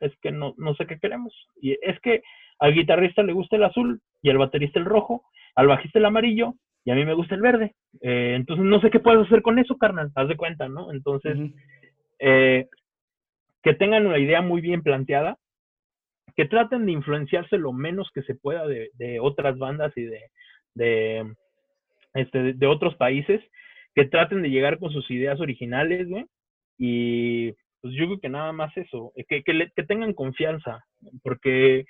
es 0.00 0.12
que 0.22 0.32
no, 0.32 0.54
no 0.56 0.74
sé 0.74 0.86
qué 0.86 0.98
queremos. 0.98 1.32
Y 1.60 1.72
es 1.82 1.98
que 2.00 2.22
al 2.58 2.74
guitarrista 2.74 3.22
le 3.22 3.32
gusta 3.32 3.56
el 3.56 3.64
azul 3.64 4.00
y 4.22 4.30
al 4.30 4.38
baterista 4.38 4.78
el 4.78 4.84
rojo, 4.86 5.24
al 5.54 5.66
bajista 5.66 5.98
el 5.98 6.04
amarillo 6.04 6.54
y 6.84 6.90
a 6.90 6.94
mí 6.94 7.04
me 7.04 7.14
gusta 7.14 7.34
el 7.34 7.42
verde. 7.42 7.74
Eh, 8.00 8.34
entonces 8.36 8.64
no 8.64 8.80
sé 8.80 8.90
qué 8.90 9.00
puedes 9.00 9.26
hacer 9.26 9.42
con 9.42 9.58
eso, 9.58 9.76
carnal, 9.76 10.10
haz 10.14 10.28
de 10.28 10.36
cuenta, 10.36 10.68
¿no? 10.68 10.92
Entonces, 10.92 11.36
eh, 12.18 12.66
que 13.62 13.74
tengan 13.74 14.06
una 14.06 14.18
idea 14.18 14.40
muy 14.40 14.60
bien 14.60 14.82
planteada, 14.82 15.36
que 16.36 16.46
traten 16.46 16.86
de 16.86 16.92
influenciarse 16.92 17.58
lo 17.58 17.72
menos 17.72 18.10
que 18.14 18.22
se 18.22 18.34
pueda 18.34 18.66
de, 18.66 18.90
de 18.94 19.20
otras 19.20 19.58
bandas 19.58 19.92
y 19.96 20.02
de, 20.04 20.20
de, 20.74 21.34
este, 22.14 22.54
de 22.54 22.66
otros 22.66 22.94
países, 22.96 23.42
que 23.94 24.04
traten 24.04 24.42
de 24.42 24.50
llegar 24.50 24.78
con 24.78 24.92
sus 24.92 25.10
ideas 25.10 25.40
originales, 25.40 26.08
güey, 26.08 26.24
y 26.78 27.52
pues 27.82 27.94
yo 27.94 28.06
creo 28.06 28.20
que 28.20 28.28
nada 28.28 28.52
más 28.52 28.74
eso, 28.76 29.12
que, 29.28 29.42
que, 29.42 29.52
le, 29.52 29.70
que 29.74 29.82
tengan 29.82 30.14
confianza, 30.14 30.84
porque 31.22 31.84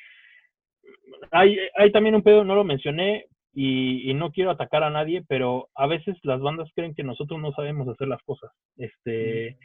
hay, 1.31 1.59
hay 1.77 1.93
también 1.93 2.15
un 2.15 2.23
pedo, 2.23 2.45
no 2.45 2.55
lo 2.55 2.65
mencioné, 2.65 3.27
y, 3.53 4.11
y, 4.11 4.15
no 4.15 4.31
quiero 4.31 4.51
atacar 4.51 4.85
a 4.85 4.91
nadie, 4.91 5.25
pero 5.29 5.69
a 5.75 5.87
veces 5.87 6.17
las 6.23 6.41
bandas 6.41 6.71
creen 6.75 6.95
que 6.95 7.03
nosotros 7.03 7.41
no 7.41 7.53
sabemos 7.53 7.89
hacer 7.89 8.09
las 8.09 8.23
cosas. 8.23 8.51
Este, 8.77 9.59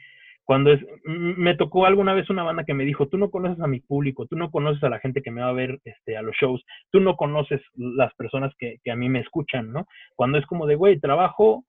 cuando 0.46 0.72
es, 0.72 0.80
me 1.04 1.56
tocó 1.56 1.86
alguna 1.86 2.14
vez 2.14 2.30
una 2.30 2.44
banda 2.44 2.64
que 2.64 2.74
me 2.74 2.84
dijo, 2.84 3.08
tú 3.08 3.18
no 3.18 3.30
conoces 3.30 3.60
a 3.60 3.66
mi 3.66 3.80
público, 3.80 4.26
tú 4.26 4.36
no 4.36 4.50
conoces 4.50 4.82
a 4.84 4.88
la 4.88 5.00
gente 5.00 5.20
que 5.20 5.32
me 5.32 5.40
va 5.40 5.48
a 5.48 5.52
ver 5.52 5.80
este, 5.84 6.16
a 6.16 6.22
los 6.22 6.36
shows, 6.36 6.64
tú 6.90 7.00
no 7.00 7.16
conoces 7.16 7.60
las 7.74 8.14
personas 8.14 8.54
que, 8.58 8.76
que 8.84 8.92
a 8.92 8.96
mí 8.96 9.08
me 9.08 9.20
escuchan, 9.20 9.72
¿no? 9.72 9.86
Cuando 10.14 10.38
es 10.38 10.46
como 10.46 10.66
de, 10.66 10.76
güey, 10.76 11.00
trabajo 11.00 11.64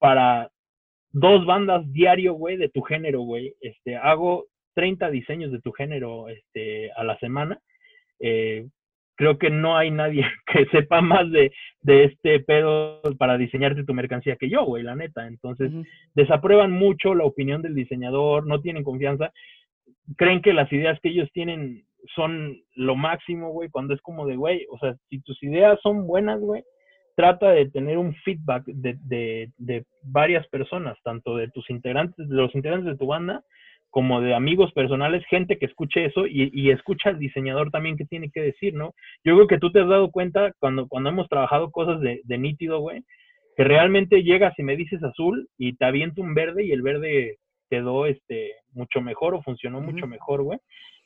para 0.00 0.50
dos 1.12 1.46
bandas 1.46 1.90
diario, 1.92 2.34
güey, 2.34 2.56
de 2.56 2.68
tu 2.68 2.82
género, 2.82 3.20
güey. 3.20 3.54
Este, 3.60 3.96
hago 3.96 4.46
30 4.74 5.10
diseños 5.10 5.52
de 5.52 5.60
tu 5.60 5.72
género 5.72 6.28
este, 6.28 6.90
a 6.92 7.04
la 7.04 7.18
semana. 7.18 7.60
Eh, 8.20 8.66
creo 9.18 9.36
que 9.36 9.50
no 9.50 9.76
hay 9.76 9.90
nadie 9.90 10.24
que 10.46 10.64
sepa 10.66 11.02
más 11.02 11.30
de, 11.30 11.52
de, 11.82 12.04
este 12.04 12.40
pedo 12.40 13.02
para 13.18 13.36
diseñarte 13.36 13.84
tu 13.84 13.92
mercancía 13.92 14.36
que 14.36 14.48
yo, 14.48 14.64
güey, 14.64 14.84
la 14.84 14.94
neta. 14.94 15.26
Entonces, 15.26 15.70
desaprueban 16.14 16.70
mucho 16.70 17.14
la 17.14 17.24
opinión 17.24 17.60
del 17.60 17.74
diseñador, 17.74 18.46
no 18.46 18.60
tienen 18.60 18.84
confianza, 18.84 19.32
creen 20.16 20.40
que 20.40 20.54
las 20.54 20.72
ideas 20.72 20.98
que 21.00 21.10
ellos 21.10 21.28
tienen 21.32 21.84
son 22.14 22.56
lo 22.76 22.94
máximo, 22.94 23.50
güey, 23.50 23.68
cuando 23.68 23.92
es 23.92 24.00
como 24.00 24.24
de, 24.24 24.36
güey, 24.36 24.64
o 24.70 24.78
sea, 24.78 24.94
si 25.10 25.20
tus 25.20 25.42
ideas 25.42 25.78
son 25.82 26.06
buenas, 26.06 26.40
güey, 26.40 26.62
trata 27.16 27.50
de 27.50 27.68
tener 27.68 27.98
un 27.98 28.14
feedback 28.24 28.64
de, 28.66 28.96
de, 29.02 29.50
de 29.58 29.84
varias 30.04 30.46
personas, 30.46 30.96
tanto 31.02 31.36
de 31.36 31.48
tus 31.48 31.68
integrantes, 31.70 32.28
de 32.28 32.36
los 32.36 32.54
integrantes 32.54 32.92
de 32.92 32.96
tu 32.96 33.06
banda, 33.06 33.42
como 33.98 34.20
de 34.20 34.32
amigos 34.32 34.70
personales, 34.74 35.26
gente 35.26 35.58
que 35.58 35.66
escuche 35.66 36.04
eso 36.04 36.24
y, 36.24 36.52
y, 36.54 36.70
escucha 36.70 37.08
al 37.08 37.18
diseñador 37.18 37.72
también 37.72 37.96
que 37.96 38.04
tiene 38.04 38.30
que 38.30 38.40
decir, 38.40 38.72
¿no? 38.72 38.94
Yo 39.24 39.34
creo 39.34 39.48
que 39.48 39.58
tú 39.58 39.72
te 39.72 39.80
has 39.80 39.88
dado 39.88 40.12
cuenta 40.12 40.52
cuando, 40.60 40.86
cuando 40.86 41.10
hemos 41.10 41.28
trabajado 41.28 41.72
cosas 41.72 42.00
de, 42.00 42.20
de 42.22 42.38
nítido, 42.38 42.78
güey, 42.78 43.02
que 43.56 43.64
realmente 43.64 44.22
llegas 44.22 44.56
y 44.56 44.62
me 44.62 44.76
dices 44.76 45.02
azul 45.02 45.48
y 45.58 45.72
te 45.72 45.84
aviento 45.84 46.22
un 46.22 46.32
verde 46.32 46.64
y 46.64 46.70
el 46.70 46.80
verde 46.80 47.38
quedó 47.68 48.06
este, 48.06 48.52
mucho 48.72 49.00
mejor 49.00 49.34
o 49.34 49.42
funcionó 49.42 49.78
uh 49.78 49.80
-huh. 49.80 49.92
mucho 49.92 50.06
mejor, 50.06 50.42
güey. 50.42 50.60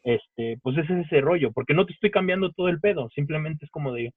Este, 0.04 0.58
pues 0.62 0.76
ese 0.76 0.92
es 0.92 1.06
ese 1.06 1.22
rollo, 1.22 1.50
porque 1.50 1.72
no 1.72 1.86
te 1.86 1.94
estoy 1.94 2.10
cambiando 2.10 2.52
todo 2.52 2.68
el 2.68 2.78
pedo, 2.78 3.08
simplemente 3.14 3.64
es 3.64 3.70
como 3.70 3.94
de, 3.94 4.12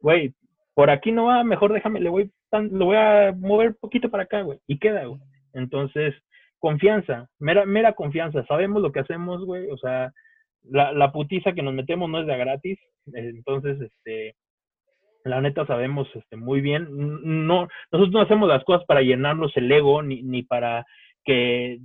güey, 0.00 0.34
por 0.74 0.90
aquí 0.90 1.12
no 1.12 1.26
va, 1.26 1.44
mejor 1.44 1.72
déjame, 1.72 2.00
le 2.00 2.10
voy, 2.10 2.32
lo 2.50 2.86
voy 2.86 2.96
a 2.96 3.32
mover 3.38 3.76
poquito 3.80 4.10
para 4.10 4.24
acá, 4.24 4.42
güey, 4.42 4.58
y 4.66 4.80
queda, 4.80 5.04
güey. 5.04 5.20
Entonces, 5.52 6.12
confianza, 6.60 7.28
mera, 7.38 7.66
mera 7.66 7.94
confianza, 7.94 8.44
sabemos 8.46 8.80
lo 8.80 8.92
que 8.92 9.00
hacemos, 9.00 9.44
güey, 9.44 9.70
o 9.70 9.76
sea, 9.76 10.12
la, 10.62 10.92
la 10.92 11.10
putiza 11.10 11.52
que 11.52 11.62
nos 11.62 11.74
metemos 11.74 12.08
no 12.08 12.20
es 12.20 12.26
de 12.26 12.36
gratis, 12.36 12.78
entonces, 13.12 13.80
este, 13.80 14.36
la 15.24 15.40
neta 15.40 15.66
sabemos 15.66 16.08
este, 16.14 16.36
muy 16.36 16.60
bien, 16.60 16.86
no, 16.90 17.68
nosotros 17.90 18.12
no 18.12 18.20
hacemos 18.20 18.48
las 18.48 18.62
cosas 18.64 18.84
para 18.86 19.02
llenarnos 19.02 19.56
el 19.56 19.70
ego, 19.72 20.02
ni, 20.02 20.22
ni 20.22 20.42
para 20.42 20.86
que, 21.24 21.78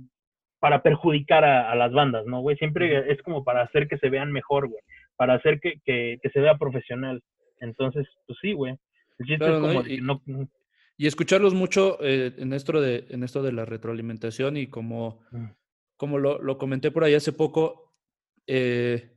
para 0.60 0.82
perjudicar 0.82 1.44
a, 1.44 1.70
a 1.70 1.74
las 1.74 1.92
bandas, 1.92 2.26
¿no, 2.26 2.40
güey? 2.40 2.56
Siempre 2.56 3.12
es 3.12 3.20
como 3.22 3.44
para 3.44 3.62
hacer 3.62 3.88
que 3.88 3.98
se 3.98 4.08
vean 4.08 4.32
mejor, 4.32 4.68
güey, 4.68 4.80
para 5.16 5.34
hacer 5.34 5.60
que, 5.60 5.80
que, 5.84 6.18
que 6.22 6.30
se 6.30 6.40
vea 6.40 6.56
profesional. 6.56 7.22
Entonces, 7.60 8.06
pues 8.26 8.38
sí, 8.40 8.52
güey. 8.52 8.74
El 9.18 9.26
chiste 9.26 9.44
claro, 9.44 9.56
es 9.56 9.60
como 9.60 9.82
¿no? 9.82 9.88
Y, 9.88 10.00
no, 10.00 10.20
y 10.96 11.06
escucharlos 11.06 11.54
mucho 11.54 11.98
eh, 12.00 12.34
en, 12.38 12.52
esto 12.52 12.80
de, 12.80 13.06
en 13.10 13.22
esto 13.22 13.42
de 13.42 13.52
la 13.52 13.64
retroalimentación 13.64 14.56
y 14.56 14.68
como, 14.68 15.20
mm. 15.30 15.46
como 15.96 16.18
lo, 16.18 16.40
lo, 16.40 16.58
comenté 16.58 16.90
por 16.90 17.04
ahí 17.04 17.14
hace 17.14 17.32
poco, 17.32 17.94
eh, 18.46 19.16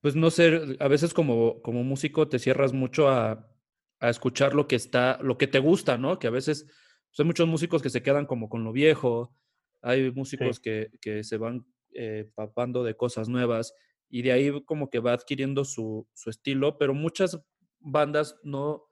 pues 0.00 0.16
no 0.16 0.30
sé, 0.30 0.76
a 0.80 0.88
veces 0.88 1.14
como, 1.14 1.62
como 1.62 1.84
músico 1.84 2.28
te 2.28 2.38
cierras 2.38 2.72
mucho 2.72 3.08
a, 3.08 3.48
a, 4.00 4.10
escuchar 4.10 4.54
lo 4.54 4.66
que 4.66 4.76
está, 4.76 5.18
lo 5.22 5.38
que 5.38 5.46
te 5.46 5.60
gusta, 5.60 5.96
¿no? 5.96 6.18
Que 6.18 6.26
a 6.26 6.30
veces 6.30 6.64
pues 6.64 7.20
hay 7.20 7.26
muchos 7.26 7.46
músicos 7.46 7.80
que 7.80 7.90
se 7.90 8.02
quedan 8.02 8.26
como 8.26 8.48
con 8.48 8.64
lo 8.64 8.72
viejo, 8.72 9.36
hay 9.80 10.10
músicos 10.10 10.56
sí. 10.56 10.62
que, 10.62 10.90
que, 11.00 11.22
se 11.22 11.36
van 11.36 11.64
eh, 11.92 12.28
papando 12.34 12.82
de 12.82 12.96
cosas 12.96 13.28
nuevas 13.28 13.74
y 14.08 14.22
de 14.22 14.32
ahí 14.32 14.64
como 14.64 14.90
que 14.90 14.98
va 14.98 15.12
adquiriendo 15.12 15.64
su, 15.64 16.08
su 16.14 16.30
estilo, 16.30 16.76
pero 16.78 16.94
muchas 16.94 17.40
bandas 17.78 18.40
no, 18.42 18.84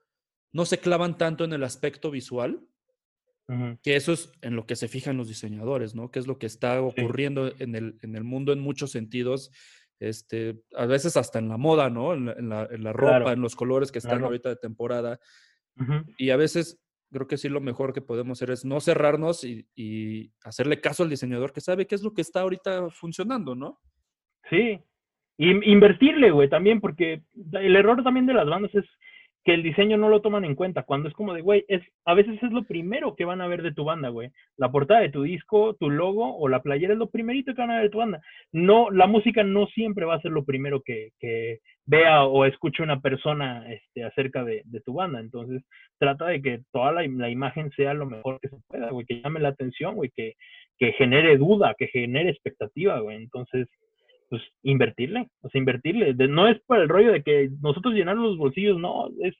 no 0.53 0.65
se 0.65 0.77
clavan 0.77 1.17
tanto 1.17 1.43
en 1.43 1.51
el 1.53 1.63
aspecto 1.63 2.11
visual, 2.11 2.61
uh 3.49 3.53
-huh. 3.53 3.79
que 3.81 3.95
eso 3.95 4.13
es 4.13 4.31
en 4.41 4.55
lo 4.55 4.65
que 4.65 4.75
se 4.75 4.87
fijan 4.87 5.17
los 5.17 5.27
diseñadores, 5.27 5.95
¿no? 5.95 6.11
Que 6.11 6.19
es 6.19 6.27
lo 6.27 6.37
que 6.37 6.45
está 6.45 6.81
ocurriendo 6.81 7.49
sí. 7.49 7.55
en, 7.59 7.75
el, 7.75 7.97
en 8.01 8.15
el 8.15 8.23
mundo 8.23 8.53
en 8.53 8.59
muchos 8.59 8.91
sentidos, 8.91 9.51
este, 9.99 10.61
a 10.75 10.85
veces 10.85 11.17
hasta 11.17 11.39
en 11.39 11.49
la 11.49 11.57
moda, 11.57 11.89
¿no? 11.89 12.13
En 12.13 12.25
la, 12.27 12.33
en 12.33 12.49
la, 12.49 12.67
en 12.71 12.83
la 12.83 12.93
ropa, 12.93 13.17
claro. 13.17 13.31
en 13.31 13.41
los 13.41 13.55
colores 13.55 13.91
que 13.91 13.99
están 13.99 14.11
claro. 14.11 14.27
ahorita 14.27 14.49
de 14.49 14.55
temporada. 14.57 15.19
Uh 15.77 15.83
-huh. 15.83 16.15
Y 16.17 16.29
a 16.29 16.37
veces 16.37 16.79
creo 17.11 17.27
que 17.27 17.37
sí 17.37 17.49
lo 17.49 17.61
mejor 17.61 17.93
que 17.93 18.01
podemos 18.01 18.39
hacer 18.39 18.51
es 18.51 18.65
no 18.65 18.79
cerrarnos 18.79 19.43
y, 19.43 19.67
y, 19.75 20.31
hacerle 20.43 20.81
caso 20.81 21.03
al 21.03 21.09
diseñador 21.09 21.53
que 21.53 21.61
sabe 21.61 21.85
qué 21.85 21.95
es 21.95 22.03
lo 22.03 22.13
que 22.13 22.21
está 22.21 22.41
ahorita 22.41 22.89
funcionando, 22.89 23.55
¿no? 23.55 23.79
Sí, 24.49 24.79
y 25.37 25.71
invertirle, 25.71 26.31
güey, 26.31 26.49
también, 26.49 26.79
porque 26.79 27.23
el 27.53 27.75
error 27.75 28.03
también 28.03 28.25
de 28.25 28.33
las 28.33 28.47
bandas 28.47 28.73
es 28.75 28.85
que 29.43 29.53
el 29.53 29.63
diseño 29.63 29.97
no 29.97 30.09
lo 30.09 30.21
toman 30.21 30.45
en 30.45 30.55
cuenta. 30.55 30.83
Cuando 30.83 31.09
es 31.09 31.15
como 31.15 31.33
de, 31.33 31.41
güey, 31.41 31.65
es, 31.67 31.81
a 32.05 32.13
veces 32.13 32.41
es 32.41 32.51
lo 32.51 32.63
primero 32.63 33.15
que 33.15 33.25
van 33.25 33.41
a 33.41 33.47
ver 33.47 33.61
de 33.61 33.73
tu 33.73 33.83
banda, 33.83 34.09
güey. 34.09 34.29
La 34.57 34.71
portada 34.71 35.01
de 35.01 35.09
tu 35.09 35.23
disco, 35.23 35.75
tu 35.75 35.89
logo 35.89 36.37
o 36.37 36.47
la 36.47 36.61
playera 36.61 36.93
es 36.93 36.99
lo 36.99 37.09
primerito 37.09 37.53
que 37.53 37.61
van 37.61 37.71
a 37.71 37.75
ver 37.75 37.83
de 37.83 37.89
tu 37.89 37.97
banda. 37.97 38.21
No, 38.51 38.89
la 38.89 39.05
música 39.07 39.43
no 39.43 39.67
siempre 39.67 40.05
va 40.05 40.15
a 40.15 40.21
ser 40.21 40.31
lo 40.31 40.45
primero 40.45 40.81
que, 40.81 41.09
que 41.19 41.59
vea 41.85 42.23
o 42.23 42.45
escuche 42.45 42.83
una 42.83 43.01
persona 43.01 43.69
este, 43.71 44.05
acerca 44.05 44.45
de, 44.45 44.61
de, 44.65 44.81
tu 44.81 44.93
banda. 44.93 45.19
Entonces, 45.19 45.61
trata 45.97 46.27
de 46.27 46.41
que 46.41 46.61
toda 46.71 46.93
la, 46.93 47.01
la, 47.05 47.29
imagen 47.29 47.69
sea 47.71 47.93
lo 47.93 48.05
mejor 48.05 48.39
que 48.39 48.47
se 48.47 48.57
pueda, 48.67 48.91
güey, 48.91 49.05
que 49.05 49.21
llame 49.21 49.41
la 49.41 49.49
atención, 49.49 49.95
güey, 49.95 50.11
que, 50.15 50.35
que 50.77 50.93
genere 50.93 51.37
duda, 51.37 51.75
que 51.77 51.87
genere 51.87 52.29
expectativa, 52.29 52.99
güey. 52.99 53.17
Entonces, 53.17 53.67
pues 54.33 54.41
invertirle, 54.63 55.29
o 55.41 55.49
sea, 55.49 55.59
invertirle. 55.59 56.15
De, 56.15 56.27
no 56.27 56.47
es 56.47 56.59
por 56.65 56.79
el 56.79 56.89
rollo 56.89 57.11
de 57.11 57.21
que 57.21 57.51
nosotros 57.61 57.93
llenar 57.93 58.15
los 58.15 58.35
bolsillos, 58.35 58.79
no, 58.79 59.11
es, 59.21 59.35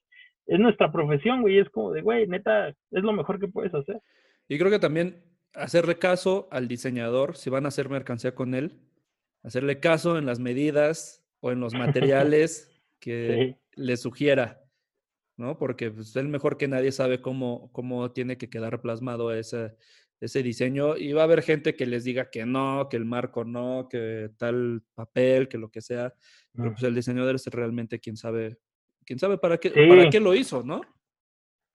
es 0.46 0.60
nuestra 0.60 0.92
profesión, 0.92 1.42
güey, 1.42 1.58
es 1.58 1.68
como 1.72 1.92
de, 1.92 2.04
güey, 2.04 2.28
neta, 2.28 2.68
es 2.68 3.04
lo 3.04 3.12
mejor 3.12 3.40
que 3.40 3.48
puedes 3.48 3.74
hacer. 3.74 4.00
Y 4.48 4.60
creo 4.60 4.70
que 4.70 4.78
también 4.78 5.24
hacerle 5.56 5.98
caso 5.98 6.48
al 6.52 6.68
diseñador, 6.68 7.38
si 7.38 7.50
van 7.50 7.66
a 7.66 7.70
hacer 7.70 7.90
mercancía 7.90 8.36
con 8.36 8.54
él, 8.54 8.82
hacerle 9.42 9.80
caso 9.80 10.20
en 10.20 10.28
las 10.28 10.38
medidas 10.40 11.26
o 11.40 11.52
en 11.52 11.60
los 11.60 11.74
materiales 11.74 12.72
que 13.00 13.56
sí. 13.58 13.82
le 13.82 13.98
sugiera, 13.98 14.62
¿no? 15.38 15.58
Porque 15.58 15.90
pues, 15.90 16.16
él 16.18 16.28
mejor 16.28 16.60
que 16.60 16.68
nadie 16.68 16.92
sabe 16.92 17.20
cómo, 17.20 17.72
cómo 17.72 18.12
tiene 18.12 18.38
que 18.38 18.52
quedar 18.52 18.80
plasmado 18.80 19.34
ese, 19.34 19.76
ese 20.24 20.42
diseño 20.42 20.96
y 20.96 21.12
va 21.12 21.22
a 21.22 21.26
haber 21.26 21.42
gente 21.42 21.76
que 21.76 21.86
les 21.86 22.04
diga 22.04 22.30
que 22.30 22.46
no, 22.46 22.88
que 22.90 22.98
el 22.98 23.06
marco 23.06 23.44
no, 23.44 23.88
que 23.90 24.30
tal 24.38 24.82
papel, 24.94 25.48
que 25.48 25.58
lo 25.58 25.70
que 25.70 25.82
sea, 25.82 26.14
pero 26.54 26.72
pues 26.72 26.84
el 26.84 26.96
diseñador 26.96 27.36
es 27.36 27.46
realmente 27.48 28.00
quien 28.00 28.16
sabe, 28.16 28.58
quien 29.06 29.20
sabe 29.20 29.38
para 29.38 29.58
qué, 29.58 29.70
sí. 29.70 29.88
para 29.88 30.10
qué 30.10 30.20
lo 30.20 30.34
hizo, 30.34 30.64
¿no? 30.64 30.82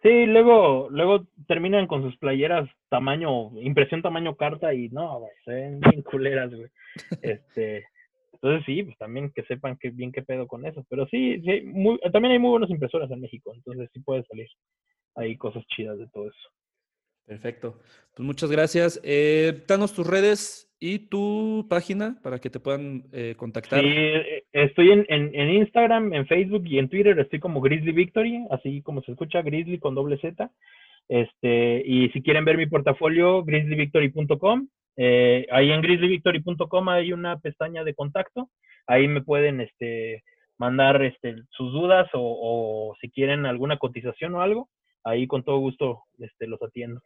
Sí, 0.00 0.26
luego, 0.26 0.88
luego 0.90 1.26
terminan 1.46 1.86
con 1.86 2.02
sus 2.02 2.16
playeras 2.18 2.70
tamaño, 2.88 3.50
impresión 3.60 4.00
tamaño 4.00 4.36
carta 4.36 4.72
y 4.72 4.88
no, 4.90 5.18
güey, 5.18 5.32
se 5.44 5.52
ven 5.52 5.80
bien 5.80 6.02
culeras, 6.02 6.54
güey. 6.54 6.70
Este, 7.22 7.84
entonces 8.32 8.64
sí, 8.64 8.84
pues 8.84 8.96
también 8.96 9.32
que 9.34 9.42
sepan 9.42 9.76
que 9.76 9.90
bien 9.90 10.12
qué 10.12 10.22
pedo 10.22 10.46
con 10.46 10.64
eso. 10.64 10.86
Pero 10.88 11.06
sí, 11.08 11.42
sí 11.42 11.62
muy, 11.64 11.98
también 12.12 12.32
hay 12.32 12.38
muy 12.38 12.50
buenas 12.50 12.70
impresoras 12.70 13.10
en 13.10 13.20
México, 13.20 13.52
entonces 13.52 13.90
sí 13.92 14.00
puede 14.00 14.22
salir 14.24 14.46
ahí 15.16 15.36
cosas 15.36 15.66
chidas 15.66 15.98
de 15.98 16.06
todo 16.08 16.28
eso. 16.28 16.48
Perfecto. 17.28 17.78
Pues 18.14 18.26
muchas 18.26 18.50
gracias. 18.50 18.98
Eh, 19.04 19.62
danos 19.68 19.92
tus 19.92 20.06
redes 20.06 20.74
y 20.80 21.10
tu 21.10 21.66
página 21.68 22.18
para 22.22 22.38
que 22.38 22.48
te 22.48 22.58
puedan 22.58 23.04
eh, 23.12 23.34
contactar. 23.36 23.80
Sí, 23.80 23.86
eh, 23.86 24.44
estoy 24.52 24.92
en, 24.92 25.04
en, 25.10 25.34
en, 25.34 25.50
Instagram, 25.50 26.14
en 26.14 26.26
Facebook 26.26 26.64
y 26.66 26.78
en 26.78 26.88
Twitter. 26.88 27.18
Estoy 27.18 27.38
como 27.38 27.60
Grizzly 27.60 27.92
Victory, 27.92 28.46
así 28.50 28.80
como 28.80 29.02
se 29.02 29.12
escucha, 29.12 29.42
Grizzly 29.42 29.78
con 29.78 29.94
doble 29.94 30.18
Z. 30.18 30.50
Este, 31.08 31.82
y 31.84 32.08
si 32.10 32.22
quieren 32.22 32.46
ver 32.46 32.56
mi 32.56 32.66
portafolio, 32.66 33.44
grizzlyvictory.com. 33.44 34.68
Eh, 34.96 35.46
ahí 35.50 35.70
en 35.70 35.82
grizzlyvictory.com 35.82 36.88
hay 36.88 37.12
una 37.12 37.38
pestaña 37.40 37.84
de 37.84 37.94
contacto. 37.94 38.48
Ahí 38.86 39.06
me 39.06 39.22
pueden 39.22 39.60
este, 39.60 40.24
mandar 40.56 41.02
este, 41.02 41.36
sus 41.50 41.72
dudas 41.72 42.08
o, 42.14 42.20
o 42.22 42.96
si 43.02 43.10
quieren 43.10 43.44
alguna 43.44 43.76
cotización 43.76 44.34
o 44.34 44.40
algo. 44.40 44.70
Ahí 45.04 45.26
con 45.26 45.42
todo 45.42 45.58
gusto 45.58 46.04
este, 46.18 46.46
los 46.46 46.62
atiendo. 46.62 47.00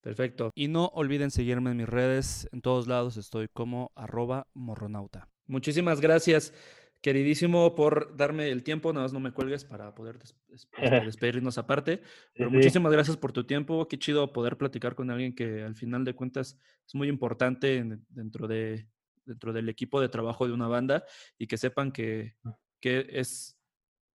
Perfecto. 0.00 0.50
Y 0.54 0.68
no 0.68 0.86
olviden 0.94 1.30
seguirme 1.30 1.70
en 1.72 1.76
mis 1.78 1.88
redes. 1.88 2.48
En 2.52 2.62
todos 2.62 2.86
lados 2.86 3.16
estoy 3.16 3.48
como 3.48 3.90
arroba 3.94 4.46
morronauta. 4.54 5.28
Muchísimas 5.46 6.00
gracias, 6.00 6.52
queridísimo, 7.00 7.74
por 7.74 8.16
darme 8.16 8.50
el 8.50 8.62
tiempo. 8.62 8.92
Nada 8.92 9.04
más 9.04 9.12
no 9.12 9.20
me 9.20 9.32
cuelgues 9.32 9.64
para 9.64 9.94
poder 9.94 10.18
des- 10.18 10.36
des- 10.46 10.68
este, 10.72 11.00
despedirnos 11.04 11.58
aparte. 11.58 12.02
Pero 12.34 12.48
sí. 12.50 12.56
muchísimas 12.56 12.92
gracias 12.92 13.16
por 13.16 13.32
tu 13.32 13.44
tiempo. 13.44 13.88
Qué 13.88 13.98
chido 13.98 14.32
poder 14.32 14.56
platicar 14.56 14.94
con 14.94 15.10
alguien 15.10 15.34
que 15.34 15.62
al 15.62 15.74
final 15.74 16.04
de 16.04 16.14
cuentas 16.14 16.58
es 16.86 16.94
muy 16.94 17.08
importante 17.08 17.76
en- 17.78 18.04
dentro, 18.08 18.46
de, 18.46 18.86
dentro 19.24 19.52
del 19.52 19.68
equipo 19.68 20.00
de 20.00 20.08
trabajo 20.08 20.46
de 20.46 20.52
una 20.52 20.68
banda 20.68 21.04
y 21.38 21.46
que 21.48 21.56
sepan 21.58 21.92
que, 21.92 22.36
que 22.80 23.06
es 23.10 23.56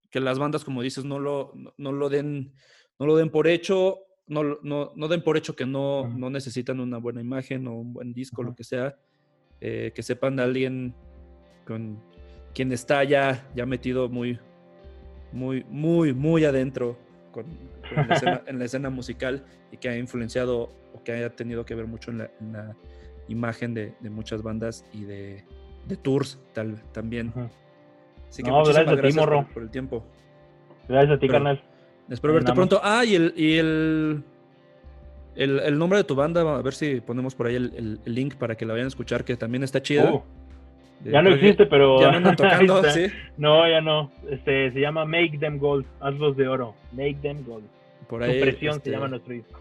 que 0.09 0.19
las 0.19 0.37
bandas, 0.39 0.63
como 0.63 0.81
dices, 0.83 1.03
no 1.05 1.17
lo, 1.19 1.51
no, 1.55 1.73
no 1.77 1.91
lo 1.91 2.07
den, 2.07 2.53
no 2.99 3.05
lo 3.07 3.15
den 3.17 3.31
por 3.31 3.47
hecho, 3.47 3.97
no, 4.27 4.43
no, 4.61 4.91
no 4.95 5.07
den 5.07 5.21
por 5.23 5.37
hecho 5.37 5.55
que 5.55 5.65
no, 5.65 6.07
no 6.07 6.29
necesitan 6.29 6.79
una 6.79 6.97
buena 6.97 7.21
imagen 7.21 7.67
o 7.67 7.75
un 7.75 7.93
buen 7.93 8.13
disco, 8.13 8.43
lo 8.43 8.55
que 8.55 8.63
sea. 8.63 8.95
eh, 9.61 9.91
que 9.95 10.03
sepan 10.03 10.35
de 10.35 10.43
alguien 10.43 10.93
con 11.65 11.97
quien 12.53 12.71
está 12.73 13.03
ya, 13.03 13.47
ya 13.55 13.65
metido 13.65 14.09
muy, 14.09 14.37
muy, 15.31 15.63
muy, 15.69 16.13
muy 16.13 16.43
adentro 16.45 16.97
con, 17.31 17.45
con 17.95 18.07
la 18.09 18.15
escena, 18.15 18.41
en 18.47 18.59
la 18.59 18.65
escena 18.65 18.89
musical 18.89 19.43
y 19.71 19.77
que 19.77 19.89
ha 19.89 19.97
influenciado 19.97 20.69
o 20.93 21.03
que 21.03 21.13
haya 21.13 21.29
tenido 21.35 21.65
que 21.65 21.75
ver 21.75 21.87
mucho 21.87 22.11
en 22.11 22.17
la, 22.19 22.31
en 22.41 22.53
la 22.53 22.75
imagen 23.29 23.73
de, 23.73 23.93
de 24.01 24.09
muchas 24.09 24.43
bandas 24.43 24.85
y 24.93 25.03
de, 25.05 25.43
de 25.87 25.95
tours 25.97 26.39
tal, 26.53 26.81
también. 26.91 27.31
Así 28.29 28.43
que 28.43 28.49
No, 28.49 28.59
muchísimas 28.59 28.85
gracias 28.85 28.87
a 28.87 28.95
ti, 28.95 29.01
gracias 29.15 29.53
por, 29.53 29.63
el 29.63 29.69
tiempo. 29.69 30.03
Gracias 30.89 31.11
a 31.11 31.19
ti, 31.19 31.27
Pero- 31.27 31.33
carnal. 31.33 31.63
Espero 32.09 32.33
verte 32.33 32.51
pronto. 32.53 32.79
Ah, 32.83 33.03
y 33.05 33.15
el, 33.15 33.33
y 33.35 33.57
el, 33.57 34.23
el, 35.35 35.59
el 35.59 35.77
nombre 35.77 35.97
de 35.97 36.03
tu 36.03 36.15
banda, 36.15 36.41
a 36.41 36.61
ver 36.61 36.73
si 36.73 37.01
ponemos 37.01 37.33
por 37.35 37.47
ahí 37.47 37.55
el, 37.55 37.99
el- 38.05 38.13
link 38.13 38.35
para 38.35 38.55
que 38.55 38.65
la 38.65 38.73
vayan 38.73 38.85
a 38.85 38.89
escuchar, 38.89 39.23
que 39.23 39.35
también 39.35 39.63
está 39.63 39.81
chida. 39.81 40.09
Eh, 40.13 40.21
ya 41.11 41.21
no 41.21 41.31
existe, 41.31 41.65
pero. 41.65 41.99
Ya 42.01 42.19
no 42.19 42.31
tocando, 42.35 42.77
está. 42.77 42.91
sí. 42.91 43.07
No, 43.37 43.67
ya 43.67 43.81
no. 43.81 44.11
Este, 44.29 44.71
se 44.71 44.79
llama 44.79 45.05
Make 45.05 45.37
Them 45.39 45.57
Gold. 45.57 45.85
Hazlos 46.01 46.37
de 46.37 46.47
oro. 46.47 46.75
Make 46.91 47.17
Them 47.21 47.43
Gold. 47.45 47.65
Por 48.07 48.21
ahí, 48.23 48.35
Supresión 48.39 48.75
este, 48.77 48.89
se 48.89 48.95
llama 48.95 49.07
nuestro 49.07 49.33
disco. 49.33 49.59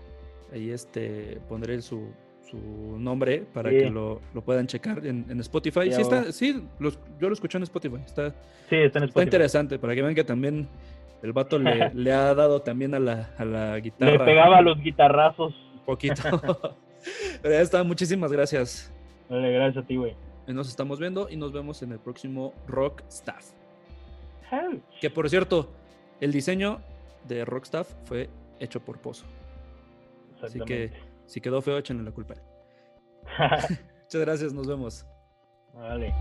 ahí 0.53 0.71
este, 0.71 1.39
pondré 1.49 1.81
su, 1.81 2.09
su 2.51 2.59
nombre 2.99 3.45
para 3.55 3.71
Sí. 3.71 3.79
que 3.79 3.91
lo, 3.91 4.21
lo 4.35 4.43
puedan 4.43 4.67
checar 4.67 5.07
en, 5.07 5.25
en 5.31 5.41
Spotify. 5.41 5.91
Sí, 5.93 6.01
está, 6.03 6.31
sí 6.33 6.63
los- 6.79 6.99
yo 7.21 7.29
lo 7.29 7.33
escuché 7.35 7.57
en 7.59 7.63
Spotify. 7.65 7.97
Está, 8.05 8.31
Sí, 8.69 8.77
está 8.77 8.77
en 8.77 8.85
está 8.87 8.99
Spotify. 9.07 9.25
interesante 9.25 9.79
para 9.79 9.95
que 9.95 10.03
vean 10.03 10.15
que 10.15 10.25
también 10.25 10.69
el 11.23 11.33
vato 11.33 11.59
le, 11.59 11.91
le 11.95 12.13
ha 12.13 12.35
dado 12.35 12.63
también 12.63 12.95
a 12.95 12.99
la, 12.99 13.31
a 13.39 13.45
la 13.45 13.79
guitarra. 13.81 14.13
Le 14.13 14.19
pegaba 14.19 14.59
a 14.59 14.63
los 14.63 14.79
guitarrazos. 14.81 15.55
un 15.75 15.85
poquito. 15.85 16.23
Pero 17.43 17.55
ya 17.55 17.61
está, 17.61 17.83
muchísimas 17.83 18.33
gracias. 18.33 18.93
Dale, 19.29 19.53
gracias 19.53 19.85
a 19.85 19.87
ti, 19.87 19.97
güey. 19.97 20.15
Nos 20.47 20.69
estamos 20.69 20.99
viendo 20.99 21.29
y 21.31 21.37
nos 21.37 21.53
vemos 21.53 21.83
en 21.83 21.93
el 21.93 21.99
próximo 21.99 22.53
Rock 22.67 23.03
Staff. 23.09 23.53
Que 25.01 25.09
por 25.09 25.29
cierto, 25.31 25.73
el 26.21 26.31
diseño 26.31 26.81
de 27.27 27.45
Rock 27.45 27.65
Staff 27.65 27.89
fue 28.05 28.29
hecho 28.61 28.81
por 28.81 28.99
Pozo. 28.99 29.25
Así 30.43 30.61
que 30.61 30.93
si 31.27 31.41
quedó 31.41 31.63
feo, 31.63 31.79
échenle 31.79 32.03
la 32.03 32.11
culpa. 32.11 32.35
Muchas 34.03 34.21
gracias, 34.21 34.53
nos 34.53 34.67
vemos. 34.67 35.07
Vale. 35.73 36.13